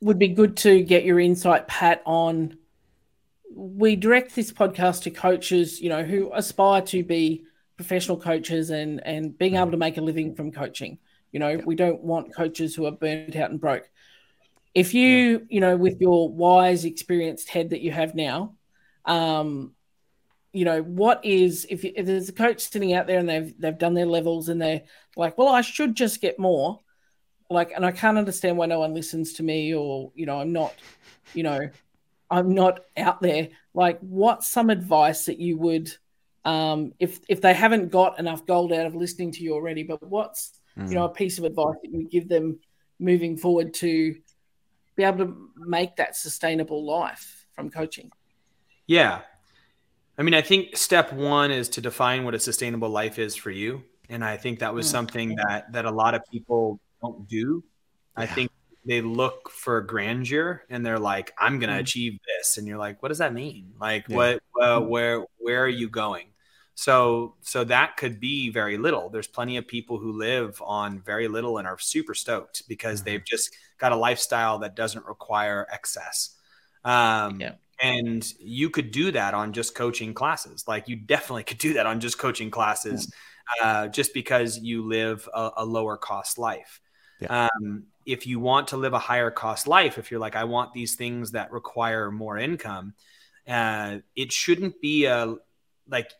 would 0.00 0.18
be 0.18 0.28
good 0.28 0.56
to 0.58 0.82
get 0.82 1.04
your 1.04 1.18
insight, 1.18 1.66
Pat, 1.66 2.02
on. 2.04 2.58
We 3.54 3.96
direct 3.96 4.34
this 4.34 4.52
podcast 4.52 5.02
to 5.02 5.10
coaches, 5.10 5.80
you 5.80 5.88
know, 5.88 6.02
who 6.02 6.32
aspire 6.32 6.82
to 6.82 7.04
be 7.04 7.44
professional 7.76 8.18
coaches 8.18 8.70
and 8.70 9.04
and 9.06 9.36
being 9.36 9.56
able 9.56 9.72
to 9.72 9.76
make 9.76 9.96
a 9.96 10.00
living 10.00 10.34
from 10.34 10.52
coaching. 10.52 10.98
You 11.32 11.40
know, 11.40 11.60
we 11.64 11.74
don't 11.74 12.02
want 12.02 12.34
coaches 12.34 12.74
who 12.74 12.86
are 12.86 12.92
burnt 12.92 13.36
out 13.36 13.50
and 13.50 13.60
broke. 13.60 13.90
If 14.74 14.94
you, 14.94 15.46
you 15.48 15.60
know, 15.60 15.76
with 15.76 16.00
your 16.00 16.28
wise, 16.28 16.84
experienced 16.84 17.48
head 17.48 17.70
that 17.70 17.80
you 17.80 17.90
have 17.90 18.14
now, 18.14 18.54
um, 19.04 19.74
you 20.52 20.64
know, 20.64 20.82
what 20.82 21.24
is 21.24 21.66
if, 21.70 21.84
if 21.84 22.06
there's 22.06 22.28
a 22.28 22.32
coach 22.32 22.60
sitting 22.60 22.92
out 22.92 23.06
there 23.06 23.18
and 23.18 23.28
they've 23.28 23.54
they've 23.58 23.78
done 23.78 23.94
their 23.94 24.06
levels 24.06 24.48
and 24.48 24.60
they're 24.60 24.82
like, 25.16 25.36
well, 25.38 25.48
I 25.48 25.62
should 25.62 25.94
just 25.94 26.20
get 26.20 26.38
more, 26.38 26.80
like, 27.50 27.72
and 27.74 27.84
I 27.84 27.92
can't 27.92 28.18
understand 28.18 28.56
why 28.56 28.66
no 28.66 28.80
one 28.80 28.94
listens 28.94 29.34
to 29.34 29.42
me 29.42 29.74
or 29.74 30.12
you 30.14 30.26
know, 30.26 30.38
I'm 30.38 30.52
not, 30.52 30.74
you 31.34 31.42
know, 31.42 31.70
I'm 32.32 32.54
not 32.54 32.80
out 32.96 33.20
there. 33.20 33.50
Like, 33.74 34.00
what's 34.00 34.48
some 34.48 34.70
advice 34.70 35.26
that 35.26 35.38
you 35.38 35.58
would, 35.58 35.92
um, 36.44 36.92
if 36.98 37.20
if 37.28 37.40
they 37.40 37.54
haven't 37.54 37.90
got 37.90 38.18
enough 38.18 38.46
gold 38.46 38.72
out 38.72 38.86
of 38.86 38.94
listening 38.94 39.32
to 39.32 39.44
you 39.44 39.52
already, 39.54 39.82
but 39.84 40.02
what's 40.02 40.58
you 40.76 40.94
know 40.94 41.04
a 41.04 41.10
piece 41.10 41.38
of 41.38 41.44
advice 41.44 41.76
that 41.82 41.92
you 41.92 42.08
give 42.08 42.28
them 42.28 42.58
moving 42.98 43.36
forward 43.36 43.74
to 43.74 44.16
be 44.96 45.02
able 45.04 45.18
to 45.18 45.50
make 45.56 45.96
that 45.96 46.16
sustainable 46.16 46.84
life 46.84 47.46
from 47.52 47.70
coaching? 47.70 48.10
Yeah. 48.86 49.20
I 50.18 50.22
mean, 50.22 50.34
I 50.34 50.42
think 50.42 50.76
step 50.76 51.12
one 51.12 51.50
is 51.50 51.68
to 51.70 51.80
define 51.80 52.24
what 52.24 52.34
a 52.34 52.38
sustainable 52.38 52.90
life 52.90 53.18
is 53.18 53.34
for 53.34 53.50
you. 53.50 53.82
And 54.08 54.24
I 54.24 54.36
think 54.36 54.58
that 54.60 54.74
was 54.74 54.86
Mm. 54.86 54.90
something 54.90 55.36
that 55.36 55.72
that 55.72 55.84
a 55.84 55.90
lot 55.90 56.14
of 56.14 56.22
people 56.30 56.80
don't 57.02 57.28
do. 57.28 57.64
I 58.16 58.26
think 58.26 58.50
they 58.84 59.00
look 59.00 59.50
for 59.50 59.80
grandeur 59.80 60.64
and 60.68 60.84
they're 60.84 60.98
like, 60.98 61.32
I'm 61.38 61.58
gonna 61.60 61.74
Mm. 61.74 61.80
achieve 61.80 62.18
this. 62.26 62.58
And 62.58 62.66
you're 62.66 62.78
like, 62.78 63.02
what 63.02 63.08
does 63.10 63.18
that 63.18 63.32
mean? 63.34 63.74
Like 63.80 64.06
Yeah. 64.08 64.16
what 64.16 64.42
uh, 64.60 64.80
where 64.80 65.24
where 65.38 65.62
are 65.64 65.68
you 65.68 65.88
going? 65.88 66.28
So 66.74 67.36
so 67.42 67.64
that 67.64 67.96
could 67.96 68.18
be 68.20 68.50
very 68.50 68.78
little. 68.78 69.10
There's 69.10 69.26
plenty 69.28 69.56
of 69.56 69.66
people 69.68 69.98
who 69.98 70.12
live 70.12 70.60
on 70.62 71.00
very 71.02 71.28
little 71.28 71.58
and 71.58 71.66
are 71.68 71.78
super 71.78 72.14
stoked 72.14 72.66
because 72.68 73.02
Mhm. 73.02 73.04
they've 73.04 73.24
just 73.24 73.54
got 73.78 73.92
a 73.92 73.96
lifestyle 73.96 74.58
that 74.60 74.74
doesn't 74.76 75.04
require 75.06 75.66
excess. 75.72 76.36
Um, 76.84 77.40
Yeah. 77.40 77.54
and 77.80 78.24
you 78.40 78.70
could 78.70 78.90
do 78.90 79.10
that 79.12 79.34
on 79.34 79.52
just 79.52 79.74
coaching 79.74 80.14
classes. 80.14 80.66
Like 80.66 80.88
you 80.88 80.96
definitely 80.96 81.44
could 81.44 81.58
do 81.58 81.74
that 81.74 81.86
on 81.86 82.00
just 82.00 82.18
coaching 82.18 82.50
classes, 82.50 83.12
uh, 83.62 83.88
just 83.88 84.14
because 84.14 84.58
you 84.58 84.86
live 84.86 85.28
a, 85.34 85.50
a 85.58 85.64
lower 85.64 85.96
cost 85.96 86.38
life. 86.38 86.80
Yeah. 87.20 87.48
Um, 87.54 87.86
if 88.06 88.26
you 88.26 88.40
want 88.40 88.68
to 88.68 88.76
live 88.76 88.92
a 88.92 88.98
higher 88.98 89.30
cost 89.30 89.66
life, 89.66 89.98
if 89.98 90.10
you're 90.10 90.20
like, 90.20 90.36
I 90.36 90.44
want 90.44 90.72
these 90.72 90.94
things 90.94 91.32
that 91.32 91.52
require 91.52 92.10
more 92.10 92.38
income, 92.38 92.94
uh, 93.46 93.98
it 94.16 94.32
shouldn't 94.32 94.80
be 94.80 95.04
a 95.04 95.36
like, 95.88 96.10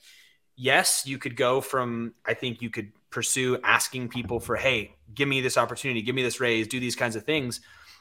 yes, 0.57 1.05
you 1.07 1.19
could 1.19 1.37
go 1.37 1.61
from, 1.61 2.15
I 2.27 2.35
think 2.35 2.63
you 2.63 2.71
could 2.71 2.93
pursue 3.11 3.59
asking 3.63 4.09
people 4.09 4.41
for, 4.41 4.57
hey, 4.57 4.97
give 5.15 5.29
me 5.29 5.41
this 5.41 5.57
opportunity, 5.57 6.03
give 6.03 6.15
me 6.15 6.23
this 6.23 6.41
raise, 6.41 6.69
do 6.69 6.81
these 6.81 6.97
kinds 6.97 7.17
of 7.17 7.25
things. 7.25 7.61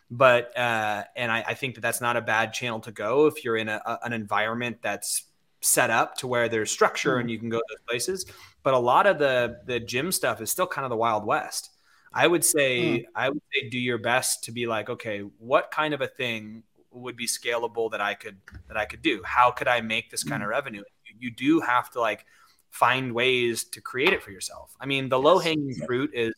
But, 0.10 0.58
uh, 0.58 1.04
and 1.16 1.32
I, 1.32 1.44
I 1.48 1.54
think 1.54 1.76
that 1.76 1.82
that's 1.82 2.02
not 2.02 2.18
a 2.18 2.22
bad 2.22 2.54
channel 2.54 2.80
to 2.82 2.92
go 2.92 3.28
if 3.28 3.44
you're 3.46 3.58
in 3.58 3.70
a, 3.70 3.82
a, 3.86 4.00
an 4.04 4.14
environment 4.14 4.80
that's 4.82 5.24
set 5.62 5.90
up 5.90 6.18
to 6.18 6.28
where 6.28 6.50
there's 6.50 6.72
structure 6.72 7.18
and 7.18 7.30
you 7.30 7.40
can 7.40 7.50
go 7.50 7.60
to 7.60 7.66
those 7.70 7.82
places. 7.88 8.26
But 8.64 8.74
a 8.74 8.80
lot 8.80 9.08
of 9.08 9.20
the, 9.20 9.60
the 9.66 9.80
gym 9.80 10.12
stuff 10.12 10.42
is 10.42 10.50
still 10.50 10.68
kind 10.68 10.86
of 10.86 10.90
the 10.90 10.98
wild 10.98 11.26
west. 11.26 11.70
I 12.14 12.28
would 12.28 12.44
say, 12.44 12.82
mm. 12.82 13.06
I 13.16 13.30
would 13.30 13.42
say 13.54 13.70
do 13.70 13.80
your 13.80 13.98
best 13.98 14.44
to 14.46 14.52
be 14.52 14.68
like, 14.68 14.90
okay, 14.90 15.20
what 15.40 15.72
kind 15.72 15.94
of 15.94 16.02
a 16.02 16.08
thing 16.08 16.64
would 16.92 17.16
be 17.16 17.26
scalable 17.26 17.92
that 17.92 18.02
I 18.02 18.14
could 18.14 18.38
that 18.68 18.78
I 18.78 18.86
could 18.86 19.02
do? 19.02 19.22
How 19.24 19.52
could 19.52 19.68
I 19.68 19.82
make 19.82 20.10
this 20.10 20.24
kind 20.24 20.44
of 20.44 20.48
mm. 20.48 20.52
revenue? 20.52 20.84
You 21.20 21.32
do 21.32 21.62
have 21.62 21.90
to 21.92 22.02
like 22.02 22.26
find 22.70 23.14
ways 23.14 23.66
to 23.66 23.82
create 23.82 24.14
it 24.14 24.24
for 24.24 24.32
yourself. 24.32 24.76
I 24.80 24.86
mean, 24.86 25.10
the 25.10 25.20
low 25.20 25.40
hanging 25.40 25.76
fruit 25.86 26.12
is, 26.14 26.34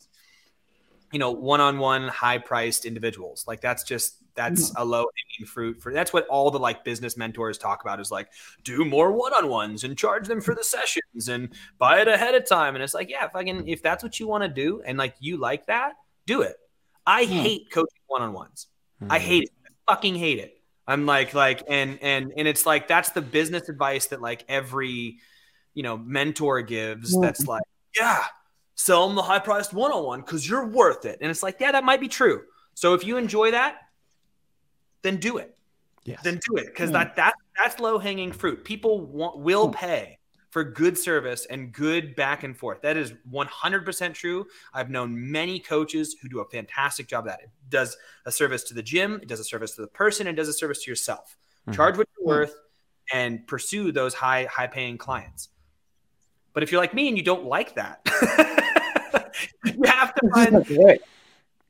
you 1.12 1.20
know, 1.20 1.32
one 1.32 1.62
on 1.62 1.80
one, 1.80 2.08
high 2.08 2.40
priced 2.40 2.86
individuals. 2.86 3.46
Like 3.48 3.62
that's 3.62 3.84
just 3.84 4.18
that's 4.36 4.70
mm-hmm. 4.70 4.82
a 4.82 4.86
low 4.86 5.06
hanging 5.16 5.48
fruit 5.48 5.82
for 5.82 5.94
that's 5.94 6.12
what 6.12 6.28
all 6.28 6.50
the 6.52 6.60
like 6.60 6.84
business 6.84 7.18
mentors 7.18 7.58
talk 7.58 7.82
about 7.84 8.00
is 8.00 8.12
like 8.12 8.30
do 8.64 8.84
more 8.84 9.12
one 9.12 9.34
on 9.34 9.48
ones 9.48 9.84
and 9.84 9.98
charge 9.98 10.28
them 10.28 10.42
for 10.42 10.56
the 10.56 10.64
sessions 10.64 11.30
and 11.30 11.50
buy 11.78 12.00
it 12.00 12.08
ahead 12.08 12.36
of 12.36 12.48
time. 12.48 12.76
And 12.76 12.84
it's 12.84 12.94
like, 12.94 13.10
yeah, 13.10 13.26
if 13.26 13.36
I 13.36 13.44
can, 13.44 13.68
if 13.68 13.82
that's 13.82 14.04
what 14.04 14.20
you 14.20 14.28
want 14.28 14.44
to 14.44 14.50
do 14.50 14.82
and 14.86 14.98
like 14.98 15.16
you 15.20 15.38
like 15.38 15.68
that, 15.68 15.94
do 16.26 16.42
it. 16.42 16.56
I 17.06 17.26
mm. 17.26 17.30
hate 17.30 17.72
coaching 17.72 18.02
one 18.08 18.22
on 18.22 18.34
ones. 18.34 18.68
Mm. 19.02 19.08
I 19.12 19.20
hate 19.20 19.44
it. 19.44 19.50
I 19.66 19.94
fucking 19.94 20.16
hate 20.16 20.40
it. 20.40 20.58
I'm 20.88 21.06
like, 21.06 21.34
like, 21.34 21.64
and, 21.70 22.00
and, 22.02 22.34
and 22.36 22.48
it's 22.48 22.66
like, 22.66 22.88
that's 22.88 23.12
the 23.12 23.22
business 23.22 23.70
advice 23.70 24.08
that 24.08 24.22
like 24.22 24.44
every, 24.50 25.20
you 25.74 25.84
know, 25.84 25.98
mentor 25.98 26.62
gives 26.62 27.18
that's 27.20 27.48
like, 27.48 27.64
yeah, 27.98 28.24
sell 28.76 29.08
them 29.08 29.16
the 29.16 29.22
high 29.22 29.40
priced 29.40 29.74
one 29.74 29.92
on 29.92 30.04
one 30.04 30.22
because 30.22 30.48
you're 30.48 30.68
worth 30.68 31.06
it. 31.06 31.20
And 31.22 31.32
it's 31.32 31.44
like, 31.44 31.58
yeah, 31.60 31.72
that 31.72 31.84
might 31.84 32.02
be 32.02 32.10
true. 32.10 32.42
So 32.74 32.94
if 32.96 33.06
you 33.06 33.18
enjoy 33.18 33.52
that, 33.52 33.78
then 35.04 35.18
do 35.18 35.38
it. 35.38 35.56
Yes. 36.06 36.22
Then 36.24 36.40
do 36.50 36.58
it 36.58 36.66
because 36.66 36.92
that 36.92 37.16
that 37.16 37.34
that's 37.58 37.80
low 37.80 37.98
hanging 37.98 38.32
fruit. 38.32 38.66
People 38.66 39.06
want 39.06 39.40
will 39.40 39.70
pay 39.70 40.18
for 40.50 40.64
good 40.64 40.98
service 40.98 41.46
and 41.46 41.72
good 41.72 42.16
back 42.16 42.44
and 42.44 42.56
forth. 42.56 42.82
That 42.82 42.96
is 42.96 43.14
100% 43.32 44.14
true. 44.14 44.46
I've 44.72 44.92
known 44.92 45.32
many 45.32 45.60
coaches 45.60 46.16
who 46.22 46.30
do 46.30 46.42
a 46.42 46.46
fantastic 46.46 47.08
job 47.08 47.26
that. 47.26 47.40
It 47.42 47.50
does 47.70 47.98
a 48.28 48.32
service 48.32 48.64
to 48.66 48.76
the 48.76 48.84
gym, 48.84 49.16
it 49.16 49.28
does 49.28 49.40
a 49.40 49.44
service 49.44 49.74
to 49.76 49.82
the 49.82 49.88
person, 49.88 50.28
and 50.28 50.38
does 50.38 50.50
a 50.50 50.54
service 50.54 50.84
to 50.84 50.92
yourself. 50.92 51.38
Mm-hmm. 51.62 51.76
Charge 51.76 51.98
what 51.98 52.08
you're 52.20 52.28
worth 52.28 52.56
and 53.12 53.46
pursue 53.48 53.92
those 53.92 54.14
high 54.14 54.46
high 54.46 54.68
paying 54.68 54.98
clients. 54.98 55.50
But 56.54 56.62
if 56.62 56.72
you're 56.72 56.82
like 56.82 56.94
me 56.94 57.08
and 57.08 57.18
you 57.18 57.24
don't 57.24 57.46
like 57.46 57.74
that, 57.76 58.02
you 59.66 59.82
have 59.86 60.14
to 60.14 60.30
find 60.30 61.02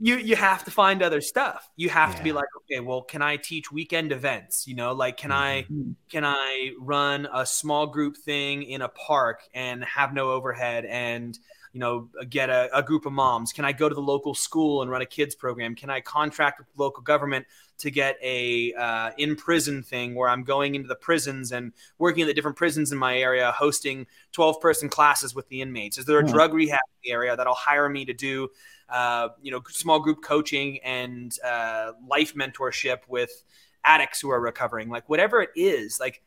you 0.03 0.17
you 0.17 0.35
have 0.35 0.65
to 0.65 0.71
find 0.71 1.01
other 1.01 1.21
stuff. 1.21 1.69
You 1.77 1.87
have 1.87 2.09
yeah. 2.09 2.15
to 2.17 2.23
be 2.23 2.31
like, 2.33 2.49
okay, 2.57 2.81
well, 2.81 3.01
can 3.03 3.21
I 3.21 3.37
teach 3.37 3.71
weekend 3.71 4.11
events? 4.11 4.67
You 4.67 4.75
know, 4.75 4.91
like 4.91 5.15
can 5.15 5.31
mm-hmm. 5.31 5.91
I 5.91 5.95
can 6.09 6.25
I 6.25 6.71
run 6.77 7.25
a 7.33 7.45
small 7.45 7.87
group 7.87 8.17
thing 8.17 8.63
in 8.63 8.81
a 8.81 8.89
park 8.89 9.43
and 9.53 9.81
have 9.85 10.13
no 10.13 10.31
overhead 10.31 10.83
and 10.83 11.39
you 11.71 11.79
know 11.79 12.09
get 12.29 12.49
a, 12.49 12.69
a 12.77 12.83
group 12.83 13.07
of 13.07 13.13
moms 13.13 13.51
can 13.51 13.65
i 13.65 13.71
go 13.71 13.89
to 13.89 13.95
the 13.95 14.01
local 14.01 14.35
school 14.35 14.83
and 14.83 14.91
run 14.91 15.01
a 15.01 15.07
kids 15.07 15.33
program 15.33 15.73
can 15.73 15.89
i 15.89 15.99
contract 15.99 16.59
with 16.59 16.67
local 16.77 17.01
government 17.01 17.47
to 17.83 17.91
get 17.91 18.17
a 18.21 18.73
uh, 18.73 19.11
in 19.17 19.35
prison 19.35 19.83
thing 19.83 20.15
where 20.15 20.29
I'm 20.29 20.43
going 20.43 20.75
into 20.75 20.87
the 20.87 20.95
prisons 20.95 21.51
and 21.51 21.73
working 21.97 22.21
in 22.21 22.27
the 22.27 22.33
different 22.33 22.57
prisons 22.57 22.91
in 22.91 22.97
my 22.97 23.17
area, 23.17 23.51
hosting 23.51 24.07
12 24.31 24.61
person 24.61 24.89
classes 24.89 25.35
with 25.35 25.47
the 25.49 25.61
inmates? 25.61 25.97
Is 25.97 26.05
there 26.05 26.19
a 26.19 26.25
drug 26.25 26.53
rehab 26.53 26.79
in 27.03 27.09
the 27.09 27.11
area 27.11 27.35
that'll 27.35 27.53
hire 27.53 27.89
me 27.89 28.05
to 28.05 28.13
do, 28.13 28.49
uh, 28.89 29.29
you 29.41 29.51
know, 29.51 29.61
small 29.69 29.99
group 29.99 30.23
coaching 30.23 30.79
and 30.83 31.37
uh, 31.43 31.93
life 32.07 32.35
mentorship 32.35 32.99
with 33.07 33.43
addicts 33.83 34.21
who 34.21 34.29
are 34.29 34.39
recovering? 34.39 34.89
Like 34.89 35.07
whatever 35.09 35.41
it 35.41 35.49
is, 35.55 35.99
like 35.99 36.21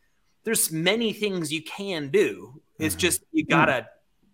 there's 0.45 0.71
many 0.71 1.13
things 1.13 1.53
you 1.53 1.63
can 1.63 2.09
do. 2.09 2.61
It's 2.79 2.95
mm-hmm. 2.95 3.01
just 3.01 3.25
you 3.33 3.45
gotta 3.45 3.89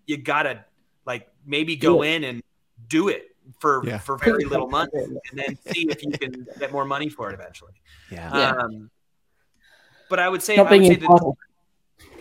you 0.06 0.16
gotta 0.16 0.64
like 1.06 1.28
maybe 1.46 1.76
go 1.76 2.02
in 2.02 2.24
and 2.24 2.42
do 2.88 3.08
it 3.08 3.34
for 3.58 3.82
yeah. 3.84 3.98
for 3.98 4.16
very 4.18 4.44
little 4.44 4.68
money, 4.78 4.90
and 4.94 5.18
then 5.32 5.56
see 5.72 5.88
if 5.88 6.02
you 6.02 6.10
can 6.12 6.46
get 6.58 6.72
more 6.72 6.84
money 6.84 7.08
for 7.08 7.30
it 7.30 7.34
eventually. 7.34 7.74
Yeah. 8.10 8.30
Um, 8.30 8.90
but 10.08 10.18
I 10.18 10.28
would 10.28 10.42
say, 10.42 10.56
I 10.56 10.62
would 10.62 10.86
say 10.86 10.96
that, 10.96 11.34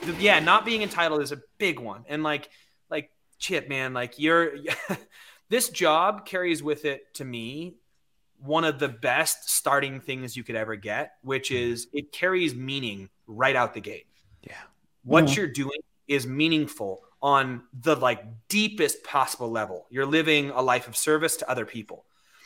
the, 0.04 0.14
yeah, 0.20 0.40
not 0.40 0.66
being 0.66 0.82
entitled 0.82 1.22
is 1.22 1.32
a 1.32 1.42
big 1.58 1.80
one, 1.80 2.06
and 2.08 2.24
like 2.24 2.50
like 2.90 3.12
Chip, 3.40 3.68
man, 3.68 3.94
like 3.94 4.20
you're 4.20 4.54
this 5.52 5.68
job 5.68 6.26
carries 6.26 6.64
with 6.64 6.86
it 6.86 7.14
to 7.16 7.26
me 7.26 7.76
one 8.40 8.64
of 8.64 8.80
the 8.80 8.88
best 8.88 9.50
starting 9.50 10.00
things 10.00 10.36
you 10.38 10.46
could 10.46 10.56
ever 10.56 10.78
get, 10.78 11.16
which 11.24 11.50
mm. 11.50 11.60
is 11.60 11.88
it 11.92 12.14
carries 12.14 12.56
meaning 12.56 13.10
right 13.28 13.56
out 13.56 13.74
the 13.74 13.82
gate. 13.82 14.08
Yeah. 14.48 14.54
What 15.04 15.26
mm. 15.26 15.36
you're 15.36 15.48
doing 15.48 15.78
is 16.08 16.26
meaningful 16.26 17.02
on 17.22 17.64
the 17.82 17.98
like 17.98 18.24
deepest 18.48 19.04
possible 19.04 19.52
level. 19.52 19.88
You're 19.90 20.06
living 20.06 20.52
a 20.52 20.62
life 20.62 20.88
of 20.88 20.96
service 20.96 21.36
to 21.38 21.50
other 21.52 21.66
people. 21.66 22.06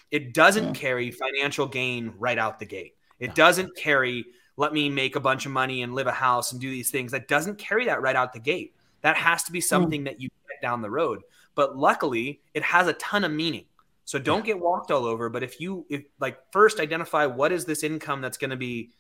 It 0.10 0.34
doesn't 0.34 0.66
yeah. 0.66 0.74
carry 0.74 1.12
financial 1.12 1.68
gain 1.68 2.12
right 2.18 2.40
out 2.40 2.58
the 2.58 2.66
gate. 2.66 2.96
It 3.20 3.36
doesn't 3.36 3.78
carry 3.78 4.26
let 4.58 4.74
me 4.74 4.90
make 4.90 5.16
a 5.16 5.20
bunch 5.20 5.46
of 5.46 5.52
money 5.52 5.84
and 5.84 5.94
live 5.94 6.08
a 6.08 6.12
house 6.12 6.54
and 6.54 6.60
do 6.60 6.72
these 6.72 6.90
things. 6.90 7.12
That 7.12 7.28
doesn't 7.28 7.60
carry 7.60 7.86
that 7.86 8.02
right 8.02 8.16
out 8.16 8.34
the 8.34 8.40
gate. 8.40 8.74
That 9.02 9.16
has 9.16 9.44
to 9.44 9.52
be 9.52 9.62
something 9.62 10.06
that 10.06 10.20
you 10.20 10.30
get 10.50 10.62
down 10.62 10.82
the 10.82 10.90
road. 10.90 11.22
But 11.56 11.78
luckily, 11.78 12.42
it 12.54 12.64
has 12.64 12.88
a 12.88 12.94
ton 12.94 13.24
of 13.24 13.32
meaning. 13.32 13.66
So 14.04 14.20
don't 14.20 14.40
yeah. 14.40 14.54
get 14.54 14.60
walked 14.60 14.92
all 14.92 15.06
over. 15.06 15.30
But 15.30 15.42
if 15.42 15.60
you 15.60 15.86
if 15.90 16.04
like 16.20 16.38
first 16.52 16.80
identify 16.80 17.26
what 17.26 17.52
is 17.52 17.66
this 17.66 17.84
income 17.84 18.22
that's 18.22 18.38
going 18.38 18.52
to 18.52 18.58
be 18.58 18.92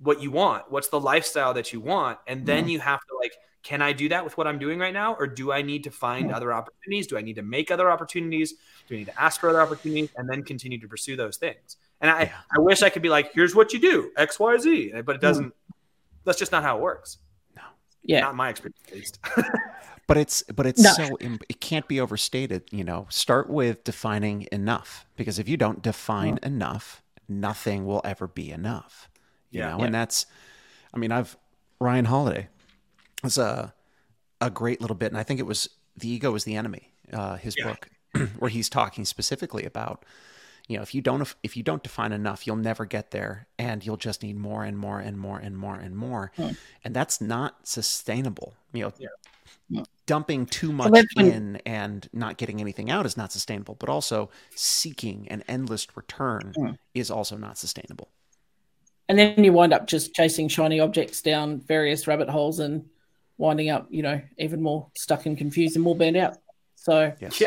what 0.00 0.20
you 0.20 0.30
want, 0.30 0.70
what's 0.70 0.88
the 0.88 1.00
lifestyle 1.00 1.54
that 1.54 1.72
you 1.72 1.80
want, 1.80 2.18
and 2.26 2.44
then 2.44 2.64
mm-hmm. 2.64 2.70
you 2.70 2.80
have 2.80 3.00
to 3.00 3.16
like 3.20 3.32
can 3.62 3.82
I 3.82 3.92
do 3.92 4.08
that 4.08 4.24
with 4.24 4.36
what 4.38 4.46
I'm 4.46 4.58
doing 4.58 4.78
right 4.78 4.94
now? 4.94 5.14
Or 5.14 5.26
do 5.26 5.52
I 5.52 5.62
need 5.62 5.84
to 5.84 5.90
find 5.90 6.32
other 6.32 6.52
opportunities? 6.52 7.06
Do 7.06 7.18
I 7.18 7.22
need 7.22 7.36
to 7.36 7.42
make 7.42 7.70
other 7.70 7.90
opportunities? 7.90 8.54
Do 8.88 8.94
I 8.94 8.98
need 8.98 9.06
to 9.06 9.20
ask 9.20 9.40
for 9.40 9.50
other 9.50 9.60
opportunities 9.60 10.10
and 10.16 10.28
then 10.28 10.42
continue 10.42 10.78
to 10.78 10.88
pursue 10.88 11.16
those 11.16 11.36
things? 11.36 11.76
And 12.00 12.10
I, 12.10 12.22
yeah. 12.22 12.32
I 12.56 12.60
wish 12.60 12.82
I 12.82 12.88
could 12.88 13.02
be 13.02 13.08
like, 13.08 13.32
here's 13.34 13.54
what 13.54 13.72
you 13.72 13.80
do, 13.80 14.10
X, 14.16 14.38
Y, 14.38 14.56
Z, 14.58 14.92
but 15.04 15.16
it 15.16 15.18
mm. 15.18 15.22
doesn't. 15.22 15.54
That's 16.24 16.38
just 16.38 16.52
not 16.52 16.62
how 16.62 16.76
it 16.76 16.80
works. 16.80 17.18
No. 17.56 17.62
Yeah. 18.04 18.20
Not 18.20 18.36
my 18.36 18.48
experience, 18.48 18.80
at 18.86 18.94
least. 18.94 19.18
but 20.08 20.16
it's 20.16 20.42
but 20.42 20.66
it's 20.66 20.82
no. 20.82 20.90
so 20.90 21.18
it 21.20 21.60
can't 21.60 21.86
be 21.86 22.00
overstated. 22.00 22.64
You 22.72 22.82
know, 22.82 23.06
start 23.10 23.48
with 23.48 23.84
defining 23.84 24.48
enough 24.50 25.06
because 25.16 25.38
if 25.38 25.48
you 25.48 25.56
don't 25.56 25.82
define 25.82 26.40
enough, 26.42 27.02
nothing 27.28 27.86
will 27.86 28.00
ever 28.04 28.26
be 28.26 28.50
enough. 28.50 29.08
You 29.50 29.60
yeah. 29.60 29.70
know, 29.70 29.78
yeah. 29.78 29.84
and 29.84 29.94
that's. 29.94 30.26
I 30.92 30.98
mean, 30.98 31.12
I've 31.12 31.36
Ryan 31.78 32.06
Holiday 32.06 32.48
was 33.22 33.38
a 33.38 33.74
a 34.40 34.50
great 34.50 34.80
little 34.80 34.96
bit, 34.96 35.12
and 35.12 35.18
I 35.18 35.22
think 35.22 35.38
it 35.38 35.46
was 35.46 35.68
"The 35.96 36.08
Ego 36.08 36.34
Is 36.34 36.44
the 36.44 36.56
Enemy," 36.56 36.90
uh, 37.12 37.36
his 37.36 37.54
yeah. 37.58 37.66
book, 37.68 37.90
where 38.38 38.48
he's 38.48 38.70
talking 38.70 39.04
specifically 39.04 39.64
about 39.64 40.06
you 40.68 40.76
know 40.76 40.82
if 40.82 40.94
you 40.94 41.02
don't 41.02 41.34
if 41.42 41.56
you 41.56 41.62
don't 41.62 41.82
define 41.82 42.12
enough 42.12 42.46
you'll 42.46 42.56
never 42.56 42.84
get 42.84 43.10
there 43.10 43.48
and 43.58 43.84
you'll 43.84 43.96
just 43.96 44.22
need 44.22 44.36
more 44.36 44.64
and 44.64 44.76
more 44.76 45.00
and 45.00 45.18
more 45.18 45.38
and 45.38 45.56
more 45.56 45.74
and 45.74 45.96
more 45.96 46.30
hmm. 46.36 46.50
and 46.84 46.94
that's 46.94 47.20
not 47.20 47.66
sustainable 47.66 48.54
you 48.72 48.82
know 48.82 48.92
yeah. 48.98 49.08
Dumping 50.06 50.46
too 50.46 50.72
much 50.72 51.04
in 51.16 51.56
and 51.66 52.08
not 52.12 52.38
getting 52.38 52.60
anything 52.60 52.90
out 52.90 53.04
is 53.04 53.16
not 53.16 53.30
sustainable 53.30 53.76
but 53.78 53.88
also 53.88 54.30
seeking 54.54 55.26
an 55.30 55.44
endless 55.48 55.86
return 55.94 56.54
is 56.94 57.10
also 57.10 57.36
not 57.36 57.58
sustainable 57.58 58.08
and 59.08 59.18
then 59.18 59.42
you 59.42 59.52
wind 59.52 59.72
up 59.72 59.86
just 59.86 60.14
chasing 60.14 60.48
shiny 60.48 60.80
objects 60.80 61.22
down 61.22 61.60
various 61.60 62.06
rabbit 62.06 62.28
holes 62.28 62.58
and 62.60 62.84
winding 63.38 63.70
up, 63.70 63.86
you 63.88 64.02
know, 64.02 64.20
even 64.36 64.60
more 64.60 64.88
stuck 64.94 65.24
and 65.24 65.38
confused 65.38 65.76
and 65.76 65.82
more 65.82 65.96
burned 65.96 66.16
out. 66.16 66.36
So, 66.74 67.12
yes. 67.20 67.42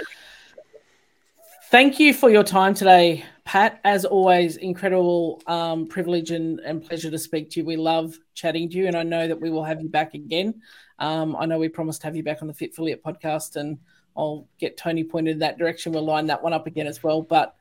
Thank 1.72 2.02
you 2.02 2.14
for 2.14 2.30
your 2.30 2.44
time 2.44 2.74
today, 2.74 3.24
Pat. 3.46 3.80
As 3.86 4.04
always, 4.04 4.58
incredible 4.58 5.42
um, 5.48 5.88
privilege 5.88 6.32
and, 6.32 6.60
and 6.60 6.84
pleasure 6.84 7.10
to 7.10 7.18
speak 7.18 7.50
to 7.52 7.62
you. 7.62 7.66
We 7.66 7.78
love 7.78 8.20
chatting 8.34 8.70
to 8.72 8.78
you, 8.78 8.88
and 8.88 8.96
I 8.98 9.04
know 9.04 9.26
that 9.26 9.40
we 9.40 9.50
will 9.50 9.64
have 9.64 9.82
you 9.82 9.88
back 9.88 10.14
again. 10.14 10.62
Um, 11.00 11.34
I 11.40 11.46
know 11.46 11.58
we 11.58 11.70
promised 11.70 12.02
to 12.02 12.08
have 12.08 12.16
you 12.18 12.24
back 12.24 12.42
on 12.42 12.50
the 12.50 12.54
Fitfilliate 12.54 13.02
podcast, 13.02 13.56
and 13.56 13.80
I'll 14.18 14.50
get 14.60 14.76
Tony 14.76 15.06
pointed 15.06 15.32
in 15.32 15.40
that 15.40 15.58
direction. 15.58 15.94
We'll 15.94 16.04
line 16.04 16.28
that 16.28 16.44
one 16.44 16.52
up 16.52 16.68
again 16.68 16.88
as 16.88 17.02
well. 17.02 17.22
But 17.22 17.56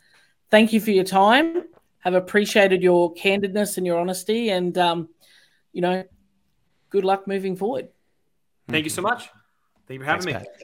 thank 0.50 0.72
you 0.72 0.80
for 0.80 0.90
your 0.90 1.04
time. 1.04 1.66
Have 2.00 2.14
appreciated 2.14 2.82
your 2.82 3.14
candidness 3.14 3.76
and 3.76 3.86
your 3.86 4.00
honesty, 4.00 4.50
and 4.50 4.76
um, 4.76 5.08
you 5.72 5.82
know, 5.82 6.02
good 6.88 7.04
luck 7.04 7.28
moving 7.28 7.54
forward. 7.54 7.90
Thank 8.68 8.82
you 8.82 8.90
so 8.90 9.02
much. 9.02 9.28
Thank 9.86 9.98
you 9.98 10.00
for 10.00 10.06
having 10.06 10.34
Thanks, 10.34 10.48
me. 10.48 10.48
Pat. 10.48 10.62